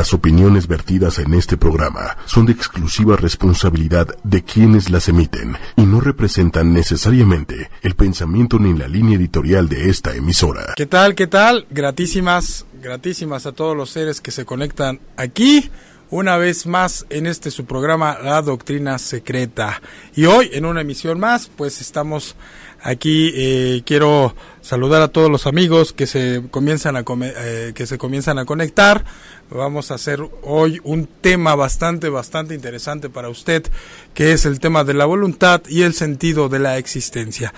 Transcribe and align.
Las 0.00 0.14
opiniones 0.14 0.66
vertidas 0.66 1.18
en 1.18 1.34
este 1.34 1.58
programa 1.58 2.16
son 2.24 2.46
de 2.46 2.52
exclusiva 2.52 3.16
responsabilidad 3.16 4.08
de 4.24 4.42
quienes 4.42 4.88
las 4.88 5.10
emiten 5.10 5.58
y 5.76 5.82
no 5.82 6.00
representan 6.00 6.72
necesariamente 6.72 7.68
el 7.82 7.94
pensamiento 7.96 8.58
ni 8.58 8.72
la 8.72 8.88
línea 8.88 9.18
editorial 9.18 9.68
de 9.68 9.90
esta 9.90 10.14
emisora. 10.14 10.72
¿Qué 10.74 10.86
tal? 10.86 11.14
¿Qué 11.14 11.26
tal? 11.26 11.66
Gratísimas, 11.68 12.64
gratísimas 12.80 13.44
a 13.44 13.52
todos 13.52 13.76
los 13.76 13.90
seres 13.90 14.22
que 14.22 14.30
se 14.30 14.46
conectan 14.46 15.00
aquí 15.18 15.70
una 16.08 16.38
vez 16.38 16.66
más 16.66 17.04
en 17.10 17.26
este 17.26 17.50
su 17.50 17.66
programa 17.66 18.18
La 18.22 18.40
Doctrina 18.40 18.96
Secreta. 18.96 19.82
Y 20.16 20.24
hoy 20.24 20.48
en 20.54 20.64
una 20.64 20.80
emisión 20.80 21.20
más, 21.20 21.50
pues 21.54 21.82
estamos 21.82 22.36
aquí 22.82 23.32
eh, 23.34 23.82
quiero 23.84 24.34
saludar 24.60 25.02
a 25.02 25.08
todos 25.08 25.30
los 25.30 25.46
amigos 25.46 25.92
que 25.92 26.06
se 26.06 26.42
comienzan 26.50 26.96
a 26.96 27.04
eh, 27.06 27.72
que 27.74 27.86
se 27.86 27.98
comienzan 27.98 28.38
a 28.38 28.44
conectar. 28.44 29.04
Vamos 29.50 29.90
a 29.90 29.94
hacer 29.94 30.20
hoy 30.42 30.80
un 30.84 31.06
tema 31.06 31.54
bastante 31.54 32.08
bastante 32.08 32.54
interesante 32.54 33.10
para 33.10 33.28
usted, 33.28 33.66
que 34.14 34.32
es 34.32 34.46
el 34.46 34.60
tema 34.60 34.84
de 34.84 34.94
la 34.94 35.06
voluntad 35.06 35.62
y 35.68 35.82
el 35.82 35.94
sentido 35.94 36.48
de 36.48 36.60
la 36.60 36.78
existencia. 36.78 37.52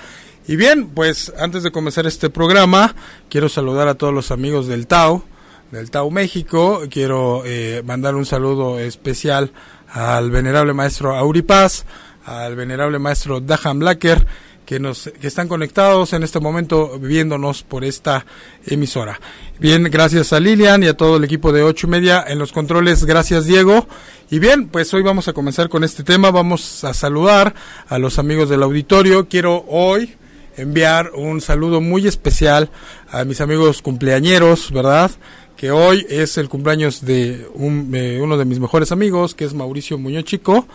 Y 0.48 0.56
bien, 0.56 0.88
pues 0.88 1.32
antes 1.38 1.62
de 1.62 1.70
comenzar 1.70 2.06
este 2.06 2.28
programa, 2.28 2.96
quiero 3.28 3.48
saludar 3.48 3.86
a 3.86 3.94
todos 3.94 4.12
los 4.12 4.32
amigos 4.32 4.66
del 4.66 4.88
Tao, 4.88 5.24
del 5.70 5.90
Tao 5.90 6.10
México. 6.10 6.82
Quiero 6.90 7.42
eh, 7.44 7.82
mandar 7.84 8.16
un 8.16 8.26
saludo 8.26 8.80
especial 8.80 9.52
al 9.88 10.30
venerable 10.30 10.72
maestro 10.72 11.14
Auripaz, 11.14 11.84
al 12.24 12.56
venerable 12.56 12.98
maestro 12.98 13.40
Daham 13.40 13.80
Blacker, 13.80 14.26
que 14.72 14.80
nos 14.80 15.10
que 15.20 15.26
están 15.26 15.48
conectados 15.48 16.14
en 16.14 16.22
este 16.22 16.40
momento 16.40 16.98
viéndonos 16.98 17.62
por 17.62 17.84
esta 17.84 18.24
emisora. 18.66 19.20
Bien, 19.58 19.82
gracias 19.82 20.32
a 20.32 20.40
Lilian 20.40 20.82
y 20.82 20.86
a 20.86 20.96
todo 20.96 21.18
el 21.18 21.24
equipo 21.24 21.52
de 21.52 21.62
ocho 21.62 21.88
y 21.88 21.90
media 21.90 22.24
en 22.26 22.38
los 22.38 22.52
controles. 22.52 23.04
Gracias 23.04 23.44
Diego. 23.44 23.86
Y 24.30 24.38
bien, 24.38 24.68
pues 24.68 24.94
hoy 24.94 25.02
vamos 25.02 25.28
a 25.28 25.34
comenzar 25.34 25.68
con 25.68 25.84
este 25.84 26.04
tema. 26.04 26.30
Vamos 26.30 26.84
a 26.84 26.94
saludar 26.94 27.54
a 27.86 27.98
los 27.98 28.18
amigos 28.18 28.48
del 28.48 28.62
auditorio. 28.62 29.28
Quiero 29.28 29.62
hoy 29.68 30.16
enviar 30.56 31.10
un 31.14 31.42
saludo 31.42 31.82
muy 31.82 32.06
especial 32.06 32.70
a 33.10 33.24
mis 33.24 33.42
amigos 33.42 33.82
cumpleañeros, 33.82 34.72
¿verdad? 34.72 35.10
Que 35.54 35.70
hoy 35.70 36.06
es 36.08 36.38
el 36.38 36.48
cumpleaños 36.48 37.04
de 37.04 37.46
uno 37.52 38.38
de 38.38 38.44
mis 38.46 38.58
mejores 38.58 38.90
amigos, 38.90 39.34
que 39.34 39.44
es 39.44 39.52
Mauricio 39.52 39.98
Muñoz 39.98 40.24
Chico. 40.24 40.66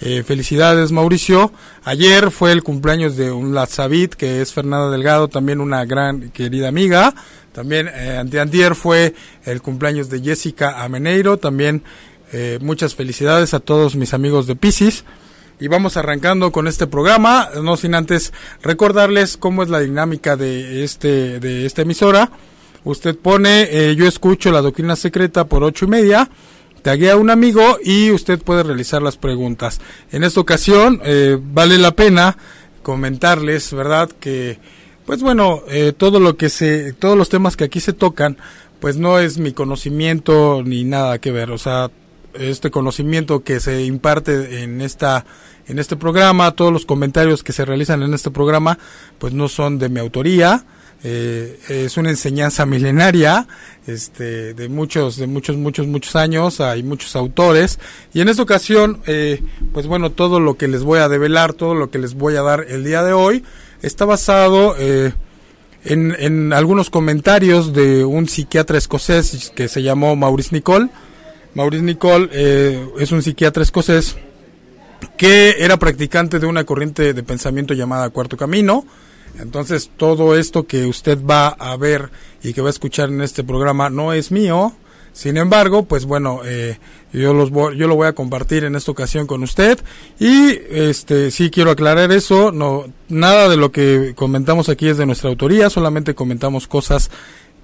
Eh, 0.00 0.22
felicidades 0.22 0.92
Mauricio. 0.92 1.52
Ayer 1.84 2.30
fue 2.30 2.52
el 2.52 2.62
cumpleaños 2.62 3.16
de 3.16 3.32
un 3.32 3.54
Lazavit, 3.54 4.14
que 4.14 4.42
es 4.42 4.52
Fernanda 4.52 4.90
Delgado, 4.90 5.28
también 5.28 5.60
una 5.60 5.84
gran 5.86 6.30
querida 6.30 6.68
amiga. 6.68 7.14
También 7.52 7.88
eh, 7.88 8.18
anteantier 8.18 8.74
fue 8.74 9.14
el 9.44 9.62
cumpleaños 9.62 10.10
de 10.10 10.20
Jessica 10.20 10.82
Ameneiro. 10.84 11.38
También 11.38 11.82
eh, 12.32 12.58
muchas 12.60 12.94
felicidades 12.94 13.54
a 13.54 13.60
todos 13.60 13.96
mis 13.96 14.12
amigos 14.12 14.46
de 14.46 14.56
Pisces. 14.56 15.04
Y 15.58 15.68
vamos 15.68 15.96
arrancando 15.96 16.52
con 16.52 16.68
este 16.68 16.86
programa, 16.86 17.48
no 17.62 17.78
sin 17.78 17.94
antes 17.94 18.34
recordarles 18.62 19.38
cómo 19.38 19.62
es 19.62 19.70
la 19.70 19.80
dinámica 19.80 20.36
de 20.36 20.84
este 20.84 21.40
de 21.40 21.64
esta 21.64 21.80
emisora. 21.80 22.30
Usted 22.84 23.16
pone, 23.16 23.62
eh, 23.70 23.96
yo 23.96 24.06
escucho 24.06 24.52
la 24.52 24.60
doctrina 24.60 24.94
secreta 24.94 25.46
por 25.46 25.64
ocho 25.64 25.86
y 25.86 25.88
media 25.88 26.28
taguea 26.86 27.14
a 27.14 27.16
un 27.16 27.30
amigo 27.30 27.78
y 27.82 28.12
usted 28.12 28.40
puede 28.40 28.62
realizar 28.62 29.02
las 29.02 29.16
preguntas. 29.16 29.80
En 30.12 30.22
esta 30.22 30.38
ocasión 30.38 31.00
eh, 31.04 31.36
vale 31.36 31.78
la 31.78 31.96
pena 31.96 32.38
comentarles, 32.84 33.72
¿verdad? 33.72 34.08
Que, 34.20 34.60
pues 35.04 35.20
bueno, 35.20 35.64
eh, 35.68 35.92
todo 35.96 36.20
lo 36.20 36.36
que 36.36 36.48
se, 36.48 36.92
todos 36.92 37.18
los 37.18 37.28
temas 37.28 37.56
que 37.56 37.64
aquí 37.64 37.80
se 37.80 37.92
tocan, 37.92 38.36
pues 38.78 38.98
no 38.98 39.18
es 39.18 39.38
mi 39.38 39.50
conocimiento 39.50 40.62
ni 40.64 40.84
nada 40.84 41.18
que 41.18 41.32
ver. 41.32 41.50
O 41.50 41.58
sea, 41.58 41.90
este 42.34 42.70
conocimiento 42.70 43.42
que 43.42 43.58
se 43.58 43.82
imparte 43.82 44.62
en 44.62 44.80
esta, 44.80 45.26
en 45.66 45.80
este 45.80 45.96
programa, 45.96 46.52
todos 46.52 46.72
los 46.72 46.86
comentarios 46.86 47.42
que 47.42 47.52
se 47.52 47.64
realizan 47.64 48.04
en 48.04 48.14
este 48.14 48.30
programa, 48.30 48.78
pues 49.18 49.32
no 49.32 49.48
son 49.48 49.80
de 49.80 49.88
mi 49.88 49.98
autoría 49.98 50.64
eh, 51.08 51.60
es 51.68 51.96
una 51.98 52.10
enseñanza 52.10 52.66
milenaria 52.66 53.46
este, 53.86 54.54
de 54.54 54.68
muchos, 54.68 55.16
de 55.16 55.28
muchos, 55.28 55.56
muchos, 55.56 55.86
muchos 55.86 56.16
años. 56.16 56.60
Hay 56.60 56.82
muchos 56.82 57.14
autores 57.14 57.78
y 58.12 58.22
en 58.22 58.28
esta 58.28 58.42
ocasión, 58.42 59.00
eh, 59.06 59.40
pues 59.72 59.86
bueno, 59.86 60.10
todo 60.10 60.40
lo 60.40 60.56
que 60.56 60.66
les 60.66 60.82
voy 60.82 60.98
a 60.98 61.08
develar, 61.08 61.52
todo 61.52 61.76
lo 61.76 61.90
que 61.90 62.00
les 62.00 62.14
voy 62.14 62.34
a 62.34 62.42
dar 62.42 62.66
el 62.68 62.82
día 62.82 63.04
de 63.04 63.12
hoy 63.12 63.44
está 63.82 64.04
basado 64.04 64.74
eh, 64.80 65.12
en, 65.84 66.16
en, 66.18 66.52
algunos 66.52 66.90
comentarios 66.90 67.72
de 67.72 68.04
un 68.04 68.28
psiquiatra 68.28 68.76
escocés 68.76 69.52
que 69.54 69.68
se 69.68 69.84
llamó 69.84 70.16
Maurice 70.16 70.56
Nicole. 70.56 70.88
Maurice 71.54 71.84
Nicole 71.84 72.28
es 72.98 73.12
un 73.12 73.22
psiquiatra 73.22 73.62
escocés 73.62 74.16
que 75.16 75.54
era 75.60 75.76
practicante 75.76 76.40
de 76.40 76.46
una 76.46 76.64
corriente 76.64 77.14
de 77.14 77.22
pensamiento 77.22 77.74
llamada 77.74 78.10
Cuarto 78.10 78.36
Camino 78.36 78.84
entonces, 79.40 79.90
todo 79.96 80.36
esto 80.36 80.66
que 80.66 80.86
usted 80.86 81.18
va 81.24 81.48
a 81.48 81.76
ver 81.76 82.10
y 82.42 82.52
que 82.52 82.60
va 82.60 82.68
a 82.68 82.70
escuchar 82.70 83.08
en 83.08 83.20
este 83.20 83.44
programa 83.44 83.90
no 83.90 84.12
es 84.12 84.30
mío. 84.30 84.72
Sin 85.12 85.38
embargo, 85.38 85.86
pues 85.86 86.04
bueno, 86.04 86.40
eh, 86.44 86.78
yo 87.10 87.32
los 87.32 87.50
yo 87.50 87.88
lo 87.88 87.96
voy 87.96 88.06
a 88.06 88.12
compartir 88.12 88.64
en 88.64 88.76
esta 88.76 88.90
ocasión 88.90 89.26
con 89.26 89.42
usted. 89.42 89.78
Y 90.18 90.50
este 90.70 91.30
sí 91.30 91.50
quiero 91.50 91.70
aclarar 91.70 92.12
eso, 92.12 92.52
no 92.52 92.84
nada 93.08 93.48
de 93.48 93.56
lo 93.56 93.72
que 93.72 94.12
comentamos 94.14 94.68
aquí 94.68 94.88
es 94.88 94.98
de 94.98 95.06
nuestra 95.06 95.30
autoría, 95.30 95.70
solamente 95.70 96.14
comentamos 96.14 96.66
cosas 96.66 97.10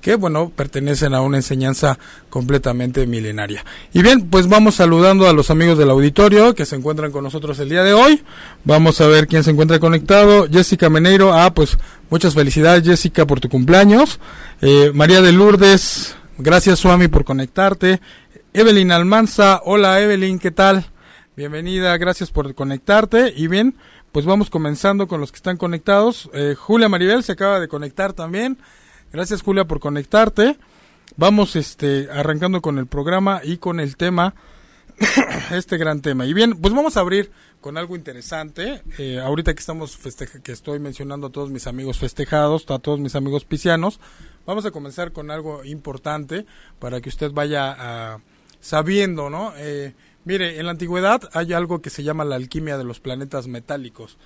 que 0.02 0.16
bueno, 0.16 0.50
pertenecen 0.54 1.14
a 1.14 1.22
una 1.22 1.38
enseñanza 1.38 1.98
completamente 2.28 3.06
milenaria. 3.06 3.64
Y 3.94 4.02
bien, 4.02 4.28
pues 4.28 4.48
vamos 4.48 4.74
saludando 4.74 5.28
a 5.28 5.32
los 5.32 5.48
amigos 5.48 5.78
del 5.78 5.90
auditorio 5.90 6.54
que 6.54 6.66
se 6.66 6.74
encuentran 6.76 7.12
con 7.12 7.22
nosotros 7.22 7.58
el 7.60 7.70
día 7.70 7.84
de 7.84 7.94
hoy. 7.94 8.20
Vamos 8.64 9.00
a 9.00 9.06
ver 9.06 9.28
quién 9.28 9.44
se 9.44 9.52
encuentra 9.52 9.78
conectado. 9.78 10.48
Jessica 10.50 10.90
Meneiro, 10.90 11.32
ah, 11.32 11.54
pues 11.54 11.78
muchas 12.10 12.34
felicidades 12.34 12.84
Jessica 12.84 13.26
por 13.26 13.40
tu 13.40 13.48
cumpleaños. 13.48 14.18
Eh, 14.60 14.90
María 14.92 15.22
de 15.22 15.32
Lourdes, 15.32 16.16
gracias 16.36 16.80
Suami 16.80 17.06
por 17.06 17.24
conectarte. 17.24 18.00
Evelyn 18.52 18.90
Almanza, 18.90 19.62
hola 19.64 20.00
Evelyn, 20.00 20.40
¿qué 20.40 20.50
tal? 20.50 20.84
Bienvenida, 21.36 21.96
gracias 21.96 22.32
por 22.32 22.52
conectarte. 22.56 23.32
Y 23.36 23.46
bien, 23.46 23.76
pues 24.10 24.26
vamos 24.26 24.50
comenzando 24.50 25.06
con 25.06 25.20
los 25.20 25.30
que 25.30 25.36
están 25.36 25.56
conectados. 25.56 26.28
Eh, 26.34 26.56
Julia 26.58 26.88
Maribel 26.88 27.22
se 27.22 27.32
acaba 27.32 27.60
de 27.60 27.68
conectar 27.68 28.12
también. 28.14 28.58
Gracias 29.12 29.42
Julia 29.42 29.66
por 29.66 29.78
conectarte. 29.78 30.56
Vamos 31.16 31.54
este 31.56 32.08
arrancando 32.10 32.62
con 32.62 32.78
el 32.78 32.86
programa 32.86 33.42
y 33.44 33.58
con 33.58 33.78
el 33.78 33.98
tema 33.98 34.34
este 35.50 35.76
gran 35.76 36.00
tema. 36.00 36.24
Y 36.24 36.32
bien, 36.32 36.58
pues 36.58 36.72
vamos 36.72 36.96
a 36.96 37.00
abrir 37.00 37.30
con 37.60 37.76
algo 37.76 37.94
interesante. 37.94 38.80
Eh, 38.96 39.20
ahorita 39.20 39.52
que 39.52 39.60
estamos 39.60 39.98
que 40.42 40.52
estoy 40.52 40.78
mencionando 40.78 41.26
a 41.26 41.30
todos 41.30 41.50
mis 41.50 41.66
amigos 41.66 41.98
festejados, 41.98 42.64
a 42.70 42.78
todos 42.78 43.00
mis 43.00 43.14
amigos 43.14 43.44
piscianos, 43.44 44.00
vamos 44.46 44.64
a 44.64 44.70
comenzar 44.70 45.12
con 45.12 45.30
algo 45.30 45.62
importante 45.62 46.46
para 46.78 47.02
que 47.02 47.10
usted 47.10 47.32
vaya 47.32 48.18
sabiendo, 48.60 49.28
¿no? 49.28 49.52
Eh, 49.58 49.92
mire, 50.24 50.58
en 50.58 50.64
la 50.64 50.72
antigüedad 50.72 51.28
hay 51.34 51.52
algo 51.52 51.82
que 51.82 51.90
se 51.90 52.02
llama 52.02 52.24
la 52.24 52.36
alquimia 52.36 52.78
de 52.78 52.84
los 52.84 52.98
planetas 53.00 53.46
metálicos. 53.46 54.16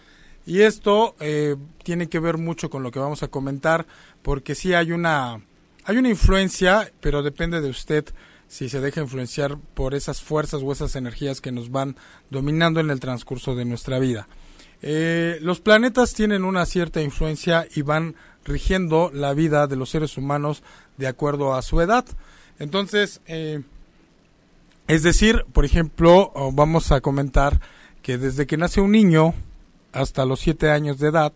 Y 0.46 0.62
esto 0.62 1.16
eh, 1.18 1.56
tiene 1.82 2.08
que 2.08 2.20
ver 2.20 2.38
mucho 2.38 2.70
con 2.70 2.84
lo 2.84 2.92
que 2.92 3.00
vamos 3.00 3.24
a 3.24 3.28
comentar, 3.28 3.84
porque 4.22 4.54
sí 4.54 4.74
hay 4.74 4.92
una, 4.92 5.40
hay 5.84 5.96
una 5.96 6.08
influencia, 6.08 6.90
pero 7.00 7.24
depende 7.24 7.60
de 7.60 7.68
usted 7.68 8.06
si 8.48 8.68
se 8.68 8.80
deja 8.80 9.00
influenciar 9.00 9.58
por 9.74 9.94
esas 9.94 10.22
fuerzas 10.22 10.62
o 10.62 10.70
esas 10.70 10.94
energías 10.94 11.40
que 11.40 11.50
nos 11.50 11.72
van 11.72 11.96
dominando 12.30 12.78
en 12.78 12.90
el 12.90 13.00
transcurso 13.00 13.56
de 13.56 13.64
nuestra 13.64 13.98
vida. 13.98 14.28
Eh, 14.82 15.38
los 15.40 15.60
planetas 15.60 16.14
tienen 16.14 16.44
una 16.44 16.64
cierta 16.64 17.02
influencia 17.02 17.66
y 17.74 17.82
van 17.82 18.14
rigiendo 18.44 19.10
la 19.12 19.34
vida 19.34 19.66
de 19.66 19.74
los 19.74 19.90
seres 19.90 20.16
humanos 20.16 20.62
de 20.96 21.08
acuerdo 21.08 21.54
a 21.54 21.62
su 21.62 21.80
edad. 21.80 22.04
Entonces, 22.60 23.20
eh, 23.26 23.62
es 24.86 25.02
decir, 25.02 25.44
por 25.52 25.64
ejemplo, 25.64 26.30
vamos 26.52 26.92
a 26.92 27.00
comentar 27.00 27.60
que 28.02 28.18
desde 28.18 28.46
que 28.46 28.56
nace 28.56 28.80
un 28.80 28.92
niño, 28.92 29.34
hasta 29.96 30.24
los 30.24 30.40
siete 30.40 30.70
años 30.70 30.98
de 30.98 31.08
edad, 31.08 31.32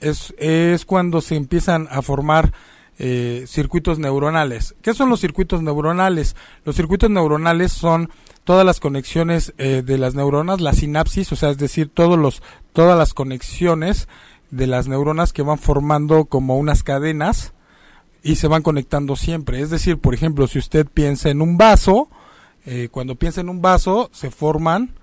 es, 0.00 0.34
es 0.38 0.84
cuando 0.84 1.20
se 1.20 1.36
empiezan 1.36 1.88
a 1.90 2.02
formar 2.02 2.52
eh, 2.98 3.44
circuitos 3.46 3.98
neuronales. 3.98 4.74
¿Qué 4.82 4.92
son 4.92 5.08
los 5.08 5.20
circuitos 5.20 5.62
neuronales? 5.62 6.36
Los 6.64 6.76
circuitos 6.76 7.10
neuronales 7.10 7.72
son 7.72 8.10
todas 8.44 8.66
las 8.66 8.80
conexiones 8.80 9.54
eh, 9.58 9.82
de 9.84 9.98
las 9.98 10.14
neuronas, 10.14 10.60
la 10.60 10.72
sinapsis, 10.72 11.32
o 11.32 11.36
sea, 11.36 11.50
es 11.50 11.58
decir, 11.58 11.90
todos 11.92 12.18
los, 12.18 12.42
todas 12.72 12.98
las 12.98 13.14
conexiones 13.14 14.08
de 14.50 14.66
las 14.66 14.88
neuronas 14.88 15.32
que 15.32 15.42
van 15.42 15.58
formando 15.58 16.24
como 16.24 16.58
unas 16.58 16.82
cadenas 16.82 17.52
y 18.22 18.36
se 18.36 18.48
van 18.48 18.62
conectando 18.62 19.16
siempre. 19.16 19.60
Es 19.60 19.70
decir, 19.70 19.98
por 19.98 20.14
ejemplo, 20.14 20.46
si 20.46 20.58
usted 20.58 20.86
piensa 20.86 21.30
en 21.30 21.40
un 21.40 21.56
vaso, 21.56 22.08
eh, 22.66 22.88
cuando 22.90 23.14
piensa 23.14 23.40
en 23.40 23.48
un 23.48 23.62
vaso 23.62 24.10
se 24.12 24.30
forman 24.30 24.94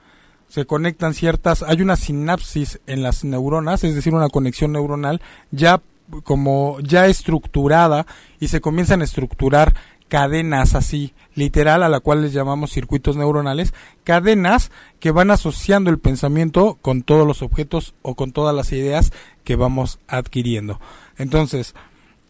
se 0.48 0.66
conectan 0.66 1.14
ciertas, 1.14 1.64
hay 1.64 1.82
una 1.82 1.96
sinapsis 1.96 2.80
en 2.88 3.04
las 3.04 3.24
neuronas, 3.24 3.84
es 3.84 3.96
decir, 3.96 4.14
una 4.14 4.30
conexión 4.30 4.72
neuronal 4.72 5.22
ya 5.52 5.82
como 6.24 6.80
ya 6.82 7.08
estructurada 7.08 8.06
y 8.40 8.48
se 8.48 8.62
comienzan 8.62 9.02
a 9.02 9.04
estructurar 9.04 9.74
cadenas 10.08 10.74
así, 10.74 11.14
literal, 11.36 11.84
a 11.84 11.90
la 11.90 12.00
cual 12.00 12.22
les 12.22 12.34
llamamos 12.34 12.72
circuitos 12.72 13.18
neuronales, 13.18 13.74
cadenas 14.04 14.72
que 15.00 15.12
van 15.12 15.32
asociando 15.32 15.90
el 15.90 16.00
pensamiento 16.00 16.78
con 16.82 17.04
todos 17.04 17.28
los 17.28 17.42
objetos 17.42 17.94
o 18.02 18.16
con 18.16 18.32
todas 18.32 18.56
las 18.56 18.72
ideas 18.72 19.12
que 19.44 19.56
vamos 19.56 20.00
adquiriendo. 20.08 20.80
Entonces, 21.18 21.76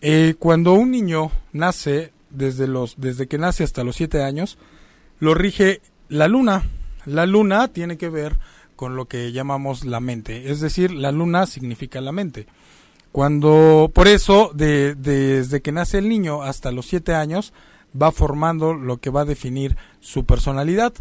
eh, 0.01 0.35
cuando 0.39 0.73
un 0.73 0.91
niño 0.91 1.31
nace, 1.53 2.11
desde, 2.29 2.67
los, 2.67 2.95
desde 2.97 3.27
que 3.27 3.37
nace 3.37 3.63
hasta 3.63 3.83
los 3.83 3.95
siete 3.95 4.23
años, 4.23 4.57
lo 5.19 5.33
rige 5.33 5.81
la 6.09 6.27
luna. 6.27 6.63
La 7.07 7.25
luna 7.25 7.69
tiene 7.69 7.97
que 7.97 8.09
ver 8.09 8.37
con 8.75 8.95
lo 8.95 9.05
que 9.05 9.31
llamamos 9.31 9.85
la 9.85 9.99
mente, 9.99 10.51
es 10.51 10.59
decir, 10.59 10.91
la 10.91 11.11
luna 11.11 11.45
significa 11.45 12.01
la 12.01 12.11
mente. 12.11 12.47
Cuando, 13.11 13.89
por 13.93 14.07
eso, 14.07 14.51
desde 14.53 15.61
que 15.61 15.71
nace 15.71 15.97
el 15.97 16.09
niño 16.09 16.43
hasta 16.43 16.71
los 16.71 16.85
siete 16.85 17.15
años, 17.15 17.53
va 17.99 18.11
formando 18.11 18.73
lo 18.73 18.97
que 18.97 19.09
va 19.09 19.21
a 19.21 19.25
definir 19.25 19.77
su 20.01 20.25
personalidad, 20.25 20.93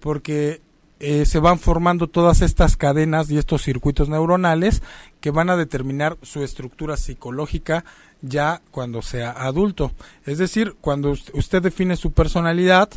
porque 0.00 0.60
eh, 1.00 1.24
se 1.24 1.38
van 1.38 1.58
formando 1.58 2.08
todas 2.08 2.42
estas 2.42 2.76
cadenas 2.76 3.30
y 3.30 3.38
estos 3.38 3.62
circuitos 3.62 4.08
neuronales 4.08 4.82
que 5.20 5.30
van 5.30 5.50
a 5.50 5.56
determinar 5.56 6.18
su 6.22 6.44
estructura 6.44 6.96
psicológica 6.96 7.84
ya 8.22 8.60
cuando 8.70 9.02
sea 9.02 9.30
adulto. 9.30 9.92
Es 10.26 10.38
decir, 10.38 10.76
cuando 10.80 11.10
usted 11.32 11.62
define 11.62 11.96
su 11.96 12.12
personalidad, 12.12 12.90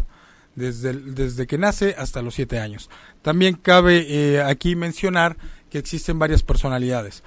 desde, 0.57 0.94
desde 0.94 1.48
que 1.48 1.57
nace 1.57 1.95
hasta 1.98 2.21
los 2.21 2.33
siete 2.33 2.59
años. 2.59 2.89
También 3.21 3.56
cabe 3.56 4.06
eh, 4.09 4.42
aquí 4.42 4.75
mencionar 4.75 5.38
que 5.69 5.77
existen 5.77 6.19
varias 6.19 6.44
personalidades. 6.44 7.24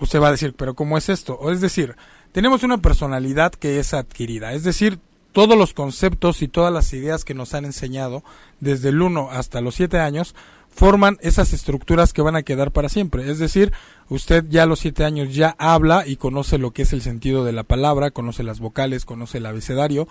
Usted 0.00 0.20
va 0.20 0.28
a 0.28 0.32
decir, 0.32 0.54
pero 0.56 0.74
¿cómo 0.74 0.98
es 0.98 1.08
esto? 1.08 1.34
O 1.34 1.52
es 1.52 1.60
decir, 1.60 1.94
tenemos 2.32 2.62
una 2.62 2.78
personalidad 2.78 3.52
que 3.52 3.78
es 3.78 3.94
adquirida, 3.94 4.54
es 4.54 4.64
decir, 4.64 4.98
todos 5.32 5.58
los 5.58 5.74
conceptos 5.74 6.42
y 6.42 6.48
todas 6.48 6.72
las 6.72 6.92
ideas 6.92 7.24
que 7.24 7.34
nos 7.34 7.54
han 7.54 7.64
enseñado 7.64 8.24
desde 8.60 8.88
el 8.88 9.02
1 9.02 9.30
hasta 9.30 9.60
los 9.60 9.74
7 9.74 9.98
años 9.98 10.34
forman 10.70 11.18
esas 11.20 11.52
estructuras 11.52 12.12
que 12.12 12.22
van 12.22 12.36
a 12.36 12.42
quedar 12.42 12.72
para 12.72 12.88
siempre. 12.88 13.30
Es 13.30 13.38
decir, 13.38 13.72
usted 14.08 14.44
ya 14.48 14.62
a 14.62 14.66
los 14.66 14.78
7 14.80 15.04
años 15.04 15.34
ya 15.34 15.54
habla 15.58 16.06
y 16.06 16.16
conoce 16.16 16.58
lo 16.58 16.72
que 16.72 16.82
es 16.82 16.92
el 16.92 17.02
sentido 17.02 17.44
de 17.44 17.52
la 17.52 17.64
palabra, 17.64 18.10
conoce 18.10 18.42
las 18.42 18.60
vocales, 18.60 19.04
conoce 19.04 19.38
el 19.38 19.46
abecedario, 19.46 20.08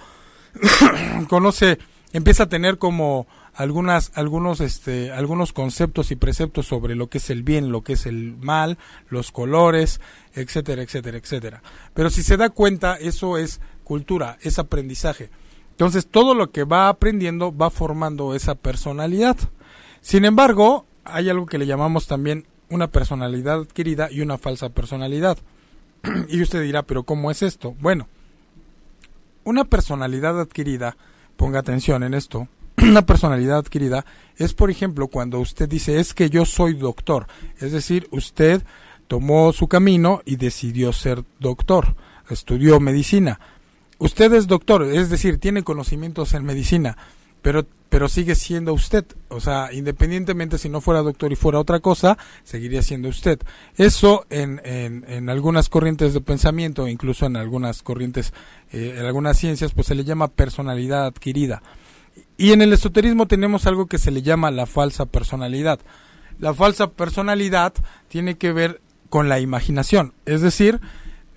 conoce 1.29 1.79
empieza 2.13 2.44
a 2.44 2.50
tener 2.50 2.77
como 2.77 3.27
algunas 3.56 4.12
algunos 4.15 4.62
este 4.62 5.12
algunos 5.12 5.54
conceptos 5.54 6.12
y 6.12 6.15
preceptos 6.15 6.68
sobre 6.68 6.95
lo 6.95 7.07
que 7.07 7.18
es 7.18 7.30
el 7.30 7.44
bien, 7.44 7.71
lo 7.71 7.81
que 7.81 7.94
es 7.94 8.06
el 8.06 8.36
mal, 8.38 8.77
los 9.10 9.31
colores, 9.31 10.00
etcétera, 10.33 10.83
etcétera, 10.83 11.18
etcétera. 11.18 11.62
Pero 11.94 12.10
si 12.10 12.24
se 12.24 12.38
da 12.38 12.50
cuenta, 12.50 12.95
eso 12.95 13.38
es 13.38 13.60
cultura, 13.83 14.38
es 14.42 14.60
aprendizaje. 14.60 15.30
Entonces, 15.71 16.07
todo 16.07 16.36
lo 16.36 16.51
que 16.51 16.63
va 16.63 16.88
aprendiendo 16.88 17.56
va 17.56 17.71
formando 17.71 18.36
esa 18.36 18.56
personalidad. 18.56 19.38
Sin 20.01 20.24
embargo, 20.24 20.86
hay 21.04 21.30
algo 21.30 21.48
que 21.48 21.57
le 21.57 21.65
llamamos 21.65 22.06
también 22.07 22.45
una 22.69 22.88
personalidad 22.88 23.62
adquirida 23.62 24.12
y 24.12 24.21
una 24.21 24.38
falsa 24.38 24.69
personalidad. 24.69 25.38
y 26.30 26.42
usted 26.42 26.62
dirá, 26.62 26.83
pero 26.83 27.04
¿cómo 27.04 27.31
es 27.31 27.42
esto? 27.42 27.75
Bueno, 27.80 28.07
una 29.44 29.65
personalidad 29.65 30.39
adquirida 30.39 30.95
ponga 31.35 31.59
atención 31.59 32.03
en 32.03 32.13
esto, 32.13 32.47
una 32.77 33.06
personalidad 33.06 33.59
adquirida 33.59 34.06
es, 34.38 34.53
por 34.53 34.69
ejemplo, 34.69 35.07
cuando 35.07 35.39
usted 35.39 35.69
dice 35.69 36.00
es 36.00 36.13
que 36.13 36.30
yo 36.30 36.45
soy 36.45 36.74
doctor, 36.74 37.27
es 37.59 37.71
decir, 37.71 38.07
usted 38.12 38.63
tomó 39.07 39.53
su 39.53 39.68
camino 39.68 40.21
y 40.25 40.38
decidió 40.38 40.94
ser 40.94 41.24
doctor, 41.39 41.95
estudió 42.30 42.80
medicina. 42.80 43.39
Usted 44.00 44.33
es 44.33 44.47
doctor, 44.47 44.83
es 44.83 45.09
decir, 45.09 45.38
tiene 45.38 45.63
conocimientos 45.63 46.33
en 46.33 46.44
medicina, 46.44 46.97
pero 47.44 47.68
pero 47.94 48.10
sigue 48.10 48.34
siendo 48.34 48.74
usted, 48.74 49.06
o 49.28 49.40
sea, 49.40 49.72
independientemente 49.72 50.57
si 50.57 50.68
no 50.68 50.81
fuera 50.81 51.04
doctor 51.04 51.31
y 51.31 51.36
fuera 51.36 51.60
otra 51.60 51.80
cosa, 51.80 52.18
seguiría 52.44 52.81
siendo 52.81 53.07
usted. 53.07 53.40
Eso 53.78 54.25
en, 54.31 54.60
en, 54.66 55.06
en 55.07 55.30
algunas 55.30 55.69
corrientes 55.69 56.16
de 56.16 56.19
pensamiento, 56.19 56.88
incluso 56.88 57.28
en 57.28 57.36
algunas 57.36 57.84
corrientes, 57.84 58.34
eh, 58.72 58.95
en 58.98 59.06
algunas 59.06 59.38
ciencias, 59.38 59.74
pues 59.74 59.86
se 59.86 59.94
le 59.94 60.06
llama 60.06 60.30
personalidad 60.30 61.06
adquirida. 61.06 61.62
Y 62.36 62.51
en 62.51 62.63
el 62.63 62.74
esoterismo 62.74 63.28
tenemos 63.28 63.68
algo 63.68 63.86
que 63.86 64.00
se 64.00 64.10
le 64.10 64.24
llama 64.24 64.50
la 64.50 64.66
falsa 64.66 65.06
personalidad. 65.06 65.80
La 66.39 66.56
falsa 66.56 66.89
personalidad 66.89 67.74
tiene 68.07 68.38
que 68.38 68.54
ver 68.54 68.81
con 69.10 69.30
la 69.30 69.39
imaginación, 69.39 70.13
es 70.25 70.42
decir, 70.42 70.81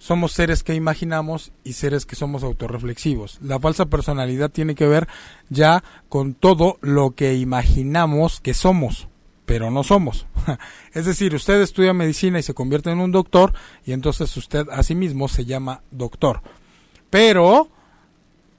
somos 0.06 0.31
seres 0.31 0.62
que 0.62 0.75
imaginamos 0.75 1.50
y 1.64 1.73
seres 1.73 2.06
que 2.06 2.14
somos 2.14 2.44
autorreflexivos. 2.44 3.41
La 3.43 3.58
falsa 3.58 3.87
personalidad 3.87 4.50
tiene 4.50 4.76
que 4.76 4.87
ver 4.87 5.08
ya 5.50 5.82
con 6.08 6.35
todo 6.35 6.79
lo 6.81 7.11
que 7.11 7.35
imaginamos 7.35 8.41
que 8.41 8.55
somos, 8.55 9.08
pero 9.47 9.73
no 9.73 9.82
somos. 9.82 10.26
es 10.94 11.06
decir, 11.06 11.35
usted 11.35 11.61
estudia 11.61 11.93
medicina 11.93 12.38
y 12.38 12.44
se 12.44 12.55
convierte 12.55 12.93
en 12.93 13.00
un 13.00 13.11
doctor 13.11 13.53
y 13.85 13.93
entonces 13.93 14.37
usted 14.37 14.69
a 14.70 14.85
sí 14.85 14.94
mismo 14.94 15.26
se 15.26 15.44
llama 15.44 15.81
doctor. 15.91 16.41
Pero 17.11 17.69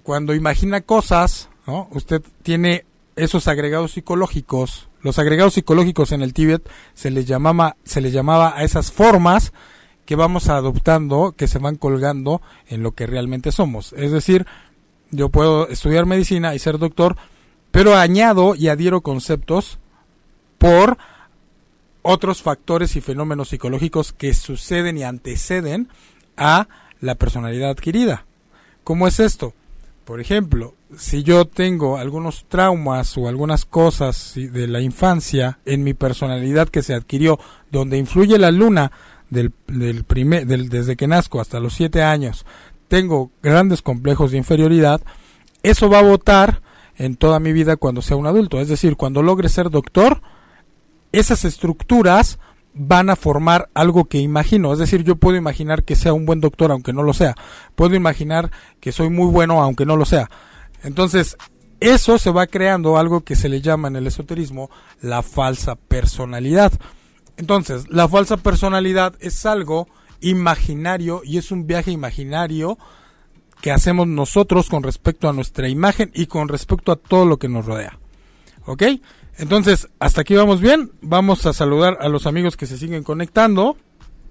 cuando 0.03 0.35
imagina 0.35 0.81
cosas, 0.81 1.47
¿no? 1.65 1.87
usted 1.91 2.21
tiene 2.43 2.83
esos 3.15 3.47
agregados 3.47 3.93
psicológicos. 3.93 4.89
Los 5.01 5.17
agregados 5.17 5.53
psicológicos 5.53 6.11
en 6.11 6.23
el 6.23 6.33
Tíbet 6.33 6.69
se 6.93 7.09
les 7.09 7.25
llamaba, 7.25 7.77
se 7.85 8.01
les 8.01 8.11
llamaba 8.11 8.53
a 8.57 8.65
esas 8.65 8.91
formas 8.91 9.53
que 10.07 10.15
vamos 10.15 10.47
adoptando, 10.47 11.35
que 11.37 11.49
se 11.49 11.59
van 11.59 11.75
colgando 11.75 12.41
en 12.69 12.81
lo 12.81 12.93
que 12.93 13.05
realmente 13.05 13.51
somos. 13.51 13.91
Es 13.91 14.11
decir, 14.11 14.47
yo 15.11 15.27
puedo 15.27 15.67
estudiar 15.67 16.05
medicina 16.05 16.55
y 16.55 16.59
ser 16.59 16.79
doctor, 16.79 17.17
pero 17.71 17.93
añado 17.93 18.55
y 18.55 18.69
adhiero 18.69 19.01
conceptos 19.01 19.79
por 20.57 20.97
otros 22.03 22.41
factores 22.41 22.95
y 22.95 23.01
fenómenos 23.01 23.49
psicológicos 23.49 24.13
que 24.13 24.33
suceden 24.33 24.97
y 24.97 25.03
anteceden 25.03 25.89
a 26.37 26.69
la 27.01 27.15
personalidad 27.15 27.69
adquirida. 27.69 28.23
¿Cómo 28.85 29.09
es 29.09 29.19
esto? 29.19 29.53
Por 30.05 30.21
ejemplo, 30.21 30.73
si 30.97 31.23
yo 31.23 31.43
tengo 31.43 31.97
algunos 31.97 32.45
traumas 32.47 33.17
o 33.17 33.27
algunas 33.27 33.65
cosas 33.65 34.31
de 34.35 34.67
la 34.67 34.79
infancia 34.79 35.59
en 35.65 35.83
mi 35.83 35.93
personalidad 35.93 36.69
que 36.69 36.81
se 36.81 36.93
adquirió, 36.93 37.41
donde 37.71 37.97
influye 37.97 38.37
la 38.37 38.51
luna 38.51 38.93
del, 39.29 39.53
del 39.67 40.03
primer, 40.03 40.45
del, 40.47 40.69
desde 40.69 40.95
que 40.95 41.07
nazco 41.07 41.41
hasta 41.41 41.59
los 41.59 41.73
siete 41.73 42.01
años 42.03 42.45
tengo 42.87 43.31
grandes 43.43 43.81
complejos 43.81 44.31
de 44.31 44.37
inferioridad, 44.37 45.01
eso 45.63 45.89
va 45.89 45.99
a 45.99 46.03
votar 46.03 46.61
en 46.97 47.15
toda 47.15 47.39
mi 47.39 47.51
vida 47.51 47.75
cuando 47.75 48.01
sea 48.01 48.17
un 48.17 48.27
adulto. 48.27 48.59
Es 48.59 48.69
decir, 48.69 48.95
cuando 48.95 49.21
logre 49.21 49.49
ser 49.49 49.69
doctor, 49.69 50.21
esas 51.11 51.45
estructuras 51.45 52.39
van 52.73 53.09
a 53.09 53.15
formar 53.15 53.69
algo 53.73 54.05
que 54.05 54.19
imagino. 54.19 54.71
Es 54.73 54.79
decir, 54.79 55.03
yo 55.03 55.15
puedo 55.15 55.37
imaginar 55.37 55.83
que 55.83 55.95
sea 55.95 56.13
un 56.13 56.25
buen 56.25 56.41
doctor 56.41 56.71
aunque 56.71 56.93
no 56.93 57.03
lo 57.03 57.13
sea. 57.13 57.35
Puedo 57.75 57.95
imaginar 57.95 58.51
que 58.79 58.91
soy 58.91 59.09
muy 59.09 59.27
bueno 59.31 59.61
aunque 59.61 59.85
no 59.85 59.95
lo 59.95 60.05
sea. 60.05 60.29
Entonces, 60.83 61.37
eso 61.79 62.17
se 62.17 62.31
va 62.31 62.47
creando 62.47 62.97
algo 62.97 63.21
que 63.21 63.35
se 63.35 63.49
le 63.49 63.61
llama 63.61 63.87
en 63.87 63.95
el 63.95 64.07
esoterismo 64.07 64.69
la 65.01 65.21
falsa 65.21 65.75
personalidad. 65.75 66.71
Entonces, 67.37 67.85
la 67.89 68.07
falsa 68.07 68.37
personalidad 68.37 69.15
es 69.19 69.45
algo 69.45 69.87
imaginario 70.21 71.21
y 71.23 71.37
es 71.37 71.51
un 71.51 71.67
viaje 71.67 71.91
imaginario 71.91 72.77
que 73.61 73.71
hacemos 73.71 74.07
nosotros 74.07 74.69
con 74.69 74.83
respecto 74.83 75.29
a 75.29 75.33
nuestra 75.33 75.69
imagen 75.69 76.11
y 76.13 76.27
con 76.27 76.47
respecto 76.47 76.91
a 76.91 76.95
todo 76.95 77.25
lo 77.25 77.37
que 77.37 77.49
nos 77.49 77.65
rodea. 77.65 77.99
¿Ok? 78.65 78.83
Entonces, 79.37 79.87
hasta 79.99 80.21
aquí 80.21 80.35
vamos 80.35 80.61
bien. 80.61 80.91
Vamos 81.01 81.45
a 81.45 81.53
saludar 81.53 81.97
a 82.01 82.09
los 82.09 82.27
amigos 82.27 82.57
que 82.57 82.65
se 82.65 82.77
siguen 82.77 83.03
conectando. 83.03 83.77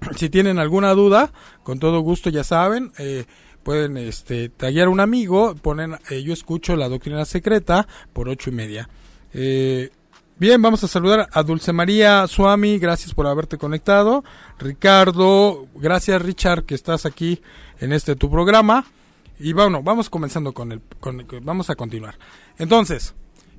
Si 0.16 0.28
tienen 0.28 0.58
alguna 0.58 0.92
duda, 0.92 1.32
con 1.62 1.78
todo 1.78 2.00
gusto 2.00 2.28
ya 2.28 2.44
saben, 2.44 2.92
eh, 2.98 3.24
pueden 3.62 3.96
este, 3.96 4.50
tallar 4.50 4.88
un 4.88 5.00
amigo, 5.00 5.54
ponen 5.54 5.96
eh, 6.10 6.22
yo 6.22 6.34
escucho 6.34 6.76
la 6.76 6.90
doctrina 6.90 7.24
secreta 7.24 7.88
por 8.12 8.28
ocho 8.28 8.50
y 8.50 8.52
media. 8.52 8.90
Eh, 9.32 9.90
Bien, 10.38 10.60
vamos 10.60 10.84
a 10.84 10.88
saludar 10.88 11.30
a 11.32 11.42
Dulce 11.42 11.72
María 11.72 12.26
Suami, 12.26 12.78
gracias 12.78 13.14
por 13.14 13.26
haberte 13.26 13.56
conectado. 13.56 14.22
Ricardo, 14.58 15.66
gracias 15.74 16.20
Richard 16.20 16.64
que 16.64 16.74
estás 16.74 17.06
aquí 17.06 17.40
en 17.80 17.94
este 17.94 18.16
tu 18.16 18.30
programa. 18.30 18.84
Y 19.38 19.54
bueno, 19.54 19.82
vamos 19.82 20.10
comenzando 20.10 20.52
con 20.52 20.72
el, 20.72 20.82
con, 21.00 21.26
vamos 21.40 21.70
a 21.70 21.74
continuar. 21.74 22.18
Entonces, 22.58 23.14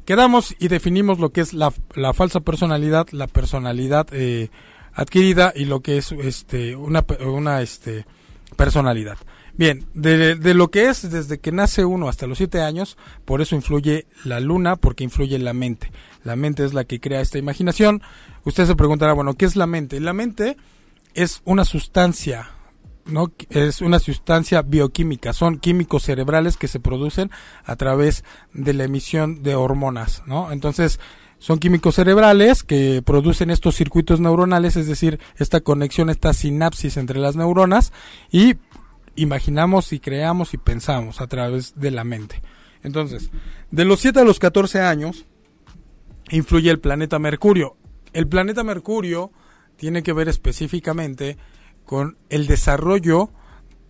quedamos 0.06 0.56
y 0.60 0.68
definimos 0.68 1.18
lo 1.18 1.32
que 1.32 1.42
es 1.42 1.56
la, 1.56 1.74
la 1.96 2.14
falsa 2.14 2.42
personalidad, 2.42 3.08
la 3.10 3.26
personalidad 3.26 4.06
eh, 4.12 4.52
adquirida 4.94 5.54
y 5.56 5.66
lo 5.66 5.80
que 5.80 5.98
es 5.98 6.12
este 6.12 6.76
una, 6.76 7.04
una 7.26 7.64
este 7.64 8.06
personalidad. 8.56 9.18
Bien, 9.58 9.86
de, 9.94 10.36
de, 10.36 10.54
lo 10.54 10.70
que 10.70 10.88
es 10.88 11.10
desde 11.10 11.40
que 11.40 11.52
nace 11.52 11.84
uno 11.84 12.08
hasta 12.08 12.28
los 12.28 12.38
siete 12.38 12.62
años, 12.62 12.96
por 13.26 13.42
eso 13.42 13.56
influye 13.56 14.06
la 14.24 14.40
luna, 14.40 14.76
porque 14.76 15.04
influye 15.04 15.40
la 15.40 15.54
mente. 15.54 15.92
La 16.24 16.36
mente 16.36 16.64
es 16.64 16.74
la 16.74 16.84
que 16.84 17.00
crea 17.00 17.22
esta 17.22 17.40
imaginación. 17.40 18.04
Usted 18.44 18.68
se 18.68 18.76
preguntará, 18.76 19.14
bueno, 19.14 19.34
¿qué 19.34 19.46
es 19.46 19.56
la 19.56 19.66
mente? 19.66 20.00
La 20.00 20.14
mente 20.14 20.58
es 21.16 21.42
una 21.44 21.66
sustancia 21.66 22.52
¿no? 23.08 23.32
Es 23.50 23.82
una 23.82 24.00
sustancia 24.00 24.62
bioquímica, 24.62 25.34
son 25.34 25.60
químicos 25.60 26.04
cerebrales 26.04 26.58
que 26.58 26.68
se 26.68 26.80
producen 26.80 27.32
a 27.64 27.76
través 27.76 28.24
de 28.54 28.74
la 28.74 28.84
emisión 28.84 29.44
de 29.44 29.56
hormonas, 29.56 30.24
¿no? 30.26 30.52
Entonces, 30.52 31.00
son 31.40 31.60
químicos 31.60 31.96
cerebrales 31.96 32.64
que 32.64 33.02
producen 33.06 33.52
estos 33.52 33.76
circuitos 33.76 34.20
neuronales, 34.20 34.76
es 34.76 34.88
decir, 34.88 35.20
esta 35.38 35.62
conexión, 35.62 36.10
esta 36.10 36.34
sinapsis 36.34 36.98
entre 36.98 37.20
las 37.20 37.36
neuronas 37.36 37.94
y 38.32 38.56
imaginamos 39.18 39.92
y 39.92 40.00
creamos 40.00 40.54
y 40.54 40.58
pensamos 40.58 41.20
a 41.20 41.28
través 41.28 41.78
de 41.78 41.92
la 41.92 42.06
mente. 42.06 42.42
Entonces, 42.84 43.32
de 43.72 43.84
los 43.84 44.00
7 44.00 44.22
a 44.22 44.24
los 44.24 44.40
14 44.40 44.80
años 44.80 45.26
influye 46.30 46.72
el 46.72 46.80
planeta 46.80 47.20
Mercurio. 47.20 47.76
El 48.14 48.28
planeta 48.28 48.64
Mercurio 48.64 49.32
tiene 49.76 50.04
que 50.04 50.14
ver 50.14 50.30
específicamente 50.30 51.38
con 51.86 52.18
el 52.30 52.48
desarrollo 52.48 53.32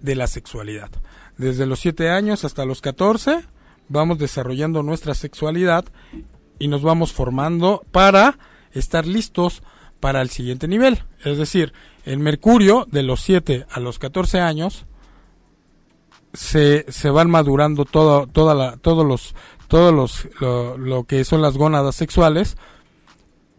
de 0.02 0.16
la 0.16 0.28
sexualidad. 0.28 0.90
Desde 1.38 1.66
los 1.66 1.80
7 1.80 2.10
años 2.10 2.44
hasta 2.46 2.66
los 2.66 2.82
14 2.82 3.44
vamos 3.90 4.18
desarrollando 4.18 4.82
nuestra 4.82 5.14
sexualidad 5.14 5.86
y 6.60 6.68
nos 6.68 6.82
vamos 6.82 7.14
formando 7.14 7.84
para 7.92 8.40
estar 8.72 9.06
listos 9.06 9.62
para 10.00 10.22
el 10.22 10.30
siguiente 10.30 10.68
nivel. 10.68 11.04
Es 11.24 11.38
decir, 11.38 11.74
el 12.06 12.20
Mercurio 12.20 12.88
de 12.90 13.04
los 13.04 13.22
7 13.22 13.66
a 13.70 13.80
los 13.80 14.00
14 14.00 14.40
años 14.40 14.87
se, 16.38 16.86
se 16.90 17.10
van 17.10 17.32
madurando 17.32 17.84
todo, 17.84 18.28
toda 18.28 18.54
la, 18.54 18.78
todos 18.78 19.06
los, 19.06 19.34
todos 19.68 19.92
los, 19.92 20.28
lo, 20.40 21.04
que 21.06 21.26
son 21.26 21.42
las 21.42 21.58
gónadas 21.58 21.96
sexuales, 21.96 22.58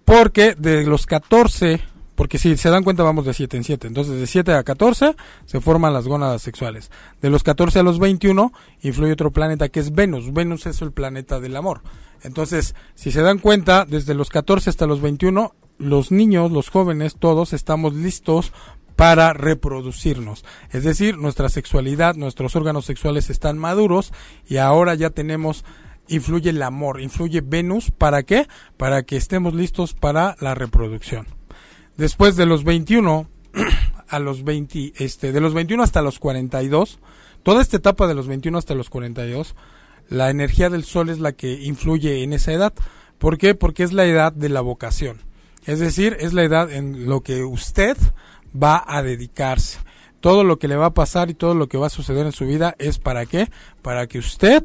porque 0.05 0.55
de 0.55 0.85
los 0.85 1.05
14 1.05 1.83
porque 2.15 2.39
si 2.39 2.57
se 2.57 2.71
dan 2.71 2.83
cuenta 2.83 3.05
vamos 3.05 3.25
de 3.27 3.33
7 3.33 3.57
en 3.57 3.63
7. 3.63 3.87
Entonces 3.87 4.19
de 4.19 4.27
7 4.27 4.53
a 4.53 4.65
14 4.65 5.15
se 5.45 5.61
forman 5.61 5.93
las 5.93 6.09
gónadas 6.09 6.43
sexuales. 6.43 6.91
De 7.23 7.31
los 7.31 7.45
14 7.45 7.79
a 7.79 7.83
los 7.85 8.01
21 8.01 8.53
influye 8.83 9.13
otro 9.13 9.31
planeta 9.31 9.69
que 9.69 9.79
es 9.79 9.93
Venus. 9.93 10.33
Venus 10.33 10.67
es 10.67 10.83
el 10.83 10.91
planeta 10.91 11.39
del 11.39 11.55
amor. 11.55 11.81
Entonces, 12.23 12.75
si 12.97 13.13
se 13.13 13.23
dan 13.23 13.39
cuenta, 13.39 13.85
desde 13.85 14.15
los 14.15 14.31
14 14.31 14.69
hasta 14.69 14.89
los 14.89 15.01
21, 15.01 15.55
los 15.79 16.11
niños, 16.11 16.51
los 16.51 16.71
jóvenes, 16.71 17.15
todos 17.17 17.53
estamos 17.53 17.95
listos 17.95 18.53
para 18.99 19.33
reproducirnos. 19.33 20.45
Es 20.73 20.83
decir, 20.83 21.19
nuestra 21.19 21.49
sexualidad, 21.49 22.17
nuestros 22.17 22.57
órganos 22.57 22.85
sexuales 22.85 23.31
están 23.31 23.57
maduros 23.57 24.13
y 24.49 24.57
ahora 24.57 24.97
ya 24.97 25.11
tenemos 25.11 25.65
influye 26.09 26.51
el 26.51 26.61
amor, 26.65 27.01
influye 27.01 27.41
Venus, 27.41 27.93
¿para 27.93 28.25
qué? 28.25 28.49
Para 28.77 29.05
que 29.05 29.17
estemos 29.17 29.55
listos 29.55 29.95
para 29.95 30.35
la 30.41 30.57
reproducción. 30.57 31.29
Después 31.97 32.35
de 32.35 32.47
los 32.47 32.65
21 32.65 33.29
a 34.09 34.19
los 34.19 34.43
20, 34.43 34.95
este, 34.97 35.31
de 35.31 35.41
los 35.41 35.55
21 35.55 35.81
hasta 35.85 36.03
los 36.03 36.19
42, 36.19 36.99
toda 37.45 37.63
esta 37.63 37.77
etapa 37.77 38.09
de 38.09 38.17
los 38.17 38.27
21 38.27 38.59
hasta 38.59 38.75
los 38.75 38.91
42, 38.91 39.55
la 40.09 40.29
energía 40.29 40.71
del 40.71 40.83
sol 40.83 41.09
es 41.09 41.21
la 41.21 41.31
que 41.35 41.53
influye 41.53 42.25
en 42.25 42.33
esa 42.33 42.53
edad. 42.53 42.75
¿Por 43.19 43.39
qué? 43.39 43.55
Porque 43.55 43.85
es 43.85 43.93
la 43.93 44.07
edad 44.07 44.33
de 44.33 44.49
la 44.49 44.61
vocación. 44.61 45.23
Es 45.67 45.79
decir, 45.79 46.17
es 46.19 46.33
la 46.33 46.43
edad 46.43 46.73
en 46.73 47.07
lo 47.07 47.21
que 47.21 47.45
usted 47.45 47.97
va 48.55 48.83
a 48.87 49.03
dedicarse. 49.03 49.79
Todo 50.21 50.45
lo 50.45 50.59
que 50.59 50.69
le 50.69 50.77
va 50.77 50.87
a 50.87 50.95
pasar 50.95 51.31
y 51.31 51.35
todo 51.35 51.55
lo 51.55 51.69
que 51.69 51.79
va 51.79 51.87
a 51.87 51.91
suceder 51.91 52.27
en 52.27 52.33
su 52.33 52.47
vida 52.47 52.75
es 52.79 52.99
para 52.99 53.27
qué? 53.27 53.51
Para 53.83 54.07
que 54.07 54.19
usted 54.19 54.65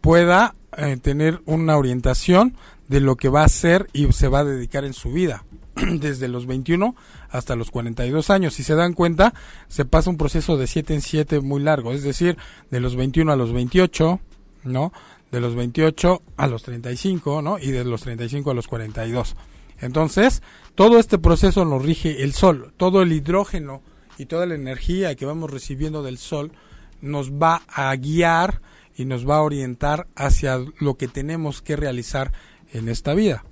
pueda 0.00 0.54
eh, 0.76 0.96
tener 0.96 1.42
una 1.44 1.76
orientación 1.76 2.56
de 2.88 3.00
lo 3.00 3.16
que 3.16 3.28
va 3.28 3.42
a 3.42 3.46
hacer 3.46 3.88
y 3.92 4.10
se 4.12 4.28
va 4.28 4.40
a 4.40 4.44
dedicar 4.44 4.84
en 4.84 4.94
su 4.94 5.12
vida. 5.12 5.44
desde 6.00 6.28
los 6.28 6.46
21 6.46 6.94
hasta 7.30 7.56
los 7.56 7.70
42 7.70 8.30
años. 8.30 8.54
Si 8.54 8.62
se 8.62 8.74
dan 8.74 8.94
cuenta, 8.94 9.34
se 9.68 9.84
pasa 9.84 10.10
un 10.10 10.16
proceso 10.16 10.56
de 10.56 10.66
7 10.66 10.94
en 10.94 11.02
7 11.02 11.40
muy 11.40 11.62
largo, 11.62 11.92
es 11.92 12.02
decir, 12.02 12.36
de 12.70 12.80
los 12.80 12.96
21 12.96 13.32
a 13.32 13.36
los 13.36 13.52
28, 13.52 14.20
¿no? 14.64 14.92
De 15.30 15.40
los 15.40 15.54
28 15.54 16.22
a 16.36 16.46
los 16.46 16.62
35, 16.62 17.42
¿no? 17.42 17.58
Y 17.58 17.72
de 17.72 17.84
los 17.84 18.02
35 18.02 18.50
a 18.50 18.54
los 18.54 18.68
42. 18.68 19.36
Entonces, 19.80 20.42
todo 20.74 20.98
este 20.98 21.18
proceso 21.18 21.64
nos 21.64 21.84
rige 21.84 22.22
el 22.22 22.32
Sol, 22.32 22.72
todo 22.76 23.02
el 23.02 23.12
hidrógeno 23.12 23.82
y 24.18 24.26
toda 24.26 24.46
la 24.46 24.54
energía 24.54 25.14
que 25.14 25.26
vamos 25.26 25.50
recibiendo 25.50 26.02
del 26.02 26.18
Sol 26.18 26.52
nos 27.00 27.32
va 27.32 27.62
a 27.68 27.94
guiar 27.96 28.60
y 28.96 29.04
nos 29.04 29.28
va 29.28 29.36
a 29.36 29.42
orientar 29.42 30.06
hacia 30.16 30.58
lo 30.78 30.96
que 30.96 31.08
tenemos 31.08 31.60
que 31.62 31.76
realizar 31.76 32.32
en 32.72 32.88
esta 32.88 33.14
vida. 33.14 33.44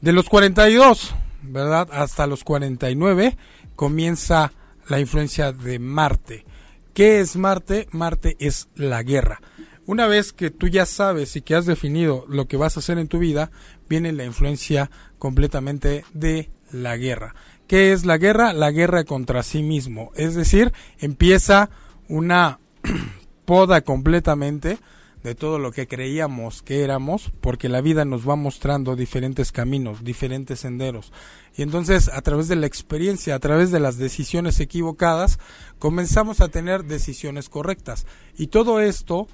De 0.00 0.12
los 0.12 0.28
42 0.28 1.14
¿verdad? 1.42 1.88
Hasta 1.92 2.26
los 2.26 2.44
49 2.44 3.36
comienza 3.76 4.52
la 4.88 5.00
influencia 5.00 5.52
de 5.52 5.78
Marte. 5.78 6.44
¿Qué 6.94 7.20
es 7.20 7.36
Marte? 7.36 7.88
Marte 7.92 8.36
es 8.40 8.68
la 8.74 9.02
guerra. 9.02 9.40
Una 9.90 10.06
vez 10.06 10.32
que 10.32 10.50
tú 10.52 10.68
ya 10.68 10.86
sabes 10.86 11.34
y 11.34 11.42
que 11.42 11.56
has 11.56 11.66
definido 11.66 12.24
lo 12.28 12.46
que 12.46 12.56
vas 12.56 12.76
a 12.76 12.78
hacer 12.78 12.96
en 12.98 13.08
tu 13.08 13.18
vida, 13.18 13.50
viene 13.88 14.12
la 14.12 14.24
influencia 14.24 14.88
completamente 15.18 16.04
de 16.14 16.48
la 16.70 16.96
guerra. 16.96 17.34
¿Qué 17.66 17.90
es 17.90 18.04
la 18.04 18.16
guerra? 18.16 18.52
La 18.52 18.70
guerra 18.70 19.02
contra 19.02 19.42
sí 19.42 19.64
mismo. 19.64 20.12
Es 20.14 20.36
decir, 20.36 20.72
empieza 21.00 21.70
una 22.08 22.60
poda 23.44 23.80
completamente 23.80 24.78
de 25.24 25.34
todo 25.34 25.58
lo 25.58 25.72
que 25.72 25.88
creíamos 25.88 26.62
que 26.62 26.84
éramos, 26.84 27.32
porque 27.40 27.68
la 27.68 27.80
vida 27.80 28.04
nos 28.04 28.28
va 28.28 28.36
mostrando 28.36 28.94
diferentes 28.94 29.50
caminos, 29.50 30.04
diferentes 30.04 30.60
senderos. 30.60 31.12
Y 31.56 31.62
entonces, 31.62 32.08
a 32.08 32.22
través 32.22 32.46
de 32.46 32.54
la 32.54 32.66
experiencia, 32.66 33.34
a 33.34 33.40
través 33.40 33.72
de 33.72 33.80
las 33.80 33.98
decisiones 33.98 34.60
equivocadas, 34.60 35.40
comenzamos 35.80 36.40
a 36.40 36.46
tener 36.46 36.84
decisiones 36.84 37.48
correctas. 37.48 38.06
Y 38.36 38.46
todo 38.46 38.78
esto 38.78 39.26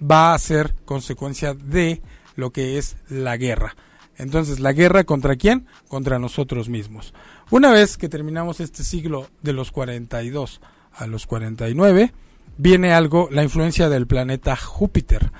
va 0.00 0.34
a 0.34 0.38
ser 0.38 0.74
consecuencia 0.84 1.54
de 1.54 2.02
lo 2.36 2.50
que 2.50 2.78
es 2.78 2.96
la 3.08 3.36
guerra. 3.36 3.76
Entonces, 4.16 4.60
¿la 4.60 4.72
guerra 4.72 5.04
contra 5.04 5.36
quién? 5.36 5.66
Contra 5.88 6.18
nosotros 6.18 6.68
mismos. 6.68 7.14
Una 7.50 7.72
vez 7.72 7.96
que 7.96 8.08
terminamos 8.08 8.60
este 8.60 8.84
siglo 8.84 9.28
de 9.42 9.52
los 9.52 9.72
42 9.72 10.60
a 10.92 11.06
los 11.06 11.26
49, 11.26 12.12
viene 12.56 12.92
algo, 12.92 13.28
la 13.30 13.42
influencia 13.42 13.88
del 13.88 14.06
planeta 14.06 14.56
Júpiter. 14.56 15.32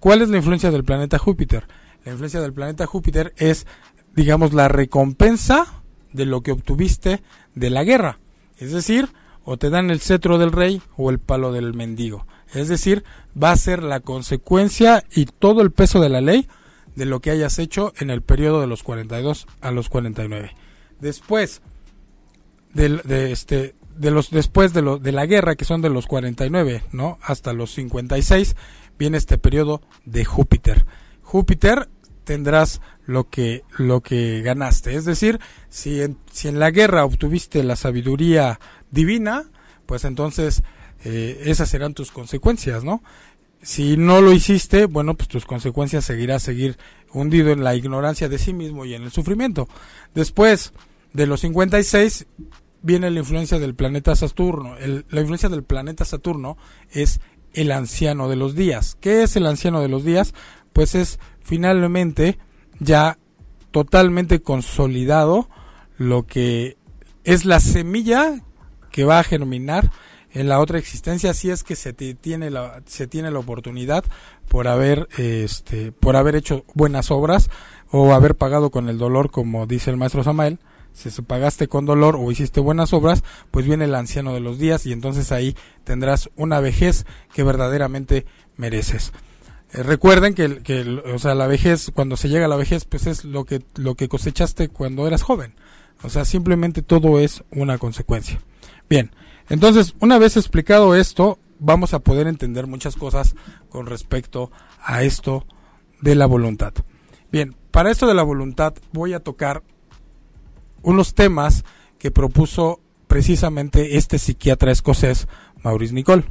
¿Cuál 0.00 0.22
es 0.22 0.30
la 0.30 0.38
influencia 0.38 0.70
del 0.70 0.84
planeta 0.84 1.18
Júpiter? 1.18 1.66
La 2.04 2.12
influencia 2.12 2.40
del 2.40 2.52
planeta 2.52 2.86
Júpiter 2.86 3.34
es, 3.36 3.66
digamos, 4.14 4.52
la 4.52 4.68
recompensa 4.68 5.82
de 6.12 6.26
lo 6.26 6.42
que 6.42 6.52
obtuviste 6.52 7.22
de 7.54 7.70
la 7.70 7.84
guerra. 7.84 8.18
Es 8.58 8.72
decir, 8.72 9.08
o 9.44 9.56
te 9.56 9.70
dan 9.70 9.90
el 9.90 10.00
cetro 10.00 10.38
del 10.38 10.52
rey 10.52 10.82
o 10.96 11.10
el 11.10 11.18
palo 11.18 11.52
del 11.52 11.74
mendigo. 11.74 12.26
Es 12.54 12.68
decir, 12.68 13.04
va 13.40 13.50
a 13.50 13.56
ser 13.56 13.82
la 13.82 14.00
consecuencia 14.00 15.04
y 15.14 15.26
todo 15.26 15.62
el 15.62 15.70
peso 15.70 16.00
de 16.00 16.08
la 16.08 16.20
ley 16.20 16.48
de 16.94 17.06
lo 17.06 17.20
que 17.20 17.30
hayas 17.30 17.58
hecho 17.58 17.92
en 17.98 18.10
el 18.10 18.22
periodo 18.22 18.60
de 18.60 18.66
los 18.66 18.82
42 18.82 19.46
a 19.60 19.70
los 19.70 19.88
49. 19.88 20.54
Después 21.00 21.62
de, 22.74 23.00
de 23.04 23.32
este 23.32 23.74
de 23.96 24.10
los 24.10 24.30
después 24.30 24.72
de, 24.72 24.82
lo, 24.82 24.98
de 24.98 25.12
la 25.12 25.26
guerra 25.26 25.54
que 25.54 25.66
son 25.66 25.82
de 25.82 25.90
los 25.90 26.06
49 26.06 26.82
no 26.92 27.18
hasta 27.22 27.52
los 27.52 27.72
56 27.74 28.56
viene 28.98 29.18
este 29.18 29.38
periodo 29.38 29.82
de 30.04 30.24
Júpiter. 30.24 30.86
Júpiter 31.22 31.88
tendrás 32.24 32.80
lo 33.04 33.28
que 33.28 33.64
lo 33.76 34.00
que 34.00 34.42
ganaste. 34.42 34.94
Es 34.94 35.04
decir 35.04 35.40
si 35.68 36.02
en, 36.02 36.18
si 36.30 36.48
en 36.48 36.58
la 36.58 36.70
guerra 36.70 37.04
obtuviste 37.04 37.62
la 37.64 37.76
sabiduría 37.76 38.60
divina 38.90 39.44
pues 39.86 40.04
entonces 40.04 40.62
eh, 41.04 41.42
esas 41.46 41.68
serán 41.68 41.94
tus 41.94 42.10
consecuencias 42.10 42.84
no 42.84 43.02
si 43.62 43.96
no 43.96 44.20
lo 44.20 44.32
hiciste 44.32 44.86
bueno 44.86 45.14
pues 45.14 45.28
tus 45.28 45.44
consecuencias 45.44 46.04
seguirá 46.04 46.38
seguir 46.38 46.78
hundido 47.12 47.50
en 47.50 47.64
la 47.64 47.74
ignorancia 47.74 48.28
de 48.28 48.38
sí 48.38 48.52
mismo 48.52 48.84
y 48.84 48.94
en 48.94 49.02
el 49.02 49.10
sufrimiento 49.10 49.68
después 50.14 50.72
de 51.12 51.26
los 51.26 51.40
56 51.40 52.26
viene 52.82 53.10
la 53.10 53.20
influencia 53.20 53.58
del 53.58 53.74
planeta 53.74 54.14
Saturno. 54.16 54.74
la 54.78 55.20
influencia 55.20 55.48
del 55.48 55.62
planeta 55.62 56.04
Saturno 56.04 56.56
es 56.90 57.20
el 57.54 57.70
anciano 57.70 58.28
de 58.28 58.36
los 58.36 58.54
días. 58.54 58.96
¿Qué 59.00 59.22
es 59.22 59.36
el 59.36 59.46
anciano 59.46 59.80
de 59.80 59.88
los 59.88 60.04
días? 60.04 60.34
Pues 60.72 60.94
es 60.94 61.18
finalmente 61.40 62.38
ya 62.80 63.18
totalmente 63.70 64.42
consolidado 64.42 65.48
lo 65.96 66.26
que 66.26 66.76
es 67.24 67.44
la 67.44 67.60
semilla 67.60 68.42
que 68.90 69.04
va 69.04 69.18
a 69.18 69.24
germinar 69.24 69.90
en 70.32 70.48
la 70.48 70.60
otra 70.60 70.78
existencia 70.78 71.34
si 71.34 71.50
es 71.50 71.62
que 71.62 71.76
se 71.76 71.92
tiene 71.92 72.50
la 72.50 72.82
se 72.86 73.06
tiene 73.06 73.30
la 73.30 73.38
oportunidad 73.38 74.04
por 74.48 74.68
haber 74.68 75.08
este 75.18 75.92
por 75.92 76.16
haber 76.16 76.36
hecho 76.36 76.64
buenas 76.74 77.10
obras 77.10 77.50
o 77.90 78.14
haber 78.14 78.34
pagado 78.36 78.70
con 78.70 78.88
el 78.88 78.98
dolor 78.98 79.30
como 79.30 79.66
dice 79.66 79.90
el 79.90 79.96
maestro 79.96 80.24
Samael 80.24 80.58
si 80.92 81.10
pagaste 81.22 81.68
con 81.68 81.86
dolor 81.86 82.16
o 82.16 82.30
hiciste 82.30 82.60
buenas 82.60 82.92
obras, 82.92 83.24
pues 83.50 83.66
viene 83.66 83.86
el 83.86 83.94
anciano 83.94 84.34
de 84.34 84.40
los 84.40 84.58
días 84.58 84.86
y 84.86 84.92
entonces 84.92 85.32
ahí 85.32 85.56
tendrás 85.84 86.30
una 86.36 86.60
vejez 86.60 87.06
que 87.32 87.42
verdaderamente 87.42 88.26
mereces. 88.56 89.12
Eh, 89.72 89.82
recuerden 89.82 90.34
que, 90.34 90.62
que, 90.62 90.82
o 90.82 91.18
sea, 91.18 91.34
la 91.34 91.46
vejez, 91.46 91.90
cuando 91.94 92.16
se 92.16 92.28
llega 92.28 92.44
a 92.44 92.48
la 92.48 92.56
vejez, 92.56 92.84
pues 92.84 93.06
es 93.06 93.24
lo 93.24 93.44
que, 93.44 93.62
lo 93.76 93.94
que 93.94 94.08
cosechaste 94.08 94.68
cuando 94.68 95.06
eras 95.06 95.22
joven. 95.22 95.54
O 96.02 96.10
sea, 96.10 96.24
simplemente 96.24 96.82
todo 96.82 97.18
es 97.18 97.42
una 97.50 97.78
consecuencia. 97.78 98.40
Bien, 98.88 99.12
Entonces, 99.48 99.94
una 100.00 100.18
vez 100.18 100.36
explicado 100.36 100.94
esto, 100.94 101.38
vamos 101.58 101.94
a 101.94 102.00
poder 102.00 102.26
entender 102.26 102.66
muchas 102.66 102.96
cosas 102.96 103.34
con 103.68 103.86
respecto 103.86 104.50
a 104.82 105.02
esto 105.02 105.46
de 106.00 106.14
la 106.14 106.26
voluntad. 106.26 106.74
Bien, 107.30 107.56
para 107.70 107.90
esto 107.90 108.06
de 108.06 108.14
la 108.14 108.22
voluntad 108.22 108.74
voy 108.92 109.14
a 109.14 109.20
tocar 109.20 109.62
unos 110.82 111.14
temas 111.14 111.64
que 111.98 112.10
propuso 112.10 112.80
precisamente 113.06 113.96
este 113.96 114.18
psiquiatra 114.18 114.72
escocés, 114.72 115.28
Maurice 115.62 115.94
Nicole. 115.94 116.24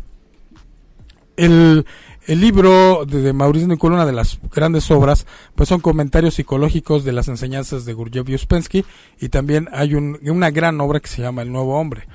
El, 1.38 1.86
libro 2.28 3.06
de, 3.06 3.34
Maurice 3.34 3.68
Nicole, 3.68 3.96
una 3.96 4.06
de 4.06 4.12
las 4.12 4.40
grandes 4.54 4.92
obras, 4.92 5.26
pues 5.56 5.70
son 5.70 5.80
comentarios 5.80 6.36
psicológicos 6.36 7.04
de 7.04 7.14
las 7.14 7.30
enseñanzas 7.30 7.86
de 7.86 7.94
Gurdjieff 7.94 8.30
y 8.30 8.36
Uspensky 8.36 8.86
y 9.20 9.30
también 9.30 9.70
hay 9.72 9.96
una 9.96 10.52
gran 10.52 10.80
obra 10.82 11.00
que 11.00 11.08
se 11.08 11.22
llama 11.22 11.42
El 11.42 11.52
Nuevo 11.52 11.80
Hombre. 11.80 12.08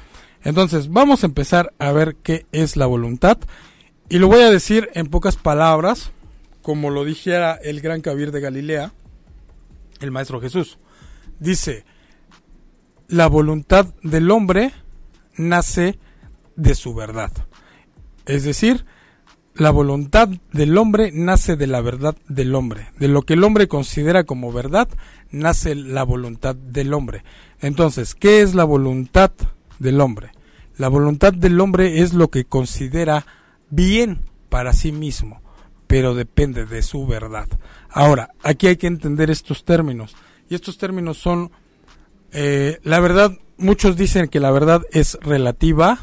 Entonces, 0.42 0.90
vamos 0.90 1.22
a 1.22 1.26
empezar 1.26 1.72
a 1.78 1.92
ver 1.92 2.16
qué 2.22 2.46
es 2.52 2.76
la 2.76 2.86
voluntad 2.86 3.38
y 4.08 4.18
lo 4.18 4.28
voy 4.28 4.42
a 4.42 4.50
decir 4.50 4.88
en 4.94 5.08
pocas 5.08 5.36
palabras, 5.36 6.12
como 6.62 6.90
lo 6.90 7.04
dijera 7.04 7.54
el 7.54 7.80
gran 7.80 8.02
Kabir 8.02 8.30
de 8.30 8.40
Galilea, 8.40 8.92
el 10.00 10.12
Maestro 10.12 10.40
Jesús. 10.40 10.78
Dice, 11.40 11.84
la 13.08 13.26
voluntad 13.26 13.94
del 14.02 14.30
hombre 14.30 14.72
nace 15.36 15.98
de 16.54 16.74
su 16.76 16.94
verdad. 16.94 17.32
Es 18.26 18.44
decir, 18.44 18.84
la 19.54 19.70
voluntad 19.70 20.28
del 20.52 20.76
hombre 20.78 21.10
nace 21.12 21.56
de 21.56 21.66
la 21.66 21.80
verdad 21.80 22.16
del 22.28 22.54
hombre. 22.54 22.88
De 22.98 23.08
lo 23.08 23.22
que 23.22 23.34
el 23.34 23.42
hombre 23.42 23.68
considera 23.68 24.24
como 24.24 24.52
verdad, 24.52 24.88
nace 25.30 25.74
la 25.74 26.04
voluntad 26.04 26.54
del 26.54 26.94
hombre. 26.94 27.24
Entonces, 27.60 28.14
¿qué 28.14 28.42
es 28.42 28.54
la 28.54 28.64
voluntad 28.64 29.32
del 29.78 30.00
hombre? 30.00 30.32
La 30.76 30.88
voluntad 30.88 31.32
del 31.32 31.60
hombre 31.60 32.02
es 32.02 32.12
lo 32.12 32.28
que 32.28 32.44
considera 32.44 33.26
bien 33.70 34.20
para 34.48 34.72
sí 34.72 34.92
mismo, 34.92 35.40
pero 35.86 36.14
depende 36.14 36.66
de 36.66 36.82
su 36.82 37.06
verdad. 37.06 37.48
Ahora, 37.88 38.30
aquí 38.42 38.66
hay 38.66 38.76
que 38.76 38.86
entender 38.86 39.30
estos 39.30 39.64
términos. 39.64 40.14
Y 40.48 40.54
estos 40.54 40.78
términos 40.78 41.18
son 41.18 41.50
eh, 42.32 42.80
la 42.82 43.00
verdad, 43.00 43.32
muchos 43.56 43.96
dicen 43.96 44.28
que 44.28 44.40
la 44.40 44.50
verdad 44.50 44.82
es 44.92 45.18
relativa, 45.22 46.00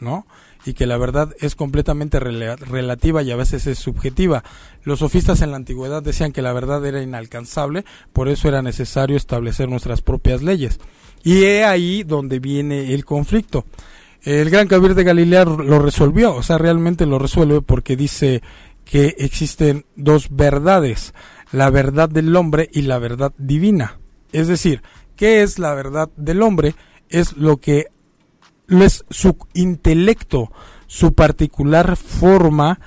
¿no? 0.00 0.26
Y 0.66 0.74
que 0.74 0.84
la 0.84 0.98
verdad 0.98 1.34
es 1.40 1.54
completamente 1.54 2.20
relativa 2.20 3.22
y 3.22 3.30
a 3.30 3.36
veces 3.36 3.66
es 3.66 3.78
subjetiva. 3.78 4.44
Los 4.82 4.98
sofistas 4.98 5.40
en 5.40 5.52
la 5.52 5.56
antigüedad 5.56 6.02
decían 6.02 6.32
que 6.32 6.42
la 6.42 6.52
verdad 6.52 6.84
era 6.84 7.00
inalcanzable, 7.00 7.84
por 8.12 8.28
eso 8.28 8.48
era 8.48 8.60
necesario 8.60 9.16
establecer 9.16 9.68
nuestras 9.68 10.02
propias 10.02 10.42
leyes. 10.42 10.78
Y 11.22 11.44
es 11.44 11.64
ahí 11.64 12.02
donde 12.02 12.40
viene 12.40 12.92
el 12.92 13.04
conflicto. 13.04 13.64
El 14.22 14.50
gran 14.50 14.66
Kabir 14.66 14.94
de 14.94 15.04
Galilea 15.04 15.44
lo 15.44 15.78
resolvió, 15.78 16.34
o 16.34 16.42
sea, 16.42 16.58
realmente 16.58 17.06
lo 17.06 17.18
resuelve 17.18 17.62
porque 17.62 17.96
dice 17.96 18.42
que 18.84 19.14
existen 19.18 19.86
dos 19.94 20.28
verdades, 20.30 21.14
la 21.52 21.70
verdad 21.70 22.08
del 22.08 22.34
hombre 22.34 22.68
y 22.72 22.82
la 22.82 22.98
verdad 22.98 23.32
divina. 23.38 24.00
Es 24.32 24.48
decir, 24.48 24.82
¿Qué 25.16 25.42
es 25.42 25.58
la 25.58 25.74
verdad 25.74 26.10
del 26.16 26.42
hombre? 26.42 26.74
Es 27.08 27.36
lo 27.36 27.56
que 27.56 27.86
es 28.68 29.04
su 29.10 29.36
intelecto, 29.54 30.50
su 30.86 31.14
particular 31.14 31.96
forma 31.96 32.80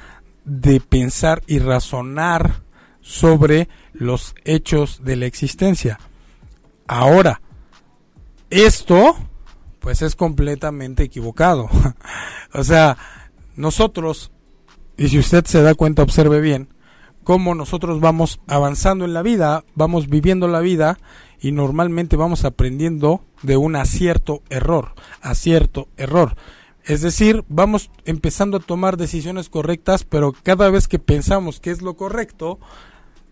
de 0.46 0.80
pensar 0.80 1.42
y 1.48 1.60
razonar 1.60 2.64
sobre 3.02 3.70
los 3.94 4.36
hechos 4.44 5.04
de 5.04 5.16
la 5.16 5.26
existencia. 5.26 6.00
Ahora, 6.88 7.42
esto 8.50 9.16
pues 9.80 10.02
es 10.02 10.16
completamente 10.16 11.04
equivocado. 11.04 11.70
o 12.54 12.64
sea, 12.64 12.98
nosotros, 13.56 14.32
y 14.98 15.10
si 15.10 15.20
usted 15.20 15.46
se 15.46 15.62
da 15.62 15.76
cuenta, 15.76 16.04
observe 16.04 16.42
bien, 16.42 16.70
cómo 17.24 17.56
nosotros 17.56 18.00
vamos 18.00 18.40
avanzando 18.48 19.06
en 19.06 19.14
la 19.14 19.22
vida, 19.22 19.64
vamos 19.76 20.10
viviendo 20.10 20.48
la 20.48 20.60
vida 20.60 20.98
y 21.42 21.52
normalmente 21.52 22.16
vamos 22.16 22.46
aprendiendo 22.46 23.22
de 23.44 23.58
un 23.58 23.76
acierto 23.76 24.42
error, 24.50 24.94
acierto 25.22 25.88
error. 25.98 26.36
Es 26.84 27.02
decir, 27.02 27.44
vamos 27.50 27.92
empezando 28.06 28.58
a 28.58 28.62
tomar 28.62 28.98
decisiones 28.98 29.50
correctas, 29.50 30.04
pero 30.04 30.34
cada 30.44 30.70
vez 30.70 30.88
que 30.88 31.00
pensamos 31.00 31.60
que 31.60 31.72
es 31.72 31.82
lo 31.82 31.96
correcto, 31.96 32.60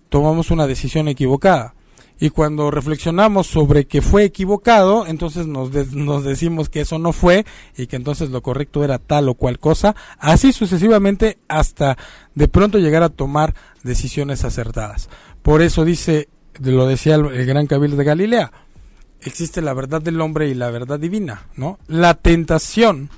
tomamos 0.10 0.52
una 0.52 0.68
decisión 0.68 1.08
equivocada. 1.08 1.74
Y 2.20 2.32
cuando 2.32 2.72
reflexionamos 2.72 3.46
sobre 3.46 3.86
que 3.86 4.02
fue 4.02 4.24
equivocado, 4.24 5.06
entonces 5.06 5.46
nos, 5.46 5.72
nos 5.94 6.24
decimos 6.24 6.68
que 6.68 6.82
eso 6.82 6.98
no 6.98 7.14
fue 7.14 7.46
y 7.78 7.86
que 7.86 7.96
entonces 7.96 8.32
lo 8.32 8.42
correcto 8.42 8.84
era 8.84 8.98
tal 8.98 9.30
o 9.30 9.36
cual 9.36 9.60
cosa, 9.60 9.96
así 10.18 10.52
sucesivamente 10.52 11.38
hasta 11.48 11.96
de 12.34 12.48
pronto 12.48 12.80
llegar 12.80 13.04
a 13.04 13.10
tomar 13.10 13.54
decisiones 13.84 14.44
acertadas. 14.46 15.10
Por 15.44 15.62
eso 15.62 15.86
dice 15.86 16.28
lo 16.62 16.88
decía 16.88 17.16
el, 17.16 17.46
gran 17.46 17.68
cabildo 17.68 17.98
de 17.98 18.04
Galilea, 18.04 18.52
existe 19.22 19.62
la 19.62 19.74
verdad 19.74 20.02
del 20.02 20.22
hombre 20.22 20.50
y 20.50 20.54
la 20.54 20.70
verdad 20.70 21.00
divina, 21.00 21.48
¿no? 21.56 21.80
La 21.88 22.16
tentación 22.16 23.10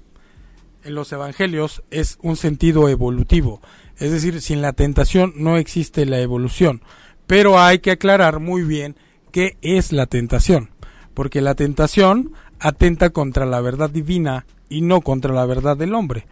en 0.84 0.95
los 0.95 1.12
evangelios 1.12 1.84
es 1.91 2.17
un 2.21 2.36
sentido 2.36 2.89
evolutivo, 2.89 3.62
es 3.97 4.12
decir, 4.12 4.41
sin 4.41 4.62
la 4.62 4.73
tentación 4.73 5.34
no 5.36 5.58
existe 5.58 6.06
la 6.06 6.19
evolución, 6.19 6.82
pero 7.28 7.60
hay 7.60 7.80
que 7.80 7.91
aclarar 7.91 8.39
muy 8.39 8.63
bien 8.63 8.95
qué 9.32 9.58
es 9.62 9.91
la 9.91 10.06
tentación, 10.06 10.69
porque 11.13 11.41
la 11.41 11.56
tentación 11.56 12.34
atenta 12.60 13.10
contra 13.10 13.45
la 13.45 13.62
verdad 13.62 13.89
divina 13.89 14.45
y 14.69 14.82
no 14.82 15.02
contra 15.02 15.34
la 15.34 15.45
verdad 15.45 15.78
del 15.78 15.93
hombre. 15.93 16.28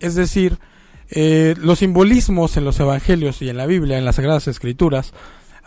Es 0.00 0.14
decir, 0.14 0.58
eh, 1.10 1.54
los 1.58 1.78
simbolismos 1.78 2.56
en 2.56 2.64
los 2.64 2.78
evangelios 2.80 3.40
y 3.42 3.48
en 3.48 3.56
la 3.56 3.66
Biblia, 3.66 3.98
en 3.98 4.04
las 4.04 4.16
Sagradas 4.16 4.46
Escrituras, 4.46 5.12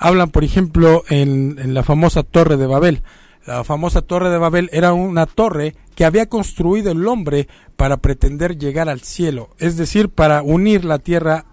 hablan, 0.02 0.32
por 0.32 0.44
ejemplo, 0.44 1.04
en, 1.10 1.74
la 1.74 1.84
famosa 1.84 2.24
Torre 2.24 2.58
de 2.58 2.66
Babel. 2.66 3.04
La 3.46 3.64
famosa 3.64 4.02
Torre 4.02 4.30
de 4.30 4.40
Babel 4.40 4.70
era 4.74 4.94
una 4.94 5.28
torre 5.28 5.76
que 5.96 6.06
había 6.06 6.28
construido 6.28 6.92
el 6.92 7.08
hombre 7.08 7.48
para 7.76 7.98
pretender 7.98 8.58
llegar 8.58 8.90
al 8.90 9.02
cielo, 9.02 9.50
es 9.60 9.78
decir, 9.78 10.10
para 10.10 10.42
unir 10.42 10.86
la 10.86 11.00
tierra 11.00 11.46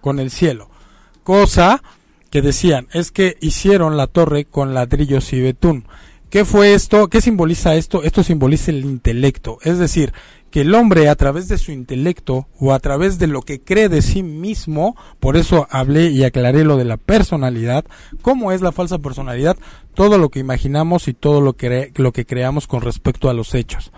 con 0.00 0.18
el 0.18 0.30
cielo. 0.30 0.68
Cosa 1.22 1.82
que 2.30 2.42
decían 2.42 2.88
es 2.92 3.12
que 3.12 3.36
hicieron 3.40 3.96
la 3.96 4.08
torre 4.08 4.44
con 4.44 4.74
ladrillos 4.74 5.32
y 5.32 5.40
betún. 5.40 5.86
¿Qué 6.34 6.44
fue 6.44 6.74
esto? 6.74 7.06
¿Qué 7.06 7.20
simboliza 7.20 7.76
esto? 7.76 8.02
Esto 8.02 8.24
simboliza 8.24 8.72
el 8.72 8.84
intelecto, 8.84 9.58
es 9.62 9.78
decir, 9.78 10.12
que 10.50 10.62
el 10.62 10.74
hombre 10.74 11.08
a 11.08 11.14
través 11.14 11.46
de 11.46 11.58
su 11.58 11.70
intelecto 11.70 12.48
o 12.58 12.72
a 12.72 12.80
través 12.80 13.20
de 13.20 13.28
lo 13.28 13.42
que 13.42 13.60
cree 13.60 13.88
de 13.88 14.02
sí 14.02 14.24
mismo, 14.24 14.96
por 15.20 15.36
eso 15.36 15.68
hablé 15.70 16.10
y 16.10 16.24
aclaré 16.24 16.64
lo 16.64 16.76
de 16.76 16.86
la 16.86 16.96
personalidad, 16.96 17.84
cómo 18.20 18.50
es 18.50 18.62
la 18.62 18.72
falsa 18.72 18.98
personalidad, 18.98 19.56
todo 19.94 20.18
lo 20.18 20.28
que 20.28 20.40
imaginamos 20.40 21.06
y 21.06 21.14
todo 21.14 21.40
lo 21.40 21.52
que, 21.52 21.92
lo 21.94 22.12
que 22.12 22.26
creamos 22.26 22.66
con 22.66 22.80
respecto 22.80 23.30
a 23.30 23.32
los 23.32 23.54
hechos. 23.54 23.92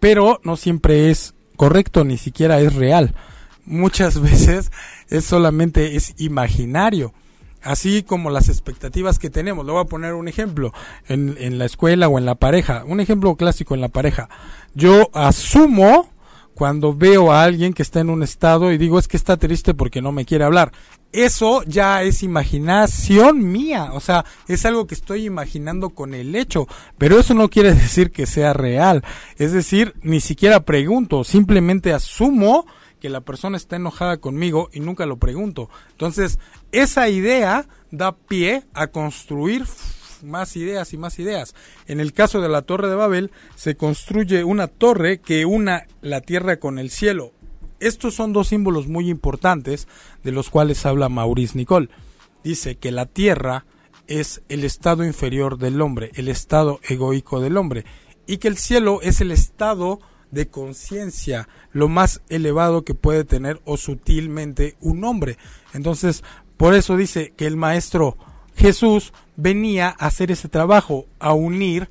Pero 0.00 0.40
no 0.42 0.56
siempre 0.56 1.10
es 1.10 1.34
correcto, 1.54 2.02
ni 2.02 2.18
siquiera 2.18 2.58
es 2.58 2.74
real. 2.74 3.14
Muchas 3.64 4.20
veces 4.20 4.72
es 5.08 5.24
solamente 5.24 5.94
es 5.94 6.14
imaginario 6.18 7.14
así 7.66 8.02
como 8.02 8.30
las 8.30 8.48
expectativas 8.48 9.18
que 9.18 9.30
tenemos. 9.30 9.66
Le 9.66 9.72
voy 9.72 9.82
a 9.82 9.86
poner 9.86 10.14
un 10.14 10.28
ejemplo 10.28 10.72
en, 11.08 11.36
en, 11.38 11.58
la 11.58 11.64
escuela 11.64 12.08
o 12.08 12.18
en 12.18 12.26
la 12.26 12.36
pareja, 12.36 12.84
un 12.86 13.00
ejemplo 13.00 13.34
clásico 13.36 13.74
en 13.74 13.80
la 13.80 13.88
pareja. 13.88 14.28
Yo 14.74 15.10
asumo 15.12 16.08
cuando 16.56 16.94
veo 16.94 17.32
a 17.32 17.42
alguien 17.42 17.74
que 17.74 17.82
está 17.82 18.00
en 18.00 18.08
un 18.08 18.22
estado 18.22 18.72
y 18.72 18.78
digo 18.78 18.98
es 18.98 19.08
que 19.08 19.18
está 19.18 19.36
triste 19.36 19.74
porque 19.74 20.00
no 20.00 20.10
me 20.10 20.24
quiere 20.24 20.44
hablar. 20.44 20.72
Eso 21.12 21.62
ya 21.64 22.02
es 22.02 22.22
imaginación 22.22 23.52
mía, 23.52 23.90
o 23.92 24.00
sea, 24.00 24.24
es 24.48 24.64
algo 24.64 24.86
que 24.86 24.94
estoy 24.94 25.26
imaginando 25.26 25.90
con 25.90 26.14
el 26.14 26.34
hecho, 26.34 26.66
pero 26.96 27.18
eso 27.18 27.34
no 27.34 27.48
quiere 27.50 27.74
decir 27.74 28.10
que 28.10 28.24
sea 28.24 28.54
real. 28.54 29.04
Es 29.36 29.52
decir, 29.52 29.94
ni 30.02 30.20
siquiera 30.20 30.60
pregunto, 30.60 31.24
simplemente 31.24 31.92
asumo 31.92 32.66
que 33.00 33.08
la 33.10 33.20
persona 33.20 33.56
está 33.56 33.76
enojada 33.76 34.18
conmigo 34.18 34.68
y 34.72 34.80
nunca 34.80 35.06
lo 35.06 35.18
pregunto. 35.18 35.68
Entonces, 35.92 36.38
esa 36.72 37.08
idea 37.08 37.68
da 37.90 38.16
pie 38.16 38.64
a 38.74 38.88
construir 38.88 39.64
más 40.22 40.56
ideas 40.56 40.92
y 40.92 40.98
más 40.98 41.18
ideas. 41.18 41.54
En 41.86 42.00
el 42.00 42.12
caso 42.12 42.40
de 42.40 42.48
la 42.48 42.62
Torre 42.62 42.88
de 42.88 42.94
Babel, 42.94 43.30
se 43.54 43.76
construye 43.76 44.44
una 44.44 44.66
torre 44.68 45.20
que 45.20 45.46
una 45.46 45.86
la 46.00 46.20
tierra 46.20 46.58
con 46.58 46.78
el 46.78 46.90
cielo. 46.90 47.32
Estos 47.80 48.14
son 48.14 48.32
dos 48.32 48.48
símbolos 48.48 48.86
muy 48.86 49.10
importantes 49.10 49.86
de 50.24 50.32
los 50.32 50.50
cuales 50.50 50.86
habla 50.86 51.08
Maurice 51.08 51.58
Nicole. 51.58 51.90
Dice 52.42 52.76
que 52.76 52.90
la 52.90 53.06
tierra 53.06 53.66
es 54.06 54.42
el 54.48 54.64
estado 54.64 55.04
inferior 55.04 55.58
del 55.58 55.80
hombre, 55.80 56.10
el 56.14 56.28
estado 56.28 56.80
egoico 56.88 57.40
del 57.40 57.56
hombre, 57.56 57.84
y 58.26 58.38
que 58.38 58.48
el 58.48 58.56
cielo 58.56 59.00
es 59.02 59.20
el 59.20 59.30
estado 59.30 60.00
de 60.30 60.48
conciencia, 60.48 61.48
lo 61.72 61.88
más 61.88 62.22
elevado 62.28 62.84
que 62.84 62.94
puede 62.94 63.24
tener 63.24 63.60
o 63.64 63.76
sutilmente 63.76 64.76
un 64.80 65.04
hombre. 65.04 65.38
Entonces, 65.72 66.22
por 66.56 66.74
eso 66.74 66.96
dice 66.96 67.32
que 67.36 67.46
el 67.46 67.56
maestro 67.56 68.16
Jesús 68.56 69.12
venía 69.36 69.88
a 69.88 70.06
hacer 70.06 70.30
ese 70.30 70.48
trabajo, 70.48 71.06
a 71.18 71.32
unir 71.34 71.88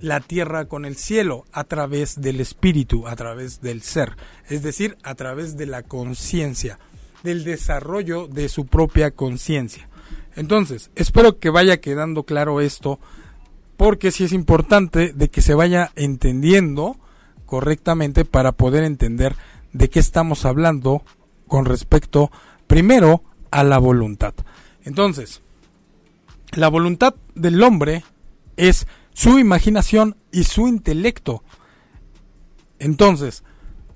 la 0.00 0.20
tierra 0.20 0.66
con 0.66 0.84
el 0.84 0.96
cielo 0.96 1.44
a 1.52 1.64
través 1.64 2.20
del 2.20 2.40
espíritu, 2.40 3.06
a 3.08 3.16
través 3.16 3.60
del 3.60 3.82
ser, 3.82 4.16
es 4.48 4.62
decir, 4.62 4.96
a 5.02 5.14
través 5.14 5.56
de 5.56 5.66
la 5.66 5.82
conciencia, 5.82 6.78
del 7.22 7.44
desarrollo 7.44 8.28
de 8.28 8.48
su 8.48 8.66
propia 8.66 9.10
conciencia. 9.12 9.88
Entonces, 10.36 10.90
espero 10.94 11.38
que 11.38 11.50
vaya 11.50 11.80
quedando 11.80 12.24
claro 12.24 12.60
esto, 12.60 12.98
porque 13.76 14.10
sí 14.10 14.24
es 14.24 14.32
importante 14.32 15.12
de 15.12 15.28
que 15.28 15.42
se 15.42 15.54
vaya 15.54 15.90
entendiendo 15.96 16.96
correctamente 17.54 18.24
para 18.24 18.50
poder 18.50 18.82
entender 18.82 19.36
de 19.72 19.88
qué 19.88 20.00
estamos 20.00 20.44
hablando 20.44 21.04
con 21.46 21.66
respecto, 21.66 22.32
primero, 22.66 23.22
a 23.52 23.62
la 23.62 23.78
voluntad. 23.78 24.34
Entonces, 24.82 25.40
la 26.50 26.66
voluntad 26.66 27.14
del 27.36 27.62
hombre 27.62 28.02
es 28.56 28.88
su 29.12 29.38
imaginación 29.38 30.16
y 30.32 30.42
su 30.42 30.66
intelecto. 30.66 31.44
Entonces, 32.80 33.44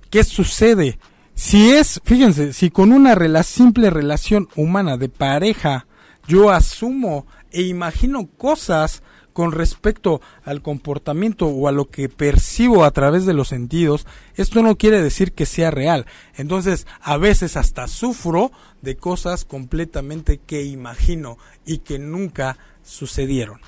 ¿qué 0.08 0.22
sucede? 0.22 1.00
Si 1.34 1.72
es, 1.72 2.00
fíjense, 2.04 2.52
si 2.52 2.70
con 2.70 2.92
una 2.92 3.42
simple 3.42 3.90
relación 3.90 4.48
humana 4.54 4.96
de 4.98 5.08
pareja 5.08 5.88
yo 6.28 6.52
asumo 6.52 7.26
e 7.50 7.62
imagino 7.62 8.28
cosas 8.28 9.02
con 9.38 9.52
respecto 9.52 10.20
al 10.42 10.62
comportamiento 10.62 11.46
o 11.46 11.68
a 11.68 11.70
lo 11.70 11.90
que 11.90 12.08
percibo 12.08 12.82
a 12.82 12.90
través 12.90 13.24
de 13.24 13.34
los 13.34 13.46
sentidos, 13.46 14.04
esto 14.34 14.64
no 14.64 14.76
quiere 14.76 15.00
decir 15.00 15.30
que 15.30 15.46
sea 15.46 15.70
real. 15.70 16.06
Entonces, 16.34 16.88
a 17.00 17.18
veces 17.18 17.56
hasta 17.56 17.86
sufro 17.86 18.50
de 18.82 18.96
cosas 18.96 19.44
completamente 19.44 20.38
que 20.38 20.64
imagino 20.64 21.38
y 21.64 21.78
que 21.78 22.00
nunca 22.00 22.58
sucedieron. 22.82 23.60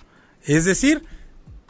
Es 0.43 0.65
decir, 0.65 1.05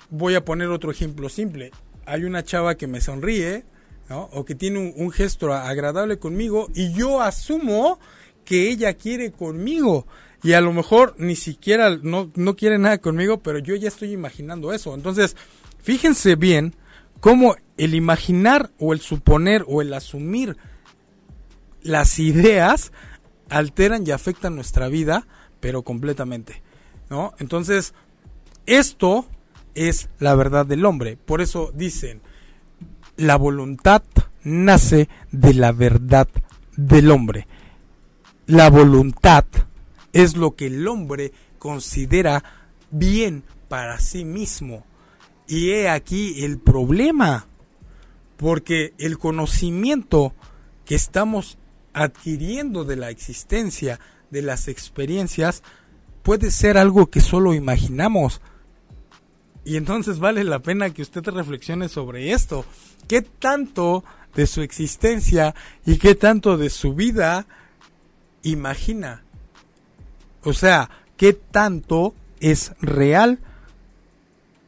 voy 0.08 0.34
a 0.34 0.46
poner 0.46 0.68
otro 0.68 0.90
ejemplo 0.90 1.28
simple. 1.28 1.70
Hay 2.06 2.24
una 2.24 2.42
chava 2.42 2.76
que 2.76 2.86
me 2.86 3.02
sonríe, 3.02 3.66
O 4.08 4.46
que 4.46 4.54
tiene 4.54 4.94
un, 4.96 5.10
gesto 5.10 5.52
agradable 5.52 6.18
conmigo 6.18 6.68
y 6.74 6.94
yo 6.94 7.20
asumo 7.20 7.98
que 8.46 8.70
ella 8.70 8.94
quiere 8.94 9.30
conmigo. 9.30 10.06
Y 10.42 10.54
a 10.54 10.60
lo 10.60 10.72
mejor 10.72 11.14
ni 11.18 11.36
siquiera 11.36 11.98
no, 12.02 12.30
no 12.34 12.56
quiere 12.56 12.78
nada 12.78 12.98
conmigo, 12.98 13.40
pero 13.40 13.58
yo 13.58 13.74
ya 13.76 13.88
estoy 13.88 14.12
imaginando 14.12 14.72
eso. 14.72 14.94
Entonces, 14.94 15.36
fíjense 15.82 16.36
bien 16.36 16.74
cómo 17.20 17.56
el 17.76 17.94
imaginar 17.94 18.70
o 18.78 18.92
el 18.92 19.00
suponer 19.00 19.64
o 19.68 19.82
el 19.82 19.92
asumir 19.92 20.56
las 21.82 22.18
ideas 22.18 22.92
alteran 23.48 24.06
y 24.06 24.12
afectan 24.12 24.54
nuestra 24.54 24.88
vida, 24.88 25.26
pero 25.60 25.82
completamente. 25.82 26.62
¿No? 27.10 27.34
Entonces, 27.38 27.92
esto 28.66 29.26
es 29.74 30.08
la 30.18 30.34
verdad 30.34 30.64
del 30.64 30.84
hombre. 30.84 31.16
Por 31.16 31.40
eso 31.40 31.72
dicen, 31.74 32.22
la 33.16 33.36
voluntad 33.36 34.02
nace 34.42 35.08
de 35.32 35.54
la 35.54 35.72
verdad 35.72 36.28
del 36.76 37.10
hombre. 37.10 37.46
La 38.46 38.70
voluntad 38.70 39.44
es 40.12 40.36
lo 40.36 40.56
que 40.56 40.66
el 40.66 40.86
hombre 40.88 41.32
considera 41.58 42.42
bien 42.90 43.44
para 43.68 44.00
sí 44.00 44.24
mismo. 44.24 44.84
Y 45.46 45.70
he 45.70 45.88
aquí 45.88 46.44
el 46.44 46.58
problema, 46.58 47.46
porque 48.36 48.94
el 48.98 49.18
conocimiento 49.18 50.34
que 50.84 50.94
estamos 50.94 51.58
adquiriendo 51.92 52.84
de 52.84 52.96
la 52.96 53.10
existencia, 53.10 53.98
de 54.30 54.42
las 54.42 54.68
experiencias, 54.68 55.62
puede 56.22 56.50
ser 56.50 56.78
algo 56.78 57.10
que 57.10 57.20
solo 57.20 57.54
imaginamos, 57.54 58.40
y 59.64 59.76
entonces 59.76 60.18
vale 60.18 60.44
la 60.44 60.60
pena 60.60 60.90
que 60.90 61.02
usted 61.02 61.22
reflexione 61.28 61.88
sobre 61.88 62.32
esto. 62.32 62.64
¿Qué 63.06 63.22
tanto 63.22 64.04
de 64.34 64.46
su 64.46 64.62
existencia 64.62 65.54
y 65.84 65.98
qué 65.98 66.14
tanto 66.14 66.56
de 66.56 66.70
su 66.70 66.94
vida 66.94 67.46
imagina? 68.42 69.22
O 70.42 70.52
sea, 70.52 70.90
¿qué 71.16 71.32
tanto 71.32 72.14
es 72.40 72.72
real, 72.80 73.38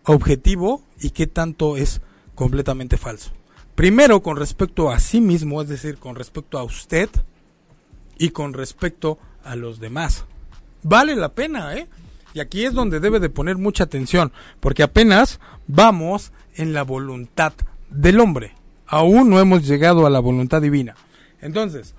objetivo 0.05 0.83
y 1.01 1.11
qué 1.11 1.27
tanto 1.27 1.77
es 1.77 2.01
completamente 2.35 2.97
falso? 2.97 3.33
Primero 3.75 4.23
con 4.23 4.37
respecto 4.37 4.91
a 4.91 4.99
sí 4.99 5.21
mismo, 5.21 5.63
es 5.63 5.69
decir, 5.69 5.97
con 5.97 6.15
respecto 6.15 6.59
a 6.59 6.65
usted 6.65 7.09
y 8.19 8.31
con 8.31 8.53
respecto 8.53 9.19
a 9.45 9.57
los 9.57 9.81
demás. 9.81 10.25
Vale 10.83 11.17
la 11.17 11.31
pena, 11.31 11.75
¿eh? 11.75 11.89
Y 12.35 12.41
aquí 12.41 12.65
es 12.65 12.73
donde 12.73 13.01
debe 13.01 13.21
de 13.21 13.31
poner 13.31 13.57
mucha 13.57 13.85
atención, 13.85 14.33
porque 14.61 14.83
apenas 14.83 15.41
vamos 15.67 16.33
en 16.55 16.73
la 16.73 16.83
voluntad 16.83 17.53
del 17.91 18.21
hombre. 18.21 18.55
Aún 18.87 19.31
no 19.31 19.41
hemos 19.41 19.67
llegado 19.67 20.07
a 20.07 20.11
la 20.11 20.21
voluntad 20.21 20.61
divina. 20.61 20.97
Entonces, 21.41 21.95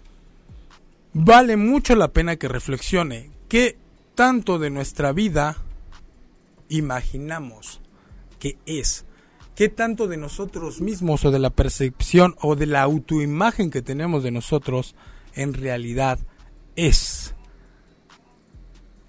vale 1.13 1.57
mucho 1.57 1.95
la 1.95 2.09
pena 2.09 2.35
que 2.35 2.47
reflexione 2.47 3.32
qué 3.53 3.77
tanto 4.15 4.57
de 4.57 4.71
nuestra 4.71 5.11
vida 5.11 5.57
imaginamos 6.69 7.81
que 8.39 8.57
es. 8.65 9.05
¿Qué 9.53 9.69
tanto 9.69 10.07
de 10.07 10.17
nosotros 10.17 10.81
mismos 10.81 11.23
o 11.23 11.29
de 11.29 11.37
la 11.37 11.51
percepción 11.51 12.35
o 12.41 12.55
de 12.55 12.65
la 12.65 12.81
autoimagen 12.81 13.69
que 13.69 13.83
tenemos 13.83 14.23
de 14.23 14.31
nosotros 14.31 14.95
en 15.35 15.53
realidad 15.53 16.17
es? 16.75 17.35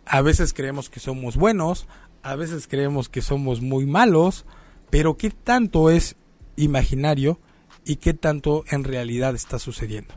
A 0.05 0.21
veces 0.21 0.53
creemos 0.53 0.91
que 0.91 1.01
somos 1.01 1.39
buenos, 1.39 1.87
a 2.23 2.37
veces 2.37 2.69
creemos 2.69 3.09
que 3.09 3.23
somos 3.23 3.63
muy 3.63 3.87
malos, 3.87 4.45
pero 4.91 5.17
¿qué 5.17 5.31
tanto 5.31 5.89
es 5.89 6.17
imaginario 6.57 7.41
y 7.87 7.97
qué 7.97 8.13
tanto 8.13 8.65
en 8.69 8.85
realidad 8.85 9.35
está 9.35 9.59
sucediendo? 9.59 10.13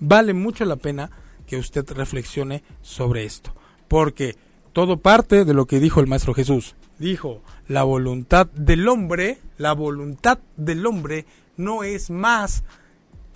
Vale 0.00 0.34
mucho 0.34 0.64
la 0.64 0.74
pena 0.74 1.12
que 1.46 1.58
usted 1.58 1.88
reflexione 1.92 2.64
sobre 2.82 3.24
esto, 3.24 3.54
porque 3.88 4.36
todo 4.72 4.98
parte 4.98 5.44
de 5.44 5.54
lo 5.54 5.66
que 5.66 5.80
dijo 5.80 6.00
el 6.00 6.06
Maestro 6.06 6.34
Jesús. 6.34 6.76
Dijo, 6.98 7.42
la 7.66 7.84
voluntad 7.84 8.46
del 8.48 8.88
hombre, 8.88 9.38
la 9.56 9.72
voluntad 9.72 10.38
del 10.56 10.86
hombre 10.86 11.26
no 11.56 11.82
es 11.82 12.10
más 12.10 12.64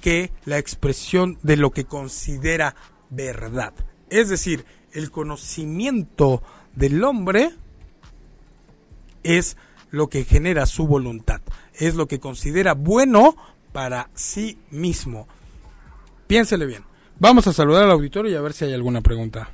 que 0.01 0.33
la 0.45 0.59
expresión 0.59 1.39
de 1.43 1.57
lo 1.57 1.71
que 1.71 1.85
considera 1.85 2.75
verdad. 3.11 3.73
Es 4.11 4.29
decir, 4.29 4.65
el 4.93 5.11
conocimiento 5.11 6.43
del 6.75 7.03
hombre 7.05 7.51
es 9.23 9.57
lo 9.91 10.09
que 10.09 10.25
genera 10.25 10.67
su 10.67 10.87
voluntad, 10.87 11.41
es 11.75 11.95
lo 11.95 12.07
que 12.07 12.21
considera 12.21 12.75
bueno 12.75 13.37
para 13.73 14.11
sí 14.15 14.59
mismo. 14.71 15.29
Piénsele 16.27 16.67
bien. 16.67 16.83
Vamos 17.19 17.47
a 17.47 17.53
saludar 17.53 17.85
al 17.85 17.91
auditorio 17.91 18.33
y 18.33 18.35
a 18.35 18.41
ver 18.41 18.53
si 18.53 18.65
hay 18.65 18.73
alguna 18.73 19.01
pregunta. 19.01 19.51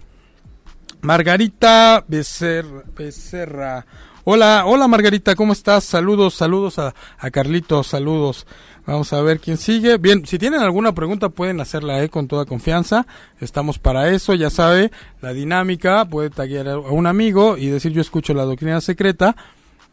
Margarita 1.03 2.05
Becerra. 2.07 2.85
Becerra. 2.97 3.87
Hola, 4.25 4.65
hola 4.67 4.89
Margarita, 4.89 5.35
¿cómo 5.35 5.55
estás? 5.55 5.85
Saludos, 5.85 6.35
saludos 6.35 6.79
a, 6.79 6.95
a 7.19 7.31
Carlitos, 7.31 7.87
saludos. 7.87 8.47
Vamos 8.85 9.13
a 9.13 9.23
ver 9.23 9.41
quién 9.41 9.57
sigue. 9.57 9.97
Bien, 9.99 10.27
si 10.27 10.39
tienen 10.39 10.61
alguna 10.61 10.93
pregunta 10.93 11.29
pueden 11.29 11.61
hacerla 11.61 12.03
eh, 12.03 12.09
con 12.09 12.27
toda 12.29 12.45
confianza. 12.45 13.07
Estamos 13.41 13.79
para 13.79 14.11
eso, 14.11 14.35
ya 14.35 14.51
sabe, 14.51 14.91
la 15.23 15.33
dinámica, 15.33 16.05
puede 16.05 16.31
taguear 16.31 16.69
a 16.69 16.79
un 16.79 17.07
amigo 17.07 17.57
y 17.57 17.69
decir 17.69 17.93
yo 17.93 18.01
escucho 18.01 18.35
la 18.35 18.45
doctrina 18.45 18.81
secreta 18.81 19.37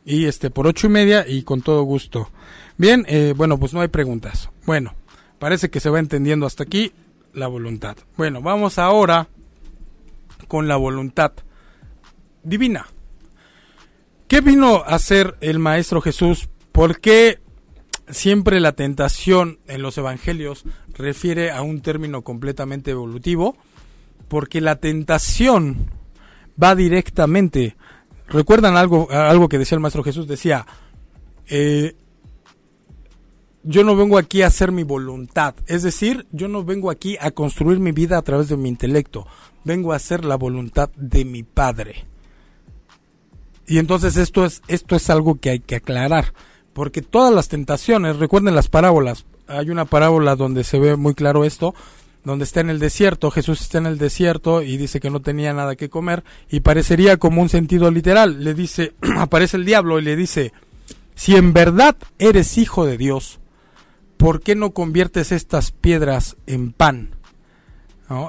y 0.06 0.26
este 0.26 0.50
por 0.50 0.68
ocho 0.68 0.88
y 0.88 0.90
media 0.90 1.26
y 1.28 1.44
con 1.44 1.62
todo 1.62 1.84
gusto. 1.84 2.30
Bien, 2.78 3.06
eh, 3.08 3.34
bueno, 3.38 3.58
pues 3.58 3.74
no 3.74 3.82
hay 3.82 3.88
preguntas. 3.88 4.50
Bueno, 4.66 4.96
parece 5.40 5.70
que 5.70 5.80
se 5.80 5.90
va 5.90 6.00
entendiendo 6.00 6.46
hasta 6.46 6.64
aquí 6.64 6.92
la 7.34 7.48
voluntad. 7.48 7.96
Bueno, 8.18 8.42
vamos 8.42 8.80
ahora 8.80 9.28
con 10.48 10.68
la 10.68 10.76
voluntad 10.76 11.34
divina. 12.44 12.88
¿Qué 14.28 14.42
vino 14.42 14.78
a 14.78 14.96
hacer 14.96 15.36
el 15.42 15.60
Maestro 15.60 16.02
Jesús? 16.02 16.50
¿Por 16.72 17.00
qué 17.00 17.40
siempre 18.10 18.60
la 18.60 18.74
tentación 18.74 19.60
en 19.68 19.82
los 19.82 19.98
evangelios 19.98 20.64
refiere 20.94 21.52
a 21.52 21.62
un 21.62 21.82
término 21.82 22.24
completamente 22.24 22.92
evolutivo, 22.92 23.58
porque 24.28 24.62
la 24.62 24.78
tentación 24.78 25.90
va 26.62 26.76
directamente. 26.76 27.76
¿Recuerdan 28.28 28.78
algo, 28.78 29.10
algo 29.12 29.50
que 29.50 29.58
decía 29.58 29.76
el 29.76 29.82
Maestro 29.82 30.04
Jesús? 30.04 30.28
Decía, 30.28 30.66
eh, 31.48 31.96
yo 33.66 33.84
no 33.84 33.96
vengo 33.96 34.18
aquí 34.18 34.44
a 34.44 34.48
hacer 34.48 34.72
mi 34.72 34.84
voluntad, 34.84 35.56
es 35.68 35.84
decir, 35.84 36.28
yo 36.32 36.48
no 36.48 36.64
vengo 36.64 36.92
aquí 36.92 37.18
a 37.20 37.32
construir 37.32 37.80
mi 37.80 37.92
vida 37.92 38.18
a 38.18 38.22
través 38.22 38.48
de 38.48 38.58
mi 38.58 38.70
intelecto, 38.70 39.28
vengo 39.64 39.92
a 39.92 39.96
hacer 39.98 40.24
la 40.24 40.36
voluntad 40.36 40.90
de 40.96 41.26
mi 41.26 41.44
Padre. 41.44 42.06
Y 43.68 43.80
entonces 43.80 44.16
esto 44.18 44.46
es, 44.46 44.62
esto 44.68 44.96
es 44.96 45.10
algo 45.10 45.40
que 45.40 45.50
hay 45.50 45.60
que 45.60 45.76
aclarar 45.76 46.34
porque 46.76 47.02
todas 47.02 47.34
las 47.34 47.48
tentaciones, 47.48 48.18
recuerden 48.18 48.54
las 48.54 48.68
parábolas, 48.68 49.26
hay 49.48 49.70
una 49.70 49.86
parábola 49.86 50.36
donde 50.36 50.66
se 50.66 50.78
ve 50.78 50.98
muy 50.98 51.16
claro 51.16 51.46
esto, 51.46 51.74
donde 52.26 52.44
está 52.44 52.60
en 52.60 52.70
el 52.70 52.80
desierto, 52.80 53.32
Jesús 53.32 53.62
está 53.62 53.78
en 53.78 53.86
el 53.86 53.98
desierto 53.98 54.62
y 54.62 54.76
dice 54.76 55.00
que 55.00 55.10
no 55.10 55.22
tenía 55.22 55.54
nada 55.54 55.78
que 55.78 55.90
comer 55.90 56.26
y 56.50 56.60
parecería 56.60 57.16
como 57.16 57.42
un 57.42 57.48
sentido 57.48 57.90
literal, 57.92 58.44
le 58.44 58.54
dice, 58.54 58.94
aparece 59.18 59.56
el 59.56 59.64
diablo 59.64 60.00
y 60.00 60.02
le 60.02 60.18
dice, 60.18 60.52
si 61.16 61.38
en 61.38 61.54
verdad 61.54 61.96
eres 62.20 62.58
hijo 62.58 62.86
de 62.86 62.98
Dios, 62.98 63.40
¿por 64.18 64.42
qué 64.42 64.56
no 64.56 64.72
conviertes 64.72 65.32
estas 65.32 65.72
piedras 65.72 66.38
en 66.48 66.72
pan? 66.72 67.12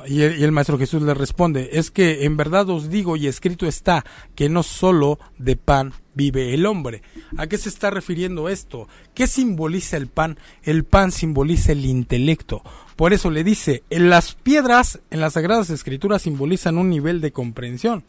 Y, 0.06 0.22
el, 0.22 0.40
y, 0.40 0.44
el, 0.44 0.52
Maestro 0.52 0.78
Jesús 0.78 1.02
le 1.02 1.12
responde, 1.12 1.70
es 1.72 1.90
que 1.90 2.24
en 2.24 2.38
verdad 2.38 2.70
os 2.70 2.88
digo 2.88 3.16
y 3.16 3.26
escrito 3.26 3.66
está 3.66 4.06
que 4.34 4.48
no 4.48 4.62
solo 4.62 5.18
de 5.36 5.56
pan 5.56 5.92
vive 6.14 6.54
el 6.54 6.64
hombre. 6.64 7.02
¿A 7.36 7.46
qué 7.46 7.58
se 7.58 7.68
está 7.68 7.90
refiriendo 7.90 8.48
esto? 8.48 8.88
¿Qué 9.14 9.26
simboliza 9.26 9.98
el 9.98 10.06
pan? 10.06 10.38
El 10.62 10.84
pan 10.84 11.12
simboliza 11.12 11.72
el 11.72 11.84
intelecto. 11.84 12.62
Por 12.96 13.12
eso 13.12 13.30
le 13.30 13.44
dice, 13.44 13.82
en 13.90 14.08
las 14.08 14.34
piedras 14.34 15.00
en 15.10 15.20
las 15.20 15.34
Sagradas 15.34 15.68
Escrituras 15.68 16.22
simbolizan 16.22 16.78
un 16.78 16.88
nivel 16.88 17.20
de 17.20 17.32
comprensión. 17.32 18.04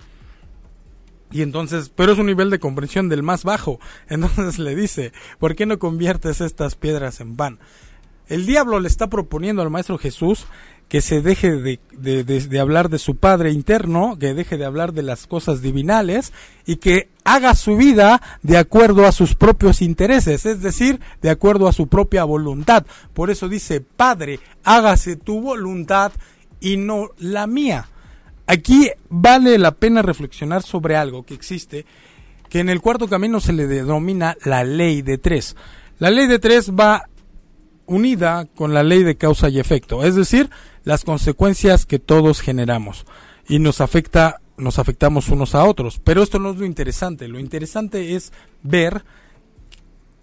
Y 1.31 1.41
entonces, 1.41 1.91
pero 1.93 2.13
es 2.13 2.19
un 2.19 2.27
nivel 2.27 2.49
de 2.49 2.59
comprensión 2.59 3.09
del 3.09 3.23
más 3.23 3.43
bajo. 3.43 3.79
Entonces 4.09 4.59
le 4.59 4.75
dice, 4.75 5.11
¿por 5.39 5.55
qué 5.55 5.65
no 5.65 5.79
conviertes 5.79 6.41
estas 6.41 6.75
piedras 6.75 7.19
en 7.19 7.35
pan? 7.35 7.59
El 8.27 8.45
diablo 8.45 8.79
le 8.79 8.87
está 8.87 9.07
proponiendo 9.07 9.61
al 9.61 9.69
Maestro 9.69 9.97
Jesús 9.97 10.47
que 10.89 11.01
se 11.01 11.21
deje 11.21 11.55
de, 11.57 11.79
de, 11.91 12.59
hablar 12.59 12.89
de 12.89 12.97
su 12.97 13.15
Padre 13.15 13.51
interno, 13.51 14.17
que 14.17 14.33
deje 14.33 14.57
de 14.57 14.65
hablar 14.65 14.93
de 14.93 15.03
las 15.03 15.27
cosas 15.27 15.61
divinales 15.61 16.31
y 16.65 16.77
que 16.77 17.09
haga 17.25 17.55
su 17.55 17.75
vida 17.75 18.21
de 18.41 18.57
acuerdo 18.57 19.05
a 19.05 19.11
sus 19.11 19.35
propios 19.35 19.81
intereses, 19.81 20.45
es 20.45 20.61
decir, 20.61 21.01
de 21.21 21.29
acuerdo 21.29 21.67
a 21.67 21.73
su 21.73 21.87
propia 21.87 22.23
voluntad. 22.23 22.85
Por 23.13 23.29
eso 23.29 23.49
dice, 23.49 23.81
Padre, 23.81 24.39
hágase 24.63 25.17
tu 25.17 25.41
voluntad 25.41 26.13
y 26.61 26.77
no 26.77 27.09
la 27.17 27.47
mía. 27.47 27.89
Aquí 28.47 28.89
vale 29.09 29.57
la 29.57 29.71
pena 29.71 30.01
reflexionar 30.01 30.63
sobre 30.63 30.95
algo 30.95 31.23
que 31.23 31.33
existe, 31.33 31.85
que 32.49 32.59
en 32.59 32.69
el 32.69 32.81
cuarto 32.81 33.07
camino 33.07 33.39
se 33.39 33.53
le 33.53 33.67
denomina 33.67 34.37
la 34.45 34.63
ley 34.63 35.01
de 35.01 35.17
tres. 35.17 35.55
La 35.99 36.09
ley 36.09 36.27
de 36.27 36.39
tres 36.39 36.71
va 36.71 37.09
unida 37.85 38.45
con 38.55 38.73
la 38.73 38.83
ley 38.83 39.03
de 39.03 39.17
causa 39.17 39.49
y 39.49 39.59
efecto, 39.59 40.03
es 40.03 40.15
decir, 40.15 40.49
las 40.83 41.03
consecuencias 41.03 41.85
que 41.85 41.99
todos 41.99 42.41
generamos 42.41 43.05
y 43.47 43.59
nos 43.59 43.81
afecta 43.81 44.41
nos 44.57 44.79
afectamos 44.79 45.29
unos 45.29 45.53
a 45.53 45.63
otros, 45.63 46.01
pero 46.03 46.23
esto 46.23 46.39
no 46.39 46.49
es 46.49 46.57
lo 46.57 46.65
interesante, 46.65 47.27
lo 47.27 47.39
interesante 47.39 48.15
es 48.15 48.33
ver 48.63 49.05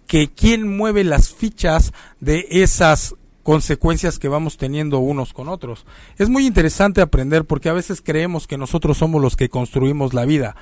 que 0.07 0.29
quién 0.29 0.75
mueve 0.75 1.05
las 1.05 1.33
fichas 1.33 1.93
de 2.19 2.45
esas 2.49 3.15
consecuencias 3.45 4.17
que 4.17 4.27
vamos 4.27 4.57
teniendo 4.57 4.97
unos 4.97 5.31
con 5.31 5.49
otros. 5.49 5.85
Es 6.17 6.29
muy 6.29 6.47
interesante 6.47 6.99
aprender 6.99 7.45
porque 7.45 7.69
a 7.69 7.73
veces 7.73 8.01
creemos 8.03 8.47
que 8.47 8.57
nosotros 8.57 8.97
somos 8.97 9.21
los 9.21 9.35
que 9.35 9.49
construimos 9.49 10.15
la 10.15 10.25
vida. 10.25 10.55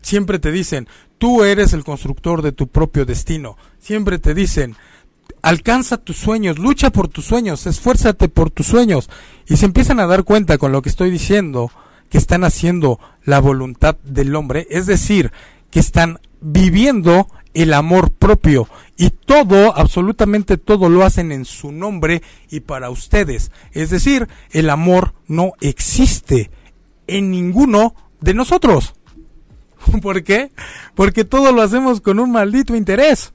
Siempre 0.00 0.38
te 0.38 0.52
dicen, 0.52 0.86
tú 1.18 1.42
eres 1.42 1.72
el 1.72 1.82
constructor 1.82 2.40
de 2.42 2.52
tu 2.52 2.68
propio 2.68 3.04
destino. 3.04 3.56
Siempre 3.80 4.20
te 4.20 4.32
dicen, 4.32 4.76
alcanza 5.42 5.96
tus 5.96 6.18
sueños, 6.18 6.60
lucha 6.60 6.90
por 6.90 7.08
tus 7.08 7.24
sueños, 7.24 7.66
esfuérzate 7.66 8.28
por 8.28 8.50
tus 8.50 8.68
sueños. 8.68 9.10
Y 9.48 9.56
se 9.56 9.66
empiezan 9.66 9.98
a 9.98 10.06
dar 10.06 10.22
cuenta 10.22 10.56
con 10.56 10.70
lo 10.70 10.82
que 10.82 10.88
estoy 10.88 11.10
diciendo, 11.10 11.72
que 12.10 12.18
están 12.18 12.44
haciendo 12.44 13.00
la 13.24 13.40
voluntad 13.40 13.96
del 14.04 14.36
hombre, 14.36 14.68
es 14.70 14.86
decir, 14.86 15.32
que 15.72 15.80
están 15.80 16.20
viviendo 16.40 17.26
el 17.54 17.74
amor 17.74 18.12
propio 18.12 18.68
y 19.00 19.08
todo, 19.08 19.74
absolutamente 19.78 20.58
todo 20.58 20.90
lo 20.90 21.06
hacen 21.06 21.32
en 21.32 21.46
su 21.46 21.72
nombre 21.72 22.20
y 22.50 22.60
para 22.60 22.90
ustedes. 22.90 23.50
Es 23.72 23.88
decir, 23.88 24.28
el 24.50 24.68
amor 24.68 25.14
no 25.26 25.52
existe 25.62 26.50
en 27.06 27.30
ninguno 27.30 27.94
de 28.20 28.34
nosotros. 28.34 28.92
¿Por 30.02 30.22
qué? 30.22 30.52
Porque 30.94 31.24
todo 31.24 31.50
lo 31.50 31.62
hacemos 31.62 32.02
con 32.02 32.18
un 32.18 32.30
maldito 32.30 32.76
interés. 32.76 33.32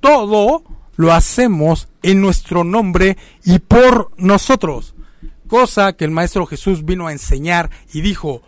Todo 0.00 0.64
lo 0.96 1.14
hacemos 1.14 1.88
en 2.02 2.20
nuestro 2.20 2.62
nombre 2.62 3.16
y 3.42 3.58
por 3.58 4.10
nosotros. 4.18 4.94
Cosa 5.48 5.94
que 5.94 6.04
el 6.04 6.10
Maestro 6.10 6.44
Jesús 6.44 6.84
vino 6.84 7.06
a 7.06 7.12
enseñar 7.12 7.70
y 7.94 8.02
dijo, 8.02 8.42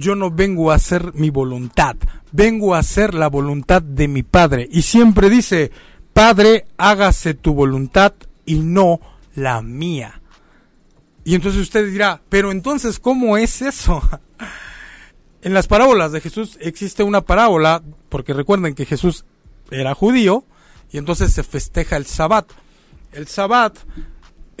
yo 0.00 0.16
no 0.16 0.30
vengo 0.30 0.72
a 0.72 0.76
hacer 0.76 1.12
mi 1.12 1.28
voluntad, 1.28 1.94
vengo 2.32 2.74
a 2.74 2.78
hacer 2.78 3.12
la 3.12 3.28
voluntad 3.28 3.82
de 3.82 4.08
mi 4.08 4.22
Padre. 4.22 4.66
Y 4.72 4.80
siempre 4.80 5.28
dice, 5.28 5.70
Padre, 6.14 6.64
hágase 6.78 7.34
tu 7.34 7.52
voluntad 7.52 8.14
y 8.46 8.60
no 8.60 8.98
la 9.34 9.60
mía. 9.60 10.22
Y 11.22 11.34
entonces 11.34 11.60
usted 11.60 11.92
dirá, 11.92 12.22
pero 12.30 12.50
entonces, 12.50 12.98
¿cómo 12.98 13.36
es 13.36 13.60
eso? 13.60 14.00
en 15.42 15.52
las 15.52 15.66
parábolas 15.66 16.12
de 16.12 16.22
Jesús 16.22 16.56
existe 16.62 17.02
una 17.02 17.20
parábola, 17.20 17.82
porque 18.08 18.32
recuerden 18.32 18.74
que 18.74 18.86
Jesús 18.86 19.26
era 19.70 19.94
judío, 19.94 20.44
y 20.90 20.96
entonces 20.96 21.30
se 21.34 21.42
festeja 21.42 21.98
el 21.98 22.06
Sabbat. 22.06 22.50
El 23.12 23.28
Sabbat 23.28 23.76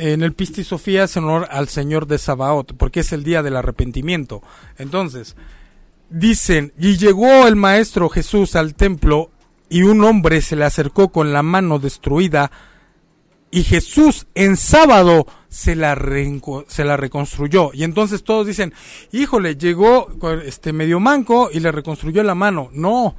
en 0.00 0.22
el 0.22 0.32
Pisti 0.32 0.64
Sofía 0.64 1.04
es 1.04 1.16
en 1.16 1.24
honor 1.24 1.48
al 1.50 1.68
Señor 1.68 2.06
de 2.06 2.18
Sabaot, 2.18 2.74
porque 2.76 3.00
es 3.00 3.12
el 3.12 3.22
día 3.22 3.42
del 3.42 3.56
arrepentimiento. 3.56 4.42
Entonces, 4.78 5.36
dicen, 6.08 6.72
y 6.78 6.96
llegó 6.96 7.46
el 7.46 7.56
Maestro 7.56 8.08
Jesús 8.08 8.56
al 8.56 8.74
templo 8.74 9.30
y 9.68 9.82
un 9.82 10.02
hombre 10.02 10.40
se 10.40 10.56
le 10.56 10.64
acercó 10.64 11.10
con 11.10 11.32
la 11.32 11.42
mano 11.42 11.78
destruida 11.78 12.50
y 13.50 13.64
Jesús 13.64 14.26
en 14.34 14.56
sábado 14.56 15.26
se 15.48 15.74
la, 15.74 15.98
se 16.68 16.84
la 16.84 16.96
reconstruyó. 16.96 17.70
Y 17.74 17.84
entonces 17.84 18.22
todos 18.22 18.46
dicen, 18.46 18.72
híjole, 19.12 19.56
llegó 19.56 20.08
este 20.44 20.72
medio 20.72 21.00
manco 21.00 21.50
y 21.52 21.60
le 21.60 21.72
reconstruyó 21.72 22.22
la 22.22 22.36
mano. 22.36 22.70
No, 22.72 23.16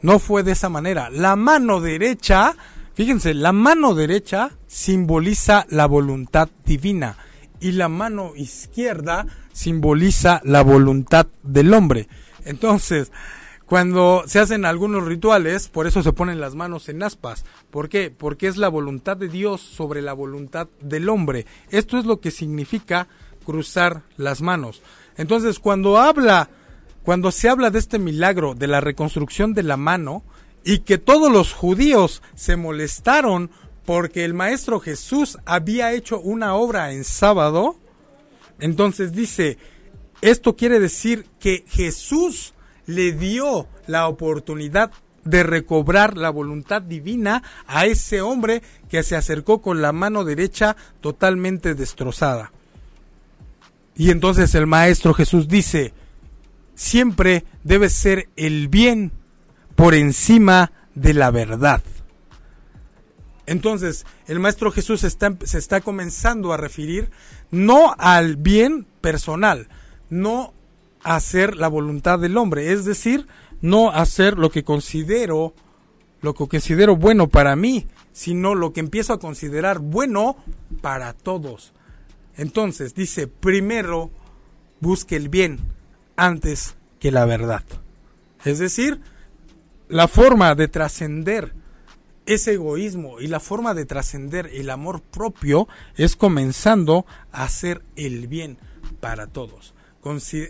no 0.00 0.18
fue 0.18 0.42
de 0.42 0.52
esa 0.52 0.70
manera. 0.70 1.10
La 1.10 1.36
mano 1.36 1.80
derecha, 1.80 2.56
fíjense, 2.98 3.32
la 3.32 3.52
mano 3.52 3.94
derecha 3.94 4.50
simboliza 4.66 5.66
la 5.70 5.86
voluntad 5.86 6.48
divina 6.64 7.16
y 7.60 7.70
la 7.70 7.88
mano 7.88 8.32
izquierda 8.34 9.24
simboliza 9.52 10.40
la 10.42 10.62
voluntad 10.62 11.28
del 11.44 11.74
hombre. 11.74 12.08
Entonces, 12.44 13.12
cuando 13.66 14.24
se 14.26 14.40
hacen 14.40 14.64
algunos 14.64 15.04
rituales, 15.04 15.68
por 15.68 15.86
eso 15.86 16.02
se 16.02 16.12
ponen 16.12 16.40
las 16.40 16.56
manos 16.56 16.88
en 16.88 17.04
aspas. 17.04 17.44
¿Por 17.70 17.88
qué? 17.88 18.10
Porque 18.10 18.48
es 18.48 18.56
la 18.56 18.68
voluntad 18.68 19.16
de 19.16 19.28
Dios 19.28 19.60
sobre 19.60 20.02
la 20.02 20.12
voluntad 20.12 20.66
del 20.80 21.08
hombre. 21.08 21.46
Esto 21.70 21.98
es 21.98 22.04
lo 22.04 22.18
que 22.18 22.32
significa 22.32 23.06
cruzar 23.46 24.02
las 24.16 24.42
manos. 24.42 24.82
Entonces, 25.16 25.60
cuando 25.60 25.98
habla 25.98 26.50
cuando 27.04 27.30
se 27.30 27.48
habla 27.48 27.70
de 27.70 27.78
este 27.78 27.98
milagro 27.98 28.54
de 28.54 28.66
la 28.66 28.80
reconstrucción 28.80 29.54
de 29.54 29.62
la 29.62 29.76
mano 29.76 30.24
y 30.64 30.80
que 30.80 30.98
todos 30.98 31.30
los 31.32 31.52
judíos 31.52 32.22
se 32.34 32.56
molestaron 32.56 33.50
porque 33.84 34.24
el 34.24 34.34
maestro 34.34 34.80
Jesús 34.80 35.38
había 35.46 35.92
hecho 35.92 36.20
una 36.20 36.54
obra 36.54 36.92
en 36.92 37.04
sábado, 37.04 37.76
entonces 38.60 39.12
dice, 39.12 39.56
esto 40.20 40.56
quiere 40.56 40.78
decir 40.78 41.26
que 41.40 41.64
Jesús 41.68 42.54
le 42.86 43.12
dio 43.12 43.66
la 43.86 44.08
oportunidad 44.08 44.90
de 45.24 45.42
recobrar 45.42 46.16
la 46.16 46.30
voluntad 46.30 46.82
divina 46.82 47.42
a 47.66 47.86
ese 47.86 48.20
hombre 48.20 48.62
que 48.88 49.02
se 49.02 49.16
acercó 49.16 49.60
con 49.60 49.82
la 49.82 49.92
mano 49.92 50.24
derecha 50.24 50.76
totalmente 51.00 51.74
destrozada. 51.74 52.52
Y 53.94 54.10
entonces 54.10 54.54
el 54.54 54.66
Maestro 54.66 55.12
Jesús 55.12 55.48
dice, 55.48 55.92
siempre 56.74 57.44
debe 57.64 57.88
ser 57.88 58.28
el 58.36 58.68
bien 58.68 59.12
por 59.78 59.94
encima 59.94 60.72
de 60.96 61.14
la 61.14 61.30
verdad. 61.30 61.80
Entonces, 63.46 64.06
el 64.26 64.40
Maestro 64.40 64.72
Jesús 64.72 65.02
se 65.02 65.58
está 65.58 65.80
comenzando 65.80 66.52
a 66.52 66.56
referir 66.56 67.12
no 67.52 67.94
al 67.96 68.34
bien 68.34 68.88
personal, 69.00 69.68
no 70.10 70.52
a 71.04 71.14
hacer 71.14 71.56
la 71.56 71.68
voluntad 71.68 72.18
del 72.18 72.36
hombre, 72.36 72.72
es 72.72 72.84
decir, 72.84 73.28
no 73.60 73.92
hacer 73.92 74.36
lo 74.36 74.50
que 74.50 74.64
considero 74.64 75.54
lo 76.22 76.34
que 76.34 76.48
considero 76.48 76.96
bueno 76.96 77.28
para 77.28 77.54
mí, 77.54 77.86
sino 78.12 78.56
lo 78.56 78.72
que 78.72 78.80
empiezo 78.80 79.12
a 79.12 79.20
considerar 79.20 79.78
bueno 79.78 80.38
para 80.82 81.12
todos. 81.12 81.72
Entonces, 82.36 82.96
dice, 82.96 83.28
primero 83.28 84.10
busque 84.80 85.14
el 85.14 85.28
bien, 85.28 85.60
antes 86.16 86.74
que 86.98 87.12
la 87.12 87.26
verdad. 87.26 87.62
Es 88.44 88.58
decir, 88.58 89.00
la 89.88 90.08
forma 90.08 90.54
de 90.54 90.68
trascender 90.68 91.54
ese 92.26 92.54
egoísmo 92.54 93.20
y 93.20 93.26
la 93.26 93.40
forma 93.40 93.72
de 93.72 93.86
trascender 93.86 94.50
el 94.52 94.68
amor 94.68 95.00
propio 95.00 95.66
es 95.96 96.14
comenzando 96.14 97.06
a 97.32 97.44
hacer 97.44 97.82
el 97.96 98.28
bien 98.28 98.58
para 99.00 99.26
todos. 99.26 99.74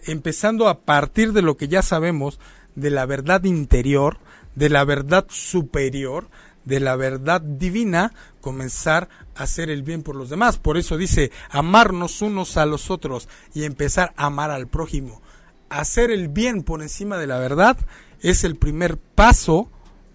empezando 0.07 0.69
a 0.69 0.81
partir 0.81 1.33
de 1.33 1.43
lo 1.43 1.57
que 1.57 1.69
ya 1.69 1.83
sabemos, 1.83 2.39
de 2.75 2.91
la 2.91 3.07
verdad 3.07 3.43
interior, 3.45 4.19
de 4.55 4.69
la 4.69 4.85
verdad 4.85 5.27
superior, 5.29 6.29
de 6.65 6.81
la 6.81 6.97
verdad 6.97 7.41
divina, 7.41 8.13
comenzar 8.41 9.09
a 9.35 9.45
hacer 9.45 9.71
el 9.71 9.83
bien 9.83 10.03
por 10.03 10.17
los 10.17 10.31
demás. 10.31 10.59
Por 10.59 10.77
eso 10.77 10.97
dice, 10.97 11.33
amarnos 11.51 12.23
unos 12.23 12.57
a 12.57 12.67
los 12.67 12.91
otros 12.91 13.29
y 13.55 13.65
empezar 13.65 14.13
a 14.17 14.27
amar 14.27 14.51
al 14.51 14.69
prójimo. 14.69 15.23
Hacer 15.71 16.11
el 16.11 16.29
bien 16.29 16.63
por 16.63 16.83
encima 16.83 17.19
de 17.19 17.27
la 17.27 17.39
verdad 17.39 17.79
es 18.23 18.45
el 18.45 18.57
primer 18.57 18.97
paso 18.97 19.71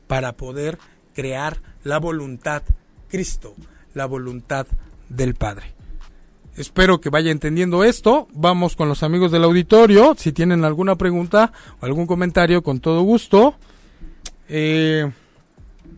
para 0.08 0.34
poder 0.34 0.78
crear 1.14 1.62
la 1.84 2.00
voluntad 2.00 2.64
Cristo, 3.10 3.56
la 3.94 4.06
voluntad 4.06 4.66
del 5.10 5.36
Padre. 5.36 5.74
Espero 6.56 7.02
que 7.02 7.10
vaya 7.10 7.32
entendiendo 7.32 7.84
esto. 7.84 8.28
Vamos 8.34 8.76
con 8.76 8.88
los 8.88 9.02
amigos 9.02 9.32
del 9.32 9.44
auditorio. 9.44 10.16
Si 10.18 10.32
tienen 10.32 10.64
alguna 10.66 10.96
pregunta 10.96 11.52
o 11.80 11.86
algún 11.86 12.06
comentario, 12.06 12.62
con 12.62 12.80
todo 12.80 13.02
gusto. 13.02 13.56
Eh, 14.50 15.12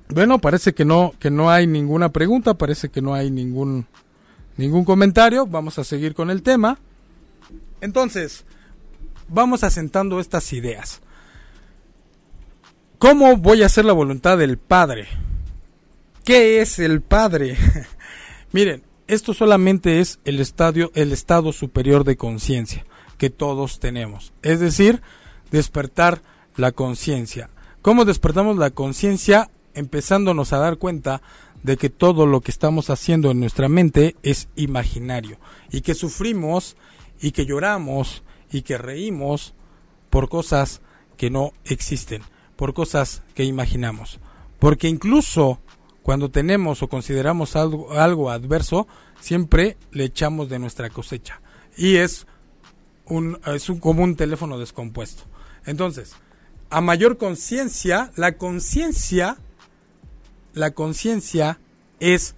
bueno, 0.10 0.40
parece 0.40 0.74
que 0.74 0.86
no, 0.86 1.14
que 1.20 1.30
no 1.30 1.50
hay 1.50 1.68
ninguna 1.68 2.10
pregunta, 2.10 2.54
parece 2.54 2.90
que 2.90 3.02
no 3.02 3.14
hay 3.14 3.32
ningún, 3.32 3.86
ningún 4.56 4.86
comentario. 4.86 5.46
Vamos 5.46 5.78
a 5.78 5.84
seguir 5.84 6.14
con 6.14 6.30
el 6.30 6.42
tema. 6.42 6.80
Entonces, 7.82 8.46
vamos 9.28 9.64
asentando 9.64 10.22
estas 10.22 10.54
ideas. 10.54 11.02
¿Cómo 12.98 13.36
voy 13.38 13.64
a 13.64 13.66
hacer 13.66 13.84
la 13.84 13.94
voluntad 13.94 14.38
del 14.38 14.58
Padre? 14.58 15.08
¿Qué 16.24 16.62
es 16.62 16.80
el 16.80 17.02
Padre? 17.02 17.58
Miren, 18.52 18.84
esto 19.08 19.34
solamente 19.34 20.00
es 20.00 20.20
el 20.24 20.40
estadio, 20.40 20.92
el 20.96 21.12
estado 21.12 21.52
superior 21.52 22.06
de 22.06 22.16
conciencia 22.16 22.86
que 23.18 23.30
todos 23.30 23.80
tenemos. 23.80 24.34
Es 24.42 24.60
decir, 24.60 25.02
despertar 25.52 26.22
la 26.56 26.72
conciencia. 26.72 27.50
¿Cómo 27.82 28.06
despertamos 28.06 28.58
la 28.58 28.72
conciencia? 28.72 29.50
Empezándonos 29.74 30.54
a 30.54 30.60
dar 30.60 30.78
cuenta 30.78 31.22
de 31.64 31.78
que 31.78 31.90
todo 31.90 32.26
lo 32.26 32.42
que 32.42 32.52
estamos 32.52 32.90
haciendo 32.90 33.32
en 33.32 33.40
nuestra 33.40 33.68
mente 33.68 34.16
es 34.24 34.48
imaginario 34.56 35.38
y 35.72 35.82
que 35.82 35.96
sufrimos 35.96 36.78
y 37.20 37.32
que 37.32 37.46
lloramos 37.46 38.24
y 38.52 38.62
que 38.62 38.78
reímos 38.78 39.54
por 40.10 40.30
cosas 40.30 40.82
que 41.18 41.30
no 41.30 41.52
existen, 41.66 42.22
por 42.56 42.74
cosas 42.74 43.24
que 43.34 43.44
imaginamos. 43.44 44.20
Porque 44.60 44.88
incluso 44.88 45.60
cuando 46.06 46.30
tenemos 46.30 46.84
o 46.84 46.88
consideramos 46.88 47.56
algo, 47.56 47.92
algo 47.94 48.30
adverso, 48.30 48.88
siempre 49.20 49.78
le 49.92 50.06
echamos 50.06 50.50
de 50.50 50.60
nuestra 50.60 50.90
cosecha. 50.90 51.42
Y 51.78 51.96
es 51.96 52.28
un, 53.06 53.40
es 53.48 53.70
un, 53.70 53.80
como 53.80 54.04
un 54.04 54.16
teléfono 54.16 54.60
descompuesto. 54.60 55.24
Entonces, 55.66 56.16
a 56.70 56.82
mayor 56.82 57.18
conciencia, 57.18 58.12
la 58.16 58.38
conciencia, 58.38 59.38
la 60.54 60.72
conciencia 60.72 61.60
es, 62.00 62.36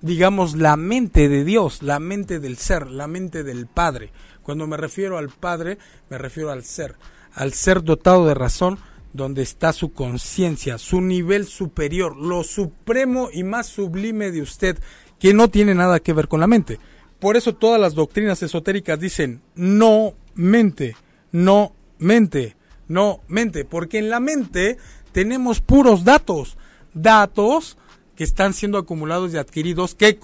digamos, 0.00 0.54
la 0.56 0.76
mente 0.76 1.28
de 1.28 1.44
Dios, 1.44 1.82
la 1.82 1.98
mente 1.98 2.40
del 2.40 2.56
ser, 2.56 2.86
la 2.86 3.06
mente 3.06 3.42
del 3.42 3.66
Padre. 3.66 4.12
Cuando 4.42 4.66
me 4.66 4.76
refiero 4.76 5.18
al 5.18 5.28
Padre, 5.28 5.78
me 6.08 6.18
refiero 6.18 6.50
al 6.50 6.64
ser, 6.64 6.96
al 7.34 7.52
ser 7.52 7.82
dotado 7.82 8.26
de 8.26 8.34
razón, 8.34 8.78
donde 9.14 9.42
está 9.42 9.72
su 9.72 9.92
conciencia, 9.92 10.76
su 10.76 11.00
nivel 11.00 11.46
superior, 11.46 12.16
lo 12.16 12.42
supremo 12.42 13.30
y 13.32 13.44
más 13.44 13.68
sublime 13.68 14.32
de 14.32 14.42
usted, 14.42 14.78
que 15.18 15.32
no 15.32 15.48
tiene 15.48 15.74
nada 15.74 16.00
que 16.00 16.12
ver 16.12 16.28
con 16.28 16.40
la 16.40 16.48
mente. 16.48 16.78
Por 17.20 17.36
eso 17.36 17.54
todas 17.54 17.80
las 17.80 17.94
doctrinas 17.94 18.42
esotéricas 18.42 18.98
dicen 18.98 19.40
no 19.54 20.14
mente, 20.34 20.96
no 21.30 21.72
mente, 21.98 22.56
no 22.88 23.20
mente, 23.28 23.64
porque 23.64 23.98
en 23.98 24.10
la 24.10 24.18
mente 24.18 24.78
tenemos 25.12 25.60
puros 25.60 26.04
datos, 26.04 26.58
datos 26.92 27.78
que 28.16 28.24
están 28.24 28.52
siendo 28.52 28.78
acumulados 28.78 29.32
y 29.32 29.36
adquiridos 29.36 29.94
que, 29.94 30.18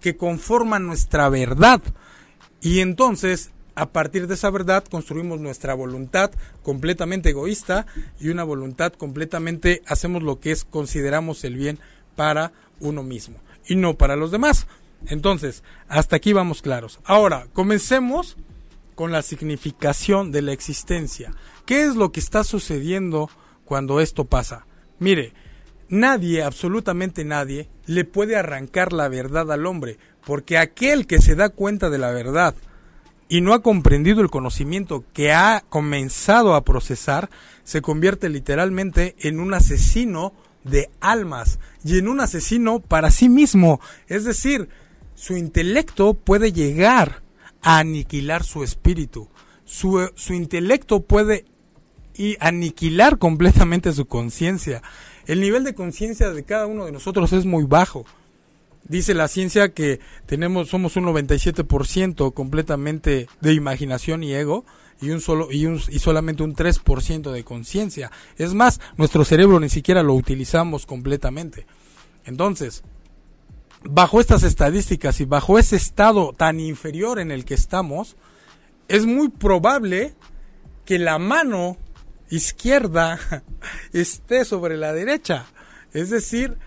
que 0.00 0.16
conforman 0.16 0.86
nuestra 0.86 1.30
verdad. 1.30 1.80
Y 2.60 2.80
entonces 2.80 3.52
a 3.74 3.90
partir 3.90 4.26
de 4.26 4.34
esa 4.34 4.50
verdad 4.50 4.84
construimos 4.84 5.40
nuestra 5.40 5.74
voluntad 5.74 6.30
completamente 6.62 7.30
egoísta 7.30 7.86
y 8.20 8.28
una 8.28 8.44
voluntad 8.44 8.92
completamente 8.92 9.82
hacemos 9.86 10.22
lo 10.22 10.40
que 10.40 10.52
es 10.52 10.64
consideramos 10.64 11.44
el 11.44 11.56
bien 11.56 11.78
para 12.16 12.52
uno 12.80 13.02
mismo 13.02 13.38
y 13.66 13.76
no 13.76 13.94
para 13.94 14.16
los 14.16 14.30
demás. 14.30 14.66
Entonces, 15.06 15.62
hasta 15.88 16.16
aquí 16.16 16.32
vamos 16.32 16.62
claros. 16.62 17.00
Ahora, 17.04 17.46
comencemos 17.52 18.36
con 18.94 19.12
la 19.12 19.22
significación 19.22 20.32
de 20.32 20.42
la 20.42 20.52
existencia. 20.52 21.34
¿Qué 21.66 21.84
es 21.84 21.96
lo 21.96 22.12
que 22.12 22.20
está 22.20 22.44
sucediendo 22.44 23.28
cuando 23.64 24.00
esto 24.00 24.24
pasa? 24.24 24.66
Mire, 24.98 25.32
nadie, 25.88 26.42
absolutamente 26.42 27.24
nadie, 27.24 27.68
le 27.86 28.04
puede 28.04 28.36
arrancar 28.36 28.92
la 28.92 29.08
verdad 29.08 29.50
al 29.52 29.66
hombre, 29.66 29.98
porque 30.24 30.58
aquel 30.58 31.06
que 31.06 31.20
se 31.20 31.34
da 31.34 31.48
cuenta 31.50 31.90
de 31.90 31.98
la 31.98 32.10
verdad, 32.10 32.54
y 33.28 33.40
no 33.40 33.54
ha 33.54 33.62
comprendido 33.62 34.20
el 34.20 34.30
conocimiento 34.30 35.04
que 35.12 35.32
ha 35.32 35.64
comenzado 35.68 36.54
a 36.54 36.64
procesar, 36.64 37.30
se 37.64 37.82
convierte 37.82 38.28
literalmente 38.28 39.16
en 39.18 39.40
un 39.40 39.54
asesino 39.54 40.34
de 40.64 40.90
almas 41.00 41.58
y 41.84 41.98
en 41.98 42.08
un 42.08 42.20
asesino 42.20 42.80
para 42.80 43.10
sí 43.10 43.28
mismo. 43.28 43.80
Es 44.08 44.24
decir, 44.24 44.68
su 45.14 45.36
intelecto 45.36 46.14
puede 46.14 46.52
llegar 46.52 47.22
a 47.62 47.78
aniquilar 47.78 48.44
su 48.44 48.62
espíritu. 48.62 49.28
Su, 49.64 50.10
su 50.14 50.34
intelecto 50.34 51.02
puede 51.02 51.46
y 52.16 52.36
aniquilar 52.40 53.18
completamente 53.18 53.92
su 53.92 54.06
conciencia. 54.06 54.82
El 55.26 55.40
nivel 55.40 55.64
de 55.64 55.74
conciencia 55.74 56.30
de 56.30 56.44
cada 56.44 56.66
uno 56.66 56.84
de 56.84 56.92
nosotros 56.92 57.32
es 57.32 57.44
muy 57.44 57.64
bajo. 57.64 58.04
Dice 58.86 59.14
la 59.14 59.28
ciencia 59.28 59.72
que 59.72 60.00
tenemos 60.26 60.68
somos 60.68 60.96
un 60.96 61.04
97% 61.06 62.34
completamente 62.34 63.28
de 63.40 63.52
imaginación 63.54 64.22
y 64.22 64.34
ego 64.34 64.66
y 65.00 65.10
un 65.10 65.20
solo 65.20 65.50
y 65.50 65.66
un 65.66 65.80
y 65.88 65.98
solamente 65.98 66.42
un 66.42 66.54
3% 66.54 67.32
de 67.32 67.44
conciencia. 67.44 68.10
Es 68.36 68.52
más, 68.52 68.80
nuestro 68.96 69.24
cerebro 69.24 69.58
ni 69.58 69.70
siquiera 69.70 70.02
lo 70.02 70.14
utilizamos 70.14 70.84
completamente. 70.84 71.66
Entonces, 72.26 72.82
bajo 73.84 74.20
estas 74.20 74.42
estadísticas 74.42 75.20
y 75.20 75.24
bajo 75.24 75.58
ese 75.58 75.76
estado 75.76 76.32
tan 76.32 76.60
inferior 76.60 77.18
en 77.18 77.30
el 77.30 77.44
que 77.44 77.54
estamos, 77.54 78.16
es 78.88 79.06
muy 79.06 79.28
probable 79.30 80.14
que 80.84 80.98
la 80.98 81.18
mano 81.18 81.78
izquierda 82.30 83.18
esté 83.92 84.44
sobre 84.44 84.76
la 84.76 84.92
derecha. 84.92 85.46
Es 85.92 86.10
decir, 86.10 86.58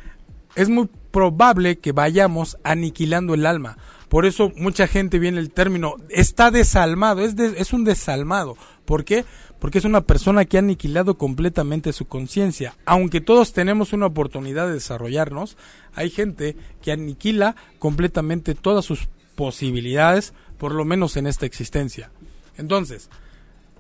es 0.56 0.70
muy 0.70 0.90
probable 1.18 1.80
que 1.80 1.94
vayamos 1.94 2.60
aniquilando 2.64 3.34
el 3.34 3.48
alma. 3.48 3.80
Por 4.08 4.28
eso 4.28 4.52
mucha 4.56 4.86
gente 4.86 5.18
viene 5.18 5.40
el 5.40 5.50
término, 5.50 5.96
está 6.10 6.52
desalmado, 6.52 7.22
es, 7.22 7.34
es 7.40 7.74
un 7.74 7.84
desalmado. 7.84 8.56
¿Por 8.86 9.04
qué? 9.04 9.26
Porque 9.58 9.80
es 9.80 9.86
una 9.86 10.02
persona 10.02 10.46
que 10.46 10.58
ha 10.58 10.60
aniquilado 10.60 11.18
completamente 11.18 11.92
su 11.92 12.06
conciencia. 12.06 12.76
Aunque 12.86 13.20
todos 13.20 13.52
tenemos 13.52 13.94
una 13.94 14.06
oportunidad 14.06 14.68
de 14.68 14.74
desarrollarnos, 14.74 15.58
hay 15.96 16.12
gente 16.12 16.56
que 16.84 16.92
aniquila 16.92 17.56
completamente 17.80 18.54
todas 18.54 18.86
sus 18.86 19.10
posibilidades, 19.34 20.36
por 20.60 20.72
lo 20.72 20.86
menos 20.86 21.18
en 21.18 21.26
esta 21.26 21.48
existencia. 21.48 22.12
Entonces, 22.58 23.10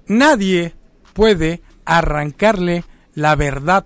nadie 0.08 0.73
puede 1.13 1.62
arrancarle 1.86 2.84
la 3.13 3.36
verdad 3.36 3.86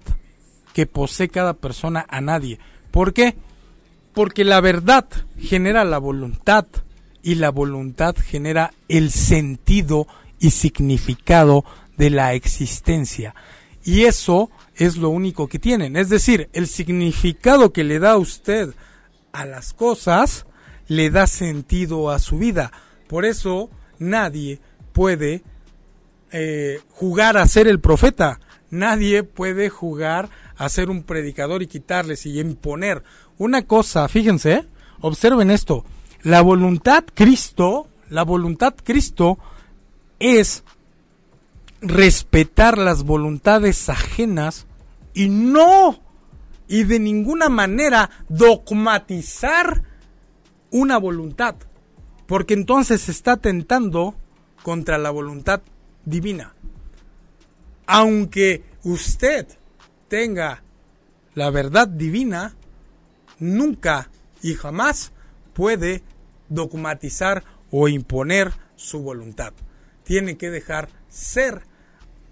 que 0.71 0.85
posee 0.85 1.27
cada 1.27 1.55
persona 1.55 2.05
a 2.07 2.21
nadie. 2.21 2.57
¿Por 2.91 3.13
qué? 3.13 3.35
Porque 4.13 4.43
la 4.43 4.61
verdad 4.61 5.05
genera 5.39 5.83
la 5.85 5.97
voluntad 5.97 6.65
y 7.23 7.35
la 7.35 7.49
voluntad 7.49 8.15
genera 8.15 8.73
el 8.87 9.11
sentido 9.11 10.07
y 10.39 10.51
significado 10.51 11.63
de 11.97 12.09
la 12.09 12.33
existencia. 12.33 13.35
Y 13.83 14.03
eso 14.03 14.49
es 14.75 14.97
lo 14.97 15.09
único 15.09 15.47
que 15.47 15.59
tienen. 15.59 15.95
Es 15.95 16.09
decir, 16.09 16.49
el 16.53 16.67
significado 16.67 17.71
que 17.71 17.83
le 17.83 17.99
da 17.99 18.17
usted 18.17 18.73
a 19.31 19.45
las 19.45 19.73
cosas 19.73 20.45
le 20.87 21.09
da 21.09 21.27
sentido 21.27 22.09
a 22.09 22.19
su 22.19 22.37
vida. 22.37 22.71
Por 23.07 23.25
eso 23.25 23.69
nadie 23.97 24.59
puede 24.91 25.43
eh, 26.31 26.79
jugar 26.89 27.37
a 27.37 27.47
ser 27.47 27.67
el 27.67 27.79
profeta. 27.79 28.39
Nadie 28.69 29.23
puede 29.23 29.69
jugar 29.69 30.29
a 30.61 30.69
ser 30.69 30.91
un 30.91 31.01
predicador 31.01 31.63
y 31.63 31.67
quitarles 31.67 32.27
y 32.27 32.39
imponer. 32.39 33.03
Una 33.39 33.63
cosa, 33.63 34.07
fíjense, 34.07 34.67
observen 34.99 35.49
esto. 35.49 35.83
La 36.21 36.43
voluntad 36.43 37.03
Cristo, 37.15 37.87
la 38.11 38.21
voluntad 38.21 38.75
Cristo 38.83 39.39
es 40.19 40.63
respetar 41.81 42.77
las 42.77 43.01
voluntades 43.01 43.89
ajenas 43.89 44.67
y 45.15 45.29
no 45.29 45.99
y 46.67 46.83
de 46.83 46.99
ninguna 46.99 47.49
manera 47.49 48.11
dogmatizar 48.29 49.81
una 50.69 50.99
voluntad, 50.99 51.55
porque 52.27 52.53
entonces 52.53 53.01
se 53.01 53.11
está 53.11 53.37
tentando 53.37 54.13
contra 54.61 54.99
la 54.99 55.09
voluntad 55.09 55.61
divina. 56.05 56.53
Aunque 57.87 58.63
usted 58.83 59.47
tenga 60.11 60.61
la 61.35 61.49
verdad 61.51 61.87
divina, 61.87 62.53
nunca 63.39 64.09
y 64.43 64.55
jamás 64.55 65.13
puede 65.53 66.03
dogmatizar 66.49 67.45
o 67.71 67.87
imponer 67.87 68.51
su 68.75 68.99
voluntad. 68.99 69.53
Tiene 70.03 70.35
que 70.35 70.49
dejar 70.49 70.89
ser 71.07 71.61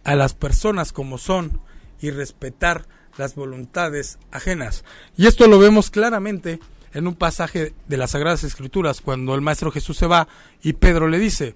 a 0.03 0.15
las 0.15 0.33
personas 0.33 0.91
como 0.91 1.17
son 1.17 1.61
y 2.01 2.11
respetar 2.11 2.85
las 3.17 3.35
voluntades 3.35 4.19
ajenas. 4.29 4.83
Y 5.15 5.27
esto 5.27 5.47
lo 5.47 5.57
vemos 5.57 5.89
claramente 5.89 6.59
en 6.91 7.07
un 7.07 7.15
pasaje 7.15 7.73
de 7.87 7.95
las 7.95 8.11
Sagradas 8.11 8.43
Escrituras, 8.43 8.99
cuando 8.99 9.35
el 9.35 9.41
Maestro 9.41 9.71
Jesús 9.71 9.95
se 9.95 10.05
va 10.05 10.27
y 10.61 10.73
Pedro 10.73 11.07
le 11.07 11.17
dice, 11.17 11.55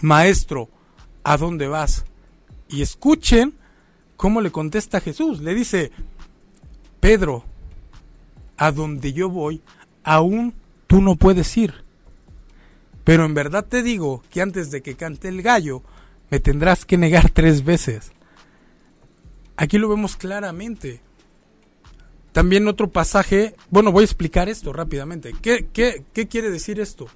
Maestro, 0.00 0.70
¿a 1.24 1.36
dónde 1.36 1.68
vas? 1.68 2.06
Y 2.70 2.80
escuchen 2.80 3.59
cómo 4.20 4.42
le 4.42 4.52
contesta 4.52 5.00
Jesús. 5.00 5.40
Le 5.40 5.54
dice, 5.54 5.92
Pedro, 7.00 7.42
a 8.58 8.70
donde 8.70 9.14
yo 9.14 9.30
voy, 9.30 9.62
aún 10.04 10.52
tú 10.86 11.00
no 11.00 11.16
puedes 11.16 11.56
ir. 11.56 11.72
Pero 13.02 13.24
en 13.24 13.32
verdad 13.32 13.64
te 13.64 13.82
digo 13.82 14.22
que 14.28 14.42
antes 14.42 14.70
de 14.70 14.82
que 14.82 14.94
cante 14.94 15.28
el 15.28 15.40
gallo, 15.40 15.82
me 16.30 16.38
tendrás 16.38 16.84
que 16.84 16.98
negar 16.98 17.30
tres 17.30 17.64
veces. 17.64 18.12
Aquí 19.56 19.78
lo 19.78 19.88
vemos 19.88 20.16
claramente. 20.16 21.00
También 22.32 22.68
otro 22.68 22.90
pasaje, 22.90 23.54
bueno, 23.70 23.90
voy 23.90 24.02
a 24.02 24.04
explicar 24.04 24.50
esto 24.50 24.74
rápidamente. 24.74 25.32
¿Qué, 25.40 25.70
qué, 25.72 26.04
qué 26.12 26.28
quiere 26.28 26.50
decir 26.50 26.78
esto? 26.78 27.06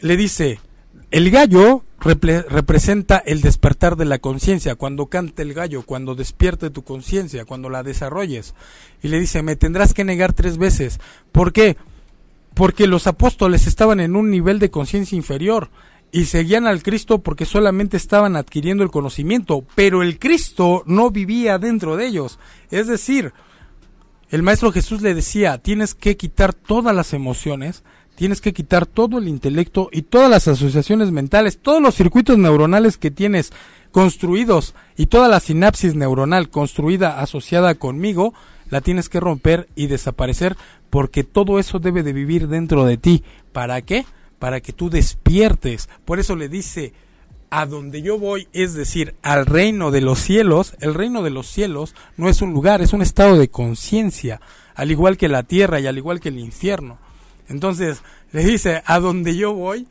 Le 0.00 0.18
dice, 0.18 0.60
el 1.10 1.30
gallo 1.30 1.82
representa 1.98 3.18
el 3.18 3.40
despertar 3.40 3.96
de 3.96 4.04
la 4.04 4.18
conciencia, 4.18 4.74
cuando 4.74 5.06
cante 5.06 5.42
el 5.42 5.54
gallo, 5.54 5.82
cuando 5.82 6.14
despierte 6.14 6.70
tu 6.70 6.84
conciencia, 6.84 7.44
cuando 7.44 7.70
la 7.70 7.82
desarrolles. 7.82 8.54
Y 9.02 9.08
le 9.08 9.20
dice, 9.20 9.42
me 9.42 9.56
tendrás 9.56 9.94
que 9.94 10.04
negar 10.04 10.32
tres 10.32 10.58
veces. 10.58 11.00
¿Por 11.32 11.52
qué? 11.52 11.76
Porque 12.54 12.86
los 12.86 13.06
apóstoles 13.06 13.66
estaban 13.66 14.00
en 14.00 14.16
un 14.16 14.30
nivel 14.30 14.58
de 14.58 14.70
conciencia 14.70 15.16
inferior 15.16 15.70
y 16.12 16.26
seguían 16.26 16.66
al 16.66 16.82
Cristo 16.82 17.18
porque 17.18 17.44
solamente 17.44 17.96
estaban 17.96 18.36
adquiriendo 18.36 18.82
el 18.82 18.90
conocimiento, 18.90 19.64
pero 19.74 20.02
el 20.02 20.18
Cristo 20.18 20.82
no 20.86 21.10
vivía 21.10 21.58
dentro 21.58 21.96
de 21.96 22.06
ellos. 22.06 22.38
Es 22.70 22.86
decir, 22.86 23.32
el 24.30 24.42
Maestro 24.42 24.72
Jesús 24.72 25.02
le 25.02 25.14
decía, 25.14 25.58
tienes 25.58 25.94
que 25.94 26.16
quitar 26.16 26.52
todas 26.52 26.94
las 26.94 27.12
emociones, 27.12 27.84
tienes 28.16 28.40
que 28.40 28.52
quitar 28.52 28.86
todo 28.86 29.18
el 29.18 29.28
intelecto 29.28 29.88
y 29.92 30.02
todas 30.02 30.28
las 30.28 30.48
asociaciones 30.48 31.12
mentales, 31.12 31.58
todos 31.58 31.80
los 31.80 31.94
circuitos 31.94 32.38
neuronales 32.38 32.96
que 32.98 33.10
tienes 33.10 33.52
construidos 33.92 34.74
y 34.96 35.06
toda 35.06 35.28
la 35.28 35.40
sinapsis 35.40 35.94
neuronal 35.94 36.50
construida 36.50 37.20
asociada 37.20 37.76
conmigo, 37.76 38.34
la 38.70 38.80
tienes 38.80 39.08
que 39.08 39.20
romper 39.20 39.68
y 39.76 39.86
desaparecer 39.86 40.56
porque 40.90 41.22
todo 41.22 41.58
eso 41.58 41.78
debe 41.78 42.02
de 42.02 42.12
vivir 42.12 42.48
dentro 42.48 42.84
de 42.84 42.96
ti. 42.96 43.22
¿Para 43.52 43.80
qué? 43.82 44.04
para 44.38 44.60
que 44.60 44.72
tú 44.72 44.90
despiertes. 44.90 45.88
Por 46.04 46.18
eso 46.18 46.36
le 46.36 46.48
dice, 46.48 46.92
a 47.50 47.66
donde 47.66 48.02
yo 48.02 48.18
voy, 48.18 48.48
es 48.52 48.74
decir, 48.74 49.14
al 49.22 49.46
reino 49.46 49.90
de 49.90 50.00
los 50.00 50.18
cielos, 50.18 50.74
el 50.80 50.94
reino 50.94 51.22
de 51.22 51.30
los 51.30 51.46
cielos 51.46 51.94
no 52.16 52.28
es 52.28 52.42
un 52.42 52.52
lugar, 52.52 52.82
es 52.82 52.92
un 52.92 53.02
estado 53.02 53.38
de 53.38 53.48
conciencia, 53.48 54.40
al 54.74 54.90
igual 54.90 55.16
que 55.16 55.28
la 55.28 55.42
tierra 55.42 55.80
y 55.80 55.86
al 55.86 55.98
igual 55.98 56.20
que 56.20 56.28
el 56.28 56.38
infierno. 56.38 56.98
Entonces, 57.48 58.02
le 58.32 58.44
dice, 58.44 58.82
a 58.86 58.98
donde 58.98 59.36
yo 59.36 59.52
voy, 59.52 59.86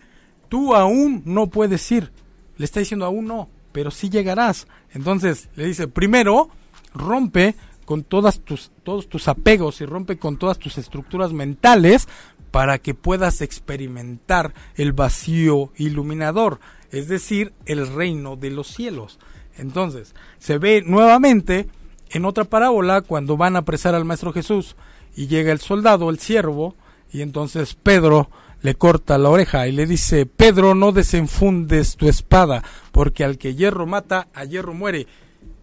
tú 0.49 0.75
aún 0.75 1.21
no 1.25 1.47
puedes 1.47 1.89
ir. 1.91 2.11
Le 2.57 2.65
está 2.65 2.79
diciendo, 2.79 3.05
aún 3.05 3.25
no, 3.25 3.49
pero 3.71 3.91
sí 3.91 4.09
llegarás. 4.09 4.67
Entonces, 4.93 5.49
le 5.55 5.65
dice, 5.65 5.87
primero, 5.87 6.49
rompe 6.93 7.55
con 7.85 8.03
todas 8.03 8.39
tus, 8.39 8.71
todos 8.83 9.07
tus 9.07 9.27
apegos 9.27 9.81
y 9.81 9.85
rompe 9.85 10.17
con 10.17 10.37
todas 10.37 10.57
tus 10.57 10.77
estructuras 10.77 11.33
mentales 11.33 12.07
para 12.51 12.79
que 12.79 12.93
puedas 12.93 13.41
experimentar 13.41 14.53
el 14.75 14.93
vacío 14.93 15.71
iluminador, 15.75 16.59
es 16.91 17.07
decir, 17.07 17.53
el 17.65 17.85
reino 17.93 18.37
de 18.37 18.49
los 18.49 18.67
cielos. 18.67 19.19
Entonces, 19.57 20.15
se 20.37 20.57
ve 20.57 20.81
nuevamente 20.85 21.67
en 22.09 22.25
otra 22.25 22.45
parábola 22.45 23.01
cuando 23.01 23.37
van 23.37 23.55
a 23.55 23.59
apresar 23.59 23.93
al 23.93 24.05
Maestro 24.05 24.31
Jesús 24.31 24.75
y 25.15 25.27
llega 25.27 25.51
el 25.51 25.59
soldado, 25.59 26.09
el 26.09 26.19
siervo, 26.19 26.75
y 27.11 27.21
entonces 27.21 27.75
Pedro 27.75 28.29
le 28.61 28.75
corta 28.75 29.17
la 29.17 29.29
oreja 29.29 29.67
y 29.67 29.71
le 29.71 29.85
dice, 29.85 30.25
Pedro, 30.25 30.73
no 30.73 30.91
desenfundes 30.91 31.97
tu 31.97 32.07
espada, 32.09 32.63
porque 32.91 33.23
al 33.23 33.37
que 33.37 33.53
hierro 33.53 33.85
mata, 33.85 34.27
a 34.33 34.43
hierro 34.43 34.73
muere. 34.73 35.07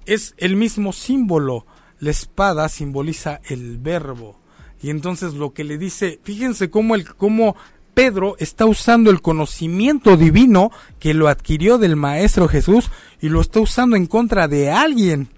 Es 0.07 0.35
el 0.39 0.57
mismo 0.57 0.93
símbolo. 0.93 1.67
La 1.99 2.11
espada 2.11 2.69
simboliza 2.69 3.41
el 3.45 3.79
verbo. 3.79 4.39
Y 4.81 4.91
entonces 4.91 5.35
lo 5.35 5.53
que 5.53 5.65
le 5.65 5.79
dice, 5.79 6.21
fíjense 6.23 6.71
cómo, 6.71 6.95
el, 6.95 7.13
cómo 7.15 7.57
Pedro 7.95 8.37
está 8.39 8.67
usando 8.67 9.11
el 9.11 9.21
conocimiento 9.21 10.17
divino 10.17 10.71
que 10.99 11.13
lo 11.13 11.29
adquirió 11.29 11.79
del 11.79 11.97
Maestro 11.97 12.49
Jesús 12.49 12.91
y 13.21 13.29
lo 13.29 13.41
está 13.41 13.61
usando 13.61 13.97
en 13.97 14.07
contra 14.07 14.49
de 14.49 14.71
alguien. 14.71 15.29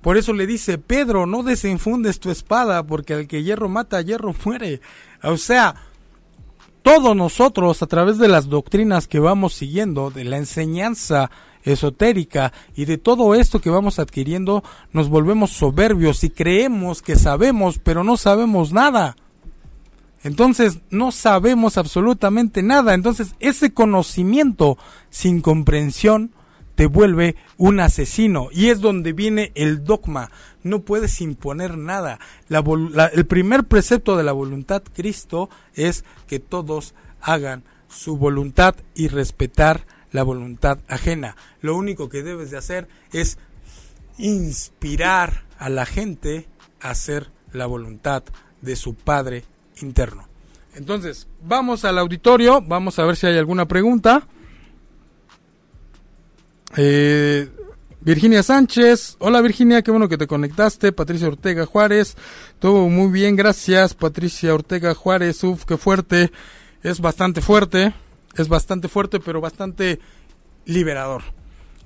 Por 0.00 0.16
eso 0.16 0.32
le 0.32 0.46
dice, 0.46 0.78
Pedro, 0.78 1.26
no 1.26 1.42
desenfundes 1.42 2.20
tu 2.20 2.30
espada, 2.30 2.82
porque 2.82 3.14
al 3.14 3.26
que 3.26 3.42
hierro 3.42 3.68
mata, 3.68 4.00
hierro 4.00 4.34
muere. 4.44 4.80
O 5.22 5.36
sea, 5.36 5.74
todos 6.82 7.14
nosotros, 7.14 7.82
a 7.82 7.86
través 7.86 8.18
de 8.18 8.28
las 8.28 8.48
doctrinas 8.48 9.06
que 9.06 9.18
vamos 9.18 9.52
siguiendo, 9.52 10.10
de 10.10 10.24
la 10.24 10.38
enseñanza 10.38 11.30
esotérica 11.62 12.52
y 12.74 12.86
de 12.86 12.98
todo 12.98 13.34
esto 13.34 13.60
que 13.60 13.68
vamos 13.68 13.98
adquiriendo 13.98 14.64
nos 14.92 15.10
volvemos 15.10 15.50
soberbios 15.50 16.24
y 16.24 16.30
creemos 16.30 17.02
que 17.02 17.16
sabemos 17.16 17.78
pero 17.78 18.02
no 18.02 18.16
sabemos 18.16 18.72
nada. 18.72 19.16
Entonces 20.22 20.80
no 20.90 21.12
sabemos 21.12 21.78
absolutamente 21.78 22.62
nada. 22.62 22.94
Entonces 22.94 23.34
ese 23.40 23.72
conocimiento 23.72 24.78
sin 25.08 25.40
comprensión 25.40 26.32
te 26.80 26.86
vuelve 26.86 27.36
un 27.58 27.78
asesino. 27.78 28.48
Y 28.52 28.70
es 28.70 28.80
donde 28.80 29.12
viene 29.12 29.52
el 29.54 29.84
dogma. 29.84 30.30
No 30.62 30.80
puedes 30.80 31.20
imponer 31.20 31.76
nada. 31.76 32.18
el 32.48 33.26
primer 33.26 33.64
precepto 33.64 34.16
de 34.16 34.24
la 34.24 34.32
voluntad 34.32 34.82
Cristo 34.94 35.50
es 35.74 36.06
que 36.26 36.38
todos 36.40 36.94
hagan 37.20 37.64
su 37.90 38.16
voluntad 38.16 38.76
y 38.94 39.08
respetar 39.08 39.84
la 40.10 40.22
voluntad 40.22 40.78
ajena. 40.88 41.36
Lo 41.60 41.76
único 41.76 42.08
que 42.08 42.22
debes 42.22 42.50
de 42.50 42.56
hacer 42.56 42.88
es 43.12 43.36
inspirar 44.16 45.44
a 45.58 45.68
la 45.68 45.84
gente 45.84 46.48
a 46.80 46.92
hacer 46.92 47.30
la 47.52 47.66
voluntad 47.66 48.22
de 48.62 48.74
su 48.74 48.94
Padre 48.94 49.44
interno. 49.82 50.28
Entonces, 50.74 51.28
vamos 51.42 51.84
al 51.84 51.98
auditorio, 51.98 52.62
vamos 52.62 52.98
a 52.98 53.04
ver 53.04 53.16
si 53.16 53.26
hay 53.26 53.36
alguna 53.36 53.68
pregunta. 53.68 54.26
Eh, 56.76 57.48
Virginia 58.02 58.42
Sánchez, 58.42 59.16
hola 59.18 59.40
Virginia, 59.40 59.82
qué 59.82 59.90
bueno 59.90 60.08
que 60.08 60.18
te 60.18 60.26
conectaste. 60.26 60.92
Patricia 60.92 61.28
Ortega 61.28 61.66
Juárez, 61.66 62.16
todo 62.58 62.88
muy 62.88 63.10
bien, 63.10 63.36
gracias. 63.36 63.94
Patricia 63.94 64.54
Ortega 64.54 64.94
Juárez, 64.94 65.42
uff, 65.44 65.64
qué 65.64 65.76
fuerte, 65.76 66.30
es 66.82 67.00
bastante 67.00 67.40
fuerte 67.40 67.92
es 68.34 68.48
bastante 68.48 68.88
fuerte, 68.88 69.20
pero 69.20 69.40
bastante 69.40 70.00
liberador. 70.64 71.22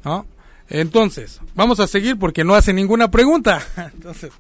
¿no? 0.05 0.27
Entonces, 0.69 1.41
vamos 1.55 1.81
a 1.81 1.87
seguir 1.87 2.19
porque 2.19 2.45
no 2.45 2.55
hace 2.55 2.73
ninguna 2.73 3.11
pregunta. 3.11 3.63
Entonces, 3.95 4.33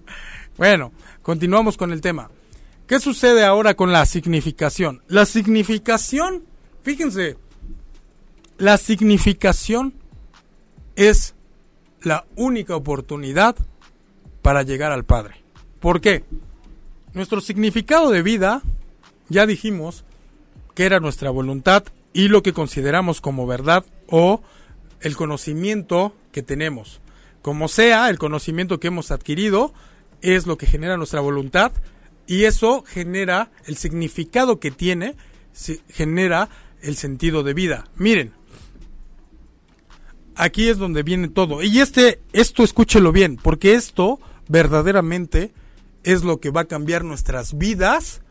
bueno, 0.56 0.92
continuamos 1.22 1.76
con 1.76 1.92
el 1.92 2.00
tema. 2.00 2.30
¿Qué 2.86 3.00
sucede 3.00 3.44
ahora 3.44 3.74
con 3.74 3.92
la 3.92 4.04
significación? 4.04 5.02
La 5.08 5.24
significación, 5.24 6.44
fíjense, 6.82 7.38
la 8.58 8.76
significación 8.76 9.94
es 10.96 11.34
la 12.02 12.26
única 12.36 12.76
oportunidad 12.76 13.56
para 14.42 14.62
llegar 14.62 14.92
al 14.92 15.04
Padre. 15.04 15.42
¿Por 15.80 16.00
qué? 16.00 16.24
Nuestro 17.12 17.40
significado 17.40 18.10
de 18.10 18.22
vida, 18.22 18.62
ya 19.28 19.46
dijimos, 19.46 20.04
que 20.74 20.84
era 20.84 21.00
nuestra 21.00 21.30
voluntad 21.30 21.84
y 22.12 22.28
lo 22.28 22.42
que 22.42 22.52
consideramos 22.52 23.20
como 23.20 23.46
verdad 23.46 23.84
o 24.08 24.42
el 25.00 25.16
conocimiento 25.16 26.14
que 26.32 26.42
tenemos. 26.42 27.00
Como 27.42 27.68
sea, 27.68 28.10
el 28.10 28.18
conocimiento 28.18 28.80
que 28.80 28.88
hemos 28.88 29.10
adquirido 29.10 29.72
es 30.22 30.46
lo 30.46 30.56
que 30.56 30.66
genera 30.66 30.96
nuestra 30.96 31.20
voluntad 31.20 31.72
y 32.26 32.44
eso 32.44 32.84
genera 32.86 33.50
el 33.66 33.76
significado 33.76 34.58
que 34.58 34.70
tiene, 34.70 35.14
genera 35.88 36.48
el 36.80 36.96
sentido 36.96 37.42
de 37.42 37.54
vida. 37.54 37.84
Miren, 37.96 38.32
aquí 40.36 40.68
es 40.68 40.78
donde 40.78 41.02
viene 41.02 41.28
todo. 41.28 41.62
Y 41.62 41.80
este, 41.80 42.20
esto 42.32 42.62
escúchelo 42.62 43.12
bien, 43.12 43.38
porque 43.40 43.74
esto 43.74 44.20
verdaderamente 44.48 45.52
es 46.02 46.22
lo 46.22 46.40
que 46.40 46.50
va 46.50 46.62
a 46.62 46.66
cambiar 46.66 47.04
nuestras 47.04 47.56
vidas 47.56 48.22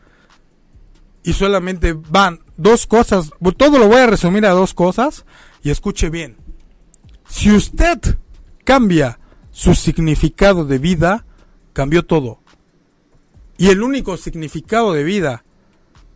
y 1.22 1.32
solamente 1.32 1.94
van 1.94 2.40
dos 2.56 2.86
cosas, 2.86 3.30
todo 3.56 3.78
lo 3.78 3.88
voy 3.88 3.98
a 3.98 4.06
resumir 4.06 4.46
a 4.46 4.50
dos 4.50 4.74
cosas 4.74 5.24
y 5.62 5.70
escuche 5.70 6.10
bien. 6.10 6.36
Si 7.26 7.50
usted 7.50 7.98
cambia 8.64 9.18
su 9.50 9.74
significado 9.74 10.64
de 10.66 10.78
vida, 10.78 11.24
cambió 11.72 12.04
todo. 12.04 12.40
Y 13.56 13.68
el 13.68 13.82
único 13.82 14.16
significado 14.16 14.92
de 14.92 15.04
vida 15.04 15.44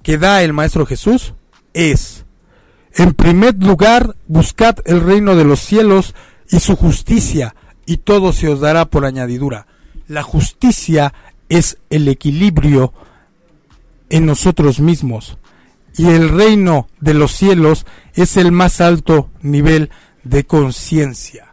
que 0.02 0.18
da 0.18 0.42
el 0.42 0.52
Maestro 0.52 0.86
Jesús 0.86 1.34
es, 1.72 2.26
en 2.94 3.14
primer 3.14 3.54
lugar, 3.62 4.16
buscad 4.26 4.76
el 4.84 5.00
reino 5.00 5.36
de 5.36 5.44
los 5.44 5.60
cielos 5.60 6.14
y 6.50 6.60
su 6.60 6.76
justicia, 6.76 7.54
y 7.86 7.98
todo 7.98 8.32
se 8.32 8.48
os 8.48 8.60
dará 8.60 8.86
por 8.86 9.04
añadidura. 9.04 9.66
La 10.06 10.22
justicia 10.22 11.12
es 11.48 11.78
el 11.90 12.08
equilibrio 12.08 12.92
en 14.10 14.26
nosotros 14.26 14.80
mismos 14.80 15.38
y 15.98 16.06
el 16.06 16.28
reino 16.28 16.88
de 17.00 17.12
los 17.12 17.32
cielos 17.32 17.84
es 18.14 18.36
el 18.36 18.52
más 18.52 18.80
alto 18.80 19.30
nivel 19.42 19.90
de 20.22 20.44
conciencia. 20.44 21.52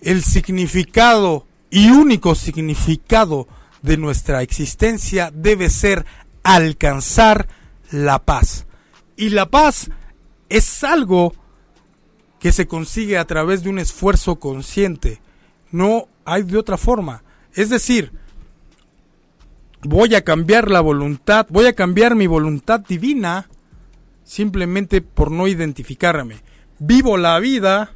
El 0.00 0.22
significado 0.22 1.46
y 1.68 1.90
único 1.90 2.34
significado 2.34 3.48
de 3.82 3.96
nuestra 3.96 4.42
existencia 4.42 5.32
debe 5.34 5.68
ser 5.68 6.06
alcanzar 6.44 7.48
la 7.90 8.20
paz. 8.20 8.66
Y 9.16 9.30
la 9.30 9.50
paz 9.50 9.90
es 10.52 10.84
algo 10.84 11.34
que 12.38 12.52
se 12.52 12.66
consigue 12.66 13.16
a 13.16 13.24
través 13.24 13.62
de 13.62 13.70
un 13.70 13.78
esfuerzo 13.78 14.36
consciente. 14.36 15.22
No 15.70 16.08
hay 16.26 16.42
de 16.42 16.58
otra 16.58 16.76
forma. 16.76 17.24
Es 17.54 17.70
decir, 17.70 18.12
voy 19.82 20.14
a 20.14 20.24
cambiar 20.24 20.70
la 20.70 20.82
voluntad, 20.82 21.46
voy 21.48 21.66
a 21.66 21.72
cambiar 21.72 22.14
mi 22.14 22.26
voluntad 22.26 22.80
divina 22.80 23.48
simplemente 24.24 25.00
por 25.00 25.30
no 25.30 25.48
identificarme. 25.48 26.42
Vivo 26.78 27.16
la 27.16 27.38
vida 27.38 27.92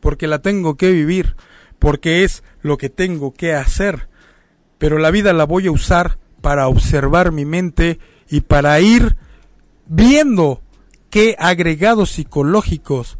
porque 0.00 0.26
la 0.26 0.40
tengo 0.40 0.76
que 0.76 0.90
vivir, 0.90 1.36
porque 1.78 2.24
es 2.24 2.42
lo 2.60 2.76
que 2.76 2.90
tengo 2.90 3.34
que 3.34 3.54
hacer. 3.54 4.08
Pero 4.78 4.98
la 4.98 5.12
vida 5.12 5.32
la 5.32 5.44
voy 5.44 5.68
a 5.68 5.72
usar 5.72 6.18
para 6.40 6.66
observar 6.66 7.30
mi 7.30 7.44
mente 7.44 8.00
y 8.28 8.40
para 8.40 8.80
ir 8.80 9.16
viendo 9.86 10.60
qué 11.10 11.36
agregados 11.38 12.10
psicológicos, 12.10 13.18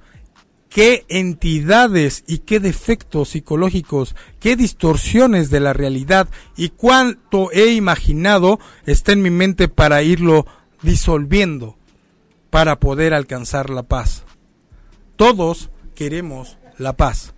qué 0.68 1.04
entidades 1.08 2.24
y 2.26 2.38
qué 2.38 2.60
defectos 2.60 3.30
psicológicos, 3.30 4.14
qué 4.38 4.56
distorsiones 4.56 5.50
de 5.50 5.60
la 5.60 5.72
realidad 5.72 6.28
y 6.56 6.70
cuánto 6.70 7.50
he 7.52 7.72
imaginado 7.72 8.60
está 8.86 9.12
en 9.12 9.22
mi 9.22 9.30
mente 9.30 9.68
para 9.68 10.02
irlo 10.02 10.46
disolviendo, 10.82 11.76
para 12.48 12.78
poder 12.78 13.12
alcanzar 13.12 13.68
la 13.68 13.82
paz. 13.82 14.24
Todos 15.16 15.70
queremos 15.94 16.56
la 16.78 16.96
paz. 16.96 17.34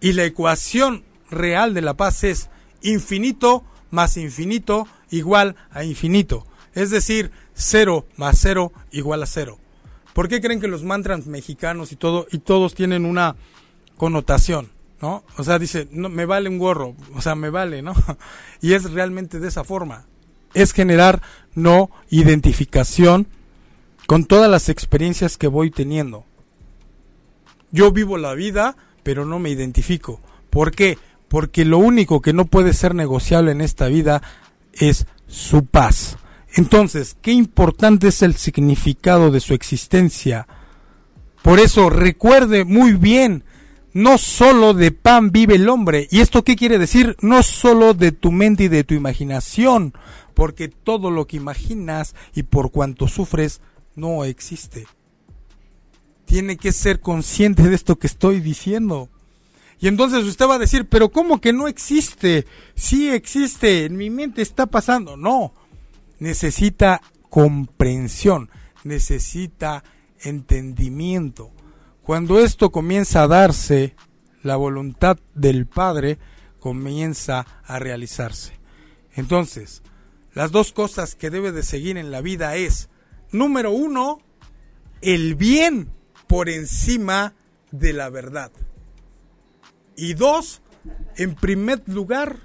Y 0.00 0.12
la 0.12 0.24
ecuación 0.24 1.04
real 1.30 1.74
de 1.74 1.82
la 1.82 1.94
paz 1.94 2.24
es 2.24 2.50
infinito 2.82 3.64
más 3.90 4.16
infinito 4.16 4.86
igual 5.10 5.56
a 5.70 5.84
infinito. 5.84 6.46
Es 6.74 6.90
decir, 6.90 7.30
cero 7.54 8.06
más 8.16 8.38
cero 8.40 8.72
igual 8.90 9.22
a 9.22 9.26
cero. 9.26 9.58
¿Por 10.18 10.28
qué 10.28 10.40
creen 10.40 10.58
que 10.58 10.66
los 10.66 10.82
mantras 10.82 11.28
mexicanos 11.28 11.92
y 11.92 11.96
todo 11.96 12.26
y 12.32 12.38
todos 12.38 12.74
tienen 12.74 13.04
una 13.04 13.36
connotación, 13.96 14.68
¿no? 15.00 15.22
O 15.36 15.44
sea, 15.44 15.60
dice, 15.60 15.86
no, 15.92 16.08
me 16.08 16.26
vale 16.26 16.48
un 16.48 16.58
gorro, 16.58 16.96
o 17.14 17.20
sea, 17.22 17.36
me 17.36 17.50
vale, 17.50 17.82
¿no? 17.82 17.94
Y 18.60 18.72
es 18.72 18.90
realmente 18.90 19.38
de 19.38 19.46
esa 19.46 19.62
forma. 19.62 20.06
Es 20.54 20.72
generar 20.72 21.22
no 21.54 21.88
identificación 22.10 23.28
con 24.08 24.24
todas 24.24 24.50
las 24.50 24.68
experiencias 24.68 25.38
que 25.38 25.46
voy 25.46 25.70
teniendo. 25.70 26.24
Yo 27.70 27.92
vivo 27.92 28.18
la 28.18 28.34
vida, 28.34 28.76
pero 29.04 29.24
no 29.24 29.38
me 29.38 29.50
identifico. 29.50 30.18
¿Por 30.50 30.72
qué? 30.72 30.98
Porque 31.28 31.64
lo 31.64 31.78
único 31.78 32.22
que 32.22 32.32
no 32.32 32.46
puede 32.46 32.72
ser 32.72 32.92
negociable 32.96 33.52
en 33.52 33.60
esta 33.60 33.86
vida 33.86 34.20
es 34.72 35.06
su 35.28 35.64
paz. 35.64 36.17
Entonces, 36.54 37.16
qué 37.20 37.32
importante 37.32 38.08
es 38.08 38.22
el 38.22 38.34
significado 38.34 39.30
de 39.30 39.40
su 39.40 39.54
existencia. 39.54 40.46
Por 41.42 41.60
eso 41.60 41.90
recuerde 41.90 42.64
muy 42.64 42.92
bien, 42.94 43.44
no 43.92 44.18
solo 44.18 44.74
de 44.74 44.90
pan 44.90 45.30
vive 45.30 45.56
el 45.56 45.68
hombre. 45.68 46.08
¿Y 46.10 46.20
esto 46.20 46.44
qué 46.44 46.56
quiere 46.56 46.78
decir? 46.78 47.16
No 47.20 47.42
solo 47.42 47.94
de 47.94 48.12
tu 48.12 48.32
mente 48.32 48.64
y 48.64 48.68
de 48.68 48.84
tu 48.84 48.94
imaginación, 48.94 49.94
porque 50.34 50.68
todo 50.68 51.10
lo 51.10 51.26
que 51.26 51.36
imaginas 51.36 52.14
y 52.34 52.44
por 52.44 52.70
cuanto 52.70 53.08
sufres 53.08 53.60
no 53.94 54.24
existe 54.24 54.86
tiene 56.28 56.58
que 56.58 56.72
ser 56.72 57.00
consciente 57.00 57.62
de 57.62 57.74
esto 57.74 57.98
que 57.98 58.06
estoy 58.06 58.40
diciendo. 58.40 59.08
Y 59.80 59.88
entonces 59.88 60.24
usted 60.24 60.46
va 60.46 60.56
a 60.56 60.58
decir, 60.58 60.86
pero 60.86 61.08
¿cómo 61.08 61.40
que 61.40 61.54
no 61.54 61.68
existe? 61.68 62.46
Sí 62.74 63.08
existe, 63.08 63.86
en 63.86 63.96
mi 63.96 64.10
mente 64.10 64.42
está 64.42 64.66
pasando. 64.66 65.16
No, 65.16 65.54
necesita 66.18 67.00
comprensión, 67.30 68.50
necesita 68.84 69.84
entendimiento. 70.20 71.52
Cuando 72.02 72.38
esto 72.38 72.70
comienza 72.70 73.22
a 73.22 73.28
darse, 73.28 73.94
la 74.42 74.56
voluntad 74.56 75.18
del 75.34 75.66
Padre 75.66 76.18
comienza 76.58 77.46
a 77.64 77.78
realizarse. 77.78 78.58
Entonces, 79.14 79.82
las 80.34 80.50
dos 80.50 80.72
cosas 80.72 81.14
que 81.14 81.30
debe 81.30 81.52
de 81.52 81.62
seguir 81.62 81.98
en 81.98 82.10
la 82.10 82.20
vida 82.20 82.56
es, 82.56 82.88
número 83.32 83.72
uno, 83.72 84.20
el 85.00 85.34
bien 85.34 85.90
por 86.26 86.48
encima 86.48 87.34
de 87.70 87.92
la 87.92 88.10
verdad. 88.10 88.52
Y 89.96 90.14
dos, 90.14 90.62
en 91.16 91.34
primer 91.34 91.82
lugar, 91.86 92.38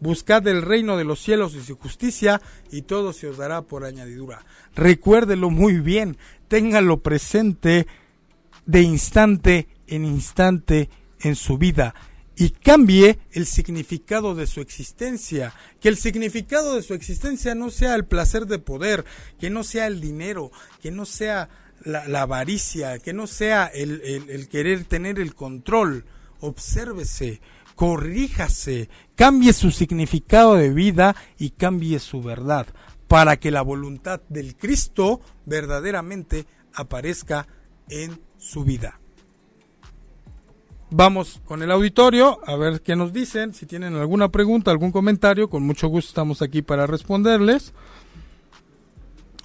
buscad 0.00 0.46
el 0.48 0.62
reino 0.62 0.96
de 0.96 1.04
los 1.04 1.20
cielos 1.20 1.54
y 1.54 1.62
su 1.62 1.76
justicia, 1.76 2.40
y 2.70 2.82
todo 2.82 3.12
se 3.12 3.28
os 3.28 3.36
dará 3.36 3.62
por 3.62 3.84
añadidura. 3.84 4.44
Recuérdelo 4.74 5.50
muy 5.50 5.80
bien, 5.80 6.16
téngalo 6.48 7.00
presente 7.00 7.86
de 8.66 8.82
instante 8.82 9.68
en 9.86 10.04
instante 10.04 10.90
en 11.20 11.36
su 11.36 11.58
vida 11.58 11.94
y 12.40 12.50
cambie 12.50 13.18
el 13.32 13.44
significado 13.44 14.34
de 14.34 14.46
su 14.46 14.62
existencia. 14.62 15.52
Que 15.78 15.90
el 15.90 15.98
significado 15.98 16.74
de 16.74 16.82
su 16.82 16.94
existencia 16.94 17.54
no 17.54 17.70
sea 17.70 17.94
el 17.94 18.06
placer 18.06 18.46
de 18.46 18.58
poder, 18.58 19.04
que 19.38 19.50
no 19.50 19.62
sea 19.62 19.86
el 19.86 20.00
dinero, 20.00 20.50
que 20.80 20.90
no 20.90 21.04
sea 21.04 21.50
la, 21.84 22.22
avaricia, 22.22 22.98
que 22.98 23.12
no 23.12 23.26
sea 23.26 23.66
el, 23.66 24.00
el, 24.00 24.48
querer 24.48 24.84
tener 24.84 25.18
el 25.18 25.34
control. 25.34 26.06
Obsérvese, 26.40 27.42
corríjase, 27.74 28.88
cambie 29.14 29.52
su 29.52 29.70
significado 29.70 30.54
de 30.54 30.70
vida 30.70 31.16
y 31.38 31.50
cambie 31.50 31.98
su 31.98 32.22
verdad, 32.22 32.66
para 33.08 33.38
que 33.38 33.50
la 33.50 33.62
voluntad 33.62 34.20
del 34.28 34.56
Cristo 34.56 35.20
verdaderamente 35.46 36.46
aparezca 36.74 37.46
en 37.88 38.20
su 38.38 38.64
vida. 38.64 39.00
Vamos 40.92 41.40
con 41.44 41.62
el 41.62 41.70
auditorio 41.70 42.40
a 42.44 42.56
ver 42.56 42.82
qué 42.82 42.96
nos 42.96 43.12
dicen. 43.12 43.54
Si 43.54 43.64
tienen 43.64 43.94
alguna 43.94 44.30
pregunta, 44.30 44.72
algún 44.72 44.90
comentario, 44.90 45.48
con 45.48 45.62
mucho 45.62 45.86
gusto 45.86 46.08
estamos 46.08 46.42
aquí 46.42 46.62
para 46.62 46.86
responderles. 46.86 47.72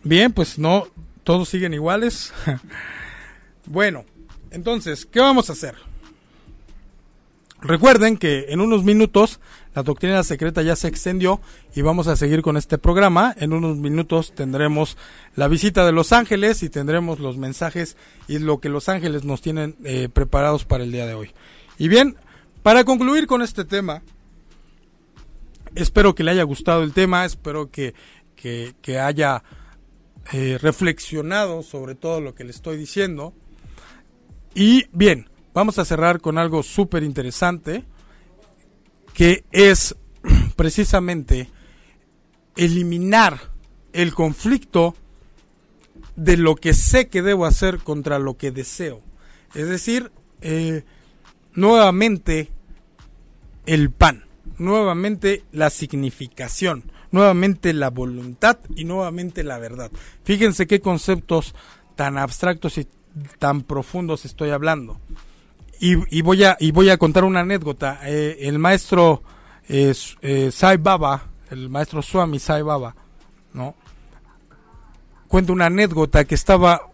Bien, 0.04 0.34
pues 0.34 0.58
no, 0.58 0.88
todos 1.24 1.50
siguen 1.50 1.74
iguales. 1.74 2.34
bueno, 3.68 4.06
entonces, 4.50 5.06
¿qué 5.06 5.20
vamos 5.20 5.50
a 5.50 5.54
hacer? 5.54 5.76
Recuerden 7.68 8.18
que 8.18 8.46
en 8.50 8.62
unos 8.62 8.84
minutos 8.84 9.40
la 9.74 9.82
doctrina 9.82 10.22
secreta 10.22 10.62
ya 10.62 10.76
se 10.76 10.88
extendió 10.88 11.42
y 11.76 11.82
vamos 11.82 12.08
a 12.08 12.16
seguir 12.16 12.44
con 12.44 12.58
este 12.58 12.78
programa. 12.78 13.34
En 13.40 13.54
unos 13.54 13.78
minutos 13.78 14.34
tendremos 14.36 14.98
la 15.36 15.48
visita 15.48 15.84
de 15.84 15.92
los 15.92 16.14
ángeles 16.14 16.62
y 16.62 16.70
tendremos 16.70 17.20
los 17.20 17.38
mensajes 17.38 17.98
y 18.28 18.38
lo 18.38 18.60
que 18.60 18.70
los 18.70 18.88
ángeles 18.88 19.24
nos 19.24 19.42
tienen 19.42 19.78
eh, 19.84 20.10
preparados 20.10 20.64
para 20.64 20.84
el 20.84 20.92
día 20.92 21.08
de 21.08 21.16
hoy. 21.16 21.32
Y 21.80 21.88
bien, 21.88 22.18
para 22.62 22.84
concluir 22.84 23.26
con 23.26 23.42
este 23.42 23.66
tema, 23.66 24.04
espero 25.74 26.14
que 26.14 26.24
le 26.24 26.32
haya 26.32 26.44
gustado 26.44 26.84
el 26.84 26.94
tema, 26.94 27.26
espero 27.26 27.72
que, 27.72 27.96
que 28.36 29.00
haya 29.00 29.44
eh, 30.34 30.60
reflexionado 30.62 31.64
sobre 31.64 31.96
todo 31.96 32.22
lo 32.22 32.36
que 32.36 32.44
le 32.44 32.52
estoy 32.52 32.78
diciendo. 32.78 33.34
Y 34.54 34.86
bien, 34.92 35.30
vamos 35.56 35.80
a 35.80 35.86
cerrar 35.86 36.20
con 36.20 36.38
algo 36.38 36.62
súper 36.62 37.02
interesante, 37.02 37.86
que 39.14 39.46
es 39.52 39.96
precisamente 40.56 41.50
eliminar 42.58 43.40
el 43.94 44.14
conflicto 44.14 44.96
de 46.18 46.36
lo 46.38 46.56
que 46.56 46.74
sé 46.74 47.08
que 47.08 47.22
debo 47.22 47.46
hacer 47.46 47.80
contra 47.80 48.20
lo 48.20 48.36
que 48.38 48.52
deseo. 48.52 49.02
Es 49.54 49.70
decir, 49.70 50.12
eh, 50.42 50.84
nuevamente 51.54 52.52
el 53.66 53.92
pan, 53.92 54.26
nuevamente 54.58 55.46
la 55.54 55.70
significación, 55.70 56.92
nuevamente 57.12 57.74
la 57.74 57.90
voluntad 57.90 58.60
y 58.76 58.84
nuevamente 58.84 59.46
la 59.46 59.58
verdad. 59.58 59.90
Fíjense 60.26 60.68
qué 60.68 60.82
conceptos 60.82 61.56
tan 61.96 62.18
abstractos 62.18 62.78
y 62.78 62.88
tan 63.40 63.64
profundos 63.64 64.26
estoy 64.26 64.50
hablando. 64.50 65.00
Y, 65.80 66.22
voy, 66.22 66.44
a, 66.44 66.58
y 66.60 66.72
voy 66.72 66.90
a 66.90 66.98
contar 66.98 67.24
una 67.24 67.42
anécdota. 67.42 68.00
Eh, 68.04 68.38
el 68.42 68.60
maestro 68.60 69.22
eh, 69.68 69.94
eh, 70.22 70.50
Sai 70.52 70.78
Baba, 70.78 71.30
el 71.52 71.70
maestro 71.70 72.02
Swami 72.02 72.40
Sai 72.40 72.62
Baba, 72.62 72.96
¿no? 73.54 73.76
Cuenta 75.28 75.54
una 75.54 75.66
anécdota 75.66 76.26
que 76.26 76.36
estaba, 76.36 76.90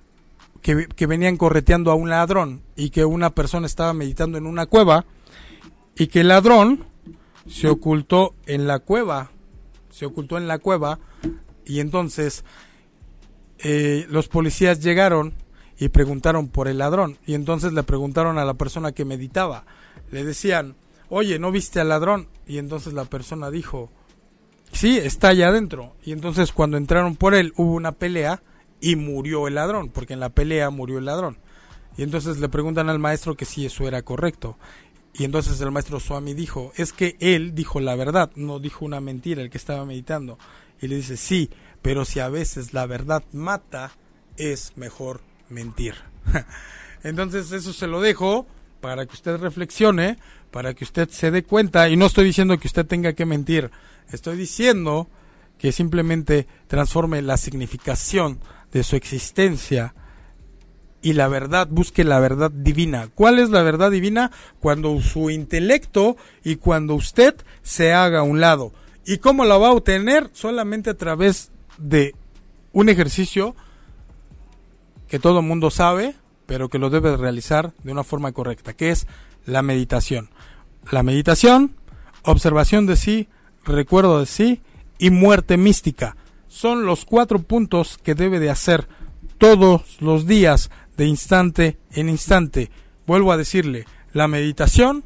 que 0.62 1.06
venían 1.06 1.38
correteando 1.38 1.92
a 1.92 1.96
un 1.96 2.10
ladrón 2.10 2.64
y 2.76 2.90
que 2.90 3.06
una 3.06 3.30
persona 3.30 3.68
estaba 3.68 3.94
meditando 3.94 4.38
en 4.38 4.46
una 4.48 4.66
cueva 4.66 5.06
y 5.96 6.08
que 6.08 6.22
el 6.22 6.30
ladrón 6.30 6.86
se 7.48 7.68
ocultó 7.68 8.36
en 8.46 8.68
la 8.68 8.80
cueva, 8.80 9.32
se 9.90 10.06
ocultó 10.06 10.38
en 10.38 10.48
la 10.48 10.60
cueva 10.60 11.00
y 11.66 11.80
entonces 11.80 12.44
eh, 13.60 14.06
los 14.10 14.28
policías 14.28 14.82
llegaron 14.82 15.34
y 15.82 15.90
preguntaron 15.90 16.48
por 16.48 16.68
el 16.68 16.78
ladrón 16.78 17.18
y 17.26 17.34
entonces 17.34 17.74
le 17.74 17.82
preguntaron 17.82 18.38
a 18.38 18.46
la 18.46 18.54
persona 18.54 18.92
que 18.92 19.04
meditaba, 19.04 19.66
le 20.12 20.24
decían, 20.24 20.76
oye, 21.10 21.40
¿no 21.40 21.52
viste 21.52 21.80
al 21.80 21.90
ladrón? 21.90 22.28
Y 22.46 22.60
entonces 22.60 22.94
la 22.94 23.06
persona 23.06 23.50
dijo, 23.50 23.90
sí, 24.72 25.00
está 25.00 25.30
allá 25.30 25.48
adentro. 25.48 25.96
Y 26.06 26.12
entonces 26.12 26.52
cuando 26.52 26.78
entraron 26.78 27.16
por 27.16 27.34
él 27.34 27.52
hubo 27.58 27.74
una 27.74 27.94
pelea 27.94 28.44
y 28.80 28.96
murió 28.96 29.48
el 29.48 29.56
ladrón, 29.56 29.90
porque 29.90 30.14
en 30.14 30.20
la 30.20 30.30
pelea 30.30 30.70
murió 30.70 31.00
el 31.00 31.06
ladrón. 31.06 31.40
Y 31.98 32.04
entonces 32.04 32.38
le 32.38 32.48
preguntan 32.48 32.88
al 32.88 33.00
maestro 33.00 33.36
que 33.36 33.46
si 33.46 33.66
eso 33.66 33.88
era 33.88 34.04
correcto. 34.04 34.58
Y 35.16 35.24
entonces 35.24 35.60
el 35.62 35.72
maestro 35.72 36.00
Swami 36.00 36.36
dijo, 36.36 36.74
es 36.76 36.94
que 36.94 37.18
él 37.20 37.56
dijo 37.56 37.80
la 37.80 37.96
verdad, 37.96 38.30
no 38.36 38.60
dijo 38.60 38.86
una 38.86 39.02
mentira 39.02 39.42
el 39.42 39.50
que 39.50 39.58
estaba 39.58 39.84
meditando. 39.84 40.38
Y 40.80 40.90
le 40.90 40.98
dice, 40.98 41.18
sí, 41.18 41.50
pero 41.82 42.06
si 42.06 42.20
a 42.20 42.30
veces 42.30 42.72
la 42.72 42.86
verdad 42.86 43.24
mata, 43.34 43.94
es 44.38 44.74
mejor 44.78 45.22
mentir. 45.52 45.96
entonces 47.04 47.52
eso 47.52 47.74
se 47.74 47.88
lo 47.88 48.02
dejo 48.02 48.48
para 48.80 49.06
que 49.06 49.14
usted 49.14 49.38
reflexione, 49.38 50.18
para 50.50 50.74
que 50.74 50.84
usted 50.84 51.10
se 51.10 51.32
dé 51.32 51.44
cuenta, 51.44 51.88
y 51.90 51.96
no 51.96 52.08
estoy 52.08 52.26
diciendo 52.26 52.58
que 52.58 52.68
usted 52.68 52.86
tenga 52.86 53.14
que 53.14 53.26
mentir, 53.26 53.72
estoy 54.12 54.36
diciendo 54.38 55.08
que 55.58 55.72
simplemente 55.72 56.48
transforme 56.68 57.22
la 57.22 57.38
significación 57.38 58.40
de 58.72 58.84
su 58.84 58.96
existencia 58.96 59.94
y 61.02 61.14
la 61.14 61.28
verdad, 61.28 61.68
busque 61.70 62.04
la 62.04 62.20
verdad 62.20 62.52
divina. 62.52 63.10
¿Cuál 63.14 63.40
es 63.40 63.50
la 63.50 63.64
verdad 63.64 63.92
divina? 63.92 64.32
Cuando 64.60 65.00
su 65.02 65.30
intelecto 65.30 66.16
y 66.44 66.58
cuando 66.58 66.96
usted 66.96 67.36
se 67.64 67.94
haga 67.94 68.20
a 68.20 68.24
un 68.24 68.40
lado. 68.40 68.72
¿Y 69.06 69.18
cómo 69.18 69.46
la 69.46 69.58
va 69.58 69.70
a 69.70 69.74
obtener? 69.74 70.30
Solamente 70.34 70.92
a 70.92 70.98
través 70.98 71.52
de 71.78 72.14
un 72.72 72.90
ejercicio 72.90 73.56
que 75.12 75.20
todo 75.20 75.42
mundo 75.42 75.72
sabe, 75.72 76.16
pero 76.46 76.70
que 76.70 76.80
lo 76.80 76.90
debe 76.90 77.18
realizar 77.18 77.74
de 77.84 77.92
una 77.92 78.06
forma 78.06 78.32
correcta, 78.32 78.74
que 78.74 78.92
es 78.92 79.08
la 79.46 79.62
meditación. 79.62 80.30
La 80.90 81.04
meditación, 81.04 81.76
observación 82.24 82.86
de 82.86 82.96
sí, 82.96 83.28
recuerdo 83.66 84.22
de 84.22 84.26
sí 84.26 84.62
y 85.00 85.10
muerte 85.10 85.58
mística. 85.58 86.16
Son 86.48 86.86
los 86.86 87.04
cuatro 87.04 87.40
puntos 87.40 87.98
que 87.98 88.16
debe 88.16 88.40
de 88.40 88.52
hacer 88.52 88.88
todos 89.38 89.98
los 90.00 90.28
días 90.28 90.72
de 90.96 91.08
instante 91.08 91.78
en 91.92 92.08
instante. 92.08 92.72
Vuelvo 93.06 93.34
a 93.34 93.38
decirle, 93.38 93.88
la 94.14 94.30
meditación, 94.30 95.04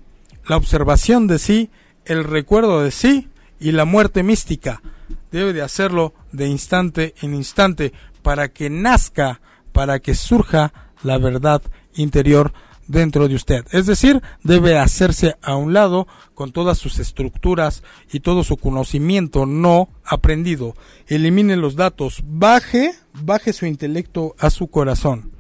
la 0.48 0.58
observación 0.58 1.26
de 1.26 1.40
sí, 1.40 1.72
el 2.06 2.26
recuerdo 2.26 2.84
de 2.84 2.92
sí 2.92 3.30
y 3.60 3.72
la 3.72 3.86
muerte 3.86 4.22
mística. 4.22 4.84
Debe 5.32 5.52
de 5.52 5.64
hacerlo 5.64 6.14
de 6.32 6.46
instante 6.46 7.16
en 7.24 7.34
instante 7.34 7.92
para 8.22 8.50
que 8.50 8.70
nazca, 8.70 9.42
para 9.76 10.00
que 10.00 10.16
surja 10.16 10.72
la 11.04 11.18
verdad 11.18 11.62
interior 11.96 12.54
dentro 12.88 13.28
de 13.28 13.36
usted. 13.36 13.66
Es 13.72 13.86
decir, 13.86 14.22
debe 14.42 14.80
hacerse 14.80 15.36
a 15.42 15.58
un 15.58 15.74
lado 15.74 16.08
con 16.34 16.54
todas 16.54 16.78
sus 16.78 16.98
estructuras 16.98 17.84
y 18.10 18.22
todo 18.22 18.46
su 18.46 18.56
conocimiento 18.56 19.46
no 19.46 19.90
aprendido. 20.06 20.76
Elimine 21.08 21.58
los 21.58 21.76
datos, 21.76 22.24
baje, 22.26 22.94
baje 23.22 23.52
su 23.52 23.66
intelecto 23.66 24.34
a 24.40 24.50
su 24.50 24.68
corazón. 24.68 25.34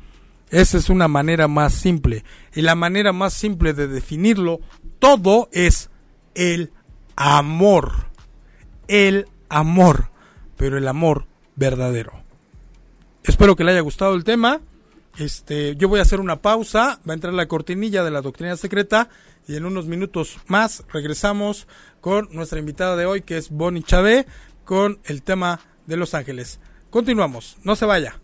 Esa 0.49 0.79
es 0.79 0.89
una 0.89 1.07
manera 1.07 1.47
más 1.47 1.73
simple. 1.73 2.25
Y 2.53 2.61
la 2.61 2.75
manera 2.75 3.13
más 3.13 3.33
simple 3.33 3.71
de 3.71 3.87
definirlo 3.87 4.59
todo 4.99 5.47
es 5.53 5.89
el 6.33 6.73
amor. 7.15 8.09
El 8.89 9.27
amor. 9.47 10.11
Pero 10.57 10.77
el 10.77 10.89
amor 10.89 11.25
verdadero. 11.55 12.24
Espero 13.27 13.55
que 13.55 13.63
le 13.63 13.71
haya 13.71 13.81
gustado 13.81 14.13
el 14.13 14.23
tema. 14.23 14.61
Este, 15.17 15.75
yo 15.77 15.89
voy 15.89 15.99
a 15.99 16.03
hacer 16.03 16.19
una 16.19 16.41
pausa, 16.41 16.99
va 17.07 17.13
a 17.13 17.15
entrar 17.15 17.33
la 17.33 17.47
cortinilla 17.47 18.03
de 18.03 18.11
la 18.11 18.21
doctrina 18.21 18.55
secreta 18.55 19.09
y 19.47 19.55
en 19.55 19.65
unos 19.65 19.87
minutos 19.87 20.37
más 20.47 20.83
regresamos 20.91 21.67
con 22.01 22.27
nuestra 22.31 22.59
invitada 22.59 22.95
de 22.95 23.05
hoy 23.05 23.21
que 23.21 23.37
es 23.37 23.49
Bonnie 23.49 23.81
Chávez 23.81 24.27
con 24.63 24.99
el 25.05 25.23
tema 25.23 25.59
de 25.87 25.97
Los 25.97 26.13
Ángeles. 26.13 26.59
Continuamos, 26.91 27.57
no 27.63 27.75
se 27.75 27.85
vaya. 27.85 28.19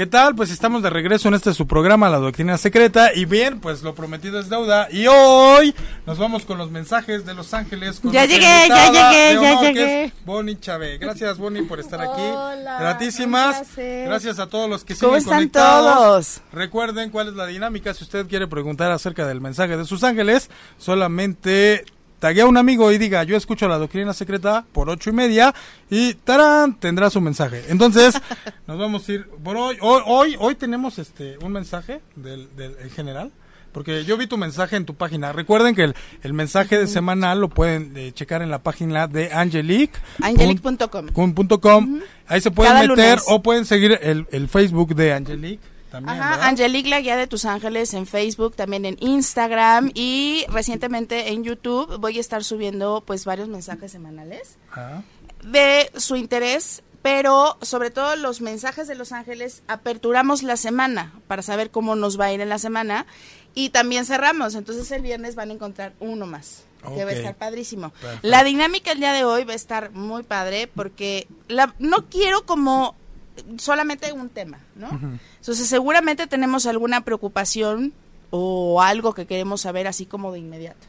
¿Qué 0.00 0.06
tal? 0.06 0.34
Pues 0.34 0.50
estamos 0.50 0.82
de 0.82 0.88
regreso 0.88 1.28
en 1.28 1.34
este 1.34 1.52
su 1.52 1.66
programa, 1.66 2.08
La 2.08 2.16
Doctrina 2.16 2.56
Secreta. 2.56 3.12
Y 3.14 3.26
bien, 3.26 3.60
pues 3.60 3.82
lo 3.82 3.94
prometido 3.94 4.40
es 4.40 4.48
deuda. 4.48 4.88
Y 4.90 5.06
hoy 5.06 5.74
nos 6.06 6.16
vamos 6.16 6.46
con 6.46 6.56
los 6.56 6.70
mensajes 6.70 7.26
de 7.26 7.34
Los 7.34 7.52
Ángeles. 7.52 8.00
Con 8.00 8.10
ya 8.10 8.24
llegué, 8.24 8.40
ya 8.40 8.86
llegué, 8.86 9.34
ya 9.34 9.52
honor, 9.52 9.60
que 9.60 9.72
llegué. 9.74 10.04
es 10.06 10.12
Bonnie 10.24 10.58
Chávez. 10.58 10.98
Gracias, 11.00 11.36
Bonnie, 11.36 11.64
por 11.64 11.80
estar 11.80 12.00
aquí. 12.00 12.18
Hola, 12.18 12.78
Gratísimas. 12.80 13.76
Gracias 13.76 14.38
a 14.38 14.46
todos 14.46 14.70
los 14.70 14.84
que 14.84 14.94
¿Cómo 14.94 15.18
siguen 15.18 15.18
están 15.18 15.36
conectados. 15.36 15.94
todos? 15.94 16.40
Recuerden 16.50 17.10
cuál 17.10 17.28
es 17.28 17.34
la 17.34 17.44
dinámica. 17.44 17.92
Si 17.92 18.02
usted 18.02 18.26
quiere 18.26 18.46
preguntar 18.46 18.90
acerca 18.92 19.26
del 19.26 19.42
mensaje 19.42 19.76
de 19.76 19.84
sus 19.84 20.02
ángeles, 20.02 20.48
solamente 20.78 21.84
taguea 22.20 22.44
a 22.44 22.46
un 22.46 22.56
amigo 22.56 22.92
y 22.92 22.98
diga, 22.98 23.24
yo 23.24 23.36
escucho 23.36 23.66
la 23.66 23.78
doctrina 23.78 24.12
secreta 24.12 24.64
por 24.72 24.88
ocho 24.88 25.10
y 25.10 25.12
media 25.12 25.52
y 25.90 26.14
tarán, 26.14 26.74
tendrá 26.78 27.10
su 27.10 27.20
mensaje. 27.20 27.64
Entonces, 27.68 28.14
nos 28.68 28.78
vamos 28.78 29.08
a 29.08 29.12
ir 29.12 29.26
por 29.42 29.56
hoy. 29.56 29.76
Hoy, 29.80 30.02
hoy, 30.06 30.36
hoy 30.38 30.54
tenemos 30.54 30.98
este 31.00 31.36
un 31.38 31.50
mensaje 31.50 32.00
del, 32.14 32.54
del 32.54 32.76
en 32.80 32.90
general. 32.90 33.32
Porque 33.72 34.04
yo 34.04 34.16
vi 34.16 34.26
tu 34.26 34.36
mensaje 34.36 34.74
en 34.74 34.84
tu 34.84 34.94
página. 34.96 35.32
Recuerden 35.32 35.76
que 35.76 35.84
el, 35.84 35.94
el 36.24 36.32
mensaje 36.32 36.76
de 36.76 36.88
semanal 36.88 37.40
lo 37.40 37.48
pueden 37.48 37.96
eh, 37.96 38.10
checar 38.12 38.42
en 38.42 38.50
la 38.50 38.58
página 38.58 39.06
de 39.06 39.32
Angelique. 39.32 39.96
Angelique.com. 40.20 41.32
Punto 41.34 41.60
com. 41.60 42.00
Ahí 42.26 42.40
se 42.40 42.50
pueden 42.50 42.72
Cada 42.72 42.88
meter 42.88 42.96
lunes. 43.18 43.24
o 43.28 43.40
pueden 43.42 43.64
seguir 43.64 43.96
el, 44.02 44.26
el 44.32 44.48
Facebook 44.48 44.96
de 44.96 45.12
Angelique. 45.12 45.62
También, 45.90 46.18
Ajá, 46.18 46.30
¿verdad? 46.30 46.48
Angelique, 46.48 46.88
la 46.88 47.00
guía 47.00 47.16
de 47.16 47.26
tus 47.26 47.44
ángeles 47.44 47.94
en 47.94 48.06
Facebook, 48.06 48.54
también 48.54 48.84
en 48.84 48.96
Instagram 49.00 49.90
y 49.94 50.44
recientemente 50.48 51.32
en 51.32 51.42
YouTube 51.44 51.98
voy 51.98 52.18
a 52.18 52.20
estar 52.20 52.44
subiendo 52.44 53.02
pues 53.04 53.24
varios 53.24 53.48
mensajes 53.48 53.90
semanales 53.90 54.56
de 55.42 55.90
su 55.96 56.16
interés, 56.16 56.82
pero 57.02 57.58
sobre 57.62 57.90
todo 57.90 58.14
los 58.16 58.40
mensajes 58.40 58.86
de 58.86 58.94
los 58.94 59.12
ángeles 59.12 59.62
aperturamos 59.66 60.42
la 60.42 60.56
semana 60.56 61.12
para 61.26 61.42
saber 61.42 61.70
cómo 61.70 61.96
nos 61.96 62.20
va 62.20 62.26
a 62.26 62.32
ir 62.32 62.40
en 62.40 62.48
la 62.48 62.58
semana 62.58 63.06
y 63.54 63.70
también 63.70 64.06
cerramos, 64.06 64.54
entonces 64.54 64.90
el 64.92 65.02
viernes 65.02 65.34
van 65.34 65.50
a 65.50 65.54
encontrar 65.54 65.94
uno 65.98 66.26
más. 66.26 66.64
Que 66.94 67.04
va 67.04 67.10
a 67.10 67.14
estar 67.14 67.36
padrísimo. 67.36 67.90
Perfecto. 67.90 68.26
La 68.26 68.42
dinámica 68.42 68.92
el 68.92 69.00
día 69.00 69.12
de 69.12 69.22
hoy 69.22 69.44
va 69.44 69.52
a 69.52 69.56
estar 69.56 69.90
muy 69.90 70.22
padre 70.22 70.66
porque 70.66 71.28
la, 71.46 71.74
no 71.78 72.08
quiero 72.08 72.46
como 72.46 72.96
solamente 73.58 74.12
un 74.12 74.28
tema, 74.28 74.58
¿no? 74.74 74.88
Entonces 75.40 75.66
seguramente 75.66 76.26
tenemos 76.26 76.66
alguna 76.66 77.02
preocupación 77.02 77.92
o 78.30 78.80
algo 78.80 79.14
que 79.14 79.26
queremos 79.26 79.62
saber 79.62 79.86
así 79.86 80.06
como 80.06 80.32
de 80.32 80.38
inmediato. 80.38 80.86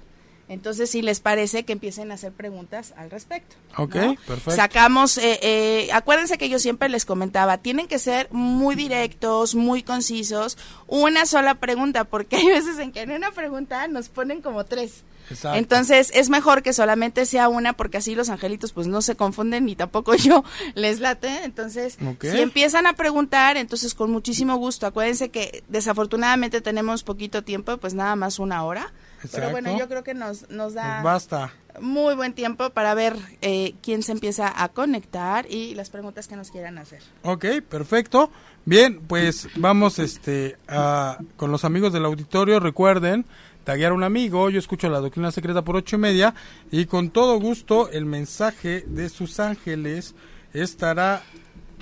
Entonces, 0.52 0.90
si 0.90 1.02
les 1.02 1.22
parece 1.22 1.64
que 1.64 1.72
empiecen 1.72 2.12
a 2.12 2.16
hacer 2.16 2.34
preguntas 2.34 2.94
al 2.98 3.10
respecto. 3.10 3.56
Ok, 3.78 3.96
¿no? 3.96 4.16
perfecto. 4.28 4.52
Sacamos, 4.52 5.18
eh, 5.18 5.40
eh, 5.42 5.88
acuérdense 5.94 6.38
que 6.38 6.50
yo 6.50 6.60
siempre 6.60 6.90
les 6.90 7.06
comentaba, 7.06 7.60
tienen 7.60 7.88
que 7.88 8.00
ser 8.00 8.28
muy 8.32 8.76
directos, 8.76 9.56
muy 9.56 9.82
concisos, 9.82 10.58
una 10.88 11.26
sola 11.26 11.56
pregunta, 11.56 12.04
porque 12.04 12.36
hay 12.36 12.48
veces 12.48 12.80
en 12.80 12.92
que 12.92 13.00
en 13.00 13.12
una 13.12 13.32
pregunta 13.32 13.88
nos 13.88 14.10
ponen 14.10 14.42
como 14.42 14.66
tres. 14.66 15.06
Exacto. 15.30 15.58
Entonces 15.58 16.12
es 16.14 16.30
mejor 16.30 16.64
que 16.64 16.74
solamente 16.74 17.26
sea 17.26 17.48
una 17.48 17.72
porque 17.72 18.00
así 18.00 18.14
los 18.16 18.28
angelitos 18.28 18.74
pues 18.74 18.88
no 18.88 19.02
se 19.02 19.16
confunden 19.16 19.64
ni 19.64 19.78
tampoco 19.78 20.16
yo 20.16 20.44
les 20.76 21.00
late. 21.00 21.46
Entonces 21.46 21.98
si 22.20 22.42
empiezan 22.42 22.88
a 22.88 22.94
preguntar, 22.94 23.56
entonces 23.56 23.94
con 23.94 24.12
muchísimo 24.12 24.58
gusto. 24.58 24.86
Acuérdense 24.86 25.30
que 25.30 25.64
desafortunadamente 25.70 26.60
tenemos 26.60 27.04
poquito 27.04 27.42
tiempo, 27.42 27.78
pues 27.78 27.94
nada 27.94 28.18
más 28.18 28.38
una 28.38 28.66
hora. 28.66 28.92
Pero 29.32 29.50
bueno, 29.52 29.78
yo 29.78 29.88
creo 29.88 30.04
que 30.04 30.14
nos, 30.14 30.50
nos 30.50 30.74
da 30.74 31.02
basta. 31.02 31.54
muy 31.80 32.16
buen 32.16 32.34
tiempo 32.34 32.70
para 32.72 32.94
ver 32.94 33.16
eh, 33.42 33.74
quién 33.82 34.04
se 34.04 34.12
empieza 34.14 34.52
a 34.64 34.70
conectar 34.70 35.46
y 35.50 35.76
las 35.76 35.90
preguntas 35.90 36.28
que 36.28 36.36
nos 36.36 36.52
quieran 36.52 36.78
hacer. 36.78 37.02
Ok, 37.24 37.46
perfecto. 37.70 38.32
Bien, 38.66 39.00
pues 39.08 39.48
vamos 39.56 40.00
este 40.00 40.58
a- 40.68 41.18
con 41.38 41.52
los 41.52 41.66
amigos 41.66 41.94
del 41.94 42.06
auditorio. 42.06 42.60
Recuerden 42.60 43.26
taguear 43.64 43.92
a 43.92 43.96
un 43.96 44.04
amigo. 44.04 44.50
Yo 44.50 44.60
escucho 44.60 44.90
la 44.90 45.00
doctrina 45.00 45.32
secreta 45.32 45.62
por 45.64 45.76
ocho 45.76 45.96
y 45.96 46.00
media. 46.00 46.34
Y 46.72 46.86
con 46.86 47.10
todo 47.10 47.40
gusto, 47.40 47.90
el 47.92 48.06
mensaje 48.06 48.84
de 48.88 49.10
sus 49.10 49.40
ángeles 49.40 50.14
estará 50.54 51.22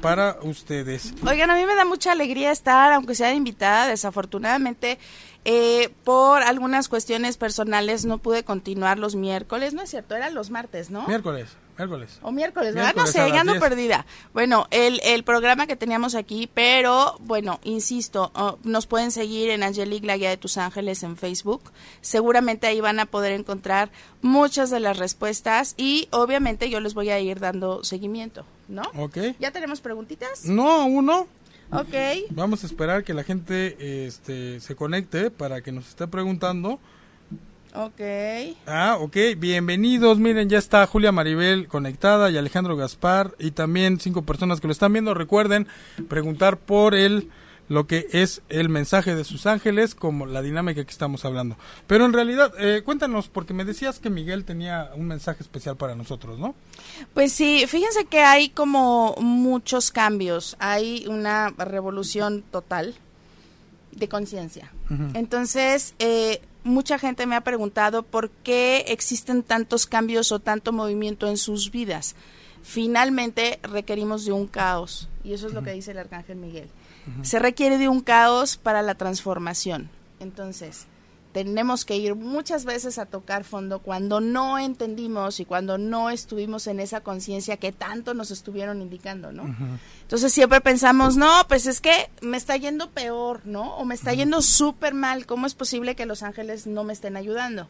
para 0.01 0.37
ustedes. 0.43 1.13
Oigan, 1.27 1.49
a 1.51 1.55
mí 1.55 1.65
me 1.65 1.75
da 1.75 1.83
mucha 1.83 2.13
alegría 2.13 2.51
estar, 2.51 2.93
aunque 2.93 3.15
sea 3.15 3.33
invitada, 3.33 3.87
desafortunadamente, 3.87 4.97
eh, 5.51 5.89
por 6.03 6.43
algunas 6.43 6.89
cuestiones 6.89 7.37
personales 7.37 8.05
no 8.05 8.19
pude 8.19 8.43
continuar 8.43 8.99
los 8.99 9.15
miércoles, 9.15 9.73
no 9.73 9.81
es 9.81 9.89
cierto, 9.89 10.15
eran 10.15 10.35
los 10.35 10.51
martes, 10.51 10.91
¿no? 10.91 11.07
Miércoles, 11.07 11.57
miércoles. 11.75 12.19
O 12.21 12.31
miércoles, 12.31 12.75
¿verdad? 12.75 12.93
Miércoles 12.93 13.15
no 13.15 13.23
sé, 13.25 13.31
ya 13.31 13.41
ando 13.41 13.53
10. 13.53 13.63
perdida. 13.63 14.05
Bueno, 14.31 14.67
el, 14.69 15.01
el 15.03 15.23
programa 15.23 15.65
que 15.65 15.75
teníamos 15.75 16.13
aquí, 16.13 16.47
pero 16.53 17.17
bueno, 17.21 17.59
insisto, 17.63 18.31
oh, 18.35 18.59
nos 18.63 18.85
pueden 18.85 19.09
seguir 19.09 19.49
en 19.49 19.63
Angelique, 19.63 20.05
la 20.05 20.17
guía 20.17 20.29
de 20.29 20.37
tus 20.37 20.59
ángeles 20.59 21.01
en 21.01 21.17
Facebook. 21.17 21.71
Seguramente 22.01 22.67
ahí 22.67 22.79
van 22.79 22.99
a 22.99 23.07
poder 23.07 23.31
encontrar 23.31 23.89
muchas 24.21 24.69
de 24.69 24.79
las 24.79 24.97
respuestas 24.99 25.73
y 25.77 26.09
obviamente 26.11 26.69
yo 26.69 26.79
les 26.79 26.93
voy 26.93 27.09
a 27.09 27.19
ir 27.19 27.39
dando 27.39 27.83
seguimiento, 27.83 28.45
¿no? 28.67 28.83
Ok. 28.95 29.17
¿Ya 29.39 29.49
tenemos 29.49 29.81
preguntitas? 29.81 30.45
No, 30.45 30.85
uno. 30.85 31.25
Ok. 31.71 31.93
Vamos 32.31 32.63
a 32.63 32.67
esperar 32.67 33.03
que 33.03 33.13
la 33.13 33.23
gente 33.23 34.05
este, 34.07 34.59
se 34.59 34.75
conecte 34.75 35.29
para 35.29 35.61
que 35.61 35.71
nos 35.71 35.87
esté 35.87 36.07
preguntando. 36.07 36.79
Ok. 37.75 38.01
Ah, 38.65 38.97
ok, 38.99 39.15
bienvenidos. 39.37 40.17
Miren, 40.17 40.49
ya 40.49 40.57
está 40.57 40.87
Julia 40.87 41.11
Maribel 41.11 41.67
conectada 41.67 42.31
y 42.31 42.37
Alejandro 42.37 42.75
Gaspar 42.75 43.35
y 43.37 43.51
también 43.51 43.99
cinco 43.99 44.23
personas 44.23 44.59
que 44.59 44.67
lo 44.67 44.73
están 44.73 44.93
viendo. 44.93 45.13
Recuerden 45.13 45.67
preguntar 46.07 46.57
por 46.57 46.95
el 46.95 47.29
lo 47.69 47.85
que 47.85 48.07
es 48.11 48.41
el 48.49 48.67
mensaje 48.67 49.15
de 49.15 49.23
sus 49.23 49.45
ángeles, 49.45 49.95
como 49.95 50.25
la 50.25 50.41
dinámica 50.41 50.83
que 50.83 50.91
estamos 50.91 51.23
hablando. 51.23 51.55
Pero 51.87 52.05
en 52.05 52.13
realidad, 52.13 52.51
eh, 52.59 52.81
cuéntanos, 52.83 53.29
porque 53.29 53.53
me 53.53 53.63
decías 53.63 53.99
que 53.99 54.09
Miguel 54.09 54.43
tenía 54.43 54.91
un 54.95 55.07
mensaje 55.07 55.43
especial 55.43 55.77
para 55.77 55.95
nosotros, 55.95 56.39
¿no? 56.39 56.55
Pues 57.13 57.31
sí, 57.31 57.65
fíjense 57.67 58.05
que 58.05 58.19
hay 58.19 58.49
como 58.49 59.15
muchos 59.19 59.91
cambios, 59.91 60.57
hay 60.59 61.05
una 61.07 61.51
revolución 61.51 62.43
total 62.51 62.95
de 63.91 64.09
conciencia. 64.09 64.71
Entonces, 65.13 65.93
eh, 65.99 66.41
mucha 66.63 66.97
gente 66.97 67.27
me 67.27 67.35
ha 67.35 67.41
preguntado 67.41 68.01
por 68.01 68.31
qué 68.31 68.85
existen 68.87 69.43
tantos 69.43 69.85
cambios 69.85 70.31
o 70.31 70.39
tanto 70.39 70.71
movimiento 70.71 71.27
en 71.27 71.37
sus 71.37 71.69
vidas. 71.69 72.15
Finalmente 72.63 73.59
requerimos 73.61 74.25
de 74.25 74.31
un 74.31 74.47
caos, 74.47 75.07
y 75.23 75.33
eso 75.33 75.47
es 75.47 75.53
lo 75.53 75.61
que 75.63 75.71
dice 75.71 75.91
el 75.91 75.99
arcángel 75.99 76.37
Miguel. 76.37 76.69
Se 77.21 77.39
requiere 77.39 77.77
de 77.77 77.89
un 77.89 78.01
caos 78.01 78.57
para 78.57 78.81
la 78.81 78.95
transformación. 78.95 79.89
Entonces, 80.19 80.87
tenemos 81.31 81.85
que 81.85 81.95
ir 81.95 82.15
muchas 82.15 82.65
veces 82.65 82.97
a 82.97 83.05
tocar 83.05 83.43
fondo 83.43 83.79
cuando 83.79 84.19
no 84.19 84.57
entendimos 84.57 85.39
y 85.39 85.45
cuando 85.45 85.77
no 85.77 86.09
estuvimos 86.09 86.65
en 86.67 86.79
esa 86.79 87.01
conciencia 87.01 87.57
que 87.57 87.71
tanto 87.71 88.13
nos 88.13 88.31
estuvieron 88.31 88.81
indicando, 88.81 89.31
¿no? 89.31 89.55
Entonces 90.01 90.33
siempre 90.33 90.59
pensamos, 90.59 91.17
no, 91.17 91.29
pues 91.47 91.67
es 91.67 91.81
que 91.81 92.09
me 92.21 92.37
está 92.37 92.57
yendo 92.57 92.89
peor, 92.89 93.41
¿no? 93.45 93.75
O 93.75 93.85
me 93.85 93.93
está 93.93 94.13
yendo 94.13 94.41
súper 94.41 94.95
mal, 94.95 95.27
¿cómo 95.27 95.45
es 95.45 95.53
posible 95.53 95.95
que 95.95 96.07
los 96.07 96.23
ángeles 96.23 96.65
no 96.65 96.83
me 96.83 96.93
estén 96.93 97.15
ayudando? 97.15 97.67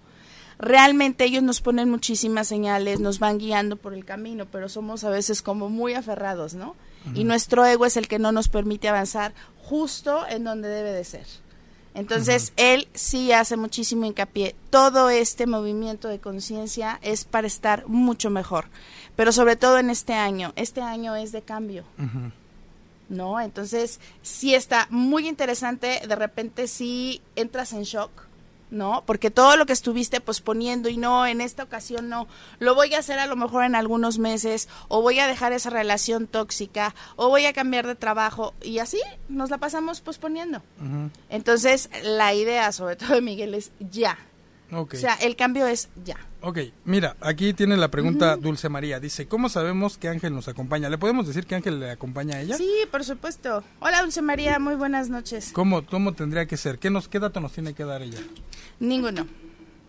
Realmente 0.57 1.25
ellos 1.25 1.43
nos 1.43 1.61
ponen 1.61 1.89
muchísimas 1.89 2.47
señales, 2.47 3.01
nos 3.01 3.19
van 3.19 3.39
guiando 3.39 3.75
por 3.75 3.93
el 3.93 4.05
camino, 4.05 4.45
pero 4.45 4.69
somos 4.69 5.03
a 5.03 5.09
veces 5.09 5.41
como 5.41 5.69
muy 5.69 5.93
aferrados, 5.93 6.53
¿no? 6.53 6.75
Y 7.15 7.23
nuestro 7.23 7.65
ego 7.65 7.85
es 7.85 7.97
el 7.97 8.07
que 8.07 8.19
no 8.19 8.31
nos 8.31 8.49
permite 8.49 8.89
avanzar 8.89 9.33
justo 9.63 10.27
en 10.27 10.43
donde 10.43 10.67
debe 10.67 10.91
de 10.91 11.03
ser. 11.03 11.25
Entonces, 11.93 12.53
él 12.55 12.87
sí 12.93 13.31
hace 13.31 13.57
muchísimo 13.57 14.05
hincapié. 14.05 14.55
Todo 14.69 15.09
este 15.09 15.47
movimiento 15.47 16.07
de 16.07 16.19
conciencia 16.19 16.99
es 17.01 17.25
para 17.25 17.47
estar 17.47 17.87
mucho 17.87 18.29
mejor. 18.29 18.65
Pero 19.15 19.31
sobre 19.31 19.55
todo 19.55 19.79
en 19.79 19.89
este 19.89 20.13
año. 20.13 20.53
Este 20.55 20.81
año 20.81 21.15
es 21.15 21.31
de 21.31 21.41
cambio. 21.41 21.83
¿No? 23.09 23.41
Entonces, 23.41 23.99
sí 24.21 24.53
está 24.53 24.87
muy 24.91 25.27
interesante. 25.27 26.01
De 26.07 26.15
repente 26.15 26.67
sí 26.67 27.21
entras 27.35 27.73
en 27.73 27.83
shock. 27.83 28.28
¿No? 28.71 29.03
Porque 29.07 29.31
todo 29.31 29.57
lo 29.57 29.65
que 29.65 29.73
estuviste 29.73 30.21
posponiendo 30.21 30.89
y 30.89 30.97
no, 30.97 31.25
en 31.25 31.41
esta 31.41 31.63
ocasión 31.63 32.07
no, 32.07 32.27
lo 32.59 32.75
voy 32.75 32.93
a 32.93 32.99
hacer 32.99 33.17
a 33.17 33.25
lo 33.25 33.35
mejor 33.35 33.63
en 33.63 33.73
algunos 33.73 34.19
meses, 34.19 34.69
o 34.89 35.01
voy 35.01 35.17
a 35.19 35.27
dejar 35.27 35.53
esa 35.53 35.71
relación 35.71 36.27
tóxica, 36.27 36.93
o 37.15 37.29
voy 37.29 37.47
a 37.47 37.53
cambiar 37.53 37.87
de 37.87 37.95
trabajo, 37.95 38.53
y 38.61 38.77
así 38.77 39.01
nos 39.27 39.49
la 39.49 39.57
pasamos 39.57 40.01
posponiendo. 40.01 40.61
Entonces, 41.29 41.89
la 42.03 42.35
idea, 42.35 42.71
sobre 42.71 42.95
todo 42.95 43.15
de 43.15 43.21
Miguel, 43.21 43.55
es 43.55 43.71
ya. 43.79 44.19
Ok. 44.71 44.93
O 44.93 44.97
sea, 44.97 45.15
el 45.15 45.35
cambio 45.35 45.65
es 45.67 45.89
ya. 46.05 46.17
Ok, 46.41 46.59
mira, 46.85 47.15
aquí 47.21 47.53
tiene 47.53 47.75
la 47.75 47.89
pregunta 47.89 48.35
Dulce 48.37 48.69
María. 48.69 48.99
Dice, 48.99 49.27
¿cómo 49.27 49.49
sabemos 49.49 49.97
qué 49.97 50.09
ángel 50.09 50.33
nos 50.33 50.47
acompaña? 50.47 50.89
¿Le 50.89 50.97
podemos 50.97 51.27
decir 51.27 51.45
qué 51.45 51.55
ángel 51.55 51.79
le 51.79 51.91
acompaña 51.91 52.37
a 52.37 52.41
ella? 52.41 52.55
Sí, 52.55 52.69
por 52.91 53.03
supuesto. 53.03 53.63
Hola, 53.79 54.01
Dulce 54.01 54.21
María, 54.21 54.59
muy 54.59 54.75
buenas 54.75 55.09
noches. 55.09 55.51
¿Cómo, 55.53 55.85
¿Cómo 55.85 56.13
tendría 56.13 56.45
que 56.45 56.55
ser? 56.55 56.77
¿Qué, 56.79 56.89
nos, 56.89 57.07
¿Qué 57.07 57.19
dato 57.19 57.39
nos 57.39 57.51
tiene 57.51 57.73
que 57.73 57.83
dar 57.83 58.01
ella? 58.03 58.19
Ninguno, 58.79 59.27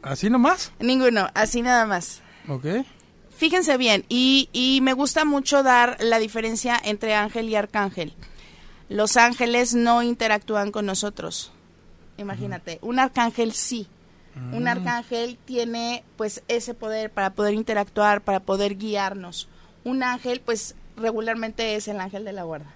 ¿Así 0.03 0.31
nomás? 0.31 0.73
ninguno, 0.81 1.29
así 1.35 1.61
nada 1.63 1.85
más. 1.87 2.23
Ok. 2.49 2.65
Fíjense 3.37 3.77
bien, 3.77 4.05
y, 4.09 4.49
y 4.53 4.81
me 4.83 4.93
gusta 4.93 5.25
mucho 5.25 5.63
dar 5.63 5.97
la 6.01 6.19
diferencia 6.19 6.81
entre 6.83 7.15
ángel 7.15 7.49
y 7.49 7.55
arcángel. 7.55 8.15
Los 8.89 9.17
ángeles 9.17 9.75
no 9.75 10.03
interactúan 10.03 10.73
con 10.73 10.85
nosotros. 10.87 11.53
Imagínate, 12.19 12.79
un 12.83 12.99
arcángel 12.99 13.53
sí. 13.53 13.87
Un 14.53 14.69
arcángel 14.69 15.39
tiene 15.45 16.03
pues 16.17 16.43
ese 16.49 16.75
poder 16.75 17.11
para 17.11 17.31
poder 17.31 17.55
interactuar, 17.55 18.21
para 18.21 18.41
poder 18.41 18.77
guiarnos. 18.77 19.49
Un 19.85 20.03
ángel 20.03 20.41
pues 20.41 20.75
regularmente 20.97 21.77
es 21.77 21.89
el 21.89 22.01
ángel 22.01 22.25
de 22.25 22.33
la 22.33 22.43
guarda. 22.45 22.75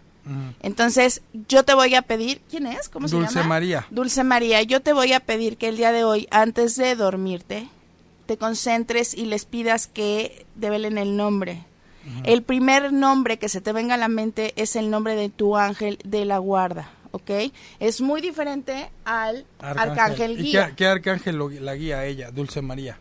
Entonces, 0.62 1.20
yo 1.48 1.64
te 1.64 1.74
voy 1.74 1.94
a 1.94 2.02
pedir, 2.02 2.40
¿quién 2.48 2.66
es? 2.66 2.88
¿Cómo 2.88 3.08
se 3.08 3.16
Dulce 3.16 3.34
llama? 3.34 3.48
María. 3.48 3.86
Dulce 3.90 4.24
María, 4.24 4.62
yo 4.62 4.80
te 4.80 4.94
voy 4.94 5.12
a 5.12 5.20
pedir 5.20 5.58
que 5.58 5.68
el 5.68 5.76
día 5.76 5.92
de 5.92 6.04
hoy, 6.04 6.28
antes 6.30 6.76
de 6.76 6.96
dormirte, 6.96 7.68
te 8.26 8.38
concentres 8.38 9.14
y 9.14 9.26
les 9.26 9.44
pidas 9.44 9.86
que 9.86 10.46
develen 10.54 10.98
el 10.98 11.16
nombre. 11.16 11.64
El 12.24 12.42
primer 12.42 12.92
nombre 12.92 13.38
que 13.38 13.48
se 13.48 13.62
te 13.62 13.72
venga 13.72 13.94
a 13.94 13.98
la 13.98 14.08
mente 14.08 14.52
es 14.56 14.76
el 14.76 14.90
nombre 14.90 15.14
de 15.16 15.30
tu 15.30 15.56
ángel 15.56 15.98
de 16.04 16.26
la 16.26 16.36
guarda, 16.36 16.90
¿ok? 17.14 17.30
Es 17.78 18.00
muy 18.00 18.20
diferente 18.20 18.90
al 19.04 19.46
arcángel, 19.60 20.32
¿Y 20.32 20.42
guía. 20.50 20.70
qué, 20.70 20.74
qué 20.76 20.86
arcángel 20.88 21.36
lo- 21.36 21.48
la 21.48 21.74
guía 21.76 21.98
a 22.00 22.04
ella? 22.06 22.32
Dulce 22.32 22.60
María. 22.60 22.98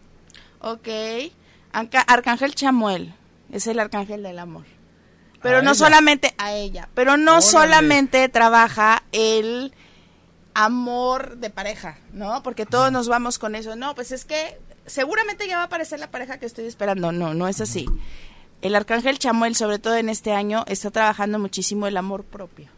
Ok. 0.61 0.87
Anca- 1.73 2.05
Arcángel 2.05 2.53
Chamuel 2.53 3.13
es 3.51 3.65
el 3.65 3.79
arcángel 3.79 4.21
del 4.21 4.37
amor. 4.37 4.65
Pero 5.41 5.57
A 5.57 5.61
no 5.63 5.71
ella. 5.71 5.79
solamente 5.79 6.33
a 6.37 6.53
ella, 6.53 6.87
pero 6.93 7.17
no 7.17 7.31
Órale. 7.31 7.41
solamente 7.47 8.29
trabaja 8.29 9.01
el 9.11 9.73
amor 10.53 11.37
de 11.37 11.49
pareja, 11.49 11.97
¿no? 12.13 12.43
Porque 12.43 12.65
todos 12.67 12.91
nos 12.91 13.07
vamos 13.07 13.39
con 13.39 13.55
eso. 13.55 13.75
No, 13.75 13.95
pues 13.95 14.11
es 14.11 14.25
que 14.25 14.59
seguramente 14.85 15.47
ya 15.47 15.55
va 15.57 15.63
a 15.63 15.65
aparecer 15.65 15.99
la 15.99 16.11
pareja 16.11 16.37
que 16.37 16.45
estoy 16.45 16.65
esperando. 16.65 17.11
No, 17.11 17.33
no 17.33 17.47
es 17.47 17.59
así. 17.61 17.87
El 18.61 18.75
arcángel 18.75 19.17
Chamuel, 19.19 19.55
sobre 19.55 19.79
todo 19.79 19.95
en 19.97 20.07
este 20.09 20.31
año, 20.31 20.63
está 20.67 20.91
trabajando 20.91 21.39
muchísimo 21.39 21.87
el 21.87 21.97
amor 21.97 22.23
propio. 22.23 22.69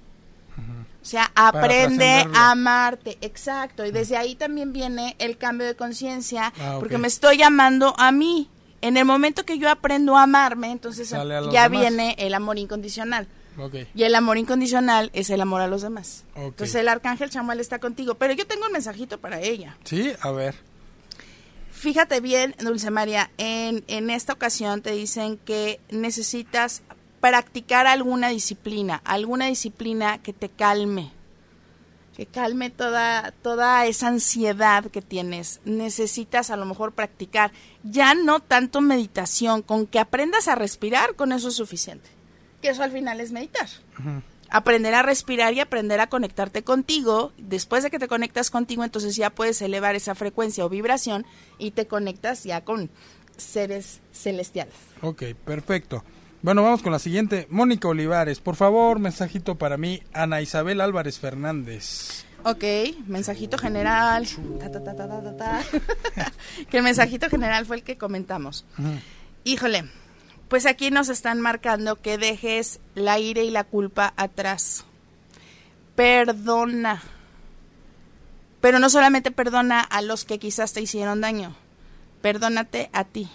O 1.06 1.08
sea, 1.08 1.32
aprende 1.36 2.26
a 2.34 2.50
amarte, 2.50 3.20
exacto. 3.22 3.86
Y 3.86 3.92
desde 3.92 4.18
ahí 4.18 4.34
también 4.34 4.74
viene 4.74 5.16
el 5.20 5.38
cambio 5.38 5.68
de 5.68 5.76
conciencia, 5.76 6.52
Ah, 6.60 6.78
porque 6.80 6.98
me 6.98 7.08
estoy 7.08 7.44
amando 7.44 7.94
a 8.00 8.12
mí. 8.12 8.50
En 8.82 8.98
el 8.98 9.06
momento 9.06 9.46
que 9.46 9.60
yo 9.60 9.70
aprendo 9.70 10.18
a 10.18 10.24
amarme, 10.24 10.72
entonces 10.72 11.12
ya 11.12 11.24
demás. 11.24 11.70
viene 11.70 12.16
el 12.18 12.34
amor 12.34 12.58
incondicional. 12.58 13.28
Y 13.94 14.02
el 14.02 14.16
amor 14.16 14.40
incondicional 14.40 15.12
es 15.14 15.30
el 15.30 15.42
amor 15.42 15.62
a 15.62 15.68
los 15.68 15.84
demás. 15.84 16.24
Entonces 16.34 16.74
el 16.74 16.88
arcángel 16.88 17.30
Chamuel 17.30 17.60
está 17.60 17.78
contigo. 17.78 18.16
Pero 18.16 18.34
yo 18.34 18.48
tengo 18.48 18.66
un 18.66 18.72
mensajito 18.72 19.20
para 19.20 19.40
ella. 19.42 19.78
Sí, 19.84 20.12
a 20.22 20.32
ver. 20.32 20.56
Fíjate 21.72 22.20
bien, 22.20 22.56
Dulce 22.60 22.90
María, 22.90 23.30
en, 23.38 23.84
en 23.88 24.10
esta 24.10 24.34
ocasión 24.34 24.82
te 24.82 24.92
dicen 24.94 25.38
que 25.38 25.80
necesitas 25.92 26.82
practicar 27.26 27.88
alguna 27.88 28.30
disciplina, 28.30 29.02
alguna 29.04 29.48
disciplina 29.48 30.20
que 30.20 30.32
te 30.32 30.48
calme, 30.48 31.12
que 32.16 32.28
calme 32.28 32.70
toda, 32.70 33.34
toda 33.42 33.88
esa 33.88 34.10
ansiedad 34.10 34.86
que 34.92 35.02
tienes. 35.02 35.60
Necesitas 35.66 36.52
a 36.52 36.56
lo 36.56 36.68
mejor 36.68 36.92
practicar 36.92 37.52
ya 37.82 38.14
no 38.14 38.42
tanto 38.42 38.80
meditación, 38.80 39.64
con 39.64 39.88
que 39.88 39.98
aprendas 39.98 40.48
a 40.48 40.54
respirar, 40.54 41.16
con 41.16 41.32
eso 41.32 41.48
es 41.48 41.56
suficiente. 41.56 42.08
Que 42.62 42.70
eso 42.70 42.84
al 42.84 42.92
final 42.92 43.20
es 43.20 43.32
meditar 43.32 43.70
aprender 44.52 44.94
a 44.94 45.02
respirar 45.02 45.56
y 45.56 45.62
aprender 45.62 46.00
a 46.00 46.08
conectarte 46.08 46.64
contigo. 46.64 47.34
Después 47.40 47.82
de 47.82 47.90
que 47.90 47.98
te 47.98 48.08
conectas 48.08 48.52
contigo, 48.52 48.84
entonces 48.84 49.16
ya 49.16 49.32
puedes 49.32 49.60
elevar 49.64 49.96
esa 49.96 50.14
frecuencia 50.14 50.64
o 50.64 50.70
vibración 50.70 51.26
y 51.58 51.72
te 51.72 51.88
conectas 51.88 52.44
ya 52.44 52.64
con 52.64 52.92
seres 53.36 54.00
celestiales. 54.14 54.76
Ok, 55.02 55.24
perfecto. 55.44 56.04
Bueno, 56.46 56.62
vamos 56.62 56.84
con 56.84 56.92
la 56.92 57.00
siguiente. 57.00 57.48
Mónica 57.50 57.88
Olivares, 57.88 58.40
por 58.40 58.56
favor, 58.56 59.00
mensajito 59.00 59.56
para 59.56 59.78
mí. 59.78 60.04
Ana 60.14 60.44
Isabel 60.44 60.80
Álvarez 60.80 61.18
Fernández. 61.18 62.24
Ok, 62.44 62.64
mensajito 63.08 63.58
general. 63.58 64.28
Ta, 64.60 64.70
ta, 64.70 64.84
ta, 64.84 65.64
que 66.70 66.78
el 66.78 66.84
mensajito 66.84 67.32
general 67.32 67.66
fue 67.66 67.78
el 67.78 67.82
que 67.84 67.98
comentamos. 67.98 68.64
Híjole, 69.44 69.86
pues 70.48 70.68
aquí 70.68 70.92
nos 70.92 71.10
están 71.10 71.42
marcando 71.42 72.00
que 72.00 72.20
dejes 72.20 72.80
la 72.94 73.18
ira 73.18 73.42
y 73.42 73.50
la 73.50 73.64
culpa 73.64 74.14
atrás. 74.16 74.86
Perdona. 75.96 77.02
Pero 78.62 78.78
no 78.78 78.92
solamente 78.92 79.32
perdona 79.32 79.82
a 79.82 80.04
los 80.04 80.26
que 80.26 80.38
quizás 80.38 80.74
te 80.74 80.82
hicieron 80.82 81.22
daño. 81.22 81.56
Perdónate 82.22 82.92
a 82.94 83.04
ti. 83.04 83.32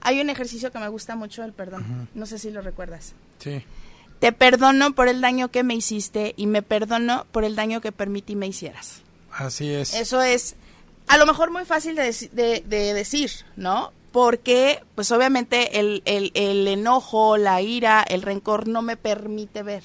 Hay 0.00 0.20
un 0.20 0.30
ejercicio 0.30 0.70
que 0.72 0.78
me 0.78 0.88
gusta 0.88 1.16
mucho 1.16 1.44
el 1.44 1.52
perdón. 1.52 2.08
No 2.14 2.26
sé 2.26 2.38
si 2.38 2.50
lo 2.50 2.60
recuerdas. 2.62 3.14
Sí. 3.38 3.64
Te 4.20 4.32
perdono 4.32 4.94
por 4.94 5.08
el 5.08 5.20
daño 5.20 5.48
que 5.48 5.62
me 5.62 5.74
hiciste 5.74 6.34
y 6.36 6.46
me 6.46 6.62
perdono 6.62 7.26
por 7.30 7.44
el 7.44 7.54
daño 7.56 7.80
que 7.80 7.92
permití 7.92 8.34
me 8.36 8.46
hicieras. 8.46 9.02
Así 9.32 9.70
es. 9.70 9.94
Eso 9.94 10.20
es 10.22 10.56
a 11.06 11.16
lo 11.18 11.24
mejor 11.26 11.50
muy 11.50 11.64
fácil 11.64 11.94
de, 11.94 12.12
de- 12.32 12.64
de 12.66 12.94
decir, 12.94 13.30
¿no? 13.56 13.92
Porque, 14.12 14.82
pues 14.94 15.12
obviamente 15.12 15.78
el, 15.78 16.02
el- 16.04 16.32
el 16.34 16.66
enojo, 16.66 17.36
la 17.36 17.60
ira, 17.62 18.02
el 18.08 18.22
rencor 18.22 18.66
no 18.66 18.82
me 18.82 18.96
permite 18.96 19.62
ver. 19.62 19.82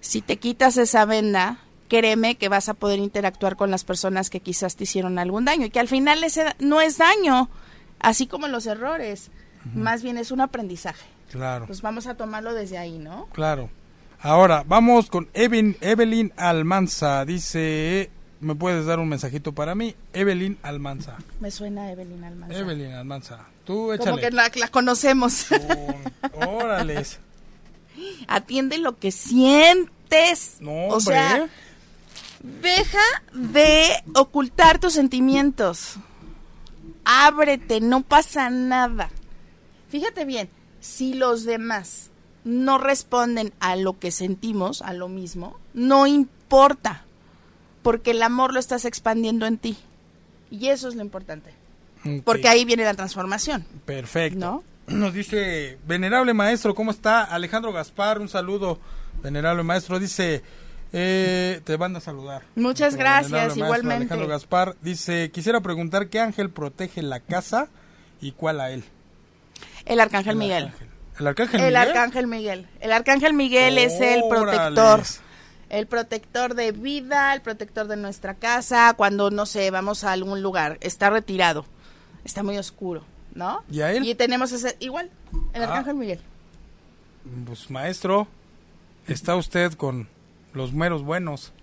Si 0.00 0.20
te 0.20 0.36
quitas 0.38 0.76
esa 0.76 1.04
venda, 1.04 1.58
créeme 1.88 2.36
que 2.36 2.48
vas 2.48 2.68
a 2.68 2.74
poder 2.74 2.98
interactuar 2.98 3.56
con 3.56 3.70
las 3.70 3.84
personas 3.84 4.28
que 4.30 4.40
quizás 4.40 4.76
te 4.76 4.84
hicieron 4.84 5.18
algún 5.18 5.44
daño 5.44 5.66
y 5.66 5.70
que 5.70 5.80
al 5.80 5.88
final 5.88 6.22
ese 6.24 6.44
no 6.58 6.80
es 6.80 6.98
daño, 6.98 7.48
así 8.08 8.26
como 8.26 8.48
los 8.48 8.66
errores, 8.66 9.30
más 9.74 10.02
bien 10.02 10.16
es 10.18 10.30
un 10.30 10.40
aprendizaje. 10.40 11.04
Claro, 11.30 11.66
Pues 11.66 11.82
vamos 11.82 12.06
a 12.06 12.14
tomarlo 12.14 12.54
desde 12.54 12.78
ahí, 12.78 12.98
¿no? 12.98 13.26
claro. 13.32 13.68
Ahora, 14.20 14.64
vamos 14.66 15.10
con 15.10 15.28
Evelyn, 15.34 15.76
Evelyn 15.82 16.32
Almanza. 16.38 17.24
Dice, 17.26 18.10
¿me 18.40 18.54
puedes 18.54 18.86
dar 18.86 18.98
un 18.98 19.08
mensajito 19.10 19.52
para 19.52 19.74
mí? 19.74 19.94
Evelyn 20.14 20.56
Almanza. 20.62 21.16
Me 21.38 21.50
suena 21.50 21.92
Evelyn 21.92 22.24
Almanza. 22.24 22.56
Evelyn 22.56 22.92
Almanza. 22.92 23.40
Tú 23.64 23.92
Como 23.98 24.16
que 24.16 24.26
échale. 24.28 24.30
la, 24.30 24.50
la 24.54 24.68
conocemos. 24.68 25.46
Oh, 26.34 26.48
órales. 26.48 27.18
Atiende 28.28 28.78
lo 28.78 28.98
que 28.98 29.10
sientes. 29.12 30.56
No, 30.60 30.70
o 30.72 30.96
hombre. 30.96 31.00
sea, 31.14 31.48
deja 32.42 32.98
de 33.34 33.88
ocultar 34.14 34.78
tus 34.78 34.94
sentimientos. 34.94 35.96
Ábrete, 37.06 37.80
no 37.80 38.02
pasa 38.02 38.50
nada. 38.50 39.10
Fíjate 39.88 40.24
bien, 40.24 40.50
si 40.80 41.14
los 41.14 41.44
demás 41.44 42.10
no 42.44 42.78
responden 42.78 43.52
a 43.60 43.76
lo 43.76 43.98
que 43.98 44.10
sentimos, 44.10 44.82
a 44.82 44.92
lo 44.92 45.08
mismo, 45.08 45.58
no 45.72 46.08
importa, 46.08 47.04
porque 47.82 48.10
el 48.10 48.22
amor 48.22 48.52
lo 48.52 48.58
estás 48.58 48.84
expandiendo 48.84 49.46
en 49.46 49.56
ti. 49.56 49.76
Y 50.50 50.66
eso 50.66 50.88
es 50.88 50.96
lo 50.96 51.02
importante, 51.02 51.54
porque 52.24 52.48
ahí 52.48 52.64
viene 52.64 52.84
la 52.84 52.94
transformación, 52.94 53.64
Perfecto. 53.84 54.38
¿no? 54.38 54.64
Nos 54.88 55.14
dice, 55.14 55.78
venerable 55.86 56.34
maestro, 56.34 56.74
¿cómo 56.74 56.90
está? 56.90 57.22
Alejandro 57.22 57.72
Gaspar, 57.72 58.20
un 58.20 58.28
saludo, 58.28 58.80
venerable 59.22 59.62
maestro. 59.62 59.98
Dice, 60.00 60.42
eh, 60.98 61.60
te 61.64 61.76
van 61.76 61.94
a 61.94 62.00
saludar. 62.00 62.42
Muchas 62.54 62.94
Nuestro 62.94 62.98
gracias, 63.00 63.56
igualmente. 63.58 64.04
Alejandro 64.04 64.28
Gaspar 64.28 64.76
dice, 64.80 65.30
quisiera 65.30 65.60
preguntar 65.60 66.08
qué 66.08 66.20
ángel 66.20 66.48
protege 66.50 67.02
la 67.02 67.20
casa 67.20 67.68
y 68.20 68.32
cuál 68.32 68.60
a 68.60 68.70
él. 68.70 68.82
El 69.84 70.00
arcángel 70.00 70.32
El 70.32 70.38
Miguel. 70.38 70.64
arcángel. 70.64 70.88
¿El 71.18 71.26
arcángel 71.26 71.60
El 71.60 71.66
Miguel? 71.66 71.76
arcángel 71.76 72.26
Miguel. 72.26 72.68
El 72.80 72.92
arcángel 72.92 73.32
Miguel 73.34 73.78
es 73.78 74.00
el 74.00 74.22
protector. 74.30 75.02
El 75.68 75.86
protector 75.86 76.54
de 76.54 76.72
vida, 76.72 77.34
el 77.34 77.42
protector 77.42 77.88
de 77.88 77.96
nuestra 77.96 78.34
casa, 78.34 78.94
cuando, 78.96 79.30
no 79.30 79.44
sé, 79.46 79.70
vamos 79.70 80.02
a 80.04 80.12
algún 80.12 80.40
lugar, 80.40 80.78
está 80.80 81.10
retirado, 81.10 81.66
está 82.24 82.42
muy 82.44 82.56
oscuro, 82.56 83.02
¿no? 83.34 83.64
¿Y 83.70 83.80
a 83.80 83.92
él? 83.92 84.04
Y 84.06 84.14
tenemos 84.14 84.52
ese, 84.52 84.76
igual, 84.78 85.10
el 85.52 85.62
Ah. 85.62 85.66
arcángel 85.66 85.96
Miguel. 85.96 86.20
Pues 87.46 87.68
maestro, 87.70 88.28
está 89.08 89.34
usted 89.34 89.72
con 89.72 90.08
los 90.56 90.72
meros 90.72 91.02
buenos. 91.04 91.52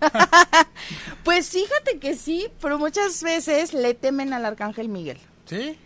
Pues 1.24 1.48
fíjate 1.48 1.98
que 1.98 2.16
sí, 2.16 2.48
pero 2.60 2.78
muchas 2.78 3.22
veces 3.22 3.72
le 3.72 3.94
temen 3.94 4.34
al 4.34 4.44
arcángel 4.44 4.90
Miguel. 4.90 5.18
¿Sí? 5.46 5.78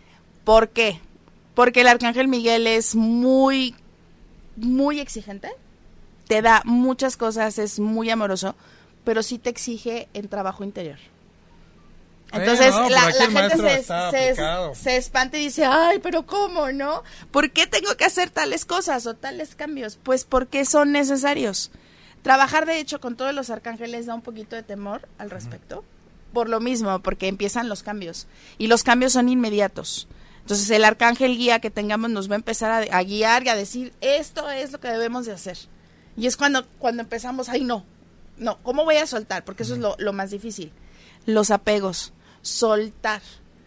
¿Por 0.43 0.71
qué? 0.71 1.01
Porque 1.55 1.83
el 1.83 1.87
arcángel 1.87 2.27
Miguel 2.27 2.67
es 2.67 2.97
muy, 2.97 3.77
muy 4.57 4.99
exigente, 4.99 5.51
te 6.27 6.43
da 6.43 6.63
muchas 6.65 7.17
cosas, 7.17 7.59
es 7.59 7.79
muy 7.79 8.11
amoroso, 8.11 8.57
pero 9.05 9.23
sí 9.23 9.39
te 9.39 9.51
exige 9.51 10.09
en 10.13 10.27
trabajo 10.29 10.65
interior. 10.65 10.99
Entonces 12.33 12.75
la, 12.75 13.09
el 13.09 13.33
gente 13.33 13.83
se, 13.85 14.75
se 14.75 14.97
espanta 14.97 15.39
y 15.39 15.45
dice, 15.45 15.65
ay, 15.65 16.01
pero 16.01 16.27
¿cómo 16.27 16.73
no? 16.73 17.05
¿Por 17.31 17.53
qué 17.53 17.69
tengo 17.69 17.97
que 17.97 18.05
hacer 18.05 18.31
tales 18.31 18.65
cosas 18.65 19.07
o 19.07 19.15
tales 19.15 19.55
cambios? 19.55 19.99
Pues 20.03 20.25
porque 20.25 20.65
son 20.65 20.91
necesarios. 20.91 21.71
Trabajar, 22.23 22.67
de 22.67 22.81
hecho, 22.81 23.01
con 23.01 23.17
todos 23.17 23.35
los 23.35 23.51
arcángeles 23.51 24.07
da 24.07 24.15
un 24.15 24.23
poquito 24.23 24.57
de 24.57 24.63
temor 24.63 25.09
al 25.19 25.31
respecto. 25.31 25.85
Por 26.33 26.49
lo 26.49 26.61
mismo, 26.61 27.01
porque 27.01 27.29
empiezan 27.29 27.69
los 27.69 27.83
cambios. 27.83 28.27
Y 28.59 28.67
los 28.67 28.83
cambios 28.83 29.13
son 29.13 29.29
inmediatos. 29.29 30.09
Entonces 30.41 30.71
el 30.71 30.85
arcángel 30.85 31.37
guía 31.37 31.61
que 31.61 31.71
tengamos 31.71 32.11
nos 32.11 32.31
va 32.31 32.35
a 32.35 32.37
empezar 32.37 32.71
a, 32.71 32.97
a 32.97 33.03
guiar 33.03 33.45
y 33.45 33.49
a 33.51 33.55
decir, 33.55 33.93
esto 34.01 34.49
es 34.51 34.73
lo 34.73 34.81
que 34.81 34.89
debemos 34.89 35.27
de 35.27 35.33
hacer. 35.33 35.59
Y 36.17 36.27
es 36.27 36.37
cuando, 36.37 36.67
cuando 36.79 37.03
empezamos, 37.03 37.49
ay 37.49 37.65
no, 37.65 37.85
no, 38.39 38.59
¿cómo 38.63 38.85
voy 38.85 38.97
a 38.97 39.07
soltar? 39.07 39.45
Porque 39.45 39.63
eso 39.63 39.75
es 39.75 39.81
lo, 39.81 39.95
lo 39.99 40.13
más 40.13 40.31
difícil. 40.31 40.73
Los 41.27 41.51
apegos, 41.51 42.13
soltar. 42.43 43.23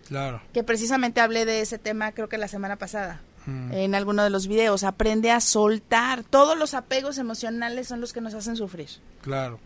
Claro. 0.08 0.42
Que 0.54 0.64
precisamente 0.64 1.22
hablé 1.22 1.46
de 1.46 1.62
ese 1.62 1.78
tema 1.78 2.12
creo 2.12 2.30
que 2.30 2.38
la 2.38 2.48
semana 2.48 2.78
pasada. 2.78 3.22
En 3.48 3.96
alguno 3.96 4.24
de 4.24 4.30
los 4.30 4.48
videos, 4.48 4.84
aprende 4.84 5.32
a 5.32 5.40
soltar. 5.42 6.24
Todos 6.24 6.58
los 6.58 6.74
apegos 6.74 7.18
emocionales 7.18 7.88
son 7.88 8.00
los 8.02 8.14
que 8.14 8.22
nos 8.22 8.34
hacen 8.34 8.56
sufrir. 8.56 8.90
Claro. 9.22 9.60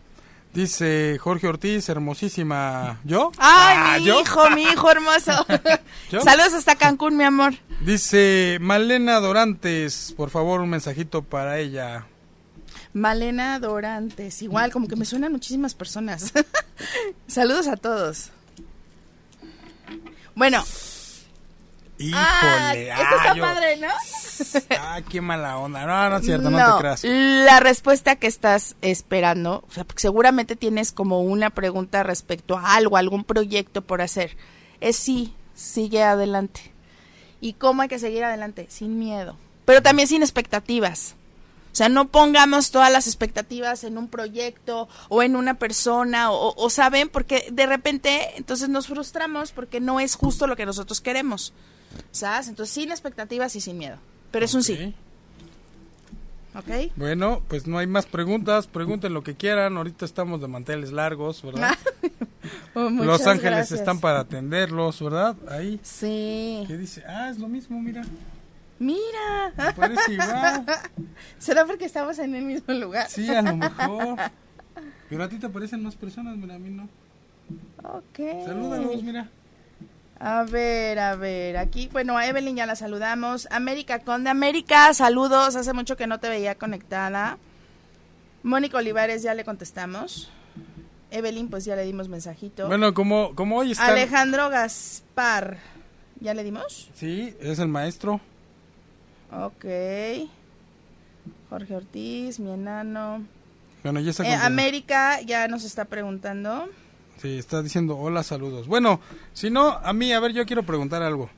Dice 0.54 1.18
Jorge 1.20 1.46
Ortiz, 1.48 1.86
hermosísima. 1.90 2.98
¿Yo? 3.04 3.30
¡Ay, 3.36 3.74
Ah, 3.78 3.96
mi 3.98 4.06
¿yo? 4.06 4.20
hijo, 4.20 4.50
mi 4.50 4.62
hijo 4.62 4.90
hermoso! 4.90 5.32
Saludos 6.24 6.54
hasta 6.54 6.76
Cancún, 6.76 7.16
mi 7.18 7.24
amor. 7.24 7.52
Dice 7.82 8.56
Malena 8.62 9.20
Dorantes, 9.20 10.14
por 10.16 10.30
favor, 10.30 10.60
un 10.62 10.70
mensajito 10.70 11.22
para 11.22 11.58
ella. 11.58 12.06
Malena 12.94 13.58
Dorantes, 13.58 14.40
igual, 14.40 14.72
como 14.72 14.88
que 14.88 14.96
me 14.96 15.04
suenan 15.04 15.32
muchísimas 15.32 15.74
personas. 15.74 16.32
Saludos 17.26 17.66
a 17.68 17.76
todos. 17.76 18.30
Bueno, 20.34 20.64
Híjole. 21.98 22.16
ah, 22.92 23.02
esto 23.02 23.16
está 23.16 23.34
yo- 23.34 23.42
padre, 23.42 23.76
¿no? 23.78 23.88
Ah, 24.78 25.00
qué 25.08 25.20
mala 25.22 25.56
onda. 25.58 25.86
No, 25.86 26.10
no 26.10 26.16
es 26.18 26.24
cierto, 26.26 26.50
no, 26.50 26.74
te 26.76 26.80
creas. 26.80 27.04
La 27.04 27.58
respuesta 27.60 28.16
que 28.16 28.26
estás 28.26 28.76
esperando, 28.82 29.64
o 29.66 29.72
sea, 29.72 29.84
porque 29.84 30.02
seguramente 30.02 30.56
tienes 30.56 30.92
como 30.92 31.22
una 31.22 31.48
pregunta 31.50 32.02
respecto 32.02 32.58
a 32.58 32.74
algo, 32.74 32.98
algún 32.98 33.24
proyecto 33.24 33.80
por 33.82 34.02
hacer, 34.02 34.36
es 34.80 34.96
sí, 34.96 35.34
sigue 35.54 36.02
adelante. 36.02 36.70
¿Y 37.40 37.54
cómo 37.54 37.80
hay 37.82 37.88
que 37.88 37.98
seguir 37.98 38.24
adelante? 38.24 38.66
Sin 38.68 38.98
miedo, 38.98 39.36
pero 39.64 39.80
también 39.82 40.06
sin 40.08 40.22
expectativas. 40.22 41.14
O 41.72 41.76
sea, 41.76 41.88
no 41.90 42.08
pongamos 42.08 42.70
todas 42.70 42.90
las 42.92 43.06
expectativas 43.06 43.84
en 43.84 43.98
un 43.98 44.08
proyecto 44.08 44.88
o 45.08 45.22
en 45.22 45.36
una 45.36 45.54
persona 45.54 46.30
o, 46.30 46.54
o 46.56 46.70
saben, 46.70 47.08
porque 47.10 47.46
de 47.52 47.66
repente 47.66 48.30
entonces 48.36 48.68
nos 48.70 48.86
frustramos 48.86 49.52
porque 49.52 49.80
no 49.80 49.98
es 50.00 50.14
justo 50.14 50.46
lo 50.46 50.56
que 50.56 50.64
nosotros 50.66 51.00
queremos. 51.02 51.52
¿Sabes? 52.10 52.48
Entonces 52.48 52.74
sin 52.74 52.90
expectativas 52.90 53.54
y 53.56 53.60
sin 53.60 53.78
miedo. 53.78 53.96
Pero 54.30 54.44
es 54.44 54.54
un 54.54 54.62
sí. 54.62 54.94
Ok. 56.54 56.92
Bueno, 56.96 57.42
pues 57.48 57.66
no 57.66 57.78
hay 57.78 57.86
más 57.86 58.06
preguntas. 58.06 58.66
Pregunten 58.66 59.12
lo 59.12 59.22
que 59.22 59.34
quieran. 59.34 59.76
Ahorita 59.76 60.04
estamos 60.04 60.40
de 60.40 60.48
manteles 60.48 60.92
largos, 60.92 61.42
¿verdad? 61.42 61.74
Oh, 62.74 62.90
Los 62.90 63.26
ángeles 63.26 63.52
gracias. 63.56 63.80
están 63.80 63.98
para 64.00 64.20
atenderlos, 64.20 65.02
¿verdad? 65.02 65.34
Ahí. 65.50 65.80
Sí. 65.82 66.62
¿Qué 66.68 66.76
dice? 66.76 67.02
Ah, 67.08 67.28
es 67.30 67.38
lo 67.38 67.48
mismo, 67.48 67.80
mira. 67.80 68.02
Mira. 68.78 69.52
Me 69.56 69.72
parece 69.72 70.12
igual. 70.12 70.64
¿Será 71.38 71.64
porque 71.66 71.86
estamos 71.86 72.18
en 72.20 72.34
el 72.36 72.44
mismo 72.44 72.72
lugar? 72.74 73.08
Sí, 73.08 73.28
a 73.30 73.42
lo 73.42 73.56
mejor. 73.56 74.18
Pero 75.08 75.24
a 75.24 75.28
ti 75.28 75.38
te 75.38 75.48
parecen 75.48 75.82
más 75.82 75.96
personas, 75.96 76.36
mira, 76.36 76.54
a 76.54 76.58
mí 76.58 76.70
no. 76.70 76.84
Ok. 77.82 78.44
Salúdalos, 78.44 79.02
mira. 79.02 79.28
A 80.18 80.44
ver, 80.44 80.98
a 80.98 81.14
ver, 81.14 81.58
aquí, 81.58 81.88
bueno, 81.92 82.16
a 82.16 82.26
Evelyn 82.26 82.56
ya 82.56 82.66
la 82.66 82.74
saludamos. 82.74 83.46
América 83.50 83.98
Conde, 83.98 84.30
América, 84.30 84.94
saludos, 84.94 85.56
hace 85.56 85.72
mucho 85.74 85.96
que 85.96 86.06
no 86.06 86.20
te 86.20 86.28
veía 86.28 86.54
conectada. 86.54 87.38
Mónica 88.42 88.78
Olivares, 88.78 89.22
ya 89.22 89.34
le 89.34 89.44
contestamos. 89.44 90.30
Evelyn, 91.10 91.48
pues 91.48 91.64
ya 91.64 91.76
le 91.76 91.84
dimos 91.84 92.08
mensajito. 92.08 92.66
Bueno, 92.66 92.94
como, 92.94 93.34
como 93.34 93.58
hoy 93.58 93.72
está. 93.72 93.88
Alejandro 93.88 94.48
Gaspar, 94.48 95.58
¿ya 96.20 96.32
le 96.32 96.44
dimos? 96.44 96.88
Sí, 96.94 97.34
es 97.40 97.58
el 97.58 97.68
maestro. 97.68 98.20
Ok. 99.30 99.64
Jorge 101.50 101.76
Ortiz, 101.76 102.40
mi 102.40 102.52
enano. 102.52 103.24
Bueno, 103.82 104.00
ya 104.00 104.10
está. 104.10 104.26
Eh. 104.26 104.34
América 104.34 105.20
ya 105.20 105.46
nos 105.46 105.64
está 105.64 105.84
preguntando. 105.84 106.68
Sí, 107.20 107.38
está 107.38 107.62
diciendo 107.62 107.96
hola, 107.96 108.22
saludos. 108.22 108.66
Bueno, 108.66 109.00
si 109.32 109.50
no, 109.50 109.70
a 109.70 109.92
mí, 109.92 110.12
a 110.12 110.20
ver, 110.20 110.32
yo 110.32 110.44
quiero 110.46 110.64
preguntar 110.64 111.02
algo. 111.02 111.30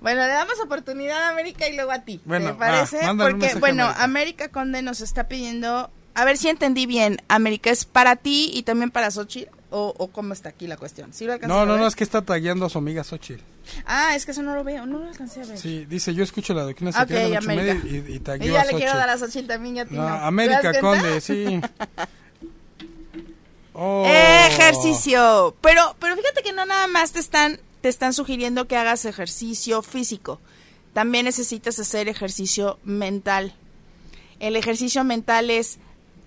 Bueno, 0.00 0.20
le 0.20 0.28
damos 0.28 0.60
oportunidad 0.60 1.22
a 1.22 1.28
América 1.30 1.66
y 1.68 1.74
luego 1.76 1.90
a 1.90 2.00
ti. 2.00 2.20
Bueno, 2.24 2.52
¿Te 2.52 2.54
parece? 2.58 3.00
ah, 3.02 3.06
mándale 3.06 3.34
un 3.34 3.40
Porque, 3.40 3.54
bueno, 3.58 3.84
América. 3.84 4.04
América. 4.04 4.48
Conde 4.50 4.82
nos 4.82 5.00
está 5.00 5.28
pidiendo. 5.28 5.90
A 6.14 6.24
ver 6.24 6.36
si 6.36 6.48
entendí 6.48 6.86
bien. 6.86 7.22
América, 7.28 7.70
¿es 7.70 7.86
para 7.86 8.14
ti 8.16 8.50
y 8.52 8.62
también 8.64 8.90
para 8.90 9.10
Xochitl? 9.10 9.50
¿O, 9.70 9.92
o 9.96 10.08
cómo 10.08 10.32
está 10.34 10.50
aquí 10.50 10.68
la 10.68 10.76
cuestión? 10.76 11.12
¿Sí 11.12 11.24
lo 11.24 11.36
No, 11.38 11.66
no, 11.66 11.76
no, 11.76 11.86
es 11.86 11.96
que 11.96 12.04
está 12.04 12.22
tagueando 12.22 12.66
a 12.66 12.68
su 12.68 12.78
amiga 12.78 13.02
Xochitl. 13.02 13.42
Ah, 13.86 14.14
es 14.14 14.24
que 14.24 14.30
eso 14.32 14.42
no 14.42 14.54
lo 14.54 14.62
veo. 14.62 14.86
No 14.86 14.98
lo 14.98 15.08
alcancé 15.08 15.40
a 15.40 15.46
ver. 15.46 15.58
Sí, 15.58 15.86
dice, 15.86 16.14
yo 16.14 16.22
escucho 16.22 16.54
la 16.54 16.62
doctrina 16.62 16.90
Ok, 16.90 16.96
secreta 17.08 17.22
de 17.22 17.30
y 17.30 17.94
y, 17.94 17.96
y 18.12 18.46
y 18.46 18.52
ya 18.52 18.60
a 18.60 18.64
le 18.66 18.74
quiero 18.74 18.92
dar 18.96 19.08
a 19.10 19.18
Xochitl 19.18 19.48
también, 19.48 19.74
ya 19.74 19.82
a 19.82 19.86
ti 19.86 19.94
No, 19.96 20.08
no. 20.08 20.14
¿Te 20.16 20.24
América? 20.26 20.80
Conde, 20.80 21.20
sí. 21.20 21.60
Oh. 23.74 24.04
Ejercicio. 24.06 25.54
Pero, 25.60 25.96
pero 25.98 26.16
fíjate 26.16 26.42
que 26.42 26.52
no 26.52 26.64
nada 26.64 26.86
más 26.86 27.12
te 27.12 27.18
están, 27.18 27.60
te 27.80 27.88
están 27.88 28.14
sugiriendo 28.14 28.66
que 28.66 28.76
hagas 28.76 29.04
ejercicio 29.04 29.82
físico. 29.82 30.40
También 30.92 31.24
necesitas 31.24 31.78
hacer 31.78 32.08
ejercicio 32.08 32.78
mental. 32.84 33.54
El 34.38 34.56
ejercicio 34.56 35.02
mental 35.04 35.50
es 35.50 35.78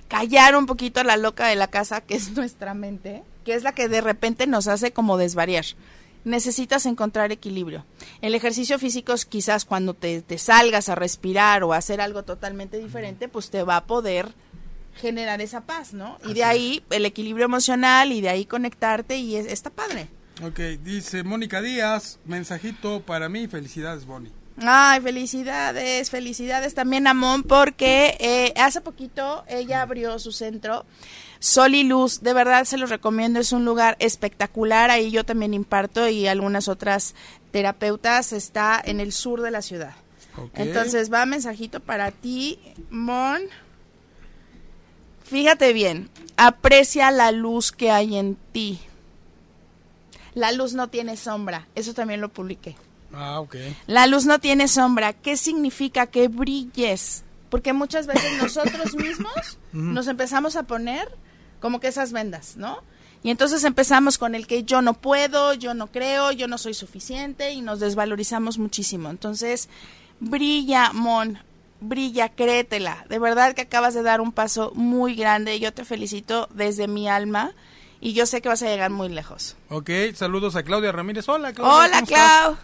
callar 0.09 0.55
un 0.55 0.65
poquito 0.65 0.99
a 0.99 1.05
la 1.05 1.17
loca 1.17 1.47
de 1.47 1.55
la 1.55 1.67
casa, 1.67 2.01
que 2.01 2.15
es 2.15 2.31
nuestra 2.35 2.73
mente, 2.73 3.23
que 3.45 3.53
es 3.53 3.63
la 3.63 3.71
que 3.71 3.87
de 3.87 4.01
repente 4.01 4.45
nos 4.45 4.67
hace 4.67 4.91
como 4.91 5.17
desvariar. 5.17 5.65
Necesitas 6.25 6.85
encontrar 6.85 7.31
equilibrio. 7.31 7.85
El 8.21 8.35
ejercicio 8.35 8.77
físico 8.77 9.13
es 9.13 9.25
quizás 9.25 9.63
cuando 9.63 9.93
te, 9.93 10.21
te 10.21 10.37
salgas 10.37 10.89
a 10.89 10.95
respirar 10.95 11.63
o 11.63 11.71
a 11.71 11.77
hacer 11.77 12.01
algo 12.01 12.23
totalmente 12.23 12.77
diferente, 12.77 13.29
pues 13.29 13.49
te 13.49 13.63
va 13.63 13.77
a 13.77 13.85
poder 13.85 14.33
generar 14.97 15.41
esa 15.41 15.61
paz, 15.61 15.93
¿no? 15.93 16.17
Y 16.27 16.33
de 16.33 16.43
ahí 16.43 16.83
el 16.89 17.05
equilibrio 17.05 17.45
emocional 17.45 18.11
y 18.11 18.21
de 18.21 18.29
ahí 18.29 18.45
conectarte 18.45 19.17
y 19.17 19.35
es- 19.35 19.45
está 19.47 19.69
padre. 19.69 20.07
Ok, 20.43 20.59
dice 20.83 21.23
Mónica 21.23 21.61
Díaz, 21.61 22.19
mensajito 22.25 23.01
para 23.01 23.27
mí, 23.29 23.47
felicidades, 23.47 24.05
Bonnie. 24.05 24.31
Ay, 24.59 25.01
felicidades, 25.01 26.09
felicidades 26.09 26.73
también 26.73 27.05
a 27.07 27.13
Mon 27.13 27.43
porque 27.43 28.17
eh, 28.19 28.53
hace 28.59 28.81
poquito 28.81 29.43
ella 29.47 29.83
abrió 29.83 30.17
su 30.17 30.31
centro 30.31 30.83
Sol 31.39 31.75
y 31.75 31.83
Luz, 31.83 32.21
de 32.21 32.33
verdad 32.33 32.65
se 32.65 32.77
los 32.77 32.89
recomiendo, 32.89 33.39
es 33.39 33.51
un 33.51 33.65
lugar 33.65 33.95
espectacular, 33.99 34.89
ahí 34.89 35.11
yo 35.11 35.23
también 35.23 35.53
imparto 35.53 36.09
y 36.09 36.25
algunas 36.27 36.67
otras 36.67 37.13
terapeutas, 37.51 38.33
está 38.33 38.81
en 38.83 38.99
el 38.99 39.11
sur 39.11 39.41
de 39.41 39.51
la 39.51 39.61
ciudad. 39.61 39.93
Entonces 40.55 41.11
va 41.13 41.25
mensajito 41.27 41.79
para 41.79 42.11
ti, 42.11 42.59
Mon. 42.89 43.41
Fíjate 45.29 45.73
bien, 45.73 46.09
aprecia 46.37 47.11
la 47.11 47.31
luz 47.31 47.71
que 47.71 47.91
hay 47.91 48.17
en 48.17 48.35
ti. 48.51 48.79
La 50.33 50.51
luz 50.51 50.73
no 50.73 50.89
tiene 50.89 51.17
sombra, 51.17 51.67
eso 51.75 51.93
también 51.93 52.21
lo 52.21 52.29
publiqué. 52.29 52.75
Ah, 53.13 53.39
ok. 53.39 53.55
La 53.87 54.07
luz 54.07 54.25
no 54.25 54.39
tiene 54.39 54.67
sombra. 54.67 55.13
¿Qué 55.13 55.37
significa? 55.37 56.07
Que 56.07 56.27
brilles. 56.27 57.23
Porque 57.49 57.73
muchas 57.73 58.07
veces 58.07 58.37
nosotros 58.41 58.95
mismos 58.95 59.57
nos 59.71 60.07
empezamos 60.07 60.55
a 60.55 60.63
poner 60.63 61.07
como 61.59 61.79
que 61.79 61.87
esas 61.87 62.11
vendas, 62.11 62.57
¿no? 62.57 62.79
Y 63.23 63.31
entonces 63.31 63.63
empezamos 63.63 64.17
con 64.17 64.35
el 64.35 64.47
que 64.47 64.63
yo 64.63 64.81
no 64.81 64.93
puedo, 64.93 65.53
yo 65.53 65.73
no 65.73 65.87
creo, 65.87 66.31
yo 66.31 66.47
no 66.47 66.57
soy 66.57 66.73
suficiente 66.73 67.51
y 67.51 67.61
nos 67.61 67.79
desvalorizamos 67.79 68.57
muchísimo. 68.59 69.09
Entonces, 69.09 69.69
brilla, 70.19 70.91
Mon, 70.93 71.39
brilla, 71.79 72.29
créetela. 72.29 73.05
De 73.09 73.19
verdad 73.19 73.53
que 73.53 73.61
acabas 73.61 73.93
de 73.93 74.03
dar 74.03 74.21
un 74.21 74.31
paso 74.31 74.71
muy 74.75 75.15
grande. 75.15 75.59
Yo 75.59 75.73
te 75.73 75.85
felicito 75.85 76.47
desde 76.53 76.87
mi 76.87 77.07
alma 77.07 77.51
y 77.99 78.13
yo 78.13 78.25
sé 78.25 78.41
que 78.41 78.49
vas 78.49 78.61
a 78.63 78.67
llegar 78.67 78.91
muy 78.91 79.09
lejos. 79.09 79.55
Ok, 79.69 79.89
saludos 80.13 80.55
a 80.55 80.63
Claudia 80.63 80.91
Ramírez. 80.91 81.27
Hola, 81.29 81.53
Claudia. 81.53 81.97
Hola. 81.97 82.01
Clau. 82.05 82.57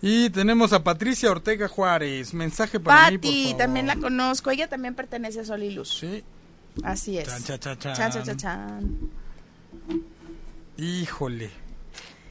Y 0.00 0.30
tenemos 0.30 0.72
a 0.72 0.82
Patricia 0.82 1.30
Ortega 1.30 1.68
Juárez. 1.68 2.34
Mensaje 2.34 2.80
para 2.80 3.10
mí, 3.10 3.18
por 3.18 3.30
favor. 3.30 3.56
también 3.56 3.86
la 3.86 3.96
conozco. 3.96 4.50
Ella 4.50 4.68
también 4.68 4.94
pertenece 4.94 5.40
a 5.40 5.44
Sol 5.44 5.62
y 5.62 5.70
Luz. 5.70 5.98
Sí. 6.00 6.24
Así 6.82 7.18
es. 7.18 7.28
Chan. 7.28 7.44
Chan, 7.44 7.78
chan, 7.78 8.24
chan, 8.24 8.36
chan. 8.36 8.98
Híjole. 10.76 11.50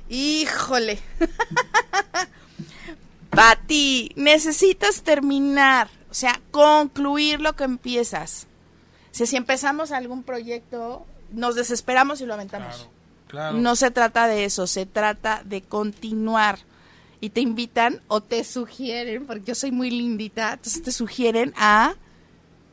Híjole. 0.09 0.99
Pati, 3.29 4.11
necesitas 4.17 5.03
terminar, 5.03 5.89
o 6.11 6.13
sea, 6.13 6.41
concluir 6.51 7.39
lo 7.39 7.55
que 7.55 7.63
empiezas. 7.63 8.45
O 9.11 9.15
sea, 9.15 9.25
si 9.25 9.37
empezamos 9.37 9.93
algún 9.93 10.23
proyecto, 10.23 11.05
nos 11.31 11.55
desesperamos 11.55 12.19
y 12.19 12.25
lo 12.25 12.33
aventamos. 12.33 12.75
Claro, 12.75 12.91
claro. 13.27 13.57
No 13.57 13.77
se 13.77 13.91
trata 13.91 14.27
de 14.27 14.43
eso, 14.43 14.67
se 14.67 14.85
trata 14.85 15.41
de 15.45 15.61
continuar. 15.61 16.59
Y 17.21 17.29
te 17.29 17.39
invitan 17.39 18.01
o 18.07 18.19
te 18.19 18.43
sugieren, 18.43 19.25
porque 19.25 19.45
yo 19.45 19.55
soy 19.55 19.71
muy 19.71 19.89
lindita, 19.89 20.53
entonces 20.53 20.81
te 20.81 20.91
sugieren 20.91 21.53
a 21.55 21.93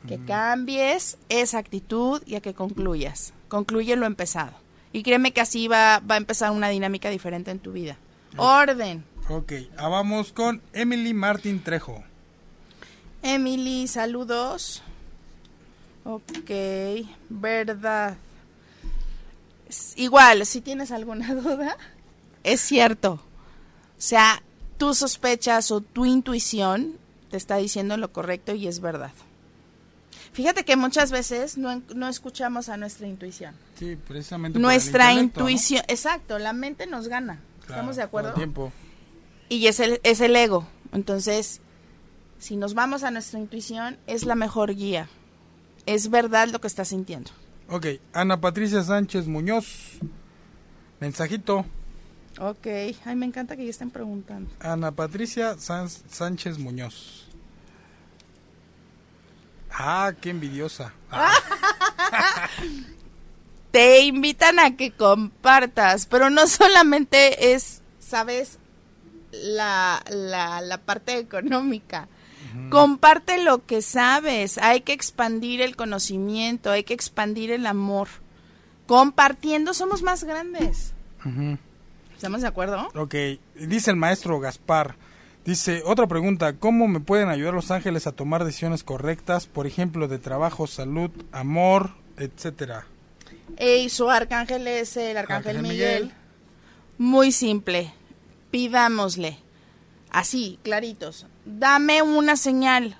que 0.08 0.18
cambies 0.24 1.18
esa 1.28 1.58
actitud 1.58 2.22
y 2.26 2.34
a 2.34 2.40
que 2.40 2.54
concluyas. 2.54 3.34
Concluye 3.48 3.94
lo 3.94 4.06
empezado. 4.06 4.52
Y 4.92 5.02
créeme 5.02 5.32
que 5.32 5.42
así 5.42 5.68
va, 5.68 6.00
va 6.00 6.14
a 6.14 6.18
empezar 6.18 6.50
una 6.50 6.70
dinámica 6.70 7.10
diferente 7.10 7.50
en 7.50 7.58
tu 7.58 7.72
vida. 7.72 7.98
Orden. 8.36 9.04
Ok, 9.28 9.52
ah, 9.76 9.88
vamos 9.88 10.32
con 10.32 10.62
Emily 10.72 11.12
Martín 11.12 11.62
Trejo. 11.62 12.02
Emily, 13.22 13.86
saludos. 13.88 14.82
Ok, 16.04 16.50
verdad. 17.28 18.16
Igual, 19.96 20.46
si 20.46 20.60
tienes 20.60 20.90
alguna 20.90 21.34
duda, 21.34 21.76
es 22.44 22.60
cierto. 22.60 23.12
O 23.12 24.00
sea, 24.00 24.42
tus 24.78 24.98
sospechas 24.98 25.70
o 25.70 25.80
tu 25.80 26.06
intuición 26.06 26.96
te 27.30 27.36
está 27.36 27.56
diciendo 27.56 27.96
lo 27.96 28.12
correcto 28.12 28.54
y 28.54 28.68
es 28.68 28.80
verdad. 28.80 29.12
Fíjate 30.32 30.64
que 30.64 30.76
muchas 30.76 31.10
veces 31.10 31.58
no, 31.58 31.82
no 31.94 32.08
escuchamos 32.08 32.68
a 32.68 32.76
nuestra 32.76 33.08
intuición. 33.08 33.54
Sí, 33.78 33.96
precisamente. 33.96 34.58
Nuestra 34.58 35.12
intuición, 35.12 35.82
exacto, 35.88 36.38
la 36.38 36.52
mente 36.52 36.86
nos 36.86 37.08
gana. 37.08 37.40
¿Estamos 37.60 37.96
de 37.96 38.02
acuerdo? 38.02 38.32
tiempo. 38.34 38.72
Y 39.48 39.66
es 39.66 39.80
el, 39.80 40.00
es 40.04 40.20
el 40.20 40.36
ego. 40.36 40.66
Entonces, 40.92 41.60
si 42.38 42.56
nos 42.56 42.74
vamos 42.74 43.02
a 43.02 43.10
nuestra 43.10 43.38
intuición, 43.38 43.98
es 44.06 44.24
la 44.24 44.34
mejor 44.34 44.74
guía. 44.74 45.08
Es 45.86 46.10
verdad 46.10 46.48
lo 46.48 46.60
que 46.60 46.66
estás 46.66 46.88
sintiendo. 46.88 47.30
Ok, 47.68 47.86
Ana 48.12 48.40
Patricia 48.40 48.82
Sánchez 48.82 49.26
Muñoz. 49.26 49.98
Mensajito. 51.00 51.64
Ok, 52.40 52.66
ay, 53.04 53.16
me 53.16 53.26
encanta 53.26 53.56
que 53.56 53.64
ya 53.64 53.70
estén 53.70 53.90
preguntando. 53.90 54.50
Ana 54.60 54.92
Patricia 54.92 55.56
Sánchez 55.58 56.58
Muñoz. 56.58 57.26
Ah, 59.70 60.12
qué 60.20 60.30
envidiosa. 60.30 60.92
Te 63.70 64.00
invitan 64.00 64.58
a 64.58 64.76
que 64.76 64.92
compartas, 64.92 66.06
pero 66.06 66.30
no 66.30 66.46
solamente 66.46 67.52
es, 67.52 67.82
sabes, 67.98 68.58
la, 69.30 70.02
la, 70.10 70.60
la 70.62 70.78
parte 70.78 71.18
económica. 71.18 72.08
Comparte 72.70 73.42
lo 73.42 73.64
que 73.64 73.82
sabes, 73.82 74.58
hay 74.58 74.82
que 74.82 74.92
expandir 74.92 75.60
el 75.60 75.76
conocimiento, 75.76 76.70
hay 76.70 76.84
que 76.84 76.94
expandir 76.94 77.50
el 77.50 77.66
amor. 77.66 78.08
Compartiendo 78.86 79.74
somos 79.74 80.02
más 80.02 80.24
grandes. 80.24 80.92
¿Estamos 82.14 82.40
de 82.42 82.48
acuerdo? 82.48 82.88
Ok, 82.94 83.14
dice 83.54 83.90
el 83.90 83.96
maestro 83.96 84.40
Gaspar, 84.40 84.96
dice, 85.44 85.82
otra 85.84 86.06
pregunta, 86.06 86.54
¿cómo 86.54 86.88
me 86.88 87.00
pueden 87.00 87.28
ayudar 87.28 87.54
los 87.54 87.70
ángeles 87.70 88.06
a 88.06 88.12
tomar 88.12 88.44
decisiones 88.44 88.82
correctas, 88.82 89.46
por 89.46 89.66
ejemplo, 89.66 90.08
de 90.08 90.18
trabajo, 90.18 90.66
salud, 90.66 91.10
amor, 91.32 91.92
etcétera? 92.16 92.86
Y 93.58 93.88
su 93.88 94.10
arcángel 94.10 94.66
es 94.66 94.96
el 94.96 95.16
arcángel, 95.16 95.62
Miguel. 95.62 96.12
Muy 96.98 97.30
simple, 97.30 97.92
pidámosle, 98.50 99.38
así, 100.10 100.58
claritos, 100.62 101.26
dame 101.48 102.02
una 102.02 102.36
señal. 102.36 102.96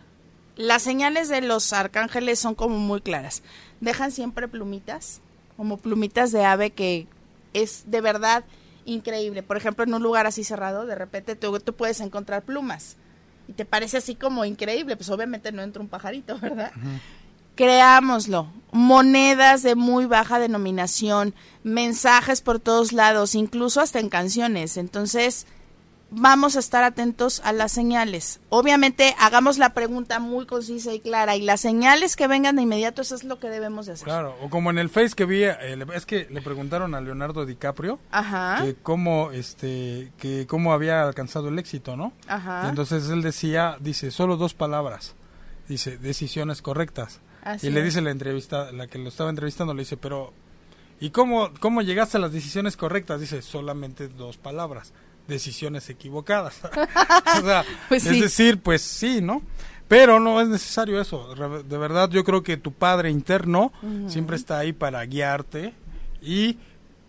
Las 0.57 0.83
señales 0.83 1.29
de 1.29 1.41
los 1.41 1.73
arcángeles 1.73 2.39
son 2.39 2.55
como 2.55 2.79
muy 2.79 3.01
claras. 3.01 3.43
Dejan 3.81 4.11
siempre 4.11 4.49
plumitas, 4.49 5.21
como 5.57 5.77
plumitas 5.77 6.33
de 6.33 6.45
ave 6.45 6.71
que 6.71 7.07
es 7.53 7.85
de 7.87 8.01
verdad 8.01 8.45
increíble. 8.85 9.43
Por 9.43 9.57
ejemplo, 9.57 9.85
en 9.85 9.95
un 9.95 10.03
lugar 10.03 10.27
así 10.27 10.43
cerrado, 10.43 10.87
de 10.87 10.95
repente 10.95 11.37
tú, 11.37 11.59
tú 11.61 11.75
puedes 11.75 12.01
encontrar 12.01 12.43
plumas 12.43 12.97
y 13.47 13.53
te 13.53 13.65
parece 13.65 13.99
así 13.99 14.15
como 14.15 14.45
increíble. 14.45 14.97
Pues 14.97 15.11
obviamente 15.11 15.53
no 15.53 15.63
entra 15.63 15.83
un 15.83 15.89
pajarito, 15.89 16.39
¿verdad? 16.41 16.73
Creámoslo. 17.55 18.51
Monedas 18.73 19.63
de 19.63 19.75
muy 19.75 20.07
baja 20.07 20.39
denominación, 20.39 21.35
mensajes 21.63 22.41
por 22.41 22.59
todos 22.59 22.93
lados, 22.93 23.35
incluso 23.35 23.81
hasta 23.81 24.01
en 24.01 24.09
canciones. 24.09 24.77
Entonces, 24.77 25.47
vamos 26.11 26.57
a 26.57 26.61
estar 26.61 26.85
atentos 26.85 27.41
a 27.45 27.53
las 27.53 27.73
señales. 27.73 28.41
Obviamente, 28.49 29.15
hagamos 29.19 29.59
la 29.59 29.75
pregunta 29.75 30.19
muy 30.19 30.47
concisa 30.47 30.93
y 30.95 31.01
clara 31.01 31.37
y 31.37 31.43
las 31.43 31.61
señales 31.61 32.17
que 32.17 32.27
vengan 32.27 32.57
de 32.57 32.63
inmediato, 32.63 33.03
eso 33.03 33.15
es 33.15 33.25
lo 33.25 33.39
que 33.39 33.49
debemos 33.49 33.87
de 33.87 33.93
hacer. 33.93 34.05
Claro, 34.05 34.37
o 34.43 34.49
como 34.49 34.71
en 34.71 34.79
el 34.79 34.89
Face 34.89 35.15
que 35.15 35.25
vi, 35.25 35.45
eh, 35.45 35.87
es 35.95 36.07
que 36.07 36.27
le 36.31 36.41
preguntaron 36.43 36.95
a 36.95 37.01
Leonardo 37.01 37.45
DiCaprio 37.45 37.99
que 38.63 38.77
cómo, 38.83 39.31
este, 39.33 40.13
que 40.19 40.47
cómo 40.47 40.73
había 40.73 41.03
alcanzado 41.03 41.49
el 41.49 41.59
éxito, 41.59 41.97
¿no? 41.97 42.13
Ajá. 42.27 42.69
entonces 42.69 43.09
él 43.11 43.23
decía, 43.23 43.77
dice, 43.81 44.11
solo 44.11 44.37
dos 44.37 44.55
palabras, 44.55 45.15
dice, 45.69 45.99
decisiones 45.99 46.63
correctas. 46.63 47.21
y 47.63 47.71
le 47.71 47.83
dice 47.83 48.01
la 48.01 48.11
entrevista, 48.11 48.73
la 48.73 48.87
que 48.87 48.99
lo 48.99 49.09
estaba 49.09 49.31
entrevistando, 49.31 49.75
le 49.75 49.83
dice, 49.83 49.97
pero, 49.97 50.33
¿y 51.01 51.11
cómo, 51.11 51.51
cómo 51.61 51.83
llegaste 51.83 52.17
a 52.17 52.21
las 52.21 52.33
decisiones 52.33 52.77
correctas? 52.77 53.21
Dice, 53.21 53.43
solamente 53.43 54.09
dos 54.09 54.37
palabras 54.39 54.93
decisiones 55.29 55.89
equivocadas. 55.91 56.61
o 57.39 57.47
sea, 57.47 57.65
pues 57.89 58.07
es 58.07 58.21
decir, 58.21 58.61
pues 58.61 58.83
sí, 58.83 59.21
¿no? 59.21 59.43
Pero 59.87 60.21
no 60.21 60.41
es 60.41 60.49
necesario 60.49 61.01
eso. 61.01 61.35
De 61.35 61.79
verdad, 61.79 62.11
yo 62.11 62.25
creo 62.25 62.43
que 62.43 62.57
tu 62.57 62.73
padre 62.73 63.11
interno 63.11 63.73
siempre 64.07 64.37
está 64.37 64.59
ahí 64.59 64.75
para 64.75 65.05
guiarte 65.07 65.73
y 66.21 66.59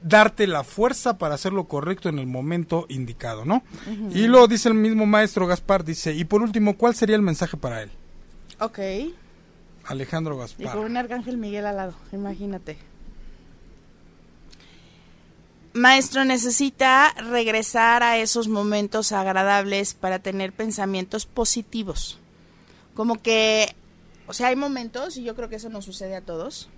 darte 0.02 0.48
la 0.48 0.64
fuerza 0.64 1.18
para 1.18 1.36
hacer 1.36 1.52
lo 1.52 1.66
correcto 1.66 2.08
en 2.08 2.20
el 2.20 2.28
momento 2.28 2.86
indicado, 2.88 3.44
¿no? 3.44 3.64
Y 4.14 4.28
lo 4.28 4.48
dice 4.48 4.70
el 4.70 4.76
mismo 4.76 5.06
maestro 5.06 5.46
Gaspar, 5.46 5.84
dice, 5.84 6.14
y 6.14 6.24
por 6.24 6.42
último, 6.42 6.78
¿cuál 6.78 6.96
sería 6.96 7.18
el 7.18 7.22
mensaje 7.22 7.58
para 7.58 7.82
él? 7.82 7.90
Ok. 8.62 8.80
Alejandro 9.86 10.38
Gaspar. 10.38 10.66
Y 10.66 10.70
con 10.70 10.86
un 10.86 10.96
arcángel 10.96 11.38
Miguel 11.38 11.66
al 11.66 11.76
lado, 11.76 11.96
imagínate. 12.14 12.78
Maestro, 15.74 16.26
necesita 16.26 17.14
regresar 17.14 18.02
a 18.02 18.18
esos 18.18 18.48
momentos 18.48 19.12
agradables 19.12 19.94
para 19.94 20.20
tener 20.20 20.52
pensamientos 20.52 21.26
positivos. 21.26 22.18
Como 22.96 23.22
que, 23.22 23.76
o 24.28 24.34
sea, 24.34 24.48
hay 24.48 24.56
momentos, 24.56 25.18
y 25.18 25.24
yo 25.24 25.36
creo 25.36 25.48
que 25.48 25.58
eso 25.58 25.70
nos 25.70 25.86
sucede 25.86 26.16
a 26.16 26.22
todos, 26.22 26.70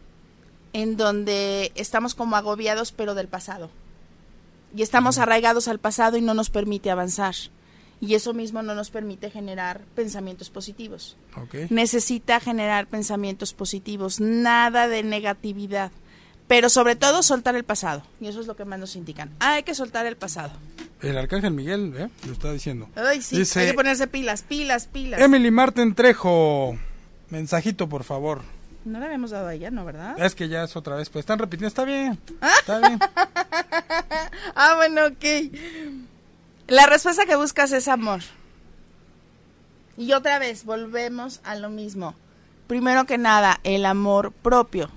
en 0.74 0.98
donde 0.98 1.72
estamos 1.76 2.16
como 2.16 2.36
agobiados 2.36 2.92
pero 2.92 3.16
del 3.16 3.28
pasado. 3.28 3.70
Y 4.76 4.84
estamos 4.84 5.18
arraigados 5.18 5.68
al 5.68 5.80
pasado 5.80 6.18
y 6.18 6.22
no 6.22 6.34
nos 6.34 6.50
permite 6.50 6.92
avanzar. 6.92 7.36
Y 8.02 8.16
eso 8.16 8.34
mismo 8.34 8.62
no 8.62 8.74
nos 8.74 8.90
permite 8.90 9.30
generar 9.30 9.82
pensamientos 9.96 10.50
positivos. 10.50 11.18
Necesita 11.70 12.40
generar 12.40 12.88
pensamientos 12.88 13.54
positivos, 13.54 14.20
nada 14.20 14.88
de 14.88 15.04
negatividad 15.04 15.92
pero 16.52 16.68
sobre 16.68 16.98
todo 16.98 17.24
soltar 17.24 17.56
el 17.56 17.64
pasado. 17.64 18.04
Y 18.20 18.28
eso 18.28 18.42
es 18.42 18.46
lo 18.46 18.58
que 18.58 18.66
más 18.66 18.78
nos 18.78 18.98
indican. 18.98 19.32
Ah, 19.40 19.54
hay 19.54 19.64
que 19.64 19.74
soltar 19.74 20.06
el 20.06 20.18
pasado. 20.18 20.52
El 21.02 21.18
arcángel 21.18 21.54
Miguel, 21.54 21.94
¿eh? 21.96 22.10
Lo 22.28 22.34
está 22.34 22.52
diciendo. 22.52 22.90
Ay, 22.94 23.22
sí, 23.22 23.42
hay 23.58 23.68
que 23.68 23.74
ponerse 23.74 24.06
pilas, 24.06 24.42
pilas, 24.42 24.86
pilas. 24.86 25.22
Emily 25.22 25.50
Marten 25.50 25.96
Trejo, 25.96 26.78
mensajito, 27.30 27.88
por 27.88 28.04
favor. 28.04 28.42
No 28.84 29.00
le 29.00 29.06
habíamos 29.06 29.32
dado 29.32 29.48
a 29.48 29.54
ella, 29.54 29.72
¿no, 29.72 29.86
verdad? 29.86 30.22
Es 30.22 30.36
que 30.36 30.50
ya 30.50 30.66
es 30.66 30.76
otra 30.76 30.98
vez, 30.98 31.10
pues 31.10 31.24
están 31.24 31.40
repitiendo, 31.40 31.70
está 31.70 31.86
bien, 31.86 32.20
está 32.60 32.80
bien. 32.80 33.00
ah, 34.56 34.74
bueno, 34.76 35.06
ok. 35.06 35.56
La 36.68 36.86
respuesta 36.86 37.26
que 37.26 37.38
buscas 37.38 37.72
es 37.72 37.88
amor. 37.88 38.20
Y 39.96 40.12
otra 40.12 40.38
vez, 40.38 40.66
volvemos 40.66 41.40
a 41.46 41.56
lo 41.56 41.70
mismo. 41.70 42.14
Primero 42.68 43.06
que 43.06 43.18
nada, 43.18 43.62
el 43.64 43.86
amor 43.86 44.34
propio 44.34 44.90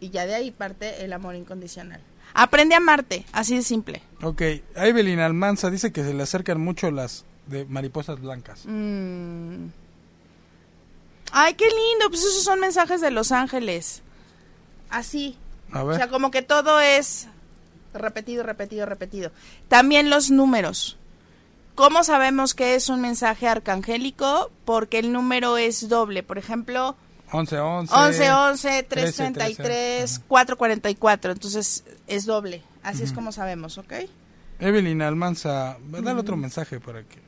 y 0.00 0.10
ya 0.10 0.26
de 0.26 0.34
ahí 0.34 0.50
parte 0.50 1.04
el 1.04 1.12
amor 1.12 1.34
incondicional. 1.34 2.00
Aprende 2.34 2.74
a 2.74 2.78
amarte, 2.78 3.26
así 3.32 3.56
de 3.56 3.62
simple. 3.62 4.02
Ok, 4.22 4.42
Evelyn 4.76 5.20
Almanza 5.20 5.70
dice 5.70 5.92
que 5.92 6.04
se 6.04 6.14
le 6.14 6.22
acercan 6.22 6.60
mucho 6.60 6.90
las 6.90 7.24
de 7.46 7.64
mariposas 7.66 8.20
blancas. 8.20 8.62
Mm. 8.66 9.66
Ay, 11.32 11.54
qué 11.54 11.66
lindo, 11.66 12.08
pues 12.08 12.22
esos 12.22 12.44
son 12.44 12.60
mensajes 12.60 13.00
de 13.00 13.10
los 13.10 13.32
ángeles. 13.32 14.02
Así. 14.88 15.36
A 15.72 15.82
ver. 15.84 15.94
O 15.94 15.96
sea, 15.96 16.08
como 16.08 16.30
que 16.30 16.42
todo 16.42 16.80
es 16.80 17.28
repetido, 17.94 18.42
repetido, 18.42 18.86
repetido. 18.86 19.30
También 19.68 20.10
los 20.10 20.30
números. 20.30 20.96
¿Cómo 21.74 22.04
sabemos 22.04 22.54
que 22.54 22.74
es 22.74 22.88
un 22.88 23.00
mensaje 23.00 23.48
arcangélico? 23.48 24.50
Porque 24.64 24.98
el 24.98 25.12
número 25.12 25.56
es 25.56 25.88
doble. 25.88 26.22
Por 26.22 26.38
ejemplo, 26.38 26.96
11, 27.32 27.58
11. 27.58 27.94
11, 27.94 28.32
11, 28.32 28.82
333, 28.82 30.20
444. 30.26 31.32
Entonces 31.32 31.84
es 32.06 32.26
doble. 32.26 32.62
Así 32.82 33.02
es 33.02 33.12
como 33.12 33.32
sabemos, 33.32 33.78
¿ok? 33.78 33.92
Evelyn 34.58 35.02
Almanza, 35.02 35.78
dale 35.88 36.20
otro 36.20 36.36
mensaje 36.36 36.80
para 36.80 37.02
que. 37.02 37.18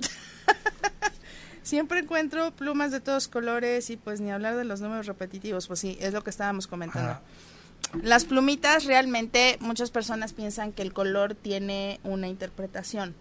Siempre 1.62 2.00
encuentro 2.00 2.50
plumas 2.52 2.92
de 2.92 3.00
todos 3.00 3.28
colores 3.28 3.90
y 3.90 3.96
pues 3.96 4.20
ni 4.20 4.30
hablar 4.30 4.56
de 4.56 4.64
los 4.64 4.80
números 4.80 5.06
repetitivos, 5.06 5.66
pues 5.66 5.80
sí, 5.80 5.98
es 6.00 6.14
lo 6.14 6.24
que 6.24 6.30
estábamos 6.30 6.66
comentando. 6.66 7.20
Las 8.02 8.24
plumitas 8.24 8.84
realmente 8.84 9.58
muchas 9.60 9.90
personas 9.90 10.32
piensan 10.32 10.72
que 10.72 10.82
el 10.82 10.92
color 10.92 11.34
tiene 11.34 12.00
una 12.04 12.28
interpretación. 12.28 13.14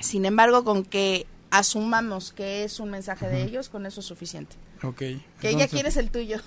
Sin 0.00 0.24
embargo, 0.24 0.64
con 0.64 0.84
que 0.84 1.26
asumamos 1.50 2.32
que 2.32 2.64
es 2.64 2.80
un 2.80 2.90
mensaje 2.90 3.28
de 3.28 3.42
ellos, 3.42 3.68
con 3.68 3.86
eso 3.86 4.00
es 4.00 4.06
suficiente. 4.06 4.56
Ok. 4.82 5.02
Que 5.40 5.54
ya 5.56 5.68
quieres 5.68 5.96
el 5.96 6.10
tuyo. 6.10 6.40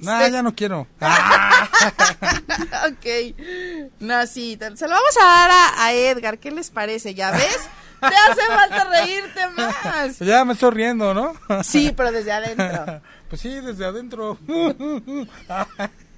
No, 0.00 0.28
ya 0.28 0.42
no 0.42 0.54
quiero. 0.54 0.86
ok. 2.88 3.06
No, 4.00 4.26
sí, 4.26 4.58
se 4.58 4.88
lo 4.88 4.94
vamos 4.94 5.16
a 5.22 5.26
dar 5.26 5.50
a, 5.76 5.92
Edgar. 5.92 6.38
¿Qué 6.38 6.50
les 6.50 6.70
parece? 6.70 7.14
¿Ya 7.14 7.30
ves? 7.30 7.58
Te 8.00 8.06
hace 8.06 8.46
falta 8.46 8.84
reírte 8.84 9.46
más. 9.48 10.18
Ya 10.20 10.44
me 10.44 10.54
estoy 10.54 10.70
riendo, 10.70 11.12
¿no? 11.12 11.34
sí, 11.62 11.92
pero 11.96 12.12
desde 12.12 12.32
adentro. 12.32 13.02
Pues 13.30 13.42
sí, 13.42 13.60
desde 13.60 13.84
adentro. 13.84 14.38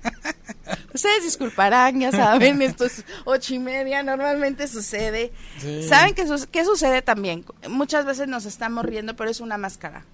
Ustedes 0.94 1.24
disculparán, 1.24 2.00
ya 2.00 2.10
saben, 2.12 2.60
esto 2.62 2.84
es 2.84 3.04
ocho 3.24 3.54
y 3.54 3.58
media, 3.58 4.02
normalmente 4.02 4.68
sucede. 4.68 5.32
Sí. 5.58 5.82
¿Saben 5.88 6.14
qué, 6.14 6.26
su- 6.26 6.48
qué 6.50 6.64
sucede 6.64 7.02
también? 7.02 7.44
Muchas 7.68 8.04
veces 8.04 8.28
nos 8.28 8.44
estamos 8.44 8.84
riendo, 8.84 9.16
pero 9.16 9.30
es 9.30 9.40
una 9.40 9.56
máscara, 9.58 10.04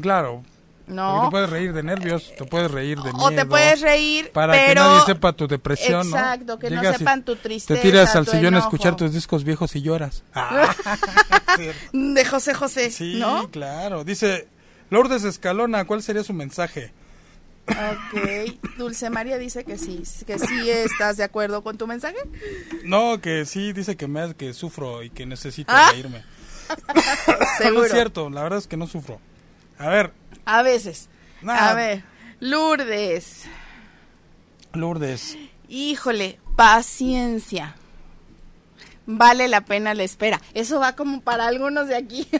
Claro. 0.00 0.42
Porque 0.84 0.94
¿no? 1.00 1.24
te 1.26 1.30
puedes 1.30 1.50
reír 1.50 1.72
de 1.72 1.82
nervios, 1.84 2.32
te 2.36 2.44
puedes 2.44 2.70
reír 2.70 2.98
de 2.98 3.12
miedo. 3.12 3.24
O 3.24 3.30
te 3.30 3.46
puedes 3.46 3.80
reír, 3.82 4.32
Para 4.32 4.52
pero... 4.54 4.66
que 4.82 4.88
nadie 4.88 5.00
sepa 5.06 5.32
tu 5.32 5.46
depresión, 5.46 6.10
¿no? 6.10 6.16
Exacto, 6.16 6.58
que 6.58 6.70
no 6.70 6.80
Llegas 6.82 6.96
y 6.96 6.98
sepan 6.98 7.22
tu 7.22 7.36
tristeza, 7.36 7.80
Te 7.80 7.86
tiras 7.88 8.16
al 8.16 8.26
sillón 8.26 8.46
a 8.54 8.58
enojo. 8.58 8.66
escuchar 8.68 8.96
tus 8.96 9.12
discos 9.12 9.44
viejos 9.44 9.76
y 9.76 9.82
lloras. 9.82 10.24
Ah, 10.34 10.74
De 11.92 12.24
José 12.24 12.54
José, 12.54 12.90
sí, 12.90 13.16
¿no? 13.20 13.48
claro. 13.50 14.02
Dice 14.04 14.48
Lourdes 14.90 15.22
Escalona, 15.24 15.84
¿cuál 15.84 16.02
sería 16.02 16.24
su 16.24 16.32
mensaje? 16.32 16.92
Ok, 17.68 18.58
Dulce 18.76 19.08
María 19.08 19.38
dice 19.38 19.64
que 19.64 19.78
sí, 19.78 20.02
que 20.26 20.38
sí 20.38 20.68
estás 20.70 21.16
de 21.16 21.24
acuerdo 21.24 21.62
con 21.62 21.78
tu 21.78 21.86
mensaje. 21.86 22.16
No, 22.84 23.20
que 23.20 23.46
sí, 23.46 23.72
dice 23.72 23.96
que 23.96 24.08
me 24.08 24.34
que 24.34 24.52
sufro 24.52 25.02
y 25.02 25.10
que 25.10 25.26
necesito 25.26 25.72
Ah. 25.74 25.90
reírme. 25.92 26.24
Seguro. 27.58 27.80
No 27.80 27.84
es 27.86 27.92
cierto, 27.92 28.30
la 28.30 28.42
verdad 28.42 28.58
es 28.58 28.66
que 28.66 28.76
no 28.76 28.86
sufro. 28.86 29.20
A 29.78 29.88
ver, 29.88 30.12
A 30.44 30.62
veces. 30.62 31.08
Nah. 31.40 31.70
A 31.70 31.74
ver, 31.74 32.02
Lourdes. 32.40 33.44
Lourdes. 34.72 35.38
Híjole, 35.68 36.40
paciencia. 36.56 37.76
Vale 39.04 39.48
la 39.48 39.62
pena 39.62 39.94
la 39.94 40.04
espera. 40.04 40.40
Eso 40.54 40.78
va 40.78 40.94
como 40.94 41.20
para 41.22 41.46
algunos 41.46 41.88
de 41.88 41.96
aquí. 41.96 42.28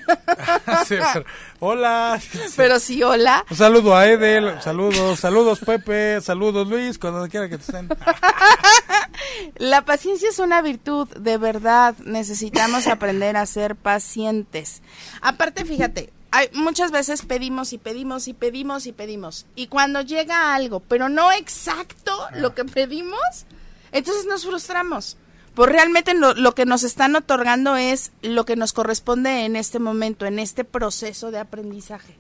Sí, 0.87 0.97
pero- 1.13 1.25
Hola. 1.61 2.21
Pero 2.57 2.79
sí, 2.81 3.03
hola. 3.03 3.45
Un 3.51 3.57
saludo 3.57 3.97
a 3.97 4.07
Edel, 4.07 4.61
saludos, 4.63 5.21
saludos 5.21 5.61
Pepe, 5.61 6.21
saludos 6.21 6.67
Luis, 6.69 6.99
cuando 6.99 7.29
quiera 7.29 7.49
que 7.49 7.57
te 7.59 7.63
estén. 7.65 7.89
La 9.57 9.85
paciencia 9.85 10.29
es 10.29 10.39
una 10.39 10.63
virtud, 10.63 11.09
de 11.17 11.39
verdad. 11.39 11.95
Necesitamos 12.05 12.87
aprender 12.87 13.37
a 13.37 13.47
ser 13.47 13.77
pacientes. 13.77 14.83
Aparte, 15.21 15.65
fíjate, 15.65 16.13
hay, 16.31 16.49
muchas 16.55 16.91
veces 16.91 17.23
pedimos 17.23 17.73
y 17.73 17.79
pedimos 17.79 18.29
y 18.29 18.35
pedimos 18.35 18.87
y 18.87 18.93
pedimos. 18.93 19.47
Y 19.55 19.67
cuando 19.69 20.01
llega 20.01 20.55
algo, 20.55 20.81
pero 20.81 21.09
no 21.09 21.31
exacto 21.33 22.13
lo 22.35 22.55
que 22.55 22.65
pedimos, 22.65 23.21
entonces 23.93 24.27
nos 24.27 24.45
frustramos. 24.45 25.17
Pues 25.55 25.71
realmente 25.71 26.15
lo, 26.15 26.35
lo 26.35 26.55
que 26.55 26.65
nos 26.65 26.83
están 26.83 27.15
otorgando 27.15 27.77
es 27.77 28.13
lo 28.23 28.45
que 28.47 28.57
nos 28.57 28.73
corresponde 28.73 29.45
en 29.45 29.57
este 29.57 29.79
momento, 29.79 30.25
en 30.25 30.39
este 30.39 30.65
proceso 30.65 31.31
de 31.31 31.39
aprendizaje. 31.39 32.17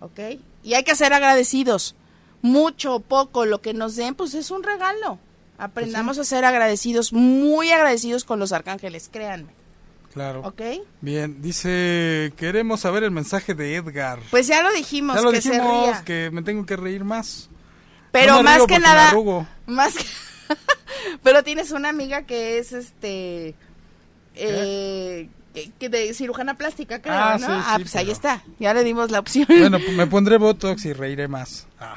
¿Ok? 0.00 0.18
Y 0.62 0.74
hay 0.74 0.84
que 0.84 0.94
ser 0.94 1.12
agradecidos. 1.14 1.94
Mucho 2.42 2.96
o 2.96 3.00
poco, 3.00 3.46
lo 3.46 3.60
que 3.62 3.72
nos 3.72 3.96
den, 3.96 4.14
pues 4.14 4.34
es 4.34 4.50
un 4.50 4.62
regalo. 4.62 5.18
Aprendamos 5.58 6.18
a 6.18 6.24
ser 6.24 6.44
agradecidos, 6.44 7.12
muy 7.12 7.70
agradecidos 7.70 8.24
con 8.24 8.38
los 8.40 8.52
arcángeles, 8.52 9.08
créanme. 9.12 9.52
Claro. 10.12 10.40
¿Ok? 10.44 10.60
Bien, 11.00 11.40
dice, 11.40 12.32
queremos 12.36 12.80
saber 12.80 13.02
el 13.04 13.12
mensaje 13.12 13.54
de 13.54 13.76
Edgar. 13.76 14.18
Pues 14.30 14.46
ya 14.46 14.62
lo 14.62 14.72
dijimos, 14.72 15.16
ya 15.16 15.22
lo 15.22 15.30
que 15.30 15.40
se 15.40 15.50
dijimos, 15.52 15.86
ría. 15.86 16.04
que 16.04 16.30
me 16.32 16.42
tengo 16.42 16.66
que 16.66 16.76
reír 16.76 17.04
más. 17.04 17.48
Pero 18.10 18.34
No 18.34 18.42
más 18.42 18.66
que 18.66 18.78
nada, 18.78 19.14
más 19.66 19.94
que- 19.94 20.04
pero 21.22 21.42
tienes 21.42 21.70
una 21.72 21.88
amiga 21.88 22.22
que 22.22 22.58
es 22.58 22.72
este 22.72 23.54
eh, 24.34 25.28
que, 25.54 25.70
que 25.78 25.88
de 25.88 26.14
cirujana 26.14 26.54
plástica, 26.56 27.02
creo, 27.02 27.14
Ah, 27.14 27.36
¿no? 27.38 27.46
sí, 27.46 27.52
ah, 27.52 27.74
sí, 27.76 27.82
pues 27.82 27.96
ahí 27.96 28.10
está. 28.10 28.42
Ya 28.58 28.72
le 28.72 28.84
dimos 28.84 29.10
la 29.10 29.18
opción. 29.18 29.46
Bueno, 29.48 29.78
pues 29.78 29.92
me 29.92 30.06
pondré 30.06 30.38
Botox 30.38 30.84
y 30.86 30.92
reiré 30.94 31.28
más. 31.28 31.66
Ah, 31.78 31.94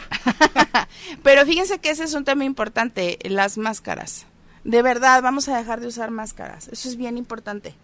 Pero 1.23 1.45
fíjense 1.45 1.79
que 1.79 1.89
ese 1.89 2.03
es 2.03 2.13
un 2.13 2.25
tema 2.25 2.43
importante, 2.43 3.17
las 3.23 3.57
máscaras. 3.57 4.25
De 4.65 4.81
verdad, 4.81 5.21
vamos 5.21 5.47
a 5.47 5.57
dejar 5.57 5.79
de 5.79 5.87
usar 5.87 6.11
máscaras. 6.11 6.67
Eso 6.69 6.89
es 6.89 6.97
bien 6.97 7.17
importante. 7.17 7.75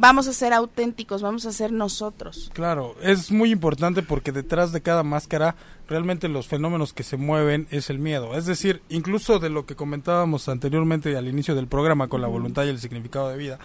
Vamos 0.00 0.28
a 0.28 0.32
ser 0.32 0.52
auténticos, 0.52 1.22
vamos 1.22 1.44
a 1.44 1.50
ser 1.50 1.72
nosotros. 1.72 2.52
claro, 2.54 2.94
es 3.02 3.32
muy 3.32 3.50
importante 3.50 4.04
porque 4.04 4.30
detrás 4.30 4.70
de 4.70 4.80
cada 4.80 5.02
máscara 5.02 5.56
realmente 5.88 6.28
los 6.28 6.46
fenómenos 6.46 6.92
que 6.92 7.02
se 7.02 7.16
mueven 7.16 7.66
es 7.70 7.90
el 7.90 7.98
miedo. 7.98 8.36
Es 8.36 8.46
decir, 8.46 8.80
incluso 8.90 9.40
de 9.40 9.50
lo 9.50 9.66
que 9.66 9.74
comentábamos 9.74 10.48
anteriormente 10.48 11.16
al 11.16 11.26
inicio 11.26 11.56
del 11.56 11.66
programa 11.66 12.06
con 12.06 12.20
la 12.20 12.28
voluntad 12.28 12.64
y 12.64 12.68
el 12.68 12.78
significado 12.78 13.28
de 13.28 13.38
vida, 13.38 13.58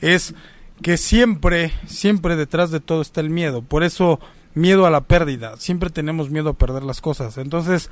es 0.00 0.34
que 0.82 0.96
siempre, 0.96 1.72
siempre 1.86 2.34
detrás 2.34 2.72
de 2.72 2.80
todo 2.80 3.00
está 3.00 3.20
el 3.20 3.30
miedo. 3.30 3.62
Por 3.62 3.84
eso, 3.84 4.18
miedo 4.54 4.84
a 4.84 4.90
la 4.90 5.02
pérdida. 5.02 5.56
Siempre 5.58 5.90
tenemos 5.90 6.30
miedo 6.30 6.50
a 6.50 6.54
perder 6.54 6.82
las 6.82 7.00
cosas. 7.00 7.38
Entonces, 7.38 7.90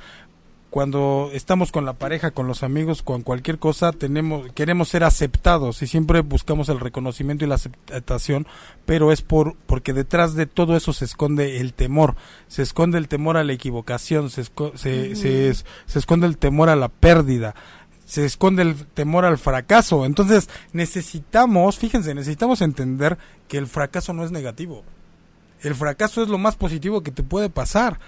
cuando 0.69 1.29
estamos 1.33 1.71
con 1.71 1.85
la 1.85 1.93
pareja, 1.93 2.31
con 2.31 2.45
los 2.47 2.61
amigos, 2.61 3.01
con 3.01 3.21
cualquier 3.21 3.57
cosa, 3.57 3.93
tenemos, 3.93 4.51
queremos 4.53 4.89
ser 4.89 5.03
aceptados 5.05 5.81
y 5.81 5.87
siempre 5.87 6.19
buscamos 6.21 6.67
el 6.69 6.79
reconocimiento 6.81 7.45
y 7.45 7.47
la 7.47 7.55
aceptación, 7.55 8.45
pero 8.85 9.11
es 9.13 9.21
por, 9.21 9.55
porque 9.65 9.93
detrás 9.93 10.35
de 10.35 10.45
todo 10.45 10.75
eso 10.75 10.91
se 10.91 11.05
esconde 11.05 11.61
el 11.61 11.73
temor, 11.73 12.15
se 12.47 12.63
esconde 12.63 12.97
el 12.97 13.07
temor 13.07 13.37
a 13.37 13.43
la 13.45 13.53
equivocación, 13.53 14.29
se, 14.29 14.41
esco- 14.43 14.75
se, 14.75 15.15
se 15.15 15.49
es- 15.49 15.65
se 15.85 15.99
esconde 15.99 16.27
el 16.27 16.37
temor 16.37 16.69
a 16.69 16.75
la 16.75 16.89
pérdida, 16.89 17.55
se 18.05 18.25
esconde 18.25 18.61
el 18.61 18.85
temor 18.87 19.23
al 19.25 19.37
fracaso. 19.37 20.05
Entonces 20.05 20.49
necesitamos, 20.73 21.77
fíjense, 21.77 22.13
necesitamos 22.13 22.61
entender 22.61 23.17
que 23.47 23.57
el 23.57 23.67
fracaso 23.67 24.11
no 24.13 24.23
es 24.25 24.31
negativo. 24.31 24.83
El 25.61 25.75
fracaso 25.75 26.21
es 26.21 26.27
lo 26.29 26.37
más 26.37 26.55
positivo 26.55 27.01
que 27.01 27.11
te 27.11 27.23
puede 27.23 27.49
pasar. 27.49 27.99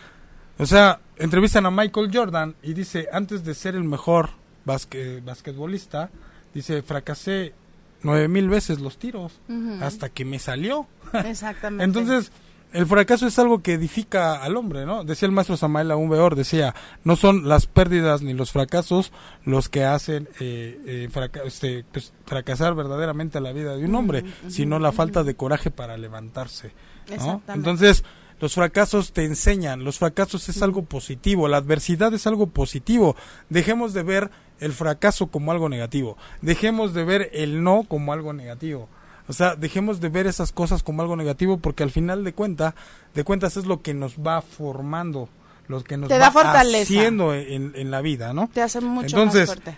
O 0.58 0.66
sea, 0.66 1.00
entrevistan 1.20 1.66
a 1.66 1.72
Michael 1.72 2.10
Jordan 2.14 2.56
y 2.64 2.74
dice, 2.74 3.08
antes 3.12 3.44
de 3.44 3.54
ser 3.54 3.76
el 3.76 3.84
mejor 3.84 4.30
basque- 4.66 5.22
basquetbolista, 5.24 6.10
dice, 6.54 6.82
fracasé 6.82 7.54
nueve 8.02 8.28
mil 8.28 8.50
veces 8.50 8.80
los 8.80 8.98
tiros 8.98 9.40
hasta 9.82 10.10
que 10.10 10.26
me 10.26 10.40
salió. 10.40 10.88
Exactamente. 11.26 11.84
Entonces, 11.84 12.32
el 12.72 12.86
fracaso 12.86 13.26
es 13.26 13.38
algo 13.40 13.64
que 13.64 13.74
edifica 13.74 14.36
al 14.44 14.56
hombre, 14.56 14.86
¿no? 14.86 15.04
Decía 15.04 15.26
el 15.26 15.32
maestro 15.32 15.58
Samael 15.58 15.90
Aún 15.90 16.08
Beor, 16.10 16.36
decía, 16.36 16.76
no 17.04 17.16
son 17.16 17.50
las 17.50 17.66
pérdidas 17.66 18.22
ni 18.22 18.34
los 18.34 18.52
fracasos 18.52 19.12
los 19.44 19.70
que 19.70 19.84
hacen 19.86 20.30
eh, 20.40 20.80
eh, 20.86 21.10
fraca- 21.12 21.42
este, 21.46 21.84
pues, 21.92 22.14
fracasar 22.28 22.76
verdaderamente 22.76 23.42
la 23.42 23.52
vida 23.54 23.76
de 23.76 23.86
un 23.86 23.96
hombre, 23.96 24.24
sino 24.50 24.78
la 24.80 24.92
falta 24.92 25.24
de 25.24 25.36
coraje 25.36 25.72
para 25.72 25.98
levantarse. 25.98 26.68
¿no? 27.08 27.16
Exactamente. 27.16 27.54
Entonces, 27.54 28.04
los 28.40 28.54
fracasos 28.54 29.12
te 29.12 29.26
enseñan, 29.26 29.84
los 29.84 30.00
fracasos 30.00 30.48
es 30.50 30.62
algo 30.62 30.84
positivo, 30.84 31.48
la 31.48 31.58
adversidad 31.58 32.14
es 32.14 32.26
algo 32.28 32.48
positivo. 32.48 33.16
Dejemos 33.50 33.94
de 33.94 34.04
ver 34.04 34.32
el 34.60 34.74
fracaso 34.74 35.28
como 35.28 35.52
algo 35.52 35.70
negativo, 35.70 36.18
dejemos 36.42 36.94
de 36.94 37.04
ver 37.04 37.30
el 37.34 37.64
no 37.64 37.84
como 37.88 38.14
algo 38.14 38.34
negativo. 38.34 38.88
O 39.28 39.34
sea, 39.34 39.56
dejemos 39.56 40.00
de 40.00 40.10
ver 40.10 40.26
esas 40.26 40.52
cosas 40.52 40.82
como 40.82 41.04
algo 41.04 41.16
negativo 41.16 41.58
porque 41.58 41.84
al 41.84 41.92
final 41.92 42.24
de 42.24 42.34
cuenta, 42.34 42.74
de 43.14 43.24
cuentas 43.24 43.58
es 43.58 43.66
lo 43.66 43.82
que 43.84 43.94
nos 43.94 44.18
va 44.18 44.42
formando, 44.42 45.30
lo 45.68 45.84
que 45.84 45.98
nos 45.98 46.10
Te 46.10 46.18
va 46.18 46.32
haciendo 46.32 47.36
en, 47.36 47.74
en 47.76 47.92
la 47.92 48.02
vida, 48.02 48.34
¿no? 48.34 48.50
te 48.52 48.62
hace 48.64 48.82
mucho 48.82 49.06
Entonces, 49.06 49.50
más 49.50 49.60
fuerte. 49.60 49.78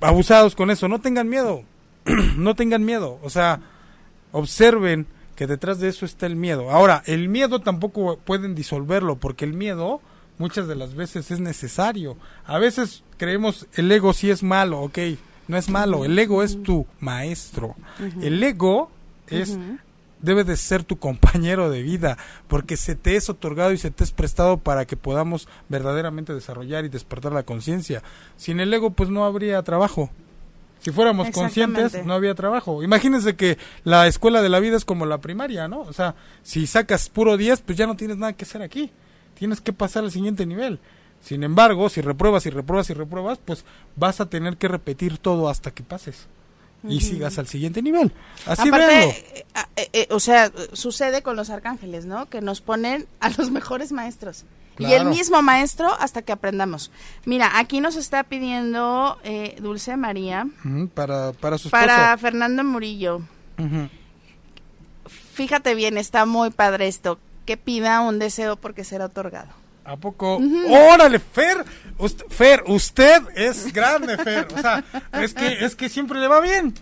abusados 0.00 0.54
con 0.54 0.70
eso, 0.70 0.88
no 0.88 1.00
tengan 1.00 1.28
miedo, 1.28 1.62
no 2.36 2.54
tengan 2.54 2.86
miedo, 2.86 3.18
o 3.22 3.28
sea, 3.28 3.60
observen 4.32 5.06
que 5.38 5.46
detrás 5.46 5.78
de 5.78 5.86
eso 5.86 6.04
está 6.04 6.26
el 6.26 6.34
miedo. 6.34 6.72
Ahora, 6.72 7.04
el 7.06 7.28
miedo 7.28 7.60
tampoco 7.60 8.18
pueden 8.18 8.56
disolverlo, 8.56 9.20
porque 9.20 9.44
el 9.44 9.52
miedo 9.52 10.00
muchas 10.36 10.66
de 10.66 10.74
las 10.74 10.96
veces 10.96 11.30
es 11.30 11.38
necesario. 11.38 12.16
A 12.44 12.58
veces 12.58 13.04
creemos 13.18 13.68
el 13.74 13.92
ego 13.92 14.12
sí 14.12 14.30
es 14.30 14.42
malo, 14.42 14.80
ok, 14.80 14.98
no 15.46 15.56
es 15.56 15.68
malo, 15.68 16.04
el 16.04 16.18
ego 16.18 16.42
es 16.42 16.60
tu 16.64 16.86
maestro. 16.98 17.76
El 18.20 18.42
ego 18.42 18.90
es 19.28 19.56
debe 20.20 20.42
de 20.42 20.56
ser 20.56 20.82
tu 20.82 20.98
compañero 20.98 21.70
de 21.70 21.82
vida, 21.82 22.18
porque 22.48 22.76
se 22.76 22.96
te 22.96 23.14
es 23.14 23.30
otorgado 23.30 23.70
y 23.70 23.78
se 23.78 23.92
te 23.92 24.02
es 24.02 24.10
prestado 24.10 24.56
para 24.56 24.86
que 24.86 24.96
podamos 24.96 25.46
verdaderamente 25.68 26.34
desarrollar 26.34 26.84
y 26.84 26.88
despertar 26.88 27.30
la 27.30 27.44
conciencia. 27.44 28.02
Sin 28.36 28.58
el 28.58 28.74
ego, 28.74 28.90
pues 28.90 29.08
no 29.08 29.24
habría 29.24 29.62
trabajo. 29.62 30.10
Si 30.80 30.92
fuéramos 30.92 31.30
conscientes, 31.30 32.04
no 32.04 32.14
había 32.14 32.34
trabajo. 32.34 32.82
Imagínense 32.82 33.36
que 33.36 33.58
la 33.84 34.06
escuela 34.06 34.42
de 34.42 34.48
la 34.48 34.60
vida 34.60 34.76
es 34.76 34.84
como 34.84 35.06
la 35.06 35.18
primaria, 35.18 35.68
¿no? 35.68 35.80
O 35.80 35.92
sea, 35.92 36.14
si 36.42 36.66
sacas 36.66 37.08
puro 37.08 37.36
10, 37.36 37.62
pues 37.62 37.76
ya 37.76 37.86
no 37.86 37.96
tienes 37.96 38.16
nada 38.16 38.32
que 38.32 38.44
hacer 38.44 38.62
aquí. 38.62 38.90
Tienes 39.34 39.60
que 39.60 39.72
pasar 39.72 40.04
al 40.04 40.10
siguiente 40.10 40.46
nivel. 40.46 40.78
Sin 41.20 41.42
embargo, 41.42 41.88
si 41.88 42.00
repruebas 42.00 42.46
y 42.46 42.50
repruebas 42.50 42.90
y 42.90 42.94
repruebas, 42.94 43.38
pues 43.44 43.64
vas 43.96 44.20
a 44.20 44.26
tener 44.26 44.56
que 44.56 44.68
repetir 44.68 45.18
todo 45.18 45.48
hasta 45.48 45.72
que 45.72 45.82
pases. 45.82 46.26
Y 46.88 47.00
sigas 47.00 47.38
al 47.38 47.48
siguiente 47.48 47.82
nivel. 47.82 48.12
Así. 48.46 48.68
Aparte, 48.68 49.08
eh, 49.08 49.46
eh, 49.76 49.88
eh, 49.92 50.08
o 50.10 50.20
sea, 50.20 50.52
sucede 50.72 51.22
con 51.22 51.34
los 51.34 51.50
arcángeles, 51.50 52.06
¿no? 52.06 52.26
Que 52.26 52.40
nos 52.40 52.60
ponen 52.60 53.06
a 53.18 53.30
los 53.30 53.50
mejores 53.50 53.90
maestros. 53.90 54.44
Y 54.78 54.92
el 54.92 55.06
mismo 55.06 55.42
maestro 55.42 55.92
hasta 55.98 56.22
que 56.22 56.32
aprendamos. 56.32 56.90
Mira, 57.24 57.58
aquí 57.58 57.80
nos 57.80 57.96
está 57.96 58.22
pidiendo 58.24 59.18
eh, 59.24 59.56
Dulce 59.60 59.96
María 59.96 60.46
para, 60.94 61.32
para 61.32 61.58
su 61.58 61.70
para. 61.70 62.16
Fernando 62.18 62.62
Murillo. 62.64 63.22
Fíjate 65.34 65.74
bien, 65.74 65.98
está 65.98 66.26
muy 66.26 66.50
padre 66.50 66.88
esto. 66.88 67.18
que 67.44 67.56
pida 67.56 68.00
un 68.00 68.18
deseo 68.18 68.56
porque 68.56 68.84
será 68.84 69.06
otorgado. 69.06 69.48
¿A 69.84 69.96
poco? 69.96 70.38
¡Órale, 70.68 71.18
Fer! 71.18 71.64
Usted, 71.96 72.26
Fer, 72.28 72.62
usted 72.66 73.22
es 73.34 73.72
grande, 73.72 74.18
Fer. 74.18 74.46
O 74.54 74.60
sea, 74.60 74.84
es 75.12 75.32
que, 75.32 75.64
es 75.64 75.74
que 75.74 75.88
siempre 75.88 76.20
le 76.20 76.28
va 76.28 76.40
bien. 76.40 76.74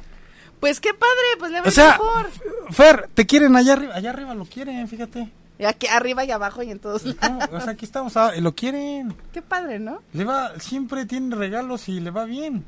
Pues 0.58 0.80
qué 0.80 0.92
padre, 0.92 1.36
pues 1.38 1.52
le 1.52 1.60
va 1.60 1.68
O 1.68 1.70
sea, 1.70 1.92
mejor. 1.92 2.30
Fer, 2.72 3.08
te 3.14 3.24
quieren 3.24 3.54
allá 3.54 3.74
arriba. 3.74 3.94
Allá 3.94 4.10
arriba 4.10 4.34
lo 4.34 4.44
quieren, 4.44 4.88
fíjate. 4.88 5.28
Aquí 5.64 5.86
arriba 5.86 6.24
y 6.24 6.30
abajo 6.30 6.62
y 6.62 6.70
en 6.70 6.78
todos 6.78 7.04
No, 7.04 7.14
lados. 7.20 7.48
o 7.52 7.60
sea, 7.60 7.72
aquí 7.72 7.84
estamos, 7.84 8.16
ah, 8.16 8.32
lo 8.38 8.54
quieren. 8.54 9.14
Qué 9.32 9.40
padre, 9.42 9.78
¿no? 9.78 10.02
Le 10.12 10.24
va, 10.24 10.58
siempre 10.60 11.06
tiene 11.06 11.34
regalos 11.34 11.88
y 11.88 12.00
le 12.00 12.10
va 12.10 12.24
bien. 12.24 12.64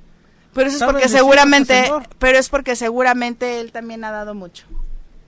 Pero 0.54 0.70
eso 0.70 0.78
es 0.78 0.84
porque 0.90 1.08
seguramente, 1.08 1.92
pero 2.18 2.38
es 2.38 2.48
porque 2.48 2.74
seguramente 2.76 3.60
él 3.60 3.70
también 3.72 4.04
ha 4.04 4.10
dado 4.10 4.34
mucho. 4.34 4.64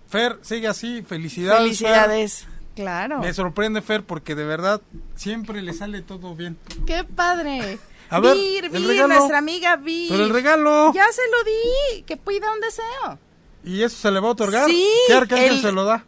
Fer, 0.09 0.39
sigue 0.43 0.66
así, 0.69 1.03
felicidades. 1.03 1.61
Felicidades. 1.62 2.47
Claro. 2.74 3.19
Fer. 3.19 3.27
Me 3.28 3.35
sorprende, 3.35 3.82
Fer, 3.82 4.03
porque 4.05 4.35
de 4.35 4.45
verdad 4.45 4.81
siempre 5.15 5.61
le 5.61 5.74
sale 5.74 6.01
todo 6.03 6.35
bien. 6.35 6.57
Qué 6.87 7.05
padre. 7.05 7.78
A 8.09 8.19
ver, 8.20 8.35
Vir, 8.37 8.65
el 8.65 8.70
Vir, 8.70 8.87
regalo. 8.89 9.15
nuestra 9.15 9.39
amiga 9.39 9.77
Vir. 9.77 10.09
Pero 10.11 10.24
el 10.24 10.31
regalo. 10.31 10.93
Ya 10.95 11.05
se 11.12 11.23
lo 11.31 11.45
di, 11.45 12.03
que 12.05 12.16
pida 12.16 12.51
un 12.53 12.61
deseo. 12.61 13.19
¿Y 13.62 13.82
eso 13.82 13.97
se 13.99 14.11
le 14.11 14.19
va 14.19 14.28
a 14.28 14.31
otorgar? 14.32 14.66
Sí, 14.69 14.89
¿Qué 15.07 15.12
arcángel 15.15 15.57
el- 15.57 15.61
se 15.61 15.70
lo 15.73 15.85
da? 15.85 16.05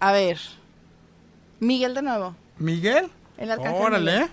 A 0.00 0.12
ver. 0.12 0.38
Miguel 1.64 1.94
de 1.94 2.02
nuevo. 2.02 2.34
¿Miguel? 2.58 3.10
El 3.36 3.50
arcángel 3.50 3.82
Órale. 3.82 4.12
Miguel. 4.12 4.30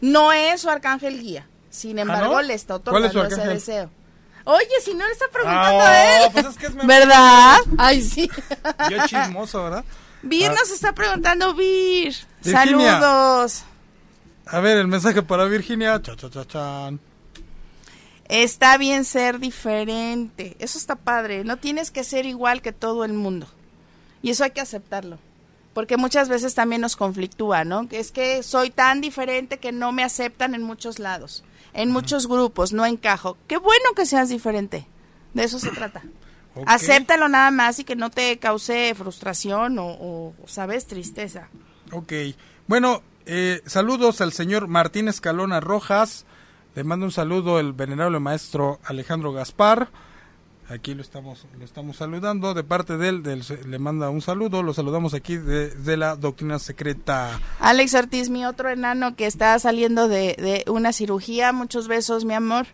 No 0.00 0.32
es 0.32 0.60
su 0.60 0.70
arcángel 0.70 1.20
guía. 1.20 1.46
Sin 1.70 1.98
embargo, 1.98 2.34
¿no? 2.34 2.42
le 2.42 2.54
está 2.54 2.78
¿Cuál 2.78 3.04
es 3.06 3.12
su 3.12 3.18
otorgando 3.18 3.44
ese 3.44 3.54
deseo. 3.54 3.90
Oye, 4.44 4.66
si 4.84 4.92
no 4.94 5.06
le 5.06 5.12
está 5.12 5.26
preguntando 5.32 5.80
Ah, 5.80 5.90
a 5.90 6.16
él. 6.24 6.30
pues 6.32 6.46
es 6.46 6.56
que 6.56 6.66
es 6.66 6.74
¿Verdad? 6.86 7.56
Ay, 7.78 8.02
sí. 8.02 8.30
Yo 8.90 9.06
chismoso, 9.06 9.64
¿verdad? 9.64 9.84
Vir 10.22 10.50
Ah. 10.50 10.54
nos 10.58 10.70
está 10.70 10.92
preguntando, 10.94 11.54
Vir. 11.54 12.14
Virginia. 12.44 13.00
Saludos. 13.00 13.64
A 14.46 14.60
ver, 14.60 14.76
el 14.76 14.86
mensaje 14.86 15.22
para 15.22 15.46
Virginia. 15.46 16.00
Cha, 16.02 16.14
cha, 16.14 16.28
cha, 16.30 16.46
chan. 16.46 17.00
Está 18.28 18.76
bien 18.78 19.04
ser 19.04 19.38
diferente. 19.38 20.56
Eso 20.58 20.78
está 20.78 20.96
padre. 20.96 21.44
No 21.44 21.56
tienes 21.56 21.90
que 21.90 22.04
ser 22.04 22.26
igual 22.26 22.60
que 22.62 22.72
todo 22.72 23.04
el 23.04 23.12
mundo. 23.14 23.46
Y 24.22 24.30
eso 24.30 24.44
hay 24.44 24.50
que 24.52 24.60
aceptarlo. 24.60 25.18
Porque 25.74 25.96
muchas 25.96 26.28
veces 26.28 26.54
también 26.54 26.80
nos 26.80 26.96
conflictúa, 26.96 27.64
¿no? 27.64 27.86
Es 27.90 28.12
que 28.12 28.42
soy 28.42 28.70
tan 28.70 29.00
diferente 29.00 29.58
que 29.58 29.72
no 29.72 29.92
me 29.92 30.04
aceptan 30.04 30.54
en 30.54 30.62
muchos 30.62 30.98
lados, 30.98 31.44
en 31.72 31.90
muchos 31.90 32.28
grupos, 32.28 32.72
no 32.72 32.86
encajo. 32.86 33.36
Qué 33.48 33.58
bueno 33.58 33.84
que 33.96 34.06
seas 34.06 34.28
diferente. 34.28 34.86
De 35.34 35.44
eso 35.44 35.58
se 35.58 35.70
trata. 35.70 36.02
Acéptalo 36.66 37.28
nada 37.28 37.50
más 37.50 37.80
y 37.80 37.84
que 37.84 37.96
no 37.96 38.10
te 38.10 38.38
cause 38.38 38.94
frustración 38.96 39.78
o, 39.78 39.86
o, 39.86 40.34
¿sabes? 40.46 40.86
Tristeza. 40.86 41.48
Ok. 41.90 42.12
Bueno, 42.68 43.02
eh, 43.26 43.60
saludos 43.66 44.20
al 44.20 44.32
señor 44.32 44.68
Martín 44.68 45.08
Escalona 45.08 45.60
Rojas. 45.60 46.24
Le 46.74 46.84
mando 46.84 47.06
un 47.06 47.12
saludo 47.12 47.58
el 47.58 47.72
venerable 47.72 48.20
maestro 48.20 48.80
Alejandro 48.84 49.32
Gaspar. 49.32 49.88
Aquí 50.68 50.94
lo 50.94 51.02
estamos, 51.02 51.46
lo 51.58 51.64
estamos 51.64 51.98
saludando. 51.98 52.54
De 52.54 52.64
parte 52.64 52.96
de 52.96 53.08
él, 53.08 53.44
le 53.66 53.78
manda 53.78 54.08
un 54.08 54.22
saludo. 54.22 54.62
Lo 54.62 54.72
saludamos 54.72 55.12
aquí 55.12 55.36
de, 55.36 55.68
de 55.70 55.96
la 55.96 56.16
doctrina 56.16 56.58
secreta. 56.58 57.38
Alex 57.60 57.94
Ortiz, 57.94 58.30
mi 58.30 58.46
otro 58.46 58.70
enano 58.70 59.14
que 59.14 59.26
está 59.26 59.58
saliendo 59.58 60.08
de, 60.08 60.36
de 60.38 60.64
una 60.70 60.92
cirugía. 60.92 61.52
Muchos 61.52 61.86
besos, 61.86 62.24
mi 62.24 62.34
amor. 62.34 62.66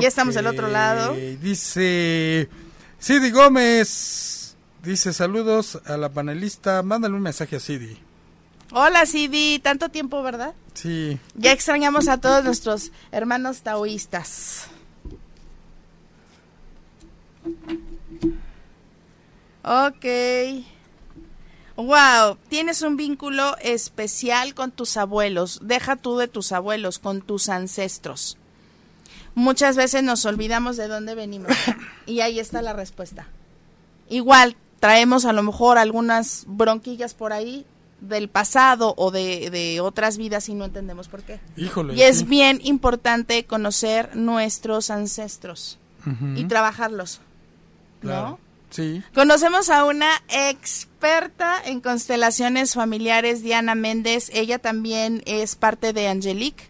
Ya 0.00 0.08
estamos 0.08 0.34
del 0.34 0.46
otro 0.46 0.68
lado. 0.68 1.14
Dice 1.14 2.48
Sidi 2.98 3.30
Gómez. 3.30 4.56
Dice 4.82 5.12
saludos 5.12 5.80
a 5.84 5.96
la 5.96 6.08
panelista. 6.08 6.82
Mándale 6.82 7.14
un 7.14 7.22
mensaje 7.22 7.56
a 7.56 7.60
Sidi. 7.60 7.98
Hola, 8.72 9.04
Sidi. 9.06 9.58
Tanto 9.58 9.90
tiempo, 9.90 10.22
¿verdad? 10.22 10.54
Sí. 10.72 11.18
Ya 11.34 11.52
extrañamos 11.52 12.08
a 12.08 12.18
todos 12.18 12.42
nuestros 12.42 12.90
hermanos 13.10 13.60
taoístas. 13.60 14.68
Ok. 19.64 20.06
Wow, 21.76 22.36
tienes 22.48 22.82
un 22.82 22.96
vínculo 22.96 23.56
especial 23.62 24.54
con 24.54 24.70
tus 24.70 24.96
abuelos. 24.96 25.60
Deja 25.62 25.96
tú 25.96 26.18
de 26.18 26.28
tus 26.28 26.52
abuelos, 26.52 26.98
con 26.98 27.22
tus 27.22 27.48
ancestros. 27.48 28.36
Muchas 29.34 29.76
veces 29.76 30.02
nos 30.02 30.24
olvidamos 30.26 30.76
de 30.76 30.88
dónde 30.88 31.14
venimos. 31.14 31.52
y 32.06 32.20
ahí 32.20 32.38
está 32.38 32.60
la 32.60 32.72
respuesta. 32.72 33.26
Igual 34.08 34.56
traemos 34.80 35.24
a 35.24 35.32
lo 35.32 35.42
mejor 35.42 35.78
algunas 35.78 36.44
bronquillas 36.46 37.14
por 37.14 37.32
ahí 37.32 37.64
del 38.00 38.28
pasado 38.28 38.94
o 38.96 39.10
de, 39.10 39.48
de 39.50 39.80
otras 39.80 40.18
vidas 40.18 40.48
y 40.48 40.54
no 40.54 40.66
entendemos 40.66 41.08
por 41.08 41.22
qué. 41.22 41.40
Híjole. 41.56 41.94
Y 41.94 42.02
es 42.02 42.18
sí. 42.18 42.24
bien 42.24 42.60
importante 42.62 43.44
conocer 43.44 44.14
nuestros 44.16 44.90
ancestros 44.90 45.78
y 46.34 46.44
trabajarlos. 46.44 47.20
Claro. 48.02 48.28
¿No? 48.30 48.38
Sí. 48.70 49.02
Conocemos 49.14 49.68
a 49.70 49.84
una 49.84 50.08
experta 50.28 51.56
en 51.64 51.80
constelaciones 51.80 52.74
familiares, 52.74 53.42
Diana 53.42 53.74
Méndez. 53.74 54.30
Ella 54.32 54.58
también 54.58 55.22
es 55.26 55.56
parte 55.56 55.92
de 55.92 56.08
Angelique, 56.08 56.64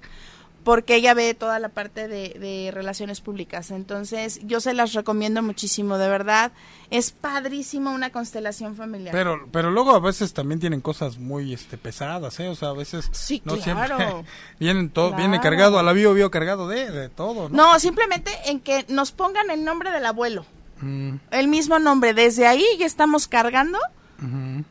porque 0.64 0.96
ella 0.96 1.14
ve 1.14 1.34
toda 1.34 1.60
la 1.60 1.68
parte 1.68 2.08
de, 2.08 2.30
de 2.40 2.70
relaciones 2.72 3.20
públicas. 3.20 3.70
Entonces, 3.70 4.40
yo 4.42 4.60
se 4.60 4.74
las 4.74 4.94
recomiendo 4.94 5.42
muchísimo, 5.42 5.96
de 5.96 6.08
verdad. 6.08 6.50
Es 6.90 7.12
padrísimo 7.12 7.92
una 7.92 8.10
constelación 8.10 8.74
familiar. 8.74 9.12
Pero, 9.12 9.48
pero 9.52 9.70
luego 9.70 9.94
a 9.94 10.00
veces 10.00 10.32
también 10.34 10.58
tienen 10.58 10.80
cosas 10.80 11.18
muy 11.18 11.52
este 11.52 11.78
pesadas, 11.78 12.38
¿eh? 12.40 12.48
O 12.48 12.54
sea, 12.56 12.70
a 12.70 12.74
veces 12.74 13.08
Sí, 13.12 13.42
no 13.44 13.56
claro. 13.56 13.96
siempre 13.96 14.24
vienen 14.58 14.90
todo, 14.90 15.10
Claro. 15.10 15.22
viene 15.22 15.40
cargado, 15.40 15.78
a 15.78 15.84
la 15.84 15.92
bio 15.92 16.14
bio 16.14 16.30
cargado 16.32 16.66
de, 16.68 16.90
de 16.90 17.08
todo, 17.08 17.48
¿no? 17.48 17.72
no, 17.74 17.78
simplemente 17.78 18.30
en 18.46 18.58
que 18.58 18.84
nos 18.88 19.12
pongan 19.12 19.50
el 19.50 19.64
nombre 19.64 19.92
del 19.92 20.04
abuelo. 20.06 20.44
Mm, 20.82 21.14
El 21.30 21.48
mismo 21.48 21.78
nombre. 21.78 22.12
Desde 22.12 22.46
ahí 22.46 22.64
ya 22.78 22.86
estamos 22.86 23.28
cargando. 23.28 23.78
Ya 24.20 24.64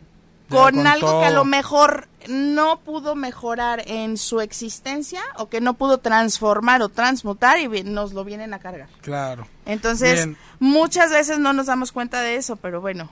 con, 0.51 0.85
algo 0.85 1.21
que 1.21 1.25
a 1.27 1.31
lo 1.31 1.45
mejor 1.45 2.07
no 2.27 2.79
pudo 2.79 3.15
mejorar 3.15 3.83
en 3.87 4.17
su 4.17 4.41
existencia 4.41 5.21
o 5.37 5.49
que 5.49 5.61
no 5.61 5.73
pudo 5.75 5.97
transformar 5.97 6.81
o 6.81 6.89
transmutar 6.89 7.57
y 7.59 7.83
nos 7.83 8.13
lo 8.13 8.23
vienen 8.23 8.53
a 8.53 8.59
cargar. 8.59 8.89
Claro. 9.01 9.47
Entonces, 9.65 10.25
Bien. 10.25 10.37
muchas 10.59 11.11
veces 11.11 11.39
no 11.39 11.53
nos 11.53 11.67
damos 11.67 11.91
cuenta 11.91 12.21
de 12.21 12.35
eso, 12.35 12.57
pero 12.57 12.81
bueno. 12.81 13.09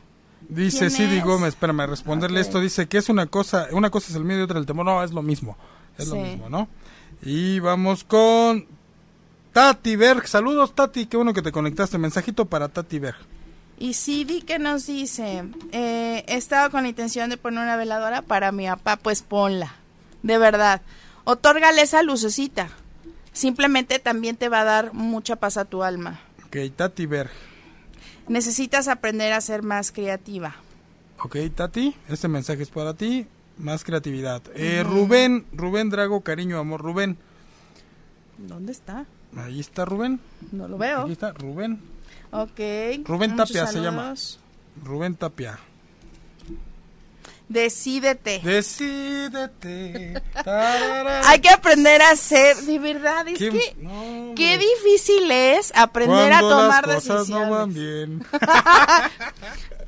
Dice 0.48 0.88
¿Quién 0.88 0.92
Sidi? 0.92 1.22
Gómez, 1.22 1.50
espérame, 1.50 1.88
responderle 1.88 2.40
esto, 2.40 2.60
dice 2.60 2.88
que 2.88 2.98
es 2.98 3.10
una 3.10 3.28
cosa, 3.28 3.68
una 3.72 3.90
cosa 3.90 4.10
es 4.10 4.16
el 4.16 4.24
miedo 4.24 4.42
y 4.42 4.44
otra 4.44 4.58
el 4.58 4.66
temor, 4.66 4.86
no, 4.86 5.04
es 5.04 5.12
lo 5.12 5.22
mismo, 5.22 5.58
es 5.98 6.08
lo 6.08 6.16
mismo, 6.16 6.50
¿no? 6.50 6.68
Y 7.22 7.60
vamos 7.60 8.04
con 8.04 8.66
Tati 9.54 9.96
Berg, 9.96 10.28
saludos 10.28 10.76
Tati, 10.76 11.08
qué 11.08 11.18
bueno 11.18 11.34
que 11.34 11.42
te 11.42 11.52
conectaste, 11.52 11.98
mensajito 11.98 12.46
para 12.46 12.70
Tati 12.70 13.00
Berg. 13.00 13.18
Y 13.80 13.94
Sidi 13.94 14.42
que 14.42 14.60
nos 14.60 14.86
dice, 14.86 15.46
eh, 15.72 16.24
he 16.28 16.36
estado 16.36 16.70
con 16.70 16.84
la 16.84 16.90
intención 16.90 17.30
de 17.30 17.38
poner 17.38 17.64
una 17.64 17.78
veladora 17.78 18.22
para 18.22 18.52
mi 18.52 18.68
papá, 18.68 18.98
pues 18.98 19.22
ponla, 19.22 19.74
de 20.22 20.38
verdad. 20.38 20.82
Otórgale 21.24 21.82
esa 21.82 22.04
lucecita. 22.04 22.70
Simplemente 23.32 24.00
también 24.00 24.36
te 24.36 24.50
va 24.50 24.62
a 24.62 24.66
dar 24.66 24.94
mucha 24.94 25.38
paz 25.38 25.58
a 25.58 25.66
tu 25.66 25.84
alma. 25.84 26.20
Ok, 26.46 26.58
Tati 26.76 27.06
Berg. 27.06 27.32
Necesitas 28.28 28.88
aprender 28.88 29.34
a 29.34 29.42
ser 29.42 29.64
más 29.64 29.92
creativa. 29.92 30.56
Ok, 31.20 31.38
Tati, 31.56 31.96
este 32.08 32.28
mensaje 32.28 32.64
es 32.64 32.70
para 32.70 32.94
ti, 32.94 33.28
más 33.58 33.84
creatividad. 33.84 34.42
Eh, 34.56 34.84
Rubén, 34.84 35.46
Rubén 35.54 35.90
Drago, 35.90 36.22
cariño, 36.22 36.60
amor, 36.60 36.82
Rubén. 36.82 37.18
¿Dónde 38.38 38.72
está? 38.72 39.06
Ahí 39.38 39.60
está 39.60 39.86
Rubén, 39.86 40.20
No 40.52 40.68
lo 40.68 40.78
veo. 40.78 41.02
aquí 41.04 41.12
está 41.12 41.32
Rubén, 41.32 41.80
Ok. 42.32 42.60
Rubén 43.06 43.32
muchos 43.32 43.50
Tapia 43.50 43.68
se 43.68 43.80
llama. 43.80 44.14
Rubén 44.84 45.16
Tapia. 45.16 45.60
Decídete. 47.48 48.42
Decídete. 48.44 50.22
Hay 51.26 51.40
que 51.42 51.50
aprender 51.50 52.00
a 52.04 52.16
ser, 52.16 52.58
de 52.58 52.78
verdad, 52.78 53.28
es 53.28 53.40
¿Qué- 53.40 53.50
que 53.50 53.76
no, 53.80 54.34
qué 54.36 54.60
difícil 54.60 55.30
es 55.32 55.72
aprender 55.76 56.32
a 56.32 56.42
tomar 56.42 56.88
las 56.88 56.98
cosas 57.02 57.18
decisiones. 57.28 57.48
no 57.50 57.56
van 57.56 57.74
bien. 57.74 58.24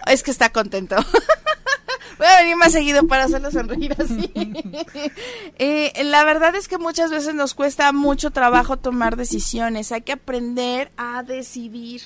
Es 0.07 0.23
que 0.23 0.31
está 0.31 0.49
contento. 0.51 0.95
Voy 2.21 2.29
a 2.29 2.41
venir 2.41 2.55
más 2.55 2.71
seguido 2.71 3.07
para 3.07 3.23
hacerlo 3.23 3.49
sonreír 3.49 3.95
así. 3.99 4.31
Eh, 5.57 6.03
la 6.03 6.23
verdad 6.23 6.55
es 6.55 6.67
que 6.67 6.77
muchas 6.77 7.09
veces 7.09 7.33
nos 7.33 7.55
cuesta 7.55 7.91
mucho 7.91 8.29
trabajo 8.29 8.77
tomar 8.77 9.15
decisiones. 9.15 9.91
Hay 9.91 10.03
que 10.03 10.11
aprender 10.11 10.91
a 10.97 11.23
decidir. 11.23 12.01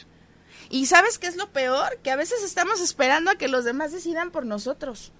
Y 0.69 0.85
¿sabes 0.85 1.19
qué 1.19 1.27
es 1.27 1.35
lo 1.35 1.49
peor? 1.51 1.99
Que 2.01 2.11
a 2.11 2.15
veces 2.15 2.43
estamos 2.43 2.79
esperando 2.79 3.29
a 3.29 3.35
que 3.35 3.49
los 3.49 3.65
demás 3.65 3.91
decidan 3.91 4.31
por 4.31 4.45
nosotros. 4.45 5.11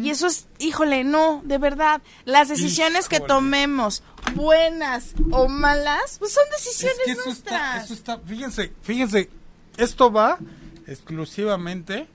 Y 0.00 0.10
eso 0.10 0.28
es, 0.28 0.46
híjole, 0.60 1.02
no, 1.02 1.42
de 1.44 1.58
verdad. 1.58 2.00
Las 2.24 2.48
decisiones 2.48 3.08
que 3.08 3.18
tomemos, 3.18 4.04
buenas 4.36 5.12
o 5.32 5.48
malas, 5.48 6.18
pues 6.20 6.32
son 6.32 6.44
Es 6.56 6.64
decisiones 6.64 7.00
que 7.04 7.12
eso 7.12 7.30
está, 7.30 7.50
nuestras. 7.50 7.84
eso 7.86 7.94
está, 7.94 8.18
fíjense, 8.20 8.72
fíjense, 8.82 9.28
esto 9.76 10.12
va 10.12 10.38
exclusivamente 10.86 12.06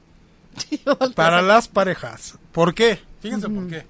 para 1.15 1.41
las 1.41 1.67
parejas. 1.67 2.37
¿Por 2.51 2.73
qué? 2.73 2.99
Fíjense 3.19 3.49
por 3.49 3.67
qué. 3.67 3.85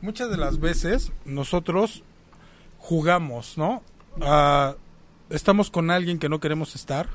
Muchas 0.00 0.30
de 0.30 0.36
las 0.36 0.60
veces 0.60 1.12
nosotros 1.24 2.02
jugamos, 2.78 3.56
¿no? 3.56 3.82
Ah, 4.20 4.76
estamos 5.30 5.70
con 5.70 5.90
alguien 5.90 6.18
que 6.18 6.28
no 6.28 6.40
queremos 6.40 6.74
estar 6.74 7.08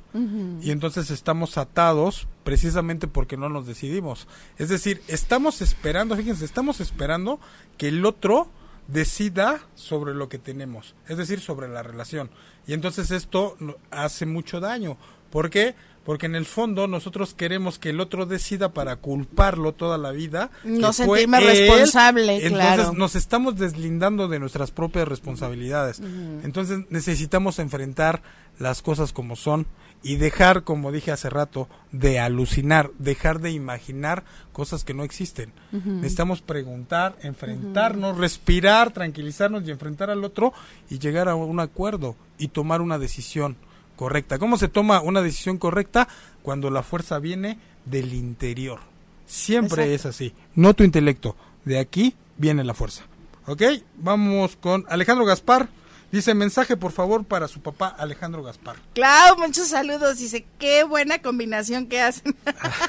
y 0.62 0.72
entonces 0.72 1.12
estamos 1.12 1.58
atados 1.58 2.28
precisamente 2.44 3.08
porque 3.08 3.38
no 3.38 3.50
nos 3.50 3.68
decidimos. 3.68 4.28
Es 4.58 4.70
decir, 4.70 5.02
estamos 5.08 5.62
esperando, 5.62 6.16
fíjense, 6.16 6.46
estamos 6.46 6.80
esperando 6.82 7.40
que 7.78 7.90
el 7.90 8.06
otro 8.06 8.50
decida 8.88 9.62
sobre 9.76 10.16
lo 10.16 10.30
que 10.30 10.40
tenemos, 10.40 10.96
es 11.08 11.18
decir, 11.18 11.40
sobre 11.40 11.68
la 11.68 11.84
relación. 11.84 12.30
Y 12.66 12.74
entonces 12.74 13.12
esto 13.12 13.56
hace 13.92 14.26
mucho 14.26 14.60
daño. 14.60 14.98
¿Por 15.30 15.50
qué? 15.50 15.76
Porque 16.06 16.26
en 16.26 16.36
el 16.36 16.46
fondo 16.46 16.88
nosotros 16.88 17.34
queremos 17.34 17.78
que 17.78 17.90
el 17.90 18.00
otro 18.00 18.26
decida 18.26 18.74
para 18.74 18.96
culparlo 18.96 19.74
toda 19.74 19.98
la 19.98 20.12
vida. 20.12 20.50
No 20.64 20.94
sentirme 20.94 21.40
responsable, 21.40 22.46
Entonces 22.46 22.76
claro. 22.86 22.94
nos 22.94 23.16
estamos 23.16 23.58
deslindando 23.58 24.28
de 24.28 24.40
nuestras 24.40 24.72
propias 24.72 25.08
responsabilidades. 25.08 26.02
Entonces 26.44 26.80
necesitamos 26.90 27.60
enfrentar 27.60 28.22
las 28.58 28.82
cosas 28.82 29.14
como 29.14 29.36
son 29.36 29.68
y 30.02 30.16
dejar, 30.16 30.64
como 30.64 30.92
dije 30.92 31.12
hace 31.12 31.30
rato, 31.30 31.68
de 31.92 32.20
alucinar, 32.20 32.92
dejar 33.00 33.40
de 33.40 33.52
imaginar 33.52 34.24
cosas 34.54 34.84
que 34.84 34.94
no 34.94 35.04
existen. 35.04 35.52
Necesitamos 35.72 36.42
preguntar, 36.42 37.18
enfrentarnos, 37.22 38.18
respirar, 38.18 38.92
tranquilizarnos 38.92 39.68
y 39.68 39.72
enfrentar 39.72 40.10
al 40.10 40.24
otro 40.24 40.54
y 40.90 41.00
llegar 41.00 41.28
a 41.28 41.36
un 41.36 41.60
acuerdo 41.60 42.16
y 42.38 42.48
tomar 42.48 42.82
una 42.82 42.98
decisión 42.98 43.58
correcta. 44.00 44.40
¿Cómo 44.40 44.58
se 44.58 44.70
toma 44.70 45.02
una 45.02 45.22
decisión 45.22 45.58
correcta? 45.58 46.08
Cuando 46.42 46.70
la 46.70 46.84
fuerza 46.84 47.20
viene 47.20 47.60
del 47.84 48.14
interior. 48.14 48.80
Siempre 49.28 49.94
Exacto. 49.94 50.10
es 50.10 50.16
así. 50.16 50.34
No 50.56 50.74
tu 50.74 50.86
intelecto. 50.86 51.36
De 51.66 51.80
aquí 51.80 52.16
viene 52.38 52.64
la 52.64 52.74
fuerza. 52.74 53.04
¿Ok? 53.46 53.62
Vamos 53.98 54.56
con 54.56 54.86
Alejandro 54.88 55.26
Gaspar. 55.26 55.68
Dice 56.14 56.34
mensaje 56.34 56.78
por 56.78 56.94
favor 56.94 57.26
para 57.26 57.50
su 57.50 57.60
papá 57.60 57.90
Alejandro 57.90 58.42
Gaspar. 58.42 58.78
Clau, 58.96 59.38
muchos 59.38 59.68
saludos. 59.68 60.18
Dice, 60.18 60.46
qué 60.60 60.86
buena 60.86 61.22
combinación 61.22 61.88
que 61.88 62.00
hacen. 62.00 62.38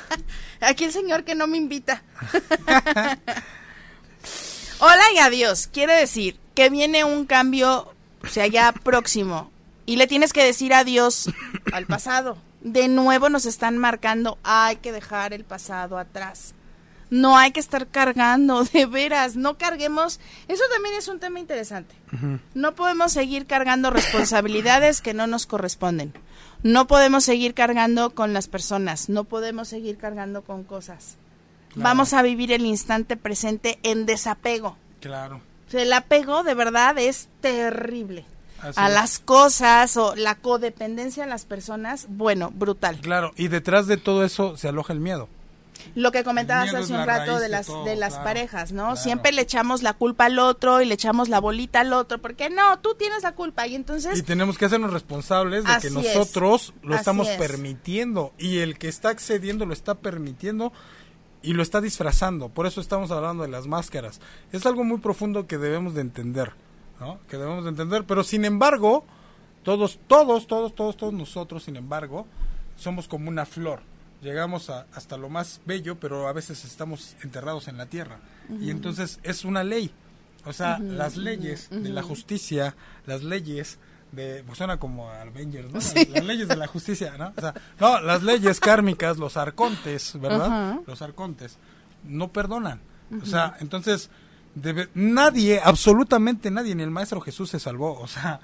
Aquí 0.60 0.84
el 0.84 0.92
señor 0.92 1.24
que 1.24 1.34
no 1.34 1.48
me 1.48 1.56
invita. 1.56 2.04
Hola 4.78 5.02
y 5.12 5.18
adiós. 5.18 5.66
Quiere 5.66 5.94
decir 5.94 6.38
que 6.54 6.70
viene 6.70 7.02
un 7.02 7.26
cambio, 7.26 7.92
o 8.22 8.28
sea, 8.28 8.46
ya 8.46 8.70
próximo. 8.70 9.50
Y 9.86 9.96
le 9.96 10.06
tienes 10.06 10.32
que 10.32 10.44
decir 10.44 10.72
adiós 10.74 11.30
al 11.72 11.86
pasado. 11.86 12.36
De 12.60 12.88
nuevo 12.88 13.28
nos 13.28 13.46
están 13.46 13.78
marcando, 13.78 14.38
hay 14.42 14.76
que 14.76 14.92
dejar 14.92 15.32
el 15.32 15.44
pasado 15.44 15.98
atrás. 15.98 16.54
No 17.10 17.36
hay 17.36 17.50
que 17.50 17.60
estar 17.60 17.88
cargando, 17.88 18.64
de 18.72 18.86
veras, 18.86 19.36
no 19.36 19.58
carguemos. 19.58 20.20
Eso 20.46 20.62
también 20.72 20.94
es 20.94 21.08
un 21.08 21.18
tema 21.18 21.40
interesante. 21.40 21.94
No 22.54 22.74
podemos 22.74 23.12
seguir 23.12 23.46
cargando 23.46 23.90
responsabilidades 23.90 25.00
que 25.00 25.14
no 25.14 25.26
nos 25.26 25.46
corresponden. 25.46 26.12
No 26.62 26.86
podemos 26.86 27.24
seguir 27.24 27.54
cargando 27.54 28.10
con 28.10 28.32
las 28.32 28.46
personas. 28.46 29.08
No 29.08 29.24
podemos 29.24 29.68
seguir 29.68 29.96
cargando 29.96 30.42
con 30.42 30.62
cosas. 30.62 31.16
Vamos 31.74 32.12
a 32.12 32.22
vivir 32.22 32.52
el 32.52 32.66
instante 32.66 33.16
presente 33.16 33.78
en 33.82 34.06
desapego. 34.06 34.76
Claro. 35.00 35.40
El 35.72 35.92
apego 35.92 36.42
de 36.42 36.54
verdad 36.54 36.98
es 36.98 37.28
terrible. 37.40 38.24
Así 38.62 38.78
a 38.80 38.88
es. 38.88 38.94
las 38.94 39.18
cosas 39.18 39.96
o 39.96 40.14
la 40.16 40.34
codependencia 40.36 41.24
a 41.24 41.26
las 41.26 41.44
personas, 41.44 42.06
bueno, 42.08 42.50
brutal. 42.54 42.98
Claro, 43.00 43.32
y 43.36 43.48
detrás 43.48 43.86
de 43.86 43.96
todo 43.96 44.24
eso 44.24 44.56
se 44.56 44.68
aloja 44.68 44.92
el 44.92 45.00
miedo. 45.00 45.28
Lo 45.94 46.12
que 46.12 46.24
comentabas 46.24 46.74
hace 46.74 46.92
un 46.92 47.06
rato 47.06 47.36
de 47.36 47.44
de 47.44 47.48
las 47.48 47.66
todo, 47.66 47.84
de 47.84 47.96
las 47.96 48.10
claro, 48.12 48.24
parejas, 48.24 48.70
¿no? 48.72 48.82
claro. 48.82 48.96
Siempre 48.96 49.32
le 49.32 49.40
echamos 49.42 49.82
la 49.82 49.94
culpa 49.94 50.26
al 50.26 50.38
otro 50.38 50.82
y 50.82 50.84
le 50.84 50.92
echamos 50.94 51.30
la 51.30 51.40
bolita 51.40 51.80
al 51.80 51.92
otro, 51.94 52.18
porque 52.18 52.50
no, 52.50 52.78
tú 52.80 52.94
tienes 52.96 53.22
la 53.22 53.32
culpa 53.32 53.66
y 53.66 53.74
entonces 53.76 54.18
Y 54.18 54.22
tenemos 54.22 54.58
que 54.58 54.66
hacernos 54.66 54.92
responsables 54.92 55.64
de 55.64 55.70
que 55.80 55.86
es. 55.86 55.92
nosotros 55.92 56.74
lo 56.82 56.94
estamos 56.94 57.28
es. 57.28 57.38
permitiendo 57.38 58.32
y 58.38 58.58
el 58.58 58.76
que 58.78 58.88
está 58.88 59.08
accediendo 59.08 59.64
lo 59.64 59.72
está 59.72 59.94
permitiendo 59.94 60.70
y 61.42 61.54
lo 61.54 61.62
está 61.62 61.80
disfrazando. 61.80 62.50
Por 62.50 62.66
eso 62.66 62.82
estamos 62.82 63.10
hablando 63.10 63.42
de 63.42 63.48
las 63.48 63.66
máscaras. 63.66 64.20
Es 64.52 64.66
algo 64.66 64.84
muy 64.84 64.98
profundo 64.98 65.46
que 65.46 65.56
debemos 65.56 65.94
de 65.94 66.02
entender, 66.02 66.52
¿no? 67.00 67.18
Que 67.28 67.36
debemos 67.38 67.64
de 67.64 67.70
entender, 67.70 68.04
pero 68.04 68.22
sin 68.22 68.44
embargo, 68.44 69.04
todos, 69.62 69.98
todos, 70.06 70.46
todos, 70.46 70.74
todos, 70.74 70.96
todos 70.96 71.12
nosotros, 71.12 71.64
sin 71.64 71.76
embargo, 71.76 72.26
somos 72.76 73.08
como 73.08 73.28
una 73.28 73.46
flor. 73.46 73.80
Llegamos 74.22 74.68
a- 74.70 74.86
hasta 74.94 75.16
lo 75.16 75.28
más 75.30 75.60
bello, 75.66 75.98
pero 75.98 76.28
a 76.28 76.32
veces 76.32 76.64
estamos 76.64 77.16
enterrados 77.22 77.68
en 77.68 77.78
la 77.78 77.86
tierra. 77.86 78.18
Y 78.60 78.70
entonces 78.70 79.18
es 79.22 79.44
una 79.44 79.64
ley. 79.64 79.90
O 80.44 80.52
sea, 80.52 80.78
las 80.78 81.16
leyes 81.16 81.68
de 81.70 81.88
la 81.90 82.02
justicia, 82.02 82.74
las 83.06 83.22
leyes 83.22 83.78
de... 84.12 84.42
Pues 84.44 84.58
suena 84.58 84.78
como 84.78 85.08
Avengers, 85.10 85.68
¿no? 85.70 85.74
Las, 85.74 86.08
las 86.08 86.24
leyes 86.24 86.48
de 86.48 86.56
la 86.56 86.66
justicia, 86.66 87.14
¿no? 87.18 87.32
O 87.36 87.40
sea, 87.40 87.54
no, 87.78 88.00
las 88.00 88.22
leyes 88.22 88.58
kármicas, 88.60 89.18
los 89.18 89.36
arcontes, 89.36 90.18
¿verdad? 90.20 90.48
Los 90.86 91.00
arcontes 91.02 91.58
no 92.04 92.28
perdonan. 92.32 92.80
O 93.22 93.26
sea, 93.26 93.56
entonces, 93.60 94.08
debe- 94.62 94.88
nadie, 94.94 95.60
absolutamente 95.62 96.50
nadie, 96.50 96.74
ni 96.74 96.82
el 96.82 96.90
Maestro 96.90 97.20
Jesús 97.20 97.50
se 97.50 97.58
salvó. 97.60 97.98
O 98.00 98.06
sea, 98.06 98.40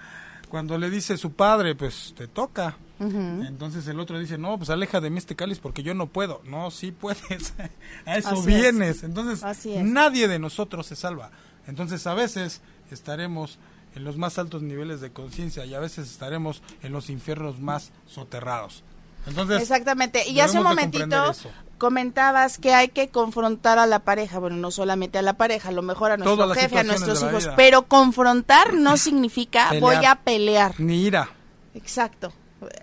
cuando 0.49 0.79
le 0.79 0.91
dice 0.91 1.17
su 1.17 1.33
padre, 1.33 1.75
pues 1.75 2.15
te 2.17 2.27
toca. 2.29 2.77
Entonces 2.99 3.87
el 3.89 4.01
otro 4.01 4.19
dice, 4.19 4.39
no, 4.39 4.57
pues 4.57 4.71
aleja 4.71 5.01
de 5.03 5.11
mí 5.11 5.19
este 5.19 5.37
cáliz 5.37 5.59
porque 5.59 5.83
yo 5.83 5.93
no 5.95 6.07
puedo. 6.07 6.41
No, 6.47 6.71
sí 6.71 6.93
puedes. 6.93 7.53
a 8.07 8.17
eso 8.17 8.29
Así 8.31 8.39
es. 8.41 8.47
vienes. 8.47 9.03
Entonces, 9.03 9.43
Así 9.45 9.77
nadie 9.83 10.29
de 10.29 10.39
nosotros 10.39 10.87
se 10.87 10.97
salva. 10.97 11.31
Entonces, 11.67 12.07
a 12.07 12.15
veces 12.15 12.63
estaremos 12.91 13.59
en 13.95 14.05
los 14.05 14.17
más 14.17 14.39
altos 14.39 14.63
niveles 14.63 15.01
de 15.01 15.11
conciencia 15.11 15.67
y 15.67 15.75
a 15.75 15.81
veces 15.81 16.11
estaremos 16.11 16.63
en 16.83 16.93
los 16.93 17.11
infiernos 17.11 17.61
más 17.61 17.93
soterrados. 18.07 18.83
Entonces, 19.27 19.61
Exactamente. 19.61 20.27
Y 20.29 20.41
hace 20.41 20.57
un 20.59 20.65
momentito. 20.65 21.33
Comentabas 21.79 22.59
que 22.59 22.73
hay 22.75 22.89
que 22.89 23.09
confrontar 23.09 23.79
a 23.79 23.87
la 23.87 24.01
pareja, 24.01 24.39
bueno, 24.39 24.57
no 24.57 24.71
solamente 24.71 25.19
a 25.19 25.23
la 25.23 25.35
pareja, 25.35 25.69
a 25.69 25.73
lo 25.73 25.83
mejor 25.83 26.13
a 26.13 26.17
nuestro 26.17 26.51
jefe, 26.55 26.79
a 26.79 26.85
nuestros 26.85 27.23
hijos, 27.23 27.45
vida. 27.45 27.57
pero 27.57 27.83
confrontar 27.89 28.75
no 28.75 28.97
significa 28.97 29.69
Pelear. 29.71 29.81
voy 29.81 30.05
a 30.05 30.15
pelear. 30.17 30.75
ni 30.79 31.03
ira. 31.05 31.31
Exacto. 31.75 32.33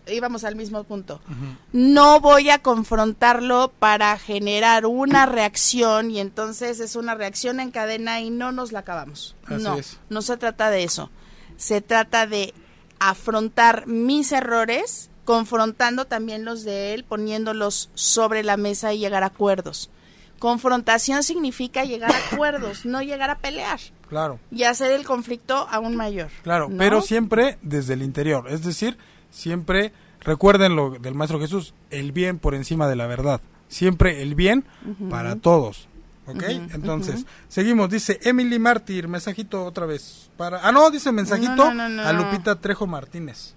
Íbamos 0.07 0.43
al 0.43 0.55
mismo 0.55 0.83
punto. 0.83 1.19
No 1.71 2.19
voy 2.19 2.51
a 2.51 2.59
confrontarlo 2.59 3.71
para 3.79 4.17
generar 4.19 4.85
una 4.85 5.25
reacción 5.25 6.11
y 6.11 6.19
entonces 6.19 6.79
es 6.79 6.95
una 6.95 7.15
reacción 7.15 7.59
en 7.59 7.71
cadena 7.71 8.21
y 8.21 8.29
no 8.29 8.51
nos 8.51 8.71
la 8.71 8.79
acabamos. 8.79 9.35
Así 9.47 9.63
no, 9.63 9.75
es. 9.75 9.99
no 10.09 10.21
se 10.21 10.37
trata 10.37 10.69
de 10.69 10.83
eso. 10.83 11.09
Se 11.57 11.81
trata 11.81 12.27
de 12.27 12.53
afrontar 12.99 13.87
mis 13.87 14.31
errores, 14.31 15.09
confrontando 15.25 16.05
también 16.05 16.45
los 16.45 16.63
de 16.63 16.93
él, 16.93 17.03
poniéndolos 17.03 17.89
sobre 17.93 18.43
la 18.43 18.57
mesa 18.57 18.93
y 18.93 18.99
llegar 18.99 19.23
a 19.23 19.27
acuerdos. 19.27 19.89
Confrontación 20.39 21.23
significa 21.23 21.85
llegar 21.85 22.11
a 22.11 22.17
acuerdos, 22.33 22.85
no 22.85 23.01
llegar 23.01 23.29
a 23.29 23.37
pelear 23.37 23.79
Claro. 24.09 24.39
y 24.51 24.63
hacer 24.63 24.91
el 24.91 25.05
conflicto 25.05 25.67
aún 25.71 25.95
mayor. 25.95 26.29
Claro, 26.43 26.67
¿no? 26.69 26.77
pero 26.77 27.01
siempre 27.01 27.57
desde 27.61 27.93
el 27.93 28.01
interior. 28.03 28.47
Es 28.49 28.63
decir, 28.63 28.97
siempre 29.31 29.93
recuerden 30.19 30.75
lo 30.75 30.91
del 30.91 31.15
Maestro 31.15 31.39
Jesús, 31.39 31.73
el 31.89 32.11
bien 32.11 32.39
por 32.39 32.55
encima 32.55 32.87
de 32.87 32.95
la 32.95 33.07
verdad. 33.07 33.41
Siempre 33.69 34.21
el 34.21 34.35
bien 34.35 34.65
para 35.09 35.35
todos. 35.37 35.87
¿Ok? 36.27 36.43
Entonces, 36.73 37.25
seguimos. 37.49 37.89
Dice 37.89 38.19
Emily 38.23 38.59
Mártir, 38.59 39.07
mensajito 39.07 39.65
otra 39.65 39.85
vez. 39.85 40.29
para 40.37 40.65
Ah, 40.65 40.71
no, 40.71 40.89
dice 40.91 41.11
mensajito 41.11 41.73
no, 41.73 41.89
no. 41.89 42.01
a 42.03 42.13
Lupita 42.13 42.55
Trejo 42.61 42.85
Martínez. 42.85 43.55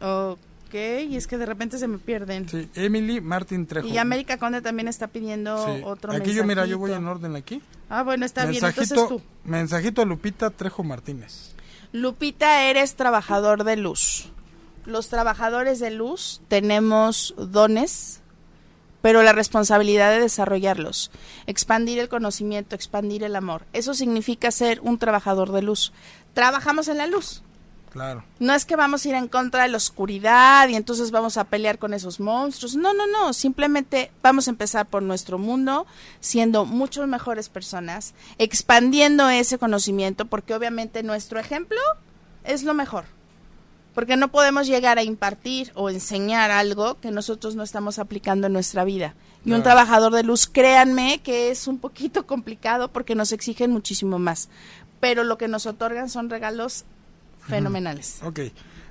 Ok, 0.00 0.38
y 0.76 1.16
es 1.16 1.26
que 1.26 1.38
de 1.38 1.46
repente 1.46 1.78
se 1.78 1.88
me 1.88 1.98
pierden. 1.98 2.48
Sí, 2.48 2.68
Emily 2.74 3.20
Martín 3.20 3.66
Trejo. 3.66 3.86
Y 3.88 3.98
América 3.98 4.38
Conde 4.38 4.60
también 4.62 4.88
está 4.88 5.08
pidiendo 5.08 5.64
Sí. 5.66 5.82
otro 5.84 6.12
Aquí 6.12 6.32
yo, 6.32 6.44
mira, 6.44 6.66
yo 6.66 6.78
voy 6.78 6.90
mensajito. 6.90 7.10
en 7.10 7.16
orden 7.16 7.36
aquí. 7.36 7.62
Ah, 7.88 8.02
bueno, 8.02 8.26
está 8.26 8.42
bien, 8.46 8.62
mensajito, 8.62 8.82
entonces 8.94 9.08
tú. 9.08 9.22
mensajito 9.48 10.02
a 10.02 10.04
Lupita 10.04 10.50
Trejo 10.50 10.82
Martínez. 10.84 11.52
Lupita, 11.92 12.64
eres 12.64 12.94
trabajador 12.96 13.64
de 13.64 13.76
luz. 13.76 14.30
Los 14.84 15.08
trabajadores 15.08 15.78
de 15.80 15.90
luz 15.90 16.40
tenemos 16.48 17.34
dones, 17.36 18.20
pero 19.02 19.22
la 19.22 19.32
responsabilidad 19.32 20.10
de 20.12 20.20
desarrollarlos, 20.20 21.10
expandir 21.46 21.98
el 21.98 22.08
conocimiento, 22.08 22.74
expandir 22.74 23.22
el 23.24 23.36
amor. 23.36 23.64
Eso 23.72 23.94
significa 23.94 24.50
ser 24.50 24.80
un 24.82 24.98
trabajador 24.98 25.52
de 25.52 25.62
luz. 25.62 25.92
Trabajamos 26.34 26.88
en 26.88 26.98
la 26.98 27.06
luz. 27.06 27.42
Claro. 27.96 28.24
No 28.40 28.52
es 28.52 28.66
que 28.66 28.76
vamos 28.76 29.04
a 29.04 29.08
ir 29.08 29.14
en 29.14 29.26
contra 29.26 29.62
de 29.62 29.70
la 29.70 29.78
oscuridad 29.78 30.68
y 30.68 30.74
entonces 30.74 31.10
vamos 31.10 31.38
a 31.38 31.44
pelear 31.44 31.78
con 31.78 31.94
esos 31.94 32.20
monstruos. 32.20 32.76
No, 32.76 32.92
no, 32.92 33.06
no. 33.06 33.32
Simplemente 33.32 34.10
vamos 34.22 34.48
a 34.48 34.50
empezar 34.50 34.84
por 34.84 35.02
nuestro 35.02 35.38
mundo, 35.38 35.86
siendo 36.20 36.66
mucho 36.66 37.06
mejores 37.06 37.48
personas, 37.48 38.12
expandiendo 38.36 39.30
ese 39.30 39.56
conocimiento, 39.56 40.26
porque 40.26 40.54
obviamente 40.54 41.02
nuestro 41.02 41.40
ejemplo 41.40 41.78
es 42.44 42.64
lo 42.64 42.74
mejor. 42.74 43.06
Porque 43.94 44.18
no 44.18 44.28
podemos 44.28 44.66
llegar 44.66 44.98
a 44.98 45.02
impartir 45.02 45.72
o 45.74 45.88
enseñar 45.88 46.50
algo 46.50 47.00
que 47.00 47.10
nosotros 47.10 47.54
no 47.54 47.62
estamos 47.62 47.98
aplicando 47.98 48.48
en 48.48 48.52
nuestra 48.52 48.84
vida. 48.84 49.14
Y 49.42 49.52
un 49.52 49.62
trabajador 49.62 50.12
de 50.12 50.22
luz, 50.22 50.46
créanme 50.46 51.20
que 51.22 51.50
es 51.50 51.66
un 51.66 51.78
poquito 51.78 52.26
complicado 52.26 52.88
porque 52.88 53.14
nos 53.14 53.32
exigen 53.32 53.70
muchísimo 53.70 54.18
más. 54.18 54.50
Pero 55.00 55.24
lo 55.24 55.38
que 55.38 55.48
nos 55.48 55.64
otorgan 55.64 56.10
son 56.10 56.28
regalos 56.28 56.84
fenomenales. 57.46 58.20
Ok. 58.22 58.40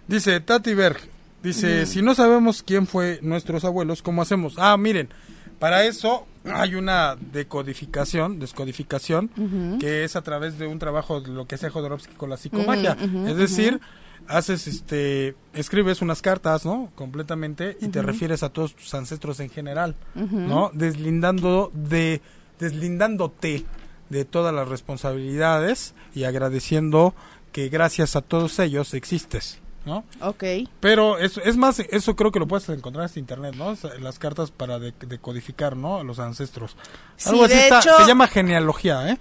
Dice 0.07 0.39
Tati 0.39 0.73
Berg, 0.73 0.99
dice, 1.41 1.85
si 1.85 2.01
no 2.01 2.13
sabemos 2.15 2.63
quién 2.63 2.87
fue 2.87 3.19
nuestros 3.21 3.65
abuelos, 3.65 4.01
¿cómo 4.01 4.21
hacemos? 4.21 4.55
Ah, 4.57 4.77
miren, 4.77 5.09
para 5.59 5.85
eso 5.85 6.27
hay 6.45 6.75
una 6.75 7.15
decodificación, 7.15 8.39
descodificación, 8.39 9.29
que 9.79 10.03
es 10.03 10.15
a 10.15 10.21
través 10.21 10.59
de 10.59 10.67
un 10.67 10.79
trabajo 10.79 11.21
de 11.21 11.29
lo 11.29 11.47
que 11.47 11.55
hace 11.55 11.69
Jodorowsky 11.69 12.13
con 12.15 12.29
la 12.29 12.37
psicomagia. 12.37 12.97
es 13.27 13.37
decir, 13.37 13.79
haces 14.27 14.67
este 14.67 15.35
escribes 15.53 16.01
unas 16.01 16.21
cartas 16.21 16.65
no 16.65 16.91
completamente 16.95 17.77
y 17.79 17.89
te 17.89 18.01
refieres 18.01 18.43
a 18.43 18.49
todos 18.49 18.75
tus 18.75 18.93
ancestros 18.95 19.39
en 19.39 19.49
general 19.49 19.95
no 20.15 20.71
deslindando 20.73 21.71
de 21.73 22.21
deslindándote 22.59 23.65
de 24.09 24.25
todas 24.25 24.53
las 24.53 24.67
responsabilidades 24.67 25.93
y 26.13 26.23
agradeciendo 26.23 27.13
que 27.55 27.69
gracias 27.69 28.17
a 28.17 28.21
todos 28.21 28.59
ellos 28.59 28.93
existes 28.93 29.61
¿no? 29.85 30.03
Ok. 30.19 30.43
Pero 30.81 31.19
eso, 31.19 31.39
es 31.41 31.55
más, 31.55 31.79
eso 31.79 32.15
creo 32.15 32.31
que 32.31 32.39
lo 32.39 32.47
puedes 32.47 32.67
encontrar 32.69 33.09
en 33.09 33.19
internet, 33.19 33.55
¿no? 33.55 33.77
Las 34.01 34.19
cartas 34.19 34.51
para 34.51 34.79
decodificar, 34.79 35.77
¿no? 35.77 36.03
Los 36.03 36.17
ancestros. 36.17 36.75
Algo 37.23 37.45
así 37.45 37.55
se 37.55 38.07
llama 38.07 38.27
genealogía, 38.27 39.07
¿eh? 39.11 39.19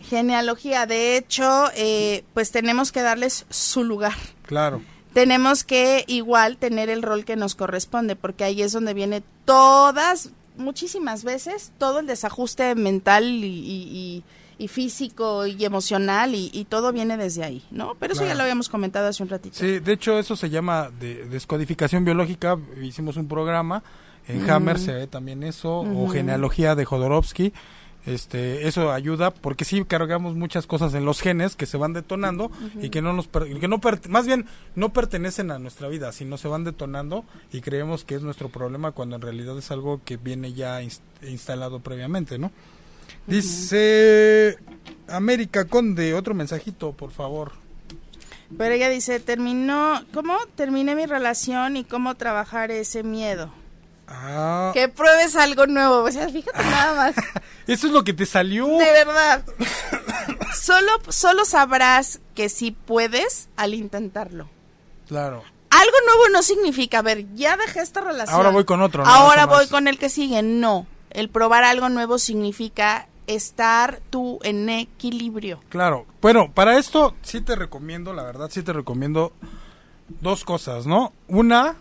Genealogía, 0.00 0.86
de 0.86 1.16
hecho, 1.16 1.70
eh, 1.76 2.24
pues 2.34 2.50
tenemos 2.50 2.90
que 2.90 3.02
darles 3.02 3.46
su 3.50 3.84
lugar. 3.84 4.16
Claro. 4.42 4.82
Tenemos 5.14 5.62
que 5.62 6.04
igual 6.08 6.56
tener 6.56 6.90
el 6.90 7.02
rol 7.02 7.24
que 7.24 7.36
nos 7.36 7.54
corresponde, 7.54 8.16
porque 8.16 8.44
ahí 8.44 8.62
es 8.62 8.72
donde 8.72 8.94
viene 8.94 9.22
todas, 9.44 10.30
muchísimas 10.56 11.22
veces, 11.24 11.72
todo 11.78 12.00
el 12.00 12.08
desajuste 12.08 12.74
mental 12.74 13.24
y, 13.24 14.24
físico 14.68 15.46
y 15.46 15.64
emocional 15.64 16.34
y, 16.34 16.66
todo 16.68 16.92
viene 16.92 17.16
desde 17.16 17.44
ahí, 17.44 17.62
¿no? 17.70 17.94
Pero 17.98 18.12
eso 18.12 18.24
ya 18.24 18.34
lo 18.34 18.42
habíamos 18.42 18.68
comentado 18.68 19.08
hace 19.08 19.22
un 19.22 19.28
ratito. 19.28 19.56
Sí, 19.58 19.80
de 19.80 19.92
hecho 19.92 20.18
eso 20.18 20.36
se 20.36 20.50
llama 20.50 20.90
de, 21.00 21.26
descodificación 21.26 22.04
biológica, 22.04 22.58
hicimos 22.82 23.16
un 23.16 23.26
programa, 23.26 23.82
en 24.28 24.48
Hammer 24.48 24.78
se 24.78 24.92
ve 24.92 25.06
también 25.06 25.42
eso, 25.42 25.80
o 25.80 26.08
genealogía 26.08 26.74
de 26.74 26.84
Jodorowsky, 26.84 27.52
este 28.06 28.66
eso 28.66 28.92
ayuda 28.92 29.30
porque 29.30 29.64
sí 29.64 29.84
cargamos 29.84 30.34
muchas 30.34 30.66
cosas 30.66 30.94
en 30.94 31.04
los 31.04 31.20
genes 31.20 31.54
que 31.54 31.66
se 31.66 31.76
van 31.76 31.92
detonando 31.92 32.50
y 32.80 32.88
que 32.88 33.02
no 33.02 33.12
nos 33.12 33.28
que 33.28 33.68
no 33.68 33.78
más 34.08 34.26
bien 34.26 34.46
no 34.74 34.90
pertenecen 34.92 35.50
a 35.50 35.58
nuestra 35.58 35.88
vida 35.88 36.10
sino 36.12 36.38
se 36.38 36.48
van 36.48 36.64
detonando 36.64 37.24
y 37.52 37.60
creemos 37.60 38.04
que 38.04 38.14
es 38.14 38.22
nuestro 38.22 38.48
problema 38.48 38.92
cuando 38.92 39.16
en 39.16 39.22
realidad 39.22 39.58
es 39.58 39.70
algo 39.70 40.00
que 40.02 40.16
viene 40.16 40.54
ya 40.54 40.80
instalado 41.22 41.80
previamente 41.80 42.38
no 42.38 42.50
dice 43.26 44.56
América 45.08 45.66
Conde 45.66 46.14
otro 46.14 46.34
mensajito 46.34 46.92
por 46.92 47.10
favor 47.10 47.52
pero 48.58 48.74
ella 48.74 48.88
dice 48.88 49.20
terminó 49.20 50.02
cómo 50.12 50.36
terminé 50.56 50.94
mi 50.94 51.06
relación 51.06 51.76
y 51.76 51.84
cómo 51.84 52.16
trabajar 52.16 52.70
ese 52.70 53.02
miedo 53.02 53.52
Ah. 54.10 54.72
Que 54.74 54.88
pruebes 54.88 55.36
algo 55.36 55.66
nuevo. 55.66 56.02
O 56.02 56.10
sea, 56.10 56.28
fíjate 56.28 56.62
nada 56.64 56.94
más. 56.94 57.14
Eso 57.66 57.86
es 57.86 57.92
lo 57.92 58.02
que 58.02 58.12
te 58.12 58.26
salió. 58.26 58.66
De 58.66 58.90
verdad. 58.92 59.44
solo, 60.60 60.90
solo 61.08 61.44
sabrás 61.44 62.20
que 62.34 62.48
sí 62.48 62.72
puedes 62.72 63.48
al 63.56 63.74
intentarlo. 63.74 64.50
Claro. 65.06 65.44
Algo 65.70 65.96
nuevo 66.04 66.28
no 66.32 66.42
significa, 66.42 66.98
a 66.98 67.02
ver, 67.02 67.32
ya 67.34 67.56
dejé 67.56 67.80
esta 67.80 68.00
relación. 68.00 68.36
Ahora 68.36 68.50
voy 68.50 68.64
con 68.64 68.82
otro. 68.82 69.06
Ahora 69.06 69.46
voy 69.46 69.68
con 69.68 69.86
el 69.86 69.98
que 69.98 70.08
sigue. 70.08 70.42
No. 70.42 70.86
El 71.10 71.28
probar 71.28 71.62
algo 71.62 71.88
nuevo 71.88 72.18
significa 72.18 73.06
estar 73.34 74.00
tú 74.10 74.38
en 74.42 74.68
equilibrio. 74.68 75.60
Claro. 75.68 76.06
Bueno, 76.20 76.50
para 76.52 76.78
esto 76.78 77.14
sí 77.22 77.40
te 77.40 77.56
recomiendo, 77.56 78.12
la 78.12 78.22
verdad, 78.22 78.50
sí 78.50 78.62
te 78.62 78.72
recomiendo 78.72 79.32
dos 80.20 80.44
cosas, 80.44 80.86
¿no? 80.86 81.12
Una, 81.28 81.76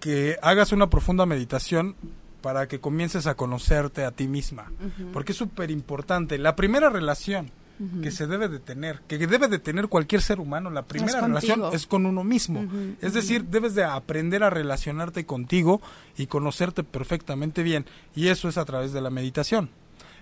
que 0.00 0.36
hagas 0.42 0.72
una 0.72 0.88
profunda 0.88 1.26
meditación 1.26 1.96
para 2.42 2.68
que 2.68 2.80
comiences 2.80 3.26
a 3.26 3.34
conocerte 3.34 4.04
a 4.04 4.12
ti 4.12 4.28
misma, 4.28 4.70
porque 5.12 5.32
es 5.32 5.38
súper 5.38 5.70
importante. 5.70 6.38
La 6.38 6.54
primera 6.54 6.90
relación 6.90 7.50
que 8.02 8.10
se 8.10 8.26
debe 8.26 8.48
de 8.48 8.58
tener, 8.58 9.00
que 9.06 9.18
debe 9.18 9.48
de 9.48 9.58
tener 9.58 9.88
cualquier 9.88 10.22
ser 10.22 10.38
humano, 10.40 10.70
la 10.70 10.82
primera 10.82 11.20
relación 11.20 11.62
es 11.72 11.86
con 11.86 12.06
uno 12.06 12.24
mismo. 12.24 12.64
Es 13.00 13.14
decir, 13.14 13.44
debes 13.46 13.74
de 13.74 13.84
aprender 13.84 14.44
a 14.44 14.50
relacionarte 14.50 15.26
contigo 15.26 15.80
y 16.16 16.26
conocerte 16.26 16.84
perfectamente 16.84 17.62
bien, 17.62 17.86
y 18.14 18.28
eso 18.28 18.48
es 18.48 18.58
a 18.58 18.64
través 18.64 18.92
de 18.92 19.00
la 19.00 19.10
meditación. 19.10 19.70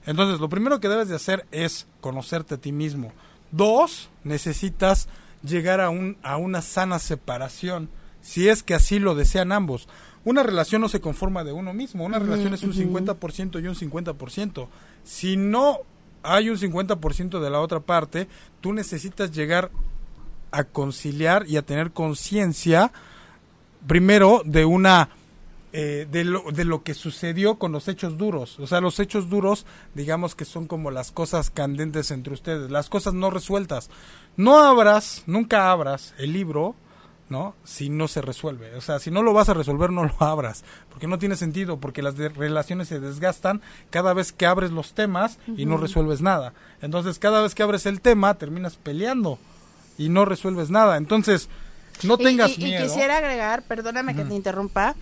Entonces, 0.07 0.41
lo 0.41 0.49
primero 0.49 0.81
que 0.81 0.89
debes 0.89 1.09
de 1.09 1.17
hacer 1.17 1.47
es 1.51 1.87
conocerte 2.01 2.55
a 2.55 2.59
ti 2.59 2.73
mismo. 2.73 3.13
Dos, 3.51 4.11
necesitas 4.23 5.09
llegar 5.43 5.81
a, 5.81 5.91
un, 5.91 6.17
a 6.23 6.37
una 6.37 6.63
sana 6.63 6.99
separación 6.99 7.89
si 8.25 8.49
es 8.49 8.63
que 8.63 8.75
así 8.75 8.99
lo 8.99 9.15
desean 9.15 9.53
ambos. 9.53 9.87
Una 10.25 10.43
relación 10.43 10.81
no 10.81 10.89
se 10.89 11.01
conforma 11.01 11.45
de 11.45 11.53
uno 11.53 11.75
mismo, 11.75 12.05
una 12.05 12.19
relación 12.19 12.55
es 12.55 12.63
un 12.63 12.73
50% 12.73 13.63
y 13.63 13.69
un 13.69 13.75
50%. 13.75 14.69
Si 15.05 15.37
no 15.37 15.81
hay 16.23 16.49
un 16.49 16.57
50% 16.57 17.41
de 17.41 17.51
la 17.51 17.61
otra 17.61 17.81
parte, 17.81 18.27
tú 18.63 18.73
necesitas 18.73 19.31
llegar 19.33 19.71
a 20.51 20.65
conciliar 20.65 21.45
y 21.47 21.59
a 21.59 21.63
tener 21.63 21.91
conciencia 21.91 22.91
primero 23.87 24.41
de 24.47 24.65
una 24.65 25.11
eh, 25.77 26.07
de, 26.09 26.23
lo, 26.25 26.45
de 26.53 26.65
lo 26.65 26.85
que 26.85 26.95
sucedió 26.95 27.57
con 27.59 27.73
los 27.73 27.89
hechos 27.89 28.17
duros. 28.17 28.61
O 28.61 28.67
sea, 28.69 28.81
los 28.81 29.01
hechos 29.01 29.29
duros, 29.29 29.67
digamos 29.95 30.37
que 30.37 30.45
son 30.45 30.69
como 30.69 30.93
las 30.93 31.11
cosas 31.11 31.51
candentes 31.51 32.13
entre 32.13 32.33
ustedes, 32.33 32.71
las 32.71 32.89
cosas 32.89 33.13
no 33.13 33.29
resueltas. 33.29 33.91
No 34.37 34.61
abras, 34.61 35.25
nunca 35.27 35.73
abras 35.73 36.15
el 36.17 36.33
libro 36.33 36.77
¿no? 37.29 37.57
Si 37.65 37.89
no 37.89 38.07
se 38.07 38.21
resuelve. 38.21 38.77
O 38.77 38.81
sea, 38.81 39.01
si 39.01 39.11
no 39.11 39.23
lo 39.23 39.33
vas 39.33 39.49
a 39.49 39.55
resolver, 39.55 39.91
no 39.91 40.05
lo 40.05 40.15
abras. 40.21 40.63
Porque 40.91 41.09
no 41.09 41.19
tiene 41.19 41.35
sentido, 41.35 41.79
porque 41.79 42.03
las 42.03 42.17
relaciones 42.17 42.87
se 42.87 43.01
desgastan 43.01 43.61
cada 43.91 44.15
vez 44.15 44.33
que 44.33 44.47
abres 44.47 44.71
los 44.71 44.95
temas 44.95 45.39
y 45.57 45.67
no 45.67 45.77
resuelves 45.77 46.21
nada. 46.21 46.53
Entonces, 46.83 47.19
cada 47.19 47.43
vez 47.43 47.57
que 47.57 47.65
abres 47.65 47.87
el 47.87 48.01
tema, 48.01 48.35
terminas 48.35 48.77
peleando 48.77 49.39
y 49.99 50.09
no 50.09 50.25
resuelves 50.25 50.71
nada. 50.71 50.97
Entonces, 50.97 51.49
no 52.03 52.19
tengas 52.19 52.59
miedo. 52.59 52.85
Y 52.85 52.89
quisiera 52.89 53.17
agregar, 53.17 53.63
perdóname 53.63 54.15
que 54.15 54.25
te 54.25 54.35
interrumpa, 54.35 54.95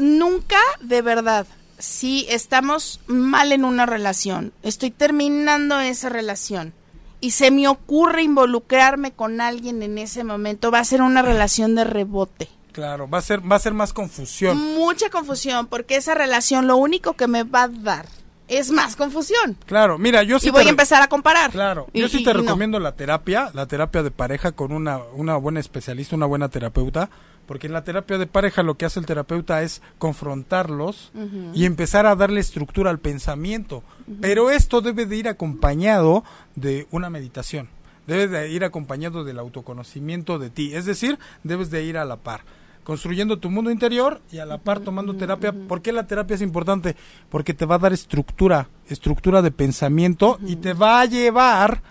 nunca 0.00 0.58
de 0.80 1.02
verdad 1.02 1.46
si 1.80 2.26
estamos 2.28 3.00
mal 3.06 3.52
en 3.52 3.64
una 3.64 3.86
relación, 3.86 4.52
estoy 4.62 4.90
terminando 4.90 5.80
esa 5.80 6.08
relación 6.08 6.74
y 7.20 7.32
se 7.32 7.50
me 7.50 7.68
ocurre 7.68 8.22
involucrarme 8.22 9.12
con 9.12 9.40
alguien 9.40 9.82
en 9.82 9.98
ese 9.98 10.24
momento, 10.24 10.70
va 10.70 10.78
a 10.78 10.84
ser 10.84 11.02
una 11.02 11.22
relación 11.22 11.74
de 11.74 11.84
rebote. 11.84 12.48
Claro, 12.72 13.08
va 13.08 13.18
a 13.18 13.22
ser 13.22 13.40
va 13.50 13.56
a 13.56 13.60
ser 13.60 13.74
más 13.74 13.92
confusión. 13.92 14.56
Mucha 14.74 15.10
confusión, 15.10 15.66
porque 15.66 15.96
esa 15.96 16.14
relación 16.14 16.66
lo 16.66 16.76
único 16.76 17.14
que 17.14 17.26
me 17.26 17.42
va 17.42 17.64
a 17.64 17.68
dar 17.68 18.06
es 18.48 18.70
más 18.70 18.96
confusión. 18.96 19.56
Claro, 19.66 19.98
mira, 19.98 20.22
yo 20.22 20.38
sí 20.38 20.48
y 20.48 20.50
voy 20.50 20.66
a 20.66 20.70
empezar 20.70 21.02
a 21.02 21.08
comparar. 21.08 21.50
Claro, 21.50 21.88
yo 21.92 22.08
sí 22.08 22.22
te 22.22 22.32
recomiendo 22.32 22.78
la 22.78 22.92
terapia, 22.92 23.50
la 23.54 23.66
terapia 23.66 24.02
de 24.02 24.10
pareja 24.10 24.52
con 24.52 24.72
una 24.72 24.98
una 25.14 25.36
buena 25.36 25.60
especialista, 25.60 26.16
una 26.16 26.26
buena 26.26 26.48
terapeuta, 26.48 27.10
porque 27.50 27.66
en 27.66 27.72
la 27.72 27.82
terapia 27.82 28.16
de 28.16 28.28
pareja 28.28 28.62
lo 28.62 28.76
que 28.76 28.84
hace 28.84 29.00
el 29.00 29.06
terapeuta 29.06 29.62
es 29.62 29.82
confrontarlos 29.98 31.10
y 31.52 31.64
empezar 31.64 32.06
a 32.06 32.14
darle 32.14 32.38
estructura 32.38 32.90
al 32.90 33.00
pensamiento. 33.00 33.82
Pero 34.20 34.52
esto 34.52 34.80
debe 34.80 35.04
de 35.04 35.16
ir 35.16 35.26
acompañado 35.26 36.22
de 36.54 36.86
una 36.92 37.10
meditación, 37.10 37.68
debe 38.06 38.28
de 38.28 38.50
ir 38.50 38.62
acompañado 38.62 39.24
del 39.24 39.40
autoconocimiento 39.40 40.38
de 40.38 40.50
ti, 40.50 40.74
es 40.74 40.84
decir, 40.84 41.18
debes 41.42 41.70
de 41.70 41.82
ir 41.82 41.98
a 41.98 42.04
la 42.04 42.18
par 42.18 42.42
construyendo 42.84 43.40
tu 43.40 43.50
mundo 43.50 43.72
interior 43.72 44.20
y 44.30 44.38
a 44.38 44.46
la 44.46 44.58
par 44.58 44.78
tomando 44.78 45.16
terapia. 45.16 45.52
¿Por 45.52 45.82
qué 45.82 45.90
la 45.90 46.06
terapia 46.06 46.36
es 46.36 46.42
importante? 46.42 46.94
Porque 47.30 47.52
te 47.52 47.66
va 47.66 47.74
a 47.74 47.78
dar 47.78 47.92
estructura, 47.92 48.68
estructura 48.88 49.42
de 49.42 49.50
pensamiento 49.50 50.38
y 50.46 50.54
te 50.54 50.72
va 50.72 51.00
a 51.00 51.06
llevar, 51.06 51.82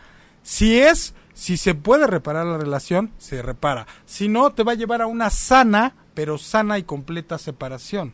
si 0.41 0.80
es 0.80 1.14
si 1.40 1.56
se 1.56 1.74
puede 1.74 2.06
reparar 2.06 2.45
la 2.45 2.57
relación, 2.57 3.14
se 3.18 3.41
repara. 3.41 3.88
Si 4.06 4.28
no, 4.28 4.52
te 4.52 4.64
va 4.64 4.74
a 4.74 4.76
llevar 4.76 5.02
a 5.02 5.07
una 5.07 5.30
sana, 5.30 5.95
pero 6.14 6.38
sana 6.38 6.78
y 6.78 6.84
completa 6.84 7.38
separación. 7.38 8.14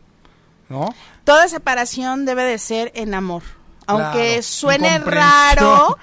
¿No? 0.68 0.94
Toda 1.24 1.48
separación 1.48 2.24
debe 2.24 2.44
de 2.44 2.58
ser 2.58 2.92
en 2.94 3.14
amor. 3.14 3.42
Aunque 3.88 4.42
suene 4.42 5.00
raro, 5.00 5.98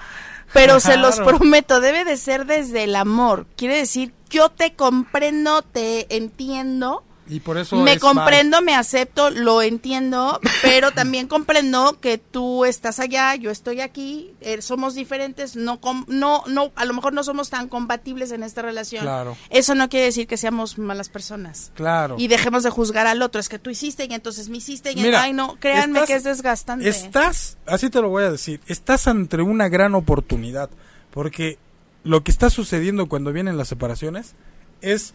pero 0.52 0.80
se 0.80 0.98
los 0.98 1.18
prometo, 1.20 1.80
debe 1.80 2.04
de 2.04 2.18
ser 2.18 2.44
desde 2.44 2.84
el 2.84 2.94
amor. 2.94 3.46
Quiere 3.56 3.76
decir, 3.76 4.12
yo 4.28 4.50
te 4.50 4.74
comprendo, 4.74 5.62
te 5.62 6.14
entiendo 6.16 7.04
Y 7.26 7.40
por 7.40 7.56
eso 7.56 7.76
me 7.76 7.94
es 7.94 8.00
comprendo, 8.00 8.60
me 8.60 8.74
acepto, 8.74 9.30
lo 9.30 9.62
entiendo, 9.62 10.38
pero 10.62 10.90
también 10.92 11.26
comprendo 11.26 11.98
que 11.98 12.18
tú 12.18 12.66
estás 12.66 13.00
allá, 13.00 13.34
yo 13.34 13.50
estoy 13.50 13.80
aquí, 13.80 14.34
eh, 14.42 14.60
somos 14.60 14.94
diferentes, 14.94 15.56
no, 15.56 15.80
com- 15.80 16.04
no, 16.06 16.42
no, 16.46 16.70
a 16.76 16.84
lo 16.84 16.92
mejor 16.92 17.14
no 17.14 17.24
somos 17.24 17.48
tan 17.48 17.68
compatibles 17.68 18.30
en 18.30 18.42
esta 18.42 18.60
relación. 18.60 19.02
Claro. 19.04 19.38
Eso 19.48 19.74
no 19.74 19.88
quiere 19.88 20.04
decir 20.06 20.26
que 20.26 20.36
seamos 20.36 20.76
malas 20.76 21.08
personas. 21.08 21.72
Claro. 21.74 22.16
Y 22.18 22.28
dejemos 22.28 22.62
de 22.62 22.68
juzgar 22.68 23.06
al 23.06 23.22
otro, 23.22 23.40
es 23.40 23.48
que 23.48 23.58
tú 23.58 23.70
hiciste 23.70 24.04
y 24.04 24.12
entonces 24.12 24.50
me 24.50 24.58
hiciste 24.58 24.92
y 24.92 24.96
Mira, 24.96 25.22
ay 25.22 25.32
no, 25.32 25.56
créanme 25.58 26.00
estás- 26.00 26.06
que 26.08 26.14
es 26.16 26.24
desgastante. 26.24 26.88
Estás, 26.88 27.56
así 27.64 27.88
te 27.88 28.02
lo 28.02 28.10
voy 28.10 28.24
a 28.24 28.30
decir, 28.30 28.60
estás 28.66 29.08
ante 29.08 29.36
una 29.40 29.68
gran 29.70 29.94
oportunidad, 29.94 30.68
porque 31.10 31.58
lo 32.02 32.22
que 32.22 32.30
está 32.30 32.50
sucediendo 32.50 33.06
cuando 33.08 33.32
vienen 33.32 33.56
las 33.56 33.68
separaciones 33.68 34.34
es 34.82 35.14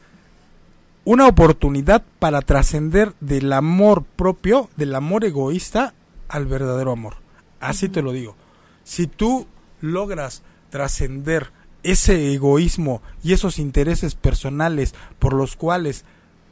una 1.09 1.27
oportunidad 1.27 2.03
para 2.19 2.43
trascender 2.43 3.15
del 3.19 3.51
amor 3.51 4.03
propio, 4.03 4.69
del 4.75 4.93
amor 4.93 5.25
egoísta, 5.25 5.95
al 6.27 6.45
verdadero 6.45 6.91
amor. 6.91 7.15
Así 7.59 7.89
te 7.89 8.03
lo 8.03 8.11
digo. 8.11 8.35
Si 8.83 9.07
tú 9.07 9.47
logras 9.81 10.43
trascender 10.69 11.49
ese 11.81 12.31
egoísmo 12.31 13.01
y 13.23 13.33
esos 13.33 13.57
intereses 13.57 14.13
personales 14.13 14.93
por 15.17 15.33
los 15.33 15.55
cuales 15.55 16.05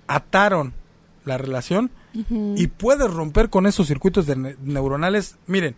ataron 0.08 0.74
la 1.24 1.38
relación 1.38 1.92
y 2.56 2.66
puedes 2.66 3.14
romper 3.14 3.52
con 3.52 3.68
esos 3.68 3.86
circuitos 3.86 4.26
de 4.26 4.38
ne- 4.38 4.56
neuronales, 4.64 5.38
miren, 5.46 5.76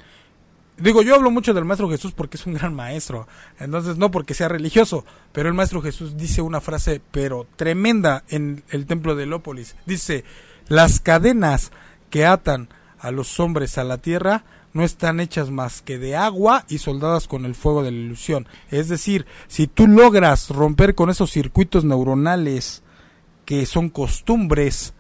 Digo, 0.79 1.01
yo 1.01 1.15
hablo 1.15 1.31
mucho 1.31 1.53
del 1.53 1.65
Maestro 1.65 1.89
Jesús 1.89 2.13
porque 2.13 2.37
es 2.37 2.45
un 2.45 2.53
gran 2.53 2.73
maestro. 2.73 3.27
Entonces, 3.59 3.97
no 3.97 4.11
porque 4.11 4.33
sea 4.33 4.47
religioso, 4.47 5.05
pero 5.31 5.49
el 5.49 5.55
Maestro 5.55 5.81
Jesús 5.81 6.17
dice 6.17 6.41
una 6.41 6.61
frase, 6.61 7.01
pero 7.11 7.47
tremenda 7.55 8.23
en 8.29 8.63
el 8.69 8.85
templo 8.85 9.15
de 9.15 9.25
Lópolis. 9.25 9.75
Dice, 9.85 10.23
las 10.67 10.99
cadenas 10.99 11.71
que 12.09 12.25
atan 12.25 12.69
a 12.99 13.11
los 13.11 13.39
hombres 13.39 13.77
a 13.77 13.83
la 13.83 13.97
tierra 13.97 14.43
no 14.73 14.83
están 14.83 15.19
hechas 15.19 15.49
más 15.49 15.81
que 15.81 15.97
de 15.97 16.15
agua 16.15 16.65
y 16.67 16.77
soldadas 16.77 17.27
con 17.27 17.45
el 17.45 17.55
fuego 17.55 17.83
de 17.83 17.91
la 17.91 17.97
ilusión. 17.97 18.47
Es 18.69 18.87
decir, 18.87 19.25
si 19.47 19.67
tú 19.67 19.87
logras 19.87 20.49
romper 20.49 20.95
con 20.95 21.09
esos 21.09 21.31
circuitos 21.31 21.85
neuronales 21.85 22.83
que 23.45 23.65
son 23.65 23.89
costumbres, 23.89 24.93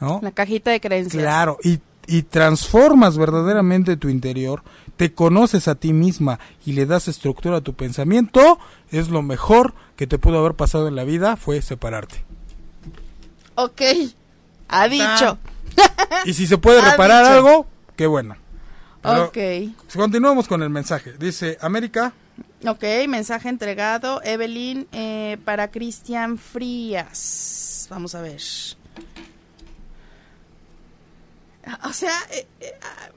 ¿no? 0.00 0.18
La 0.22 0.32
cajita 0.32 0.72
de 0.72 0.80
creencias. 0.80 1.22
Claro, 1.22 1.58
y, 1.62 1.78
y 2.06 2.22
transformas 2.22 3.16
verdaderamente 3.16 3.96
tu 3.96 4.08
interior, 4.08 4.62
te 4.96 5.12
conoces 5.12 5.68
a 5.68 5.74
ti 5.74 5.92
misma 5.92 6.38
y 6.66 6.72
le 6.72 6.86
das 6.86 7.08
estructura 7.08 7.58
a 7.58 7.60
tu 7.60 7.74
pensamiento, 7.74 8.58
es 8.90 9.08
lo 9.08 9.22
mejor 9.22 9.74
que 9.96 10.06
te 10.06 10.18
pudo 10.18 10.38
haber 10.38 10.54
pasado 10.54 10.88
en 10.88 10.96
la 10.96 11.04
vida, 11.04 11.36
fue 11.36 11.62
separarte. 11.62 12.24
Ok, 13.54 13.82
ha 14.68 14.88
dicho. 14.88 15.38
Y 16.24 16.34
si 16.34 16.46
se 16.46 16.58
puede 16.58 16.80
reparar 16.82 17.24
dicho. 17.24 17.34
algo, 17.34 17.66
qué 17.96 18.06
bueno. 18.06 18.36
Pero 19.00 19.24
Ok. 19.24 19.38
Continuamos 19.96 20.46
con 20.46 20.62
el 20.62 20.70
mensaje. 20.70 21.14
Dice, 21.18 21.58
América, 21.60 22.12
Ok, 22.66 22.84
mensaje 23.08 23.48
entregado. 23.48 24.22
Evelyn 24.22 24.86
eh, 24.92 25.36
para 25.44 25.70
Cristian 25.70 26.38
Frías. 26.38 27.88
Vamos 27.90 28.14
a 28.14 28.22
ver. 28.22 28.40
O 31.84 31.92
sea, 31.92 32.14
eh, 32.32 32.46
eh, 32.60 32.72
ah, 32.82 33.08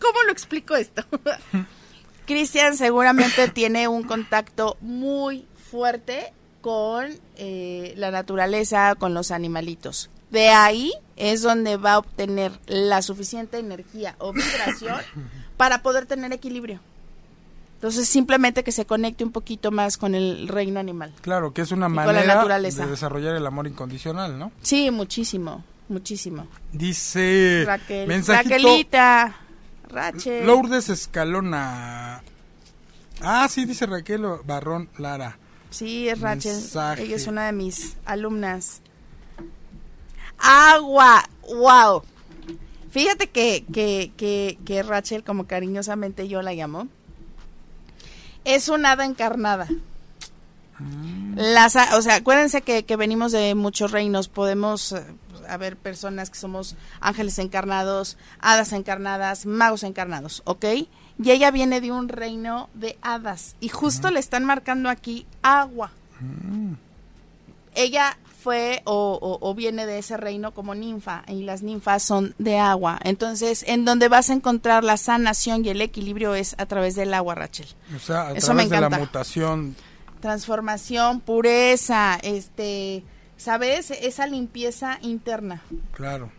¿cómo 0.00 0.22
lo 0.24 0.32
explico 0.32 0.76
esto? 0.76 1.04
Cristian 2.26 2.76
seguramente 2.76 3.48
tiene 3.54 3.88
un 3.88 4.04
contacto 4.04 4.76
muy 4.80 5.46
fuerte 5.70 6.32
con 6.60 7.06
eh, 7.36 7.94
la 7.96 8.10
naturaleza, 8.10 8.94
con 8.94 9.14
los 9.14 9.30
animalitos. 9.30 10.10
De 10.30 10.48
ahí 10.48 10.92
es 11.16 11.42
donde 11.42 11.76
va 11.76 11.94
a 11.94 11.98
obtener 11.98 12.52
la 12.66 13.02
suficiente 13.02 13.58
energía 13.58 14.14
o 14.18 14.32
vibración 14.32 15.00
para 15.56 15.82
poder 15.82 16.06
tener 16.06 16.32
equilibrio. 16.32 16.80
Entonces 17.74 18.08
simplemente 18.08 18.62
que 18.62 18.70
se 18.70 18.86
conecte 18.86 19.24
un 19.24 19.32
poquito 19.32 19.72
más 19.72 19.98
con 19.98 20.14
el 20.14 20.46
reino 20.46 20.78
animal. 20.78 21.12
claro, 21.20 21.52
que 21.52 21.62
es 21.62 21.72
una 21.72 21.88
la 21.88 21.94
manera 21.94 22.34
naturaleza. 22.36 22.84
de 22.84 22.92
desarrollar 22.92 23.34
el 23.34 23.44
amor 23.44 23.66
incondicional, 23.66 24.38
¿no? 24.38 24.52
Sí, 24.62 24.92
muchísimo, 24.92 25.64
muchísimo. 25.88 26.46
Dice, 26.72 27.64
Raquel, 27.66 28.08
mensajito, 28.08 28.50
Raquelita, 28.50 29.36
Rachel. 29.88 30.46
Lourdes 30.46 30.88
Escalona. 30.88 32.22
Ah, 33.20 33.46
sí, 33.48 33.64
dice 33.66 33.86
Raquel 33.86 34.22
Barrón 34.44 34.88
Lara. 34.98 35.38
Sí, 35.70 36.08
es 36.08 36.20
Rachel. 36.20 36.54
Mensaje. 36.54 37.02
Ella 37.04 37.16
es 37.16 37.26
una 37.26 37.46
de 37.46 37.52
mis 37.52 37.96
alumnas. 38.04 38.80
Agua, 40.38 41.28
wow. 41.48 42.02
Fíjate 42.90 43.28
que, 43.30 43.64
que, 43.72 44.12
que, 44.16 44.58
que 44.66 44.82
Rachel, 44.82 45.24
como 45.24 45.46
cariñosamente 45.46 46.28
yo 46.28 46.42
la 46.42 46.52
llamo, 46.52 46.88
es 48.44 48.68
un 48.68 48.84
hada 48.84 49.04
encarnada. 49.04 49.68
Las, 51.36 51.76
ha- 51.76 51.96
o 51.96 52.02
sea, 52.02 52.16
acuérdense 52.16 52.60
que, 52.62 52.84
que 52.84 52.96
venimos 52.96 53.30
de 53.32 53.54
muchos 53.54 53.92
reinos, 53.92 54.28
podemos 54.28 54.92
eh, 54.92 55.04
haber 55.48 55.76
personas 55.76 56.30
que 56.30 56.38
somos 56.38 56.76
ángeles 57.00 57.38
encarnados, 57.38 58.16
hadas 58.40 58.72
encarnadas, 58.72 59.46
magos 59.46 59.82
encarnados, 59.82 60.42
¿ok? 60.44 60.64
Y 61.22 61.30
ella 61.30 61.50
viene 61.50 61.80
de 61.80 61.92
un 61.92 62.08
reino 62.08 62.68
de 62.74 62.98
hadas 63.02 63.54
y 63.60 63.68
justo 63.68 64.10
le 64.10 64.18
están 64.20 64.44
marcando 64.44 64.88
aquí 64.88 65.26
agua. 65.42 65.90
Ella 67.74 68.16
fue 68.42 68.82
o, 68.84 69.18
o- 69.22 69.38
o 69.48 69.54
viene 69.54 69.86
de 69.86 69.98
ese 69.98 70.16
reino 70.16 70.52
como 70.52 70.74
ninfa 70.74 71.22
y 71.28 71.42
las 71.44 71.62
ninfas 71.62 72.02
son 72.02 72.34
de 72.38 72.58
agua. 72.58 72.98
Entonces, 73.04 73.64
en 73.68 73.84
donde 73.84 74.08
vas 74.08 74.30
a 74.30 74.32
encontrar 74.34 74.82
la 74.84 74.96
sanación 74.96 75.64
y 75.64 75.68
el 75.68 75.80
equilibrio 75.80 76.34
es 76.34 76.54
a 76.58 76.66
través 76.66 76.96
del 76.96 77.14
agua, 77.14 77.34
Rachel. 77.36 77.68
O 77.94 77.98
sea, 78.00 78.28
a 78.28 78.32
Eso 78.32 78.52
me 78.52 78.64
través 78.64 78.70
de 78.70 78.80
la 78.80 78.86
encanta. 78.88 78.98
mutación. 79.06 79.76
Transformación, 80.20 81.20
pureza, 81.20 82.18
este, 82.22 83.04
¿sabes? 83.42 83.90
Esa 83.90 84.26
limpieza 84.26 84.98
interna. 85.02 85.62
Claro. 85.92 86.30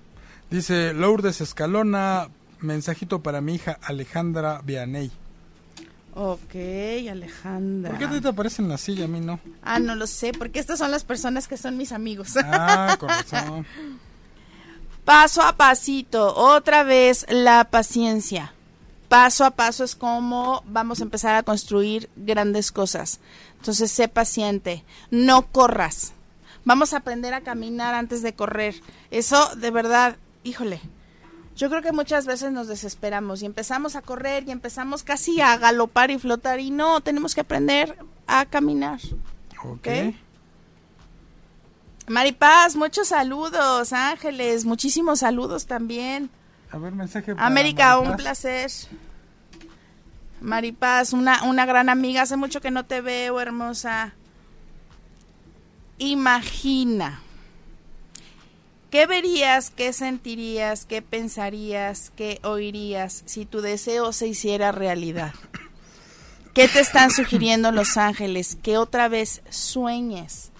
Dice 0.50 0.94
Lourdes 0.94 1.42
Escalona, 1.42 2.30
mensajito 2.60 3.22
para 3.22 3.42
mi 3.42 3.56
hija 3.56 3.78
Alejandra 3.82 4.62
Vianey. 4.64 5.12
Ok, 6.16 6.56
Alejandra. 7.10 7.90
¿Por 7.90 8.00
qué 8.00 8.06
a 8.06 8.10
ti 8.12 8.22
te 8.22 8.28
aparece 8.28 8.62
en 8.62 8.70
la 8.70 8.78
silla, 8.78 9.06
a 9.06 9.08
mí 9.08 9.20
no? 9.20 9.40
Ah, 9.64 9.80
no 9.80 9.96
lo 9.96 10.06
sé, 10.06 10.32
porque 10.32 10.60
estas 10.60 10.78
son 10.80 10.92
las 10.92 11.04
personas 11.04 11.48
que 11.48 11.58
son 11.58 11.76
mis 11.76 11.92
amigos. 11.92 12.36
Ah, 12.38 12.98
con 13.00 13.10
razón. 13.10 13.66
Paso 15.06 15.42
a 15.42 15.58
pasito, 15.58 16.36
otra 16.36 16.84
vez 16.84 17.26
la 17.30 17.66
paciencia. 17.66 18.54
Paso 19.10 19.44
a 19.44 19.52
paso 19.52 19.84
es 19.84 19.96
como 19.96 20.64
vamos 20.66 21.02
a 21.02 21.04
empezar 21.04 21.36
a 21.36 21.44
construir 21.44 22.10
grandes 22.16 22.72
cosas. 22.72 23.20
Entonces, 23.58 23.92
sé 23.92 24.08
paciente, 24.08 24.84
no 25.12 25.48
corras. 25.48 26.14
Vamos 26.66 26.94
a 26.94 26.98
aprender 26.98 27.34
a 27.34 27.42
caminar 27.42 27.94
antes 27.94 28.22
de 28.22 28.34
correr. 28.34 28.76
Eso, 29.12 29.56
de 29.56 29.72
verdad, 29.72 30.18
híjole. 30.44 30.82
Yo 31.56 31.70
creo 31.70 31.82
que 31.82 31.92
muchas 31.92 32.26
veces 32.26 32.52
nos 32.52 32.68
desesperamos 32.68 33.44
y 33.44 33.46
empezamos 33.46 33.96
a 33.96 34.02
correr 34.02 34.44
y 34.48 34.52
empezamos 34.52 35.04
casi 35.04 35.40
a 35.40 35.56
galopar 35.58 36.10
y 36.10 36.18
flotar 36.18 36.60
y 36.60 36.72
no, 36.72 37.02
tenemos 37.02 37.36
que 37.36 37.42
aprender 37.42 37.96
a 38.26 38.46
caminar. 38.46 39.00
Ok. 39.64 39.88
Ok. 39.88 40.16
Maripaz, 42.08 42.76
muchos 42.76 43.10
saludos, 43.10 43.94
Ángeles, 43.94 44.66
muchísimos 44.66 45.20
saludos 45.20 45.68
también. 45.68 46.30
A 46.70 46.78
ver, 46.78 46.92
mensaje 46.94 47.34
para 47.34 47.46
América, 47.48 47.98
un 48.00 48.18
placer. 48.18 48.70
Maripaz, 50.42 51.14
una, 51.14 51.44
una 51.44 51.66
gran 51.66 51.88
amiga, 51.88 52.24
hace 52.24 52.36
mucho 52.36 52.60
que 52.60 52.72
no 52.72 52.84
te 52.86 53.00
veo, 53.00 53.40
hermosa. 53.40 54.14
Imagina. 56.04 57.22
¿Qué 58.92 59.06
verías, 59.08 59.70
qué 59.70 59.94
sentirías, 59.94 60.86
qué 60.86 61.02
pensarías, 61.02 62.12
qué 62.18 62.42
oirías 62.44 63.24
si 63.26 63.46
tu 63.46 63.62
deseo 63.62 64.12
se 64.12 64.28
hiciera 64.28 64.74
realidad? 64.74 65.34
¿Qué 66.54 66.68
te 66.68 66.82
están 66.82 67.10
sugiriendo 67.10 67.72
los 67.72 67.96
ángeles? 67.96 68.58
Que 68.62 68.78
otra 68.78 69.08
vez 69.08 69.44
sueñes. 69.50 70.52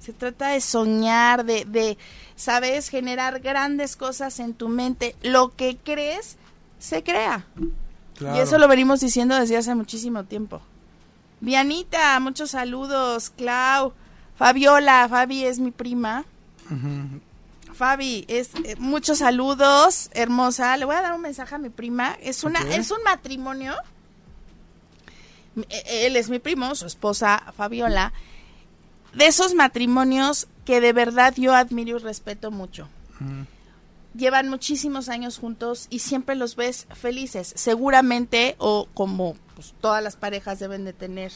Se 0.00 0.14
trata 0.14 0.48
de 0.48 0.62
soñar, 0.62 1.44
de, 1.44 1.66
de, 1.66 1.98
sabes, 2.34 2.88
generar 2.88 3.40
grandes 3.40 3.96
cosas 3.96 4.40
en 4.40 4.54
tu 4.54 4.70
mente. 4.70 5.14
Lo 5.22 5.54
que 5.54 5.76
crees, 5.76 6.38
se 6.78 7.02
crea. 7.02 7.44
Claro. 8.16 8.38
Y 8.38 8.40
eso 8.40 8.56
lo 8.56 8.66
venimos 8.66 9.00
diciendo 9.00 9.38
desde 9.38 9.58
hace 9.58 9.74
muchísimo 9.74 10.24
tiempo. 10.24 10.62
Dianita, 11.42 12.18
muchos 12.18 12.52
saludos. 12.52 13.28
Clau, 13.28 13.92
Fabiola, 14.38 15.06
Fabi 15.08 15.44
es 15.44 15.58
mi 15.58 15.70
prima. 15.70 16.24
Fabi, 17.74 18.24
es 18.28 18.50
eh, 18.64 18.76
muchos 18.78 19.18
saludos, 19.18 20.10
hermosa. 20.12 20.76
Le 20.76 20.84
voy 20.84 20.94
a 20.96 21.02
dar 21.02 21.14
un 21.14 21.20
mensaje 21.20 21.54
a 21.54 21.58
mi 21.58 21.68
prima. 21.70 22.16
Es 22.22 22.44
una, 22.44 22.60
es 22.74 22.90
un 22.90 23.02
matrimonio. 23.04 23.74
M- 25.56 25.66
eh, 25.70 26.06
Él 26.06 26.16
es 26.16 26.28
mi 26.28 26.38
primo, 26.38 26.74
su 26.74 26.86
esposa 26.86 27.42
Fabiola. 27.56 28.12
de 29.14 29.26
esos 29.26 29.54
matrimonios 29.54 30.48
que 30.64 30.80
de 30.80 30.92
verdad 30.92 31.34
yo 31.36 31.54
admiro 31.54 31.96
y 31.96 32.00
respeto 32.00 32.50
mucho. 32.50 32.88
Llevan 34.14 34.48
muchísimos 34.48 35.08
años 35.08 35.38
juntos 35.38 35.86
y 35.90 35.98
siempre 36.00 36.34
los 36.36 36.56
ves 36.56 36.86
felices. 36.94 37.52
Seguramente, 37.56 38.54
o 38.58 38.88
como 38.94 39.36
pues, 39.54 39.74
todas 39.80 40.02
las 40.02 40.16
parejas 40.16 40.58
deben 40.58 40.84
de 40.84 40.92
tener 40.92 41.32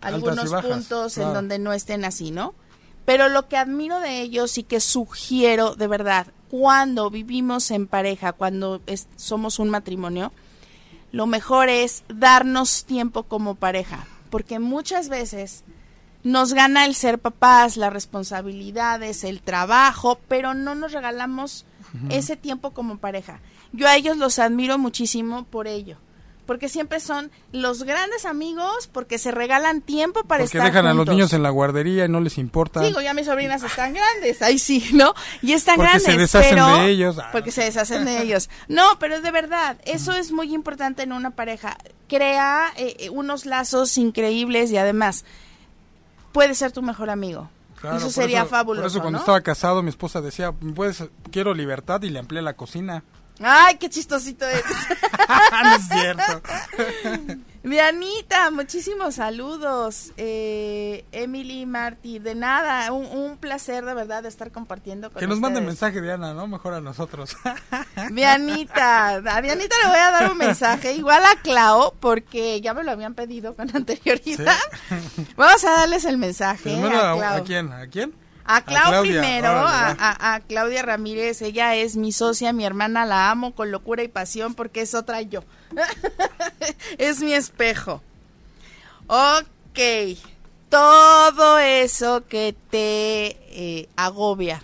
algunos 0.00 0.52
puntos 0.62 1.18
en 1.18 1.32
donde 1.32 1.58
no 1.58 1.72
estén 1.72 2.04
así, 2.04 2.30
¿no? 2.30 2.54
Pero 3.04 3.28
lo 3.28 3.48
que 3.48 3.56
admiro 3.56 4.00
de 4.00 4.20
ellos 4.20 4.58
y 4.58 4.64
que 4.64 4.80
sugiero 4.80 5.76
de 5.76 5.86
verdad, 5.86 6.26
cuando 6.50 7.10
vivimos 7.10 7.70
en 7.70 7.86
pareja, 7.86 8.32
cuando 8.32 8.80
somos 9.16 9.58
un 9.58 9.70
matrimonio, 9.70 10.32
lo 11.12 11.26
mejor 11.26 11.68
es 11.68 12.04
darnos 12.08 12.84
tiempo 12.84 13.22
como 13.24 13.54
pareja, 13.54 14.06
porque 14.30 14.58
muchas 14.58 15.08
veces 15.08 15.64
nos 16.24 16.52
gana 16.52 16.84
el 16.84 16.94
ser 16.94 17.20
papás, 17.20 17.76
las 17.76 17.92
responsabilidades, 17.92 19.22
el 19.22 19.40
trabajo, 19.40 20.18
pero 20.28 20.54
no 20.54 20.74
nos 20.74 20.92
regalamos 20.92 21.64
ese 22.10 22.36
tiempo 22.36 22.72
como 22.72 22.98
pareja. 22.98 23.40
Yo 23.72 23.86
a 23.86 23.96
ellos 23.96 24.16
los 24.16 24.38
admiro 24.38 24.78
muchísimo 24.78 25.44
por 25.44 25.66
ello 25.66 25.98
porque 26.46 26.68
siempre 26.68 27.00
son 27.00 27.30
los 27.52 27.82
grandes 27.82 28.24
amigos, 28.24 28.88
porque 28.90 29.18
se 29.18 29.32
regalan 29.32 29.82
tiempo 29.82 30.22
para 30.24 30.44
porque 30.44 30.58
dejan 30.58 30.86
a 30.86 30.94
los 30.94 31.06
niños 31.06 31.32
en 31.32 31.42
la 31.42 31.50
guardería 31.50 32.04
y 32.04 32.08
no 32.08 32.20
les 32.20 32.38
importa. 32.38 32.80
Digo, 32.80 33.00
ya 33.00 33.12
mis 33.12 33.26
sobrinas 33.26 33.62
están 33.62 33.92
grandes, 33.92 34.40
ahí 34.42 34.58
sí, 34.58 34.90
¿no? 34.92 35.14
Y 35.42 35.52
están 35.52 35.76
porque 35.76 36.00
se 36.00 36.16
deshacen 36.16 36.56
de 36.56 36.86
ellos. 36.88 37.18
Ah. 37.18 37.30
Porque 37.32 37.50
se 37.50 37.64
deshacen 37.64 38.04
de 38.04 38.22
ellos. 38.22 38.48
No, 38.68 38.98
pero 38.98 39.16
es 39.16 39.22
de 39.22 39.32
verdad, 39.32 39.76
eso 39.84 40.12
es 40.12 40.30
muy 40.30 40.54
importante 40.54 41.02
en 41.02 41.12
una 41.12 41.32
pareja. 41.32 41.76
Crea 42.08 42.72
eh, 42.76 42.96
eh, 43.00 43.10
unos 43.10 43.44
lazos 43.44 43.98
increíbles 43.98 44.70
y 44.70 44.76
además 44.76 45.24
puede 46.32 46.54
ser 46.54 46.70
tu 46.70 46.82
mejor 46.82 47.10
amigo. 47.10 47.50
eso 47.96 48.10
sería 48.10 48.44
fabuloso. 48.44 48.82
Por 48.82 48.90
eso 48.90 49.00
cuando 49.00 49.18
estaba 49.18 49.40
casado 49.40 49.82
mi 49.82 49.90
esposa 49.90 50.20
decía, 50.20 50.52
pues 50.52 51.02
quiero 51.32 51.54
libertad 51.54 52.02
y 52.02 52.10
le 52.10 52.20
amplié 52.20 52.40
la 52.40 52.54
cocina. 52.54 53.02
Ay, 53.40 53.76
qué 53.76 53.90
chistosito 53.90 54.46
eres. 54.46 54.64
no 55.62 55.76
es 55.76 55.88
cierto. 55.88 56.42
Dianita, 57.62 58.50
muchísimos 58.52 59.16
saludos. 59.16 60.12
Eh, 60.16 61.04
Emily 61.10 61.66
Martí, 61.66 62.20
de 62.20 62.36
nada, 62.36 62.92
un, 62.92 63.36
placer 63.38 63.84
de 63.84 63.92
verdad 63.92 64.22
de 64.22 64.28
estar 64.28 64.52
compartiendo 64.52 65.10
con 65.10 65.18
Que 65.18 65.26
nos 65.26 65.40
mande 65.40 65.60
mensaje, 65.60 66.00
Diana, 66.00 66.32
¿no? 66.32 66.46
Mejor 66.46 66.74
a 66.74 66.80
nosotros. 66.80 67.36
Dianita, 68.12 69.16
a 69.16 69.42
Dianita 69.42 69.74
le 69.82 69.88
voy 69.88 69.98
a 69.98 70.10
dar 70.12 70.30
un 70.30 70.38
mensaje, 70.38 70.92
igual 70.94 71.24
a 71.24 71.40
Clau, 71.42 71.92
porque 71.98 72.60
ya 72.60 72.72
me 72.72 72.84
lo 72.84 72.92
habían 72.92 73.14
pedido 73.14 73.56
con 73.56 73.74
anterioridad. 73.74 74.56
Vamos 75.36 75.64
a 75.64 75.70
darles 75.72 76.04
el 76.04 76.18
mensaje. 76.18 76.72
a, 76.72 77.36
¿A 77.36 77.42
quién? 77.42 77.72
¿A 77.72 77.88
quién? 77.88 78.14
A 78.48 78.62
Clau 78.62 79.02
primero, 79.02 79.48
a, 79.50 80.40
Claudia 80.46 80.82
Ramírez, 80.82 81.42
ella 81.42 81.74
es 81.74 81.96
mi 81.96 82.12
socia, 82.12 82.52
mi 82.52 82.64
hermana, 82.64 83.04
la 83.04 83.30
amo 83.30 83.54
con 83.54 83.72
locura 83.72 84.04
y 84.04 84.08
pasión 84.08 84.54
porque 84.54 84.82
es 84.82 84.94
otra 84.94 85.20
yo. 85.22 85.42
es 86.98 87.20
mi 87.20 87.32
espejo. 87.32 88.02
Ok, 89.08 89.78
todo 90.68 91.58
eso 91.58 92.24
que 92.28 92.54
te 92.70 93.36
eh, 93.50 93.88
agobia, 93.96 94.62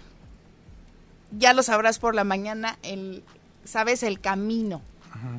ya 1.33 1.53
lo 1.53 1.65
sabrás 1.65 1.99
por 1.99 2.15
la 2.15 2.25
mañana, 2.25 2.79
el, 2.83 3.25
sabes 3.65 4.05
el 4.05 4.21
camino, 4.21 4.81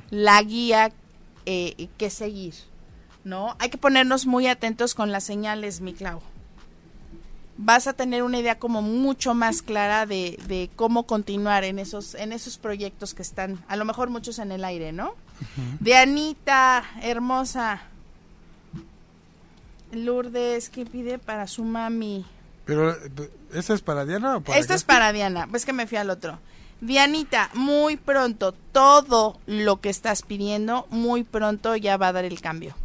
la 0.09 0.41
guía 0.41 0.91
eh, 1.45 1.87
que 1.97 2.09
seguir, 2.09 2.55
¿no? 3.23 3.55
Hay 3.59 3.69
que 3.69 3.77
ponernos 3.77 4.25
muy 4.25 4.47
atentos 4.47 4.95
con 4.95 5.13
las 5.13 5.23
señales, 5.23 5.79
mi 5.79 5.93
Clau 5.93 6.21
vas 7.57 7.87
a 7.87 7.93
tener 7.93 8.23
una 8.23 8.39
idea 8.39 8.57
como 8.57 8.81
mucho 8.81 9.33
más 9.33 9.61
clara 9.61 10.05
de, 10.05 10.69
cómo 10.75 11.03
continuar 11.03 11.63
en 11.63 11.79
esos, 11.79 12.15
en 12.15 12.33
esos 12.33 12.57
proyectos 12.57 13.13
que 13.13 13.21
están, 13.21 13.63
a 13.67 13.75
lo 13.75 13.85
mejor 13.85 14.09
muchos 14.09 14.39
en 14.39 14.51
el 14.51 14.63
aire, 14.63 14.91
¿no? 14.91 15.15
De 15.79 15.95
Anita, 15.95 16.83
hermosa. 17.01 17.81
Lourdes, 19.91 20.69
¿qué 20.69 20.85
pide 20.85 21.19
para 21.19 21.47
su 21.47 21.63
mami? 21.63 22.25
Pero, 22.65 22.95
¿esa 23.53 23.73
es 23.73 23.81
para 23.81 24.05
Diana 24.05 24.37
o 24.37 24.41
para 24.41 24.57
Esta 24.57 24.73
es 24.73 24.83
para 24.83 25.11
Diana, 25.11 25.47
pues 25.47 25.65
que 25.65 25.73
me 25.73 25.85
fui 25.85 25.97
al 25.97 26.09
otro. 26.09 26.39
Dianita, 26.81 27.49
muy 27.53 27.97
pronto, 27.97 28.53
todo 28.71 29.39
lo 29.45 29.79
que 29.79 29.89
estás 29.89 30.21
pidiendo, 30.23 30.87
muy 30.89 31.23
pronto 31.23 31.75
ya 31.75 31.97
va 31.97 32.07
a 32.07 32.13
dar 32.13 32.25
el 32.25 32.41
cambio. 32.41 32.75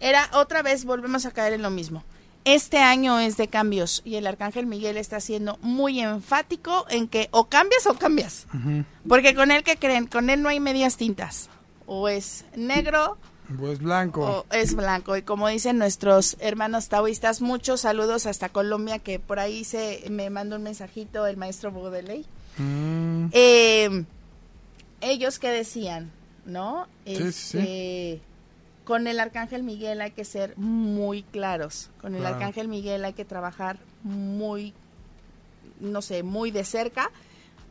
Era 0.00 0.28
otra 0.32 0.62
vez, 0.62 0.84
volvemos 0.84 1.26
a 1.26 1.30
caer 1.30 1.52
en 1.52 1.62
lo 1.62 1.70
mismo 1.70 2.04
este 2.54 2.78
año 2.78 3.18
es 3.18 3.36
de 3.36 3.48
cambios 3.48 4.02
y 4.04 4.16
el 4.16 4.26
arcángel 4.26 4.66
Miguel 4.66 4.96
está 4.96 5.20
siendo 5.20 5.58
muy 5.60 6.00
enfático 6.00 6.86
en 6.88 7.08
que 7.08 7.28
o 7.30 7.48
cambias 7.48 7.86
o 7.86 7.94
cambias. 7.94 8.46
Porque 9.08 9.34
con 9.34 9.50
él 9.50 9.62
que 9.62 9.76
creen, 9.76 10.06
con 10.06 10.30
él 10.30 10.42
no 10.42 10.48
hay 10.48 10.60
medias 10.60 10.96
tintas. 10.96 11.48
O 11.86 12.08
es 12.08 12.44
negro 12.54 13.16
o 13.60 13.68
es 13.68 13.78
blanco. 13.78 14.44
O 14.50 14.54
es 14.54 14.74
blanco. 14.74 15.16
Y 15.16 15.22
como 15.22 15.48
dicen 15.48 15.78
nuestros 15.78 16.36
hermanos 16.40 16.88
taoístas, 16.88 17.40
muchos 17.40 17.80
saludos 17.80 18.26
hasta 18.26 18.50
Colombia, 18.50 18.98
que 18.98 19.18
por 19.18 19.38
ahí 19.38 19.64
se 19.64 20.04
me 20.10 20.28
mandó 20.28 20.56
un 20.56 20.62
mensajito 20.62 21.26
el 21.26 21.36
maestro 21.36 21.72
Baudeley. 21.72 22.26
Mm. 22.58 23.26
Eh, 23.32 24.04
ellos 25.00 25.38
que 25.38 25.48
decían, 25.48 26.10
¿no? 26.44 26.88
Sí, 27.06 27.16
sí, 27.16 27.32
sí. 27.32 28.20
Con 28.88 29.06
el 29.06 29.20
Arcángel 29.20 29.64
Miguel 29.64 30.00
hay 30.00 30.12
que 30.12 30.24
ser 30.24 30.56
muy 30.56 31.22
claros. 31.22 31.90
Con 32.00 32.14
el 32.14 32.24
Arcángel 32.24 32.68
Miguel 32.68 33.04
hay 33.04 33.12
que 33.12 33.26
trabajar 33.26 33.78
muy, 34.02 34.72
no 35.78 36.00
sé, 36.00 36.22
muy 36.22 36.50
de 36.50 36.64
cerca, 36.64 37.10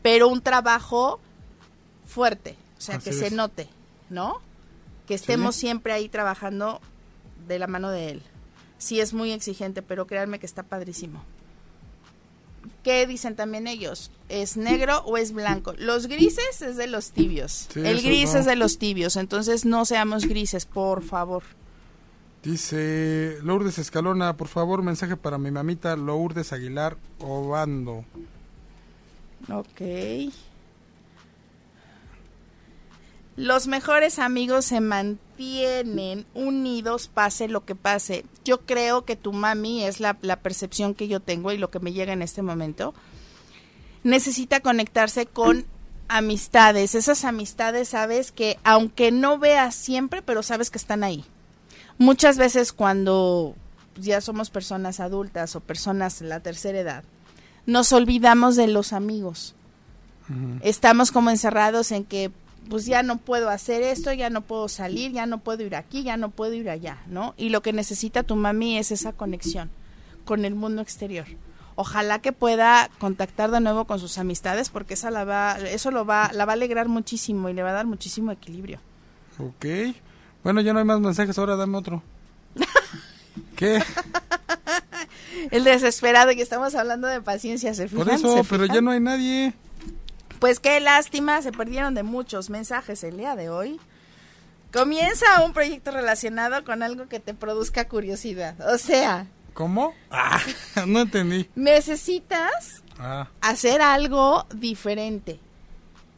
pero 0.03 0.27
un 0.27 0.43
trabajo 0.43 1.19
fuerte, 2.05 2.55
o 2.77 2.81
sea, 2.81 2.99
que 2.99 3.13
se 3.13 3.31
note, 3.31 3.67
¿no? 4.11 4.41
Que 5.07 5.15
estemos 5.15 5.55
siempre 5.55 5.91
ahí 5.91 6.07
trabajando 6.07 6.81
de 7.47 7.57
la 7.57 7.65
mano 7.65 7.89
de 7.89 8.11
él. 8.11 8.21
Sí 8.77 8.99
es 8.99 9.15
muy 9.15 9.31
exigente, 9.31 9.81
pero 9.81 10.05
créanme 10.05 10.37
que 10.37 10.45
está 10.45 10.61
padrísimo. 10.61 11.23
¿Qué 12.83 13.07
dicen 13.07 13.35
también 13.35 13.67
ellos? 13.67 14.11
¿Es 14.29 14.57
negro 14.57 14.99
o 15.05 15.17
es 15.17 15.31
blanco? 15.31 15.73
Los 15.77 16.07
grises 16.07 16.61
es 16.61 16.77
de 16.77 16.87
los 16.87 17.11
tibios. 17.11 17.67
el 17.75 18.01
gris 18.01 18.33
es 18.33 18.45
de 18.45 18.55
los 18.55 18.77
tibios, 18.77 19.15
entonces 19.15 19.65
no 19.65 19.85
seamos 19.85 20.25
grises, 20.25 20.65
por 20.65 21.03
favor. 21.03 21.43
Dice 22.43 23.39
Lourdes 23.43 23.77
Escalona, 23.77 24.37
por 24.37 24.47
favor, 24.47 24.81
mensaje 24.81 25.17
para 25.17 25.37
mi 25.37 25.51
mamita 25.51 25.95
Lourdes 25.95 26.53
Aguilar 26.53 26.97
Obando. 27.19 28.05
Ok. 29.49 29.81
Los 33.37 33.67
mejores 33.67 34.17
amigos 34.17 34.65
se 34.65 34.81
mantienen 34.81 36.25
unidos 36.33 37.07
pase 37.07 37.47
lo 37.47 37.65
que 37.65 37.75
pase. 37.75 38.25
Yo 38.43 38.61
creo 38.61 39.05
que 39.05 39.15
tu 39.15 39.31
mami 39.31 39.83
es 39.83 39.99
la, 39.99 40.15
percepción 40.15 40.95
que 40.95 41.07
yo 41.07 41.19
tengo 41.19 41.51
y 41.51 41.59
lo 41.59 41.69
que 41.69 41.79
me 41.79 41.93
llega 41.93 42.13
en 42.13 42.23
este 42.23 42.41
momento. 42.41 42.95
Necesita 44.03 44.59
conectarse 44.61 45.27
con 45.27 45.67
amistades. 46.07 46.95
Esas 46.95 47.25
amistades 47.25 47.89
sabes 47.89 48.31
que 48.31 48.57
aunque 48.63 49.11
no 49.11 49.37
veas 49.37 49.75
siempre, 49.75 50.23
pero 50.23 50.41
sabes 50.41 50.71
que 50.71 50.79
están 50.79 51.03
ahí. 51.03 51.23
Muchas 51.99 52.39
veces 52.39 52.73
cuando 52.73 53.55
ya 53.97 54.19
somos 54.19 54.49
personas 54.49 54.99
adultas 54.99 55.55
o 55.55 55.59
personas 55.59 56.19
de 56.19 56.27
la 56.27 56.39
tercera 56.39 56.79
edad, 56.79 57.03
nos 57.67 57.91
olvidamos 57.91 58.55
de 58.55 58.67
los 58.67 58.93
amigos. 58.93 59.53
Estamos 60.61 61.11
como 61.11 61.29
encerrados 61.29 61.91
en 61.91 62.03
que 62.03 62.31
pues 62.69 62.85
ya 62.85 63.03
no 63.03 63.17
puedo 63.17 63.49
hacer 63.49 63.81
esto, 63.83 64.11
ya 64.13 64.29
no 64.29 64.41
puedo 64.41 64.67
salir, 64.67 65.11
ya 65.11 65.25
no 65.25 65.39
puedo 65.39 65.63
ir 65.63 65.75
aquí, 65.75 66.03
ya 66.03 66.17
no 66.17 66.29
puedo 66.29 66.53
ir 66.53 66.69
allá, 66.69 66.97
¿no? 67.07 67.33
Y 67.37 67.49
lo 67.49 67.61
que 67.61 67.73
necesita 67.73 68.23
tu 68.23 68.35
mami 68.35 68.77
es 68.77 68.91
esa 68.91 69.13
conexión 69.13 69.69
con 70.25 70.45
el 70.45 70.55
mundo 70.55 70.81
exterior. 70.81 71.25
Ojalá 71.75 72.19
que 72.19 72.31
pueda 72.31 72.89
contactar 72.99 73.51
de 73.51 73.59
nuevo 73.59 73.85
con 73.85 73.99
sus 73.99 74.17
amistades 74.17 74.69
porque 74.69 74.95
esa 74.95 75.11
la 75.11 75.25
va, 75.25 75.57
eso 75.59 75.91
lo 75.91 76.05
va, 76.05 76.31
la 76.33 76.45
va 76.45 76.53
a 76.53 76.55
alegrar 76.55 76.87
muchísimo 76.87 77.49
y 77.49 77.53
le 77.53 77.63
va 77.63 77.69
a 77.69 77.73
dar 77.73 77.85
muchísimo 77.85 78.31
equilibrio. 78.31 78.79
Ok. 79.37 79.95
Bueno, 80.43 80.61
ya 80.61 80.73
no 80.73 80.79
hay 80.79 80.85
más 80.85 80.99
mensajes, 80.99 81.37
ahora 81.37 81.55
dame 81.55 81.77
otro. 81.77 82.01
¿Qué? 83.55 83.81
el 85.51 85.63
desesperado 85.63 86.31
que 86.31 86.41
estamos 86.41 86.73
hablando 86.75 87.07
de 87.07 87.21
paciencia, 87.21 87.73
¿se 87.73 87.87
fijan? 87.87 88.05
Por 88.05 88.13
eso, 88.13 88.43
pero 88.49 88.65
ya 88.65 88.81
no 88.81 88.91
hay 88.91 88.99
nadie. 88.99 89.53
Pues 90.39 90.59
qué 90.59 90.79
lástima, 90.79 91.41
se 91.41 91.51
perdieron 91.51 91.93
de 91.95 92.03
muchos 92.03 92.49
mensajes 92.49 93.03
el 93.03 93.17
día 93.17 93.35
de 93.35 93.49
hoy. 93.49 93.79
Comienza 94.71 95.43
un 95.43 95.53
proyecto 95.53 95.91
relacionado 95.91 96.63
con 96.63 96.83
algo 96.83 97.07
que 97.07 97.19
te 97.19 97.33
produzca 97.33 97.87
curiosidad. 97.87 98.55
O 98.71 98.77
sea... 98.77 99.27
¿Cómo? 99.53 99.93
Ah, 100.11 100.39
no 100.85 101.01
entendí. 101.01 101.49
Necesitas 101.55 102.83
ah. 102.99 103.27
hacer 103.41 103.81
algo 103.81 104.45
diferente 104.53 105.39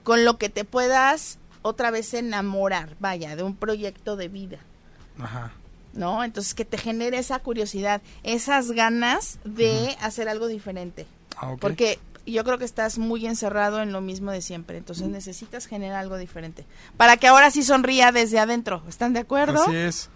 con 0.03 0.25
lo 0.25 0.37
que 0.37 0.49
te 0.49 0.65
puedas 0.65 1.39
otra 1.61 1.91
vez 1.91 2.13
enamorar, 2.13 2.95
vaya, 2.99 3.35
de 3.35 3.43
un 3.43 3.55
proyecto 3.55 4.15
de 4.15 4.27
vida. 4.27 4.59
Ajá. 5.19 5.51
¿no? 5.93 6.23
Entonces 6.23 6.53
que 6.53 6.65
te 6.65 6.77
genere 6.77 7.17
esa 7.17 7.39
curiosidad, 7.39 8.01
esas 8.23 8.71
ganas 8.71 9.39
de 9.43 9.95
hacer 10.01 10.29
algo 10.29 10.47
diferente. 10.47 11.07
Ah, 11.35 11.51
ok. 11.51 11.59
Porque 11.59 11.99
yo 12.25 12.43
creo 12.43 12.57
que 12.57 12.65
estás 12.65 12.97
muy 12.97 13.25
encerrado 13.25 13.81
en 13.81 13.91
lo 13.91 14.01
mismo 14.01 14.31
de 14.31 14.41
siempre, 14.41 14.77
entonces 14.77 15.07
necesitas 15.07 15.65
generar 15.65 15.99
algo 15.99 16.17
diferente. 16.17 16.65
Para 16.97 17.17
que 17.17 17.27
ahora 17.27 17.51
sí 17.51 17.63
sonría 17.63 18.11
desde 18.11 18.39
adentro, 18.39 18.83
¿están 18.87 19.13
de 19.13 19.19
acuerdo? 19.21 19.63
Así 19.63 19.75
es. 19.75 20.09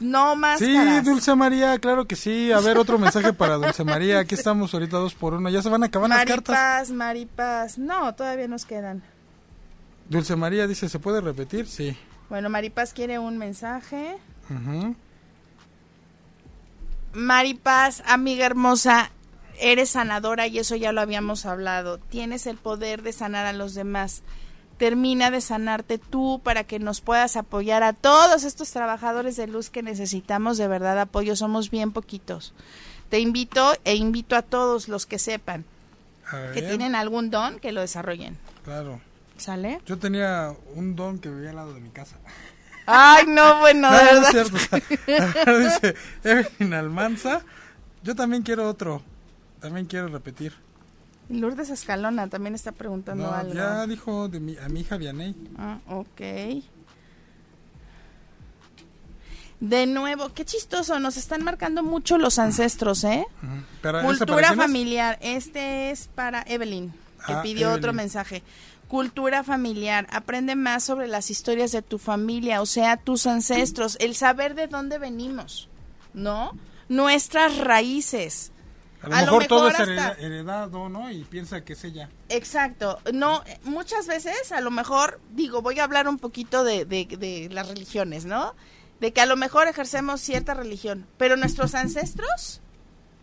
No 0.00 0.36
más. 0.36 0.58
Sí, 0.58 0.76
Dulce 1.02 1.34
María, 1.34 1.78
claro 1.78 2.06
que 2.06 2.16
sí. 2.16 2.52
A 2.52 2.60
ver, 2.60 2.78
otro 2.78 2.98
mensaje 2.98 3.32
para 3.32 3.54
Dulce 3.58 3.84
María. 3.84 4.18
Aquí 4.20 4.34
estamos 4.34 4.74
ahorita 4.74 4.98
dos 4.98 5.14
por 5.14 5.34
uno. 5.34 5.48
Ya 5.48 5.62
se 5.62 5.68
van 5.68 5.82
a 5.82 5.86
acabar 5.86 6.10
las 6.10 6.24
cartas. 6.24 6.56
Maripaz, 6.56 6.90
Maripaz. 6.90 7.78
No, 7.78 8.14
todavía 8.14 8.48
nos 8.48 8.64
quedan. 8.66 9.02
Dulce 10.08 10.36
María 10.36 10.66
dice, 10.66 10.88
¿se 10.88 10.98
puede 10.98 11.20
repetir? 11.20 11.66
Sí. 11.66 11.96
Bueno, 12.28 12.50
Maripaz 12.50 12.92
quiere 12.92 13.18
un 13.18 13.38
mensaje. 13.38 14.16
Ujú. 14.50 14.94
Maripaz, 17.14 18.02
amiga 18.06 18.46
hermosa, 18.46 19.10
eres 19.60 19.90
sanadora 19.90 20.46
y 20.46 20.58
eso 20.58 20.76
ya 20.76 20.92
lo 20.92 21.00
habíamos 21.00 21.46
hablado. 21.46 21.98
Tienes 21.98 22.46
el 22.46 22.56
poder 22.56 23.02
de 23.02 23.12
sanar 23.12 23.46
a 23.46 23.52
los 23.52 23.74
demás. 23.74 24.22
Termina 24.76 25.30
de 25.30 25.40
sanarte 25.40 25.98
tú 25.98 26.40
para 26.44 26.64
que 26.64 26.78
nos 26.78 27.00
puedas 27.00 27.36
apoyar 27.36 27.82
a 27.82 27.92
todos 27.92 28.44
estos 28.44 28.70
trabajadores 28.70 29.36
de 29.36 29.48
luz 29.48 29.70
que 29.70 29.82
necesitamos 29.82 30.56
de 30.56 30.68
verdad 30.68 31.00
apoyo. 31.00 31.34
Somos 31.34 31.70
bien 31.70 31.92
poquitos. 31.92 32.54
Te 33.08 33.18
invito 33.18 33.72
e 33.84 33.96
invito 33.96 34.36
a 34.36 34.42
todos 34.42 34.88
los 34.88 35.06
que 35.06 35.18
sepan 35.18 35.64
que 36.52 36.62
tienen 36.62 36.94
algún 36.94 37.30
don 37.30 37.58
que 37.58 37.72
lo 37.72 37.80
desarrollen. 37.80 38.36
Claro. 38.64 39.00
¿Sale? 39.36 39.80
Yo 39.86 39.98
tenía 39.98 40.54
un 40.74 40.96
don 40.96 41.18
que 41.18 41.28
vivía 41.28 41.50
al 41.50 41.56
lado 41.56 41.74
de 41.74 41.80
mi 41.80 41.90
casa. 41.90 42.16
Ay, 42.86 43.26
no, 43.26 43.60
bueno, 43.60 43.90
de 43.92 43.98
No, 43.98 44.20
es 44.20 44.28
cierto. 44.28 44.56
Dice 45.58 45.94
Evelyn 46.24 46.74
Almanza. 46.74 47.42
Yo 48.02 48.14
también 48.14 48.42
quiero 48.42 48.68
otro. 48.68 49.02
También 49.60 49.86
quiero 49.86 50.08
repetir. 50.08 50.52
Lourdes 51.28 51.68
Escalona 51.70 52.28
también 52.28 52.54
está 52.54 52.72
preguntando 52.72 53.24
No, 53.24 53.34
algo. 53.34 53.52
ya 53.54 53.86
dijo 53.86 54.28
de 54.28 54.40
mi, 54.40 54.56
a 54.56 54.68
mi 54.68 54.80
hija 54.80 54.96
Vianey. 54.96 55.34
Ah, 55.58 55.78
ok. 55.88 56.20
De 59.60 59.86
nuevo, 59.86 60.28
qué 60.32 60.44
chistoso, 60.44 61.00
nos 61.00 61.16
están 61.16 61.42
marcando 61.42 61.82
mucho 61.82 62.16
los 62.16 62.38
ancestros, 62.38 63.02
¿eh? 63.04 63.26
Ujú. 63.42 63.52
Pero, 63.82 63.98
¿ese 63.98 64.06
para 64.06 64.16
Cultura 64.18 64.54
familiar, 64.54 65.18
este 65.20 65.90
es 65.90 66.08
para 66.14 66.42
Evelyn, 66.46 66.92
que 67.26 67.32
Ah, 67.32 67.42
pidió 67.42 67.72
otro 67.72 67.92
mensaje. 67.92 68.42
Cultura 68.86 69.42
familiar, 69.42 70.06
aprende 70.12 70.54
más 70.54 70.84
sobre 70.84 71.08
las 71.08 71.28
historias 71.30 71.72
de 71.72 71.82
tu 71.82 71.98
familia, 71.98 72.62
o 72.62 72.66
sea, 72.66 72.96
tus 72.96 73.26
ancestros, 73.26 73.96
el 74.00 74.14
saber 74.14 74.54
de 74.54 74.68
dónde 74.68 74.98
venimos, 74.98 75.68
¿no? 76.14 76.52
Nuestras 76.88 77.58
raíces. 77.58 78.52
A 79.02 79.08
lo 79.08 79.14
a 79.14 79.20
lo 79.20 79.26
mejor 79.26 79.46
todo 79.46 79.68
es 79.68 79.78
heredado, 79.78 80.88
¿no? 80.88 81.10
Y 81.10 81.22
piensa 81.24 81.64
que 81.64 81.74
es 81.74 81.84
ella. 81.84 82.08
Exacto. 82.28 82.98
No, 83.12 83.42
muchas 83.64 84.06
veces, 84.06 84.50
a 84.52 84.60
lo 84.60 84.70
mejor, 84.70 85.20
digo, 85.30 85.62
voy 85.62 85.78
a 85.78 85.84
hablar 85.84 86.08
un 86.08 86.18
poquito 86.18 86.64
de, 86.64 86.84
de, 86.84 87.06
de 87.18 87.48
las 87.52 87.68
religiones, 87.68 88.24
¿no? 88.24 88.54
De 89.00 89.12
que 89.12 89.20
a 89.20 89.26
lo 89.26 89.36
mejor 89.36 89.68
ejercemos 89.68 90.20
cierta 90.20 90.54
religión, 90.54 91.06
pero 91.16 91.36
nuestros 91.36 91.74
ancestros 91.76 92.60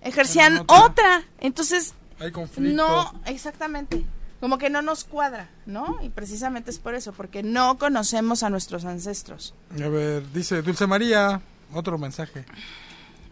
ejercían 0.02 0.60
otra. 0.68 0.86
otra. 0.86 1.24
Entonces, 1.40 1.94
Hay 2.20 2.32
conflicto. 2.32 2.76
no, 2.76 3.22
exactamente. 3.26 4.06
Como 4.40 4.58
que 4.58 4.70
no 4.70 4.82
nos 4.82 5.04
cuadra, 5.06 5.50
¿no? 5.66 5.98
Y 6.04 6.10
precisamente 6.10 6.70
es 6.70 6.78
por 6.80 6.94
eso, 6.94 7.14
porque 7.14 7.42
no 7.42 7.78
conocemos 7.78 8.44
a 8.44 8.50
nuestros 8.50 8.86
ancestros. 8.86 9.54
A 9.74 9.88
ver, 9.88 10.32
dice 10.32 10.62
Dulce 10.62 10.88
María. 10.88 11.42
Otro 11.74 11.98
mensaje. 11.98 12.46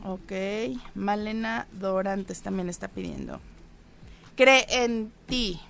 Ok, 0.06 0.32
Malena 0.96 1.68
Dorantes 1.72 2.42
también 2.42 2.70
está 2.70 2.88
pidiendo. 2.88 3.40
Cree 4.36 4.66
en 4.70 5.12
ti. 5.28 5.62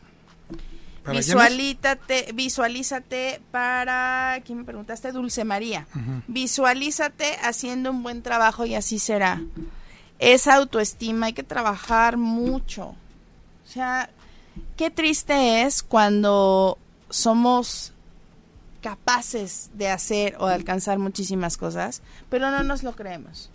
Visualízate, 1.06 2.32
visualízate 2.34 3.42
para, 3.52 4.42
¿quién 4.46 4.60
me 4.60 4.64
preguntaste? 4.64 5.12
Dulce 5.12 5.44
María. 5.44 5.86
Visualízate 6.28 7.36
haciendo 7.44 7.92
un 7.92 8.04
buen 8.04 8.22
trabajo 8.24 8.66
y 8.66 8.74
así 8.76 9.00
será. 9.00 9.42
Esa 10.20 10.56
autoestima, 10.56 11.28
hay 11.28 11.34
que 11.34 11.44
trabajar 11.44 12.18
mucho. 12.18 12.86
O 12.86 13.68
sea, 13.68 14.10
qué 14.78 14.90
triste 14.90 15.64
es 15.64 15.84
cuando 15.84 16.78
somos 17.10 17.94
capaces 18.82 19.70
de 19.74 19.90
hacer 19.90 20.36
o 20.40 20.48
de 20.48 20.54
alcanzar 20.54 21.00
muchísimas 21.00 21.58
cosas, 21.58 22.02
pero 22.30 22.50
no 22.50 22.64
nos 22.64 22.84
lo 22.84 22.96
creemos. 22.96 23.50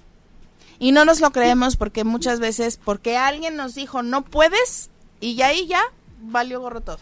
Y 0.78 0.92
no 0.92 1.04
nos 1.04 1.20
lo 1.20 1.32
creemos 1.32 1.76
porque 1.76 2.04
muchas 2.04 2.40
veces, 2.40 2.78
porque 2.82 3.16
alguien 3.16 3.56
nos 3.56 3.74
dijo 3.74 4.02
no 4.02 4.24
puedes, 4.24 4.90
y 5.20 5.34
ya 5.34 5.48
ahí 5.48 5.66
ya 5.66 5.82
valió 6.20 6.60
gorro 6.60 6.80
todo. 6.80 6.98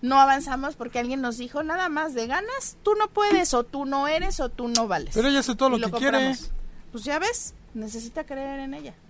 No 0.00 0.18
avanzamos 0.20 0.74
porque 0.74 0.98
alguien 0.98 1.20
nos 1.20 1.38
dijo 1.38 1.62
nada 1.62 1.88
más 1.88 2.12
de 2.14 2.26
ganas, 2.26 2.76
tú 2.82 2.94
no 2.96 3.08
puedes, 3.08 3.54
o 3.54 3.62
tú 3.62 3.84
no 3.84 4.08
eres, 4.08 4.40
o 4.40 4.48
tú 4.48 4.66
no 4.66 4.88
vales. 4.88 5.14
Pero 5.14 5.28
ella 5.28 5.40
hace 5.40 5.54
todo 5.54 5.70
lo 5.70 5.78
que 5.78 5.96
quiere. 5.96 6.36
Pues 6.90 7.04
ya 7.04 7.20
ves, 7.20 7.54
necesita 7.74 8.24
creer 8.24 8.60
en 8.60 8.74
ella. 8.74 8.94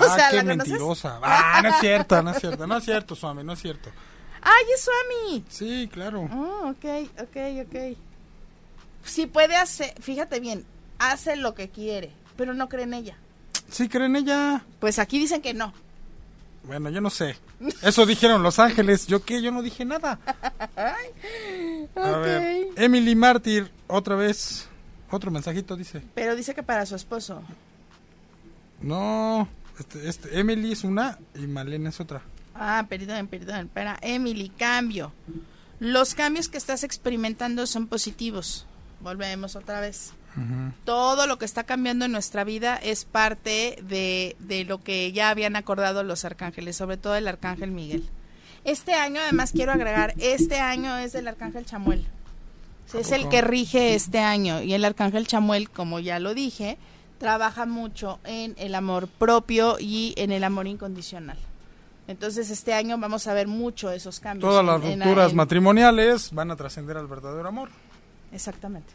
Ah, 0.00 0.04
O 0.04 0.14
sea, 0.16 0.30
qué 0.30 0.42
mentirosa. 0.42 1.20
Ah, 1.22 1.60
no 1.62 1.68
es 1.68 1.76
cierto, 1.78 2.20
no 2.22 2.30
es 2.32 2.40
cierto. 2.40 2.66
No 2.66 2.76
es 2.78 2.84
cierto, 2.84 3.14
Suami, 3.14 3.44
no 3.44 3.52
es 3.52 3.60
cierto. 3.60 3.88
¡Ay, 4.42 4.64
es 4.74 4.80
Suami! 4.84 5.44
Sí, 5.48 5.88
claro. 5.92 6.22
Oh, 6.32 6.70
ok, 6.70 7.08
ok, 7.20 7.36
ok. 7.66 7.96
Si 9.04 9.26
puede 9.26 9.54
hacer, 9.54 9.94
fíjate 10.00 10.40
bien, 10.40 10.64
hace 10.98 11.36
lo 11.36 11.54
que 11.54 11.68
quiere, 11.68 12.10
pero 12.40 12.54
no 12.54 12.70
cree 12.70 12.84
en 12.84 12.94
ella. 12.94 13.18
Sí, 13.68 13.86
creen 13.86 14.16
ella. 14.16 14.64
Pues 14.78 14.98
aquí 14.98 15.18
dicen 15.18 15.42
que 15.42 15.52
no. 15.52 15.74
Bueno, 16.62 16.88
yo 16.88 17.02
no 17.02 17.10
sé. 17.10 17.36
Eso 17.82 18.06
dijeron 18.06 18.42
Los 18.42 18.58
Ángeles. 18.58 19.06
¿Yo 19.06 19.22
qué? 19.22 19.42
Yo 19.42 19.52
no 19.52 19.60
dije 19.60 19.84
nada. 19.84 20.18
A 20.74 20.84
ver, 20.94 21.90
Ok. 21.94 22.78
Emily 22.78 23.14
Mártir, 23.14 23.70
otra 23.88 24.16
vez. 24.16 24.70
Otro 25.10 25.30
mensajito 25.30 25.76
dice. 25.76 26.00
Pero 26.14 26.34
dice 26.34 26.54
que 26.54 26.62
para 26.62 26.86
su 26.86 26.96
esposo. 26.96 27.42
No, 28.80 29.46
este, 29.78 30.08
este, 30.08 30.40
Emily 30.40 30.72
es 30.72 30.82
una 30.82 31.18
y 31.34 31.40
Malena 31.40 31.90
es 31.90 32.00
otra. 32.00 32.22
Ah, 32.54 32.86
perdón, 32.88 33.26
perdón. 33.26 33.68
Para 33.68 33.98
Emily, 34.00 34.48
cambio. 34.48 35.12
Los 35.78 36.14
cambios 36.14 36.48
que 36.48 36.56
estás 36.56 36.84
experimentando 36.84 37.66
son 37.66 37.86
positivos. 37.86 38.64
Volvemos 39.02 39.56
otra 39.56 39.82
vez. 39.82 40.14
Todo 40.84 41.26
lo 41.26 41.38
que 41.38 41.44
está 41.44 41.64
cambiando 41.64 42.04
en 42.04 42.12
nuestra 42.12 42.44
vida 42.44 42.76
es 42.76 43.04
parte 43.04 43.78
de, 43.82 44.36
de 44.38 44.64
lo 44.64 44.82
que 44.82 45.12
ya 45.12 45.30
habían 45.30 45.56
acordado 45.56 46.02
los 46.02 46.24
arcángeles, 46.24 46.76
sobre 46.76 46.96
todo 46.96 47.14
el 47.16 47.26
arcángel 47.28 47.70
Miguel. 47.70 48.08
Este 48.64 48.94
año, 48.94 49.20
además, 49.20 49.52
quiero 49.52 49.72
agregar, 49.72 50.14
este 50.18 50.58
año 50.60 50.96
es 50.98 51.12
del 51.12 51.28
arcángel 51.28 51.64
Chamuel. 51.66 52.06
¿A 52.94 52.98
Es 52.98 53.12
el 53.12 53.28
que 53.28 53.40
rige 53.40 53.94
este 53.94 54.18
año. 54.18 54.62
Y 54.62 54.74
el 54.74 54.84
arcángel 54.84 55.26
Chamuel, 55.26 55.70
como 55.70 55.98
ya 56.00 56.18
lo 56.18 56.34
dije, 56.34 56.76
trabaja 57.18 57.66
mucho 57.66 58.18
en 58.24 58.54
el 58.58 58.74
amor 58.74 59.08
propio 59.08 59.76
y 59.78 60.14
en 60.16 60.32
el 60.32 60.44
amor 60.44 60.66
incondicional. 60.66 61.38
Entonces, 62.08 62.50
este 62.50 62.74
año 62.74 62.98
vamos 62.98 63.26
a 63.28 63.34
ver 63.34 63.46
mucho 63.46 63.90
esos 63.92 64.18
cambios. 64.20 64.50
Todas 64.50 64.64
las 64.64 64.82
en- 64.84 64.98
rupturas 65.00 65.30
en- 65.30 65.36
matrimoniales 65.36 66.32
van 66.32 66.50
a 66.50 66.56
trascender 66.56 66.96
al 66.96 67.06
verdadero 67.06 67.46
amor. 67.48 67.68
Exactamente, 68.32 68.92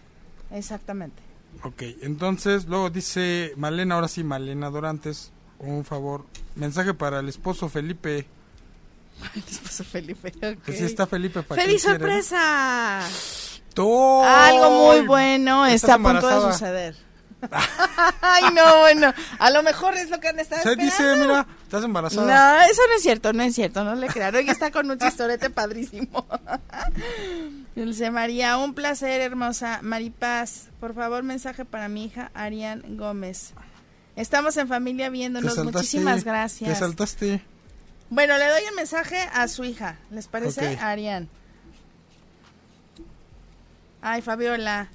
exactamente. 0.52 1.22
Ok, 1.64 1.82
entonces 2.02 2.66
luego 2.66 2.90
dice 2.90 3.54
Malena, 3.58 3.96
ahora 3.96 4.08
sí, 4.08 4.24
Malena 4.24 4.70
Dorantes, 4.70 5.32
un 5.60 5.84
favor, 5.86 6.26
mensaje 6.56 6.94
para 6.94 7.20
el 7.20 7.30
esposo 7.30 7.70
Felipe. 7.70 8.28
El 9.36 9.44
esposo 9.50 9.84
Felipe. 9.84 10.30
ok. 10.38 10.64
Que 10.64 10.74
sí 10.74 10.84
está 10.84 11.08
Felipe 11.08 11.42
para 11.42 11.62
¡Feliz 11.62 11.82
sorpresa! 11.84 13.02
¡Todo! 13.74 14.24
Algo 14.26 14.88
muy 14.94 15.06
bueno 15.08 15.66
¿Estás 15.66 15.84
está 15.84 15.94
a 15.96 15.98
punto 16.14 16.28
de 16.48 16.52
suceder. 16.54 16.96
Ay, 18.22 18.44
no, 18.54 18.80
bueno. 18.80 19.14
A 19.40 19.50
lo 19.52 19.62
mejor 19.64 19.96
es 19.96 20.10
lo 20.10 20.20
que 20.20 20.30
han 20.30 20.40
estado 20.40 20.64
Se 20.64 20.76
dice, 20.76 20.88
esperando. 20.88 21.26
mira, 21.28 21.48
estás 21.76 21.86
embarazada. 21.86 22.26
No, 22.58 22.64
eso 22.66 22.82
no 22.90 22.96
es 22.96 23.02
cierto, 23.04 23.34
no 23.34 23.44
es 23.44 23.56
cierto, 23.56 23.84
no 23.84 23.96
le 23.96 24.08
crean. 24.08 24.34
Hoy 24.36 24.50
está 24.50 24.72
con 24.72 24.90
un 24.90 24.98
chistorete 24.98 25.50
padrísimo. 25.50 26.26
Dulce 27.76 28.12
María, 28.12 28.58
un 28.58 28.74
placer, 28.74 29.22
hermosa. 29.22 29.80
Maripaz, 29.82 30.68
por 30.80 30.94
favor, 30.94 31.24
mensaje 31.24 31.66
para 31.66 31.88
mi 31.90 32.06
hija 32.06 32.32
Arián 32.34 32.84
Gómez. 32.98 33.54
Estamos 34.16 34.56
en 34.58 34.68
familia 34.68 35.08
Te 35.08 35.12
viéndonos. 35.12 35.56
saltaste, 35.56 35.78
Muchísimas 35.78 36.24
Te 36.24 36.30
gracias. 36.30 36.80
saltaste. 36.80 37.42
Bueno, 38.10 38.38
le 38.38 38.48
doy 38.48 38.62
el 38.70 38.76
mensaje 38.76 39.18
a 39.34 39.48
su 39.48 39.64
hija. 39.64 39.98
¿Les 40.12 40.28
parece? 40.28 40.78
Arián. 40.80 41.28
Ay, 44.02 44.22
Fabiola. 44.22 44.88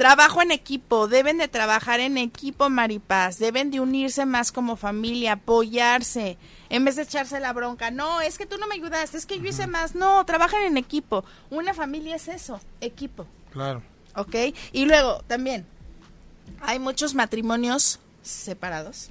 Trabajo 0.00 0.40
en 0.40 0.50
equipo, 0.50 1.08
deben 1.08 1.36
de 1.36 1.46
trabajar 1.46 2.00
en 2.00 2.16
equipo, 2.16 2.70
Maripaz, 2.70 3.38
deben 3.38 3.70
de 3.70 3.80
unirse 3.80 4.24
más 4.24 4.50
como 4.50 4.76
familia, 4.76 5.32
apoyarse, 5.32 6.38
en 6.70 6.86
vez 6.86 6.96
de 6.96 7.02
echarse 7.02 7.38
la 7.38 7.52
bronca. 7.52 7.90
No, 7.90 8.22
es 8.22 8.38
que 8.38 8.46
tú 8.46 8.56
no 8.56 8.66
me 8.66 8.76
ayudaste, 8.76 9.18
es 9.18 9.26
que 9.26 9.38
yo 9.38 9.44
hice 9.44 9.66
más. 9.66 9.94
No, 9.94 10.24
trabajan 10.24 10.62
en 10.62 10.78
equipo. 10.78 11.22
Una 11.50 11.74
familia 11.74 12.16
es 12.16 12.28
eso, 12.28 12.62
equipo, 12.80 13.26
Claro. 13.52 13.82
¿ok? 14.16 14.34
Y 14.72 14.86
luego, 14.86 15.22
también, 15.26 15.66
Hay 16.62 16.78
muchos 16.78 17.14
matrimonios 17.14 18.00
separados. 18.22 19.10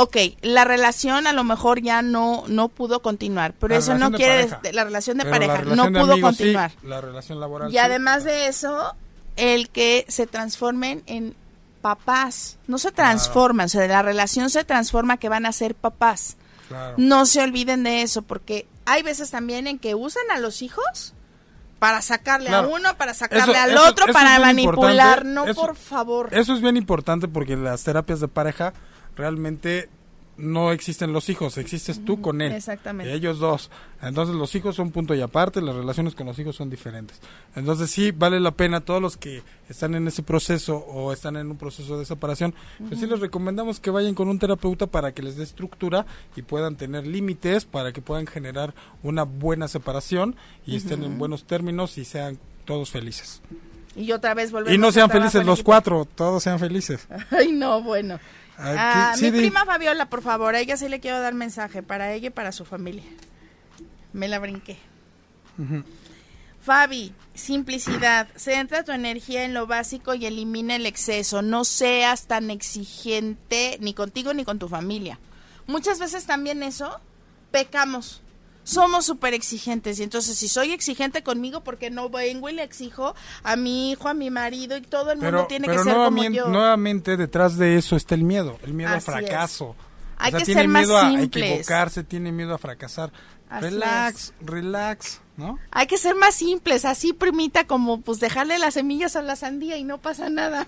Ok, 0.00 0.16
la 0.42 0.64
relación 0.64 1.26
a 1.26 1.32
lo 1.32 1.42
mejor 1.42 1.80
ya 1.82 2.02
no 2.02 2.44
no 2.46 2.68
pudo 2.68 3.02
continuar, 3.02 3.52
pero 3.58 3.74
La 3.74 3.78
eso 3.80 3.94
no 3.98 4.12
quiere 4.12 4.36
decir 4.46 4.56
la 4.72 4.84
relación 4.84 5.18
de 5.18 5.24
Pero 5.24 5.34
pareja 5.34 5.56
relación 5.56 5.76
no 5.76 5.84
de 5.98 6.00
pudo 6.04 6.12
amigos, 6.12 6.36
sí, 6.36 6.42
continuar. 6.44 6.72
la 6.84 7.00
relación 7.00 7.40
laboral. 7.40 7.68
Y 7.68 7.72
sí. 7.72 7.78
además 7.78 8.22
de 8.22 8.46
eso, 8.46 8.94
el 9.36 9.70
que 9.70 10.04
se 10.08 10.26
transformen 10.28 11.02
en 11.06 11.34
papás. 11.82 12.58
No 12.66 12.78
se 12.78 12.92
transforman, 12.92 13.66
o 13.66 13.68
sea, 13.68 13.86
la 13.88 14.02
relación 14.02 14.50
se 14.50 14.64
transforma 14.64 15.16
que 15.16 15.28
van 15.28 15.46
a 15.46 15.52
ser 15.52 15.74
papás. 15.74 16.36
Claro. 16.68 16.94
No 16.98 17.24
se 17.26 17.42
olviden 17.42 17.82
de 17.82 18.02
eso, 18.02 18.22
porque 18.22 18.66
hay 18.84 19.02
veces 19.02 19.30
también 19.30 19.66
en 19.66 19.78
que 19.78 19.94
usan 19.94 20.24
a 20.32 20.38
los 20.38 20.60
hijos 20.62 21.14
para 21.78 22.02
sacarle 22.02 22.48
Claro. 22.48 22.68
a 22.68 22.70
uno, 22.76 22.96
para 22.96 23.14
sacarle 23.14 23.52
Eso- 23.52 23.62
al 23.62 23.70
eso- 23.72 23.88
otro, 23.88 24.04
eso 24.06 24.12
para 24.12 24.38
manipular. 24.40 25.24
No, 25.24 25.44
por 25.54 25.76
favor. 25.76 26.28
Eso 26.32 26.52
es 26.54 26.60
bien 26.60 26.76
importante 26.76 27.26
porque 27.28 27.56
las 27.56 27.84
terapias 27.84 28.20
de 28.20 28.28
pareja 28.28 28.74
realmente 29.18 29.90
no 30.38 30.70
existen 30.70 31.12
los 31.12 31.28
hijos, 31.28 31.58
existes 31.58 32.04
tú 32.04 32.22
con 32.22 32.40
él. 32.40 32.52
Exactamente. 32.52 33.12
Ellos 33.12 33.40
dos. 33.40 33.70
Entonces 34.00 34.36
los 34.36 34.54
hijos 34.54 34.76
son 34.76 34.92
punto 34.92 35.12
y 35.14 35.20
aparte, 35.20 35.60
las 35.60 35.74
relaciones 35.74 36.14
con 36.14 36.26
los 36.28 36.38
hijos 36.38 36.54
son 36.54 36.70
diferentes. 36.70 37.20
Entonces 37.56 37.90
sí 37.90 38.12
vale 38.12 38.38
la 38.38 38.52
pena 38.52 38.80
todos 38.80 39.02
los 39.02 39.16
que 39.16 39.42
están 39.68 39.96
en 39.96 40.06
ese 40.06 40.22
proceso 40.22 40.76
o 40.76 41.12
están 41.12 41.36
en 41.36 41.50
un 41.50 41.56
proceso 41.56 41.98
de 41.98 42.04
separación, 42.04 42.54
pues 42.86 43.00
sí 43.00 43.06
les 43.06 43.18
recomendamos 43.18 43.80
que 43.80 43.90
vayan 43.90 44.14
con 44.14 44.28
un 44.28 44.38
terapeuta 44.38 44.86
para 44.86 45.10
que 45.12 45.22
les 45.22 45.36
dé 45.36 45.42
estructura 45.42 46.06
y 46.36 46.42
puedan 46.42 46.76
tener 46.76 47.04
límites 47.04 47.64
para 47.64 47.92
que 47.92 48.00
puedan 48.00 48.28
generar 48.28 48.74
una 49.02 49.24
buena 49.24 49.66
separación 49.66 50.36
y 50.64 50.76
estén 50.76 51.02
en 51.02 51.18
buenos 51.18 51.44
términos 51.44 51.98
y 51.98 52.04
sean 52.04 52.38
todos 52.64 52.90
felices. 52.90 53.42
Y 53.96 54.12
otra 54.12 54.34
vez 54.34 54.52
volvemos 54.52 54.76
Y 54.76 54.78
no 54.78 54.92
sean 54.92 55.10
felices 55.10 55.44
los 55.44 55.64
cuatro, 55.64 56.04
todos 56.04 56.44
sean 56.44 56.60
felices. 56.60 57.08
Ay, 57.32 57.50
no, 57.50 57.82
bueno. 57.82 58.20
Ah, 58.58 59.14
sí, 59.16 59.26
mi 59.26 59.30
di. 59.30 59.38
prima 59.38 59.64
Fabiola, 59.64 60.06
por 60.10 60.22
favor, 60.22 60.54
a 60.54 60.60
ella 60.60 60.76
sí 60.76 60.88
le 60.88 61.00
quiero 61.00 61.20
dar 61.20 61.32
mensaje, 61.34 61.82
para 61.82 62.12
ella 62.12 62.28
y 62.28 62.30
para 62.30 62.52
su 62.52 62.64
familia. 62.64 63.04
Me 64.12 64.26
la 64.26 64.38
brinqué. 64.38 64.78
Fabi, 66.60 67.14
simplicidad. 67.34 68.28
Centra 68.36 68.84
tu 68.84 68.92
energía 68.92 69.44
en 69.44 69.54
lo 69.54 69.66
básico 69.66 70.14
y 70.14 70.26
elimina 70.26 70.76
el 70.76 70.86
exceso. 70.86 71.40
No 71.40 71.64
seas 71.64 72.26
tan 72.26 72.50
exigente 72.50 73.78
ni 73.80 73.94
contigo 73.94 74.34
ni 74.34 74.44
con 74.44 74.58
tu 74.58 74.68
familia. 74.68 75.18
Muchas 75.66 75.98
veces 75.98 76.26
también 76.26 76.62
eso 76.62 77.00
pecamos. 77.50 78.22
Somos 78.68 79.06
súper 79.06 79.32
exigentes 79.34 79.98
y 79.98 80.02
entonces 80.02 80.36
si 80.36 80.46
soy 80.48 80.72
exigente 80.72 81.22
conmigo 81.22 81.62
porque 81.64 81.90
no 81.90 82.10
vengo 82.10 82.48
y 82.50 82.52
le 82.52 82.62
exijo 82.62 83.14
a 83.42 83.56
mi 83.56 83.92
hijo, 83.92 84.08
a 84.08 84.14
mi 84.14 84.30
marido 84.30 84.76
y 84.76 84.82
todo 84.82 85.10
el 85.12 85.18
mundo 85.18 85.30
Pero, 85.30 85.46
tiene 85.46 85.66
pero 85.66 85.78
que 85.78 85.84
ser 85.84 85.94
como 85.94 86.22
yo. 86.24 86.48
nuevamente 86.48 87.16
detrás 87.16 87.56
de 87.56 87.76
eso 87.76 87.96
está 87.96 88.14
el 88.14 88.24
miedo, 88.24 88.58
el 88.62 88.74
miedo 88.74 88.90
Así 88.94 89.10
al 89.10 89.24
es. 89.24 89.28
fracaso. 89.30 89.74
Hay 90.18 90.28
o 90.28 90.30
sea, 90.32 90.38
que 90.40 90.44
tiene 90.46 90.60
ser 90.62 90.68
más 90.68 90.82
miedo 90.86 90.98
a 90.98 91.10
simples. 91.10 91.44
equivocarse, 91.44 92.04
tiene 92.04 92.32
miedo 92.32 92.52
a 92.54 92.58
fracasar. 92.58 93.12
Así 93.50 93.64
relax, 93.64 94.32
relax, 94.40 95.20
¿no? 95.38 95.58
Hay 95.70 95.86
que 95.86 95.96
ser 95.96 96.14
más 96.14 96.34
simples, 96.34 96.84
así 96.84 97.14
primita 97.14 97.66
como 97.66 98.02
pues 98.02 98.20
dejarle 98.20 98.58
las 98.58 98.74
semillas 98.74 99.16
a 99.16 99.22
la 99.22 99.36
sandía 99.36 99.78
y 99.78 99.84
no 99.84 99.98
pasa 99.98 100.28
nada. 100.28 100.66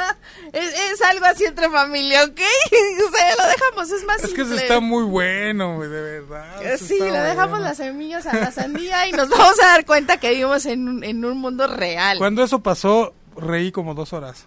es, 0.52 0.74
es 0.92 1.02
algo 1.02 1.26
así 1.26 1.44
entre 1.44 1.68
familia, 1.68 2.24
¿ok? 2.24 2.40
o 2.40 3.16
sea, 3.16 3.36
lo 3.36 3.48
dejamos, 3.50 3.90
es 3.90 4.04
más 4.04 4.16
Es 4.24 4.30
que 4.30 4.44
simple. 4.44 4.54
eso 4.54 4.54
está 4.62 4.80
muy 4.80 5.04
bueno, 5.04 5.76
güey, 5.76 5.90
de 5.90 6.00
verdad. 6.00 6.76
Sí, 6.78 6.98
le 6.98 7.18
dejamos 7.18 7.50
bueno. 7.50 7.64
las 7.66 7.76
semillas 7.76 8.26
a 8.26 8.34
la 8.36 8.50
sandía 8.50 9.06
y 9.08 9.12
nos 9.12 9.28
vamos 9.30 9.60
a 9.62 9.66
dar 9.66 9.84
cuenta 9.84 10.16
que 10.18 10.30
vivimos 10.30 10.64
en 10.66 10.88
un, 10.88 11.04
en 11.04 11.24
un 11.24 11.38
mundo 11.38 11.66
real. 11.66 12.16
Cuando 12.16 12.42
eso 12.42 12.62
pasó, 12.62 13.12
reí 13.36 13.72
como 13.72 13.94
dos 13.94 14.12
horas. 14.12 14.46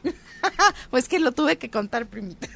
Pues 0.90 1.08
que 1.08 1.20
lo 1.20 1.32
tuve 1.32 1.58
que 1.58 1.70
contar, 1.70 2.06
primita. 2.06 2.48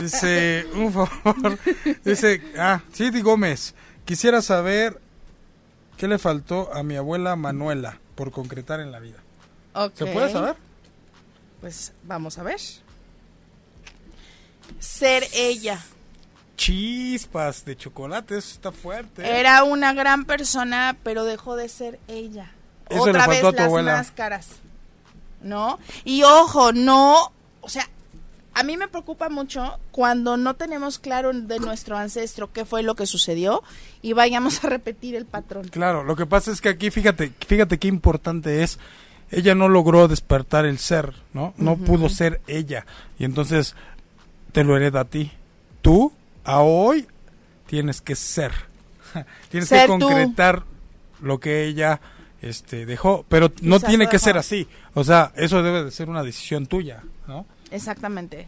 Dice, 0.00 0.66
un 0.74 0.92
favor. 0.92 1.58
Dice, 2.04 2.40
ah, 2.56 2.80
Cindy 2.92 3.20
Gómez. 3.20 3.74
Quisiera 4.04 4.42
saber 4.42 5.00
qué 5.96 6.08
le 6.08 6.18
faltó 6.18 6.72
a 6.74 6.82
mi 6.82 6.96
abuela 6.96 7.36
Manuela 7.36 7.98
por 8.14 8.30
concretar 8.32 8.80
en 8.80 8.92
la 8.92 8.98
vida. 9.00 9.18
¿Se 9.94 10.06
puede 10.06 10.30
saber? 10.30 10.56
Pues 11.60 11.92
vamos 12.02 12.38
a 12.38 12.42
ver. 12.42 12.60
Ser 14.78 15.24
ella. 15.34 15.80
Chispas 16.56 17.64
de 17.64 17.76
chocolate, 17.76 18.36
eso 18.36 18.54
está 18.54 18.72
fuerte. 18.72 19.38
Era 19.40 19.64
una 19.64 19.92
gran 19.94 20.24
persona, 20.24 20.96
pero 21.02 21.24
dejó 21.24 21.56
de 21.56 21.68
ser 21.68 21.98
ella. 22.08 22.52
Eso 22.88 23.06
le 23.06 23.10
Otra 23.12 23.24
faltó 23.24 23.30
vez 23.30 23.44
a 23.44 23.50
tu 23.50 23.56
las 23.56 23.66
abuela. 23.66 23.96
máscaras. 23.96 24.48
¿No? 25.40 25.78
Y 26.04 26.22
ojo, 26.22 26.72
no, 26.72 27.32
o 27.62 27.68
sea, 27.68 27.88
a 28.54 28.62
mí 28.62 28.76
me 28.76 28.88
preocupa 28.88 29.28
mucho 29.28 29.78
cuando 29.90 30.36
no 30.36 30.54
tenemos 30.54 30.98
claro 30.98 31.32
de 31.32 31.58
nuestro 31.58 31.96
ancestro 31.96 32.52
qué 32.52 32.64
fue 32.64 32.82
lo 32.82 32.94
que 32.94 33.06
sucedió 33.06 33.62
y 34.02 34.12
vayamos 34.12 34.62
a 34.64 34.68
repetir 34.68 35.14
el 35.14 35.24
patrón. 35.26 35.68
Claro, 35.68 36.04
lo 36.04 36.16
que 36.16 36.26
pasa 36.26 36.50
es 36.50 36.60
que 36.60 36.68
aquí, 36.68 36.90
fíjate, 36.90 37.32
fíjate 37.46 37.78
qué 37.78 37.88
importante 37.88 38.62
es. 38.62 38.78
Ella 39.30 39.54
no 39.54 39.68
logró 39.68 40.08
despertar 40.08 40.66
el 40.66 40.78
ser, 40.78 41.14
¿no? 41.32 41.54
No 41.56 41.76
pudo 41.78 42.10
ser 42.10 42.42
ella. 42.46 42.84
Y 43.18 43.24
entonces 43.24 43.74
te 44.52 44.62
lo 44.64 44.76
hereda 44.76 45.00
a 45.00 45.04
ti. 45.06 45.32
Tú, 45.80 46.12
a 46.44 46.60
hoy, 46.60 47.06
tienes 47.66 48.02
que 48.02 48.14
ser. 48.14 48.52
tienes 49.50 49.68
Ser 49.70 49.86
que 49.88 49.98
tú. 49.98 50.00
concretar 50.06 50.64
lo 51.22 51.40
que 51.40 51.64
ella 51.64 52.00
este, 52.42 52.84
dejó. 52.84 53.24
Pero 53.30 53.50
no 53.62 53.76
Quizás 53.76 53.88
tiene 53.88 54.04
que 54.06 54.16
dejó. 54.18 54.24
ser 54.24 54.36
así. 54.36 54.68
O 54.92 55.02
sea, 55.04 55.32
eso 55.36 55.62
debe 55.62 55.84
de 55.84 55.90
ser 55.90 56.10
una 56.10 56.22
decisión 56.22 56.66
tuya, 56.66 57.02
¿no? 57.26 57.46
Exactamente. 57.72 58.46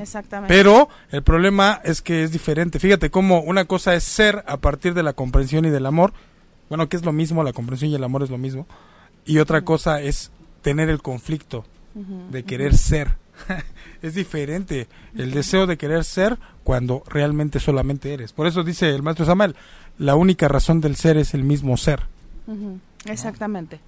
Exactamente. 0.00 0.54
Pero 0.54 0.88
el 1.10 1.22
problema 1.22 1.80
es 1.84 2.02
que 2.02 2.22
es 2.22 2.32
diferente. 2.32 2.78
Fíjate 2.78 3.10
cómo 3.10 3.40
una 3.40 3.64
cosa 3.64 3.94
es 3.94 4.04
ser 4.04 4.44
a 4.46 4.58
partir 4.58 4.94
de 4.94 5.02
la 5.02 5.14
comprensión 5.14 5.64
y 5.64 5.70
del 5.70 5.86
amor. 5.86 6.12
Bueno, 6.68 6.88
que 6.88 6.96
es 6.96 7.04
lo 7.04 7.12
mismo, 7.12 7.42
la 7.42 7.52
comprensión 7.52 7.90
y 7.90 7.94
el 7.94 8.04
amor 8.04 8.22
es 8.22 8.30
lo 8.30 8.38
mismo. 8.38 8.66
Y 9.24 9.38
otra 9.38 9.62
cosa 9.62 10.00
es 10.00 10.30
tener 10.62 10.88
el 10.88 11.02
conflicto 11.02 11.64
de 11.94 12.42
querer 12.42 12.76
ser. 12.76 13.16
es 14.02 14.14
diferente 14.14 14.88
el 15.16 15.30
deseo 15.30 15.66
de 15.66 15.76
querer 15.76 16.04
ser 16.04 16.38
cuando 16.62 17.02
realmente 17.06 17.60
solamente 17.60 18.12
eres. 18.12 18.32
Por 18.32 18.46
eso 18.46 18.62
dice 18.62 18.90
el 18.90 19.02
maestro 19.02 19.24
Samuel, 19.26 19.56
la 19.98 20.14
única 20.14 20.48
razón 20.48 20.80
del 20.80 20.96
ser 20.96 21.16
es 21.16 21.34
el 21.34 21.44
mismo 21.44 21.76
ser. 21.76 22.02
Exactamente. 23.06 23.80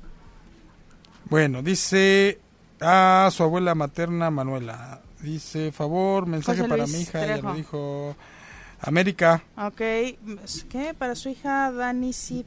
Bueno, 1.28 1.62
dice 1.62 2.38
a 2.80 3.28
su 3.32 3.42
abuela 3.42 3.74
materna 3.74 4.30
Manuela. 4.30 5.00
Dice, 5.20 5.72
favor, 5.72 6.26
mensaje 6.26 6.58
José 6.58 6.68
para 6.68 6.82
Luis 6.84 6.96
mi 6.96 7.02
hija, 7.02 7.20
ya 7.20 7.26
Trejo. 7.34 7.48
lo 7.48 7.54
dijo. 7.54 8.16
América, 8.80 9.42
Ok, 9.56 9.76
¿qué? 10.68 10.94
Para 10.96 11.14
su 11.14 11.30
hija 11.30 11.72
Dani 11.72 12.12
Cid 12.12 12.44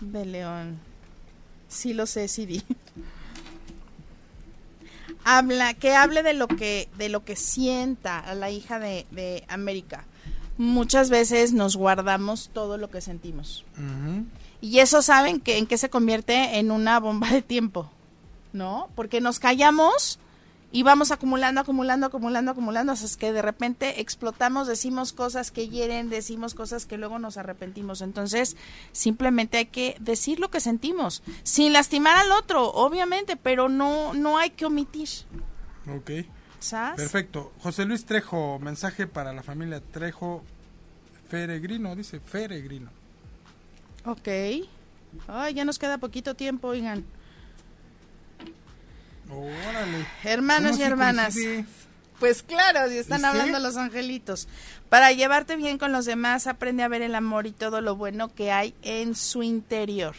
de 0.00 0.24
León. 0.24 0.78
Sí 1.68 1.92
lo 1.92 2.06
sé, 2.06 2.28
sí. 2.28 2.62
Habla, 5.24 5.74
que 5.74 5.94
hable 5.94 6.22
de 6.22 6.34
lo 6.34 6.48
que, 6.48 6.88
de 6.98 7.08
lo 7.08 7.24
que 7.24 7.36
sienta 7.36 8.18
a 8.18 8.34
la 8.34 8.50
hija 8.50 8.78
de, 8.78 9.06
de 9.10 9.44
América. 9.48 10.04
Muchas 10.58 11.08
veces 11.10 11.52
nos 11.52 11.76
guardamos 11.76 12.50
todo 12.52 12.76
lo 12.78 12.90
que 12.90 13.00
sentimos. 13.00 13.64
Y 14.60 14.78
eso 14.78 15.02
saben 15.02 15.40
que 15.40 15.58
en 15.58 15.66
qué 15.66 15.78
se 15.78 15.90
convierte 15.90 16.58
en 16.58 16.70
una 16.70 17.00
bomba 17.00 17.30
de 17.30 17.42
tiempo, 17.42 17.90
¿no? 18.54 18.88
Porque 18.94 19.20
nos 19.20 19.38
callamos 19.38 20.18
y 20.74 20.82
vamos 20.82 21.12
acumulando, 21.12 21.60
acumulando, 21.60 22.06
acumulando, 22.06 22.50
acumulando, 22.50 22.92
hasta 22.92 23.18
que 23.18 23.32
de 23.32 23.42
repente 23.42 24.00
explotamos, 24.00 24.66
decimos 24.66 25.12
cosas 25.12 25.52
que 25.52 25.68
hieren, 25.68 26.10
decimos 26.10 26.54
cosas 26.54 26.84
que 26.84 26.98
luego 26.98 27.20
nos 27.20 27.36
arrepentimos. 27.36 28.00
Entonces, 28.00 28.56
simplemente 28.90 29.58
hay 29.58 29.66
que 29.66 29.96
decir 30.00 30.40
lo 30.40 30.50
que 30.50 30.58
sentimos, 30.58 31.22
sin 31.44 31.72
lastimar 31.72 32.16
al 32.16 32.32
otro, 32.32 32.72
obviamente, 32.72 33.36
pero 33.36 33.68
no, 33.68 34.14
no 34.14 34.36
hay 34.36 34.50
que 34.50 34.66
omitir. 34.66 35.08
Ok, 35.96 36.10
¿Sabes? 36.58 36.96
perfecto. 36.96 37.52
José 37.60 37.84
Luis 37.84 38.04
Trejo, 38.04 38.58
mensaje 38.58 39.06
para 39.06 39.32
la 39.32 39.44
familia 39.44 39.80
Trejo 39.80 40.42
Feregrino, 41.28 41.94
dice 41.94 42.18
Feregrino. 42.18 42.90
Ok. 44.06 44.28
Ay, 45.28 45.54
ya 45.54 45.64
nos 45.64 45.78
queda 45.78 45.98
poquito 45.98 46.34
tiempo, 46.34 46.66
oigan. 46.66 47.04
Órale. 49.38 50.06
Hermanos 50.22 50.72
¿Cómo 50.72 50.82
y 50.82 50.86
hermanas. 50.86 51.34
coincide? 51.34 51.64
Pues 52.20 52.42
claro, 52.42 52.88
si 52.88 52.98
están 52.98 53.24
hablando 53.24 53.58
los 53.58 53.76
angelitos. 53.76 54.48
Para 54.88 55.12
llevarte 55.12 55.56
bien 55.56 55.78
con 55.78 55.92
los 55.92 56.04
demás, 56.04 56.46
aprende 56.46 56.82
a 56.82 56.88
ver 56.88 57.02
el 57.02 57.14
amor 57.14 57.46
y 57.46 57.52
todo 57.52 57.80
lo 57.80 57.96
bueno 57.96 58.32
que 58.32 58.52
hay 58.52 58.74
en 58.82 59.14
su 59.14 59.42
interior. 59.42 60.14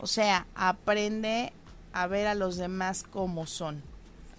O 0.00 0.06
sea, 0.06 0.46
aprende 0.54 1.52
a 1.92 2.06
ver 2.06 2.26
a 2.26 2.34
los 2.34 2.56
demás 2.56 3.04
como 3.04 3.46
son. 3.46 3.82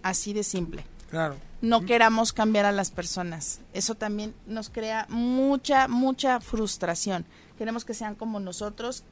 Así 0.02 0.34
de 0.34 0.44
simple. 0.44 0.86
Claro. 1.10 1.38
No 1.62 1.86
queramos 1.86 2.34
cambiar 2.34 2.66
a 2.66 2.74
las 2.74 2.92
personas. 2.92 3.62
Eso 3.74 3.96
también 3.96 4.36
nos 4.46 4.70
crea 4.70 5.06
mucha, 5.10 5.88
mucha 5.88 6.42
frustración. 6.42 7.26
Queremos 7.58 7.86
que 7.86 7.94
sean 7.94 8.16
como 8.16 8.42
nosotros. 8.42 9.04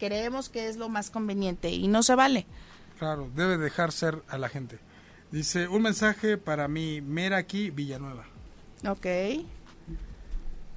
Creemos 0.00 0.48
que 0.48 0.68
es 0.68 0.76
lo 0.76 0.88
más 0.88 1.10
conveniente 1.10 1.70
y 1.70 1.86
no 1.86 2.02
se 2.02 2.16
vale. 2.16 2.46
Claro, 2.98 3.30
debe 3.34 3.58
dejar 3.58 3.92
ser 3.92 4.22
a 4.28 4.38
la 4.38 4.48
gente. 4.48 4.78
Dice, 5.30 5.68
un 5.68 5.82
mensaje 5.82 6.38
para 6.38 6.68
mi 6.68 7.00
Meraki 7.00 7.70
Villanueva. 7.70 8.24
Ok. 8.86 9.06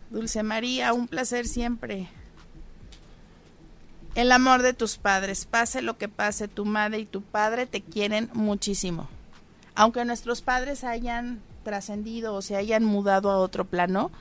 Dulce 0.09 0.43
María, 0.43 0.93
un 0.93 1.07
placer 1.07 1.47
siempre. 1.47 2.09
El 4.15 4.31
amor 4.31 4.63
de 4.63 4.73
tus 4.73 4.97
padres, 4.97 5.45
pase 5.45 5.81
lo 5.81 5.97
que 5.97 6.09
pase, 6.09 6.47
tu 6.47 6.65
madre 6.65 6.99
y 6.99 7.05
tu 7.05 7.21
padre 7.21 7.67
te 7.67 7.81
quieren 7.81 8.29
muchísimo. 8.33 9.07
Aunque 9.75 10.03
nuestros 10.03 10.41
padres 10.41 10.83
hayan 10.83 11.41
trascendido 11.63 12.33
o 12.33 12.41
se 12.41 12.55
hayan 12.55 12.83
mudado 12.83 13.29
a 13.29 13.37
otro 13.37 13.65
plano, 13.65 14.11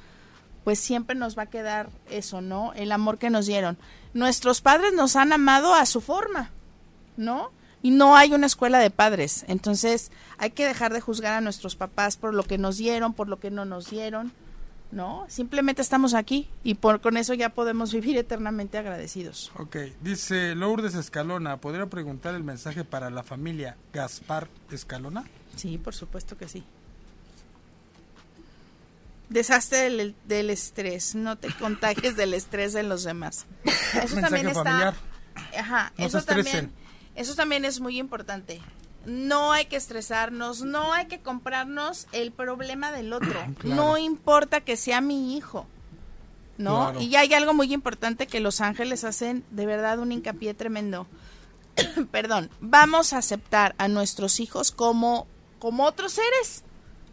pues 0.63 0.79
siempre 0.79 1.17
nos 1.17 1.37
va 1.39 1.45
a 1.45 1.51
quedar 1.51 1.89
eso, 2.11 2.43
¿no? 2.43 2.75
El 2.75 2.93
amor 2.93 3.19
que 3.19 3.31
nos 3.31 3.47
dieron. 3.47 3.79
Nuestros 4.13 4.61
padres 4.61 4.93
nos 4.93 5.17
han 5.17 5.33
amado 5.33 5.75
a 5.75 5.87
su 5.87 6.03
forma, 6.03 6.51
¿no? 7.17 7.51
Y 7.89 7.91
no 7.91 8.19
hay 8.19 8.35
una 8.35 8.47
escuela 8.47 8.81
de 8.81 8.91
padres. 8.91 9.47
Entonces 9.49 10.13
hay 10.37 10.51
que 10.51 10.67
dejar 10.67 10.93
de 10.93 11.01
juzgar 11.01 11.33
a 11.33 11.41
nuestros 11.41 11.75
papás 11.75 12.19
por 12.19 12.35
lo 12.35 12.43
que 12.43 12.59
nos 12.59 12.77
dieron, 12.77 13.15
por 13.15 13.31
lo 13.31 13.41
que 13.41 13.51
no 13.51 13.65
nos 13.65 13.89
dieron, 13.89 14.31
¿no? 14.93 15.25
Simplemente 15.31 15.81
estamos 15.81 16.13
aquí 16.13 16.51
y 16.63 16.75
por, 16.75 17.01
con 17.01 17.17
eso 17.17 17.33
ya 17.33 17.49
podemos 17.49 17.91
vivir 17.95 18.19
eternamente 18.19 18.77
agradecidos. 18.77 19.51
Ok, 19.57 19.77
dice 20.03 20.55
Lourdes 20.55 20.97
Escalona, 20.97 21.63
¿podría 21.63 21.87
preguntar 21.87 22.35
el 22.35 22.45
mensaje 22.45 22.85
para 22.85 23.09
la 23.09 23.23
familia 23.23 23.79
Gaspar 23.95 24.49
Escalona? 24.71 25.25
Sí, 25.57 25.79
por 25.79 25.95
supuesto 25.95 26.37
que 26.37 26.47
sí. 26.47 26.65
Deshazte 29.31 29.77
del, 29.77 30.15
del, 30.27 30.51
estrés, 30.51 31.15
no 31.15 31.37
te 31.37 31.49
contagies 31.59 32.17
del 32.17 32.35
estrés 32.35 32.75
de 32.75 32.83
los 32.83 33.03
demás. 33.03 33.47
Eso 34.05 34.21
también 34.21 34.49
está. 34.49 34.63
Familiar. 34.63 34.95
Ajá, 35.57 35.93
no 35.97 36.05
eso 36.05 36.21
también. 36.23 36.71
Eso 37.19 37.35
también 37.35 37.65
es 37.65 37.81
muy 37.81 37.99
importante. 37.99 38.61
No 39.05 39.53
hay 39.53 39.67
que 39.67 39.77
estresarnos, 39.77 40.63
no 40.63 40.93
hay 40.93 41.07
que 41.07 41.21
comprarnos 41.21 42.07
el 42.13 42.33
problema 42.33 42.93
del 42.93 43.13
otro. 43.13 43.39
No 43.65 43.99
importa 43.99 44.61
que 44.61 44.77
sea 44.77 45.01
mi 45.01 45.37
hijo. 45.37 45.67
¿No? 46.57 46.91
Claro. 46.91 47.01
Y 47.01 47.15
hay 47.15 47.35
algo 47.35 47.55
muy 47.55 47.73
importante 47.73 48.27
que 48.27 48.41
los 48.41 48.61
ángeles 48.61 49.05
hacen 49.05 49.45
de 49.51 49.67
verdad 49.67 50.01
un 50.01 50.11
hincapié 50.11 50.55
tremendo. 50.55 51.07
Perdón, 52.11 52.51
vamos 52.61 53.13
a 53.13 53.19
aceptar 53.19 53.75
a 53.79 53.89
nuestros 53.89 54.41
hijos 54.41 54.73
como 54.73 55.27
como 55.61 55.85
otros 55.85 56.13
seres 56.13 56.65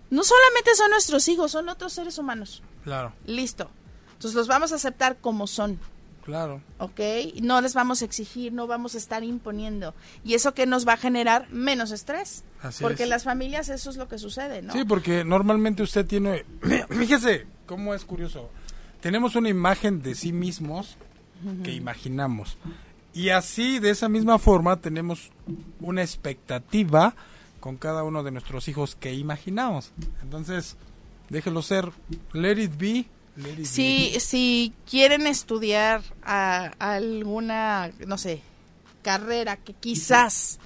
no 0.10 0.24
solamente 0.24 0.76
son 0.76 0.92
nuestros 0.92 1.28
hijos, 1.28 1.52
son 1.52 1.70
otros 1.70 1.94
seres 1.94 2.18
humanos. 2.18 2.62
Claro. 2.84 3.14
Listo. 3.26 3.70
Entonces 4.14 4.36
los 4.36 4.48
vamos 4.48 4.72
a 4.72 4.76
aceptar 4.76 5.18
como 5.18 5.48
son. 5.48 5.80
Claro. 6.26 6.62
¿Ok? 6.80 7.00
No 7.42 7.62
les 7.62 7.76
vamos 7.76 8.02
a 8.02 8.06
exigir, 8.06 8.52
no 8.52 8.66
vamos 8.66 8.96
a 8.96 8.98
estar 8.98 9.24
imponiendo. 9.24 9.94
Y 10.24 10.34
eso 10.34 10.56
que 10.56 10.66
nos 10.66 10.88
va 10.88 10.94
a 10.94 10.98
generar 10.98 11.48
menos 11.52 11.92
estrés. 11.92 12.44
Así 12.62 12.82
porque 12.82 12.96
es. 12.96 13.02
en 13.02 13.10
las 13.12 13.24
familias 13.24 13.70
eso 13.70 13.92
es 13.92 13.98
lo 13.98 14.08
que 14.08 14.18
sucede, 14.18 14.64
¿no? 14.64 14.74
Sí, 14.74 14.86
porque 14.86 15.24
normalmente 15.24 15.84
usted 15.84 16.04
tiene... 16.06 16.44
Fíjese 16.90 17.46
cómo 17.68 17.94
es 17.94 18.06
curioso. 18.06 18.50
Tenemos 19.02 19.36
una 19.36 19.50
imagen 19.50 20.02
de 20.02 20.16
sí 20.16 20.34
mismos 20.34 20.98
que 21.64 21.72
imaginamos. 21.74 22.58
Y 23.14 23.30
así, 23.30 23.78
de 23.78 23.92
esa 23.92 24.10
misma 24.10 24.40
forma, 24.40 24.78
tenemos 24.78 25.32
una 25.80 26.02
expectativa 26.02 27.16
con 27.60 27.78
cada 27.78 28.04
uno 28.04 28.24
de 28.24 28.32
nuestros 28.32 28.68
hijos 28.68 28.96
que 28.96 29.14
imaginamos. 29.14 29.92
Entonces, 30.24 30.76
déjelo 31.30 31.62
ser. 31.62 31.92
Let 32.34 32.60
it 32.64 32.78
be. 32.80 33.06
Si, 33.64 34.18
si 34.20 34.74
quieren 34.90 35.28
estudiar 35.28 36.02
a, 36.24 36.72
a 36.80 36.94
alguna, 36.94 37.92
no 38.08 38.18
sé, 38.18 38.42
carrera 39.02 39.58
que 39.58 39.74
quizás 39.74 40.58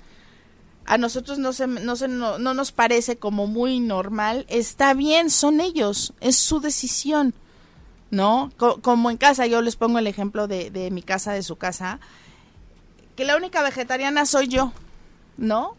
a 0.86 0.98
nosotros 0.98 1.38
no, 1.38 1.54
se, 1.54 1.68
no, 1.68 1.96
se, 1.96 2.08
no, 2.08 2.40
no 2.40 2.54
nos 2.54 2.72
parece 2.72 3.18
como 3.18 3.48
muy 3.48 3.80
normal, 3.80 4.46
está 4.50 4.94
bien, 4.94 5.30
son 5.30 5.62
ellos, 5.62 6.14
es 6.20 6.36
su 6.36 6.60
decisión. 6.60 7.34
¿No? 8.12 8.52
Co 8.58 8.82
como 8.82 9.12
en 9.12 9.18
casa, 9.18 9.46
yo 9.46 9.62
les 9.62 9.76
pongo 9.76 10.00
el 10.00 10.08
ejemplo 10.08 10.48
de, 10.48 10.72
de 10.72 10.90
mi 10.90 11.04
casa, 11.04 11.32
de 11.34 11.44
su 11.44 11.58
casa, 11.58 12.00
que 13.16 13.24
la 13.24 13.38
única 13.38 13.62
vegetariana 13.62 14.26
soy 14.26 14.48
yo, 14.48 14.74
¿no? 15.38 15.76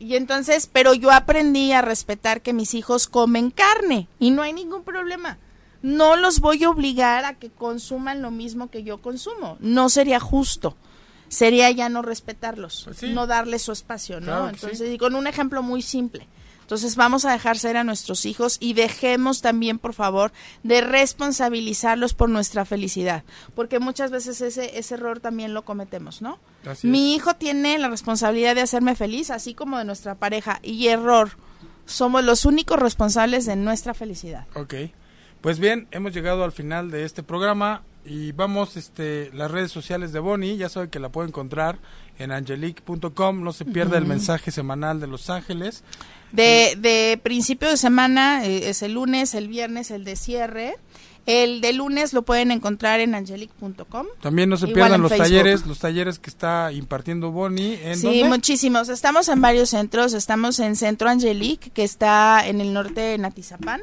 Y 0.00 0.16
entonces, 0.16 0.68
pero 0.72 0.94
yo 0.94 1.12
aprendí 1.12 1.70
a 1.70 1.80
respetar 1.80 2.40
que 2.40 2.52
mis 2.52 2.74
hijos 2.74 3.06
comen 3.06 3.52
carne 3.52 4.08
y 4.18 4.32
no 4.32 4.42
hay 4.42 4.52
ningún 4.52 4.82
problema. 4.82 5.38
No 5.82 6.16
los 6.16 6.40
voy 6.40 6.62
a 6.64 6.70
obligar 6.70 7.24
a 7.24 7.34
que 7.38 7.50
consuman 7.50 8.22
lo 8.22 8.30
mismo 8.30 8.70
que 8.70 8.82
yo 8.82 9.00
consumo. 9.00 9.56
No 9.60 9.88
sería 9.88 10.20
justo. 10.20 10.76
Sería 11.28 11.70
ya 11.70 11.88
no 11.88 12.02
respetarlos, 12.02 12.82
Pues 12.84 12.96
sí. 12.98 13.10
no 13.12 13.26
darles 13.26 13.62
su 13.62 13.70
espacio, 13.72 14.18
¿no? 14.18 14.26
Claro 14.26 14.48
entonces, 14.48 14.78
sí. 14.78 14.94
y 14.94 14.98
con 14.98 15.14
un 15.14 15.26
ejemplo 15.28 15.62
muy 15.62 15.80
simple. 15.80 16.26
Entonces 16.62 16.94
vamos 16.96 17.24
a 17.24 17.32
dejar 17.32 17.58
ser 17.58 17.76
a 17.76 17.84
nuestros 17.84 18.24
hijos 18.26 18.56
y 18.60 18.74
dejemos 18.74 19.40
también, 19.40 19.78
por 19.78 19.92
favor, 19.92 20.32
de 20.62 20.80
responsabilizarlos 20.80 22.14
por 22.14 22.28
nuestra 22.28 22.64
felicidad, 22.64 23.24
porque 23.54 23.78
muchas 23.80 24.10
veces 24.10 24.40
ese, 24.40 24.78
ese 24.78 24.94
error 24.94 25.20
también 25.20 25.54
lo 25.54 25.64
cometemos, 25.64 26.20
¿no? 26.22 26.38
Así 26.66 26.86
Mi 26.86 27.14
hijo 27.14 27.34
tiene 27.34 27.78
la 27.78 27.88
responsabilidad 27.88 28.54
de 28.54 28.60
hacerme 28.62 28.94
feliz, 28.94 29.30
así 29.30 29.54
como 29.54 29.78
de 29.78 29.84
nuestra 29.84 30.14
pareja, 30.16 30.60
y 30.62 30.88
error. 30.88 31.30
Somos 31.86 32.24
los 32.24 32.44
únicos 32.44 32.78
responsables 32.78 33.46
de 33.46 33.56
nuestra 33.56 33.94
felicidad. 33.94 34.46
Ok. 34.54 34.74
Pues 35.40 35.58
bien, 35.58 35.88
hemos 35.90 36.12
llegado 36.12 36.44
al 36.44 36.52
final 36.52 36.90
de 36.90 37.04
este 37.04 37.22
programa 37.22 37.82
y 38.04 38.32
vamos, 38.32 38.76
este, 38.76 39.30
las 39.32 39.50
redes 39.50 39.70
sociales 39.72 40.12
de 40.12 40.18
Bonnie, 40.20 40.56
ya 40.56 40.68
saben 40.68 40.90
que 40.90 40.98
la 41.00 41.08
pueden 41.10 41.28
encontrar 41.30 41.78
en 42.18 42.32
angelique.com, 42.32 43.42
no 43.42 43.52
se 43.52 43.64
pierda 43.64 43.96
el 43.98 44.04
mensaje 44.06 44.50
semanal 44.50 45.00
de 45.00 45.06
Los 45.06 45.30
Ángeles. 45.30 45.82
De, 46.32 46.76
de 46.78 47.18
principio 47.22 47.68
de 47.70 47.76
semana 47.76 48.44
eh, 48.44 48.68
es 48.68 48.82
el 48.82 48.92
lunes, 48.94 49.34
el 49.34 49.48
viernes, 49.48 49.90
el 49.90 50.04
de 50.04 50.16
cierre. 50.16 50.76
El 51.26 51.60
de 51.60 51.72
lunes 51.74 52.12
lo 52.14 52.22
pueden 52.22 52.50
encontrar 52.50 53.00
en 53.00 53.14
angelic.com. 53.14 54.06
También 54.22 54.48
no 54.48 54.56
se 54.56 54.68
pierdan 54.68 55.02
los 55.02 55.10
Facebook. 55.10 55.26
talleres, 55.26 55.66
los 55.66 55.78
talleres 55.78 56.18
que 56.18 56.30
está 56.30 56.72
impartiendo 56.72 57.30
Bonnie. 57.30 57.78
¿En 57.84 57.96
Sí, 57.98 58.06
dónde? 58.20 58.24
muchísimos. 58.24 58.88
Estamos 58.88 59.28
en 59.28 59.40
varios 59.40 59.70
centros. 59.70 60.14
Estamos 60.14 60.58
en 60.60 60.76
Centro 60.76 61.08
Angelic, 61.10 61.72
que 61.72 61.84
está 61.84 62.46
en 62.46 62.60
el 62.62 62.72
norte 62.72 63.00
de 63.02 63.18
Natizapán. 63.18 63.82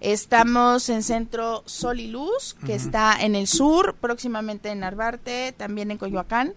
Estamos 0.00 0.88
en 0.88 1.02
Centro 1.02 1.62
Sol 1.66 2.00
y 2.00 2.08
Luz, 2.08 2.56
que 2.66 2.74
está 2.74 3.16
en 3.20 3.34
el 3.36 3.46
sur, 3.46 3.94
próximamente 4.00 4.70
en 4.70 4.80
Narvarte, 4.80 5.52
también 5.56 5.90
en 5.90 5.98
Coyoacán. 5.98 6.54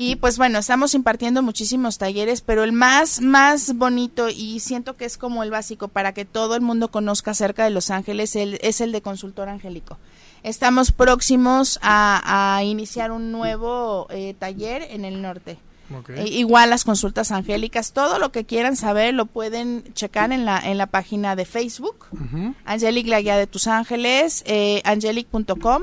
Y 0.00 0.14
pues 0.16 0.38
bueno, 0.38 0.60
estamos 0.60 0.94
impartiendo 0.94 1.42
muchísimos 1.42 1.98
talleres, 1.98 2.40
pero 2.40 2.62
el 2.62 2.70
más, 2.70 3.20
más 3.20 3.74
bonito 3.76 4.28
y 4.28 4.60
siento 4.60 4.96
que 4.96 5.04
es 5.04 5.18
como 5.18 5.42
el 5.42 5.50
básico 5.50 5.88
para 5.88 6.14
que 6.14 6.24
todo 6.24 6.54
el 6.54 6.60
mundo 6.60 6.88
conozca 6.92 7.32
acerca 7.32 7.64
de 7.64 7.70
Los 7.70 7.90
Ángeles 7.90 8.36
el- 8.36 8.60
es 8.62 8.80
el 8.80 8.92
de 8.92 9.02
consultor 9.02 9.48
angélico. 9.48 9.98
Estamos 10.44 10.92
próximos 10.92 11.80
a, 11.82 12.56
a 12.56 12.62
iniciar 12.62 13.10
un 13.10 13.32
nuevo 13.32 14.06
eh, 14.10 14.34
taller 14.38 14.82
en 14.90 15.04
el 15.04 15.20
norte. 15.20 15.58
Ok. 15.96 16.10
E- 16.10 16.28
igual 16.28 16.70
las 16.70 16.84
consultas 16.84 17.32
angélicas, 17.32 17.92
todo 17.92 18.18
lo 18.18 18.30
que 18.32 18.44
quieran 18.44 18.76
saber 18.76 19.14
lo 19.14 19.26
pueden 19.26 19.84
checar 19.94 20.32
en 20.32 20.44
la, 20.44 20.58
en 20.58 20.78
la 20.78 20.86
página 20.86 21.36
de 21.36 21.44
Facebook. 21.44 22.06
Ujú. 22.12 22.54
Angelic, 22.64 23.06
la 23.06 23.20
guía 23.20 23.36
de 23.36 23.46
tus 23.46 23.66
ángeles, 23.66 24.42
eh, 24.46 24.82
angelic.com, 24.84 25.82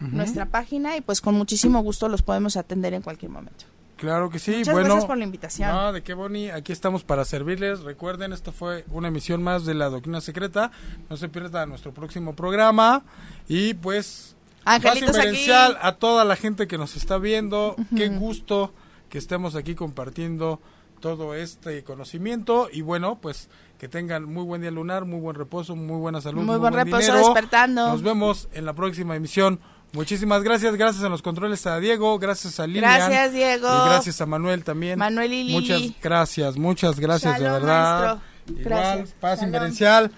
nuestra 0.00 0.46
página, 0.46 0.96
y 0.96 1.00
pues 1.00 1.20
con 1.20 1.34
muchísimo 1.34 1.82
gusto 1.82 2.08
los 2.08 2.22
podemos 2.22 2.56
atender 2.56 2.94
en 2.94 3.02
cualquier 3.02 3.32
momento. 3.32 3.64
Claro 3.98 4.30
que 4.30 4.38
sí. 4.38 4.52
Muchas 4.52 4.72
bueno, 4.72 4.88
gracias 4.90 5.06
por 5.06 5.18
la 5.18 5.24
invitación. 5.24 5.70
No, 5.70 5.92
de 5.92 6.02
qué 6.02 6.14
Bonnie, 6.14 6.52
aquí 6.52 6.72
estamos 6.72 7.02
para 7.02 7.24
servirles. 7.24 7.80
Recuerden, 7.80 8.32
esto 8.32 8.52
fue 8.52 8.84
una 8.90 9.08
emisión 9.08 9.42
más 9.42 9.64
de 9.64 9.74
la 9.74 9.88
Doctrina 9.88 10.20
Secreta. 10.20 10.70
No 11.10 11.16
se 11.16 11.28
pierda 11.28 11.66
nuestro 11.66 11.92
próximo 11.92 12.36
programa. 12.36 13.02
Y 13.48 13.74
pues, 13.74 14.36
Angelitos 14.64 15.16
paz 15.16 15.26
aquí. 15.26 15.50
a 15.50 15.96
toda 15.98 16.24
la 16.24 16.36
gente 16.36 16.68
que 16.68 16.78
nos 16.78 16.96
está 16.96 17.18
viendo. 17.18 17.74
Qué 17.96 18.08
gusto 18.08 18.72
que 19.08 19.18
estemos 19.18 19.54
aquí 19.56 19.74
compartiendo 19.74 20.60
todo 21.00 21.34
este 21.34 21.84
conocimiento. 21.84 22.68
Y 22.72 22.82
bueno, 22.82 23.18
pues 23.20 23.48
que 23.78 23.88
tengan 23.88 24.24
muy 24.24 24.44
buen 24.44 24.60
día 24.60 24.70
lunar, 24.70 25.04
muy 25.04 25.20
buen 25.20 25.36
reposo, 25.36 25.76
muy 25.76 25.98
buena 25.98 26.20
salud. 26.20 26.42
Muy 26.42 26.58
buen 26.58 26.72
reposo, 26.74 26.98
dinero. 26.98 27.18
despertando. 27.18 27.88
Nos 27.88 28.02
vemos 28.02 28.48
en 28.52 28.64
la 28.64 28.72
próxima 28.74 29.14
emisión. 29.16 29.60
Muchísimas 29.92 30.42
gracias, 30.42 30.74
gracias 30.76 31.02
a 31.02 31.08
los 31.08 31.22
controles 31.22 31.66
a 31.66 31.78
Diego, 31.80 32.18
gracias 32.18 32.60
a 32.60 32.66
Lilian. 32.66 32.82
Gracias, 32.82 33.32
Diego. 33.32 33.68
Y 33.68 33.88
gracias 33.88 34.20
a 34.20 34.26
Manuel 34.26 34.62
también. 34.62 34.98
Manuel 34.98 35.32
y 35.32 35.44
Lili. 35.44 35.52
Muchas 35.54 36.02
gracias, 36.02 36.56
muchas 36.58 37.00
gracias 37.00 37.38
de 37.38 37.44
verdad. 37.44 38.00
maestro. 38.00 38.28
Igual, 38.48 38.64
Gracias. 38.64 39.10
paz 39.20 39.38
Shalom. 39.38 39.46
inverencial. 39.46 40.12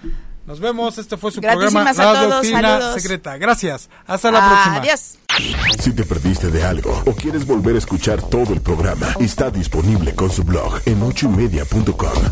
Nos 0.46 0.58
vemos, 0.60 0.98
este 0.98 1.16
fue 1.16 1.30
su 1.30 1.40
Gratísimas 1.40 1.72
programa 1.72 1.90
a 1.90 2.14
La 2.14 2.20
todos, 2.20 2.34
Doctrina 2.34 2.60
saludos. 2.62 3.02
Secreta. 3.02 3.36
Gracias, 3.38 3.88
hasta 4.06 4.30
la 4.30 4.48
próxima. 4.48 4.76
Adiós. 4.76 5.18
Si 5.78 5.92
te 5.92 6.04
perdiste 6.04 6.50
de 6.50 6.64
algo 6.64 7.02
o 7.06 7.12
quieres 7.12 7.46
volver 7.46 7.76
a 7.76 7.78
escuchar 7.78 8.20
todo 8.22 8.52
el 8.52 8.60
programa, 8.60 9.06
está 9.20 9.50
disponible 9.50 10.14
con 10.14 10.30
su 10.30 10.42
blog 10.44 10.80
en 10.86 11.02
ochoymedia.com. 11.02 12.22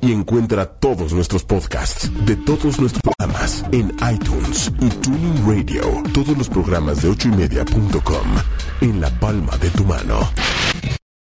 Y 0.00 0.12
encuentra 0.12 0.64
todos 0.64 1.12
nuestros 1.12 1.42
podcasts 1.42 2.08
de 2.24 2.36
todos 2.36 2.78
nuestros 2.78 3.02
programas 3.02 3.64
en 3.72 3.92
iTunes 4.12 4.70
y 4.80 4.88
Tuning 4.90 5.44
Radio. 5.44 5.82
Todos 6.14 6.38
los 6.38 6.48
programas 6.48 7.02
de 7.02 7.08
ochoymedia.com 7.08 8.28
en 8.80 9.00
la 9.00 9.10
palma 9.18 9.56
de 9.56 9.70
tu 9.70 9.84
mano. 9.84 10.30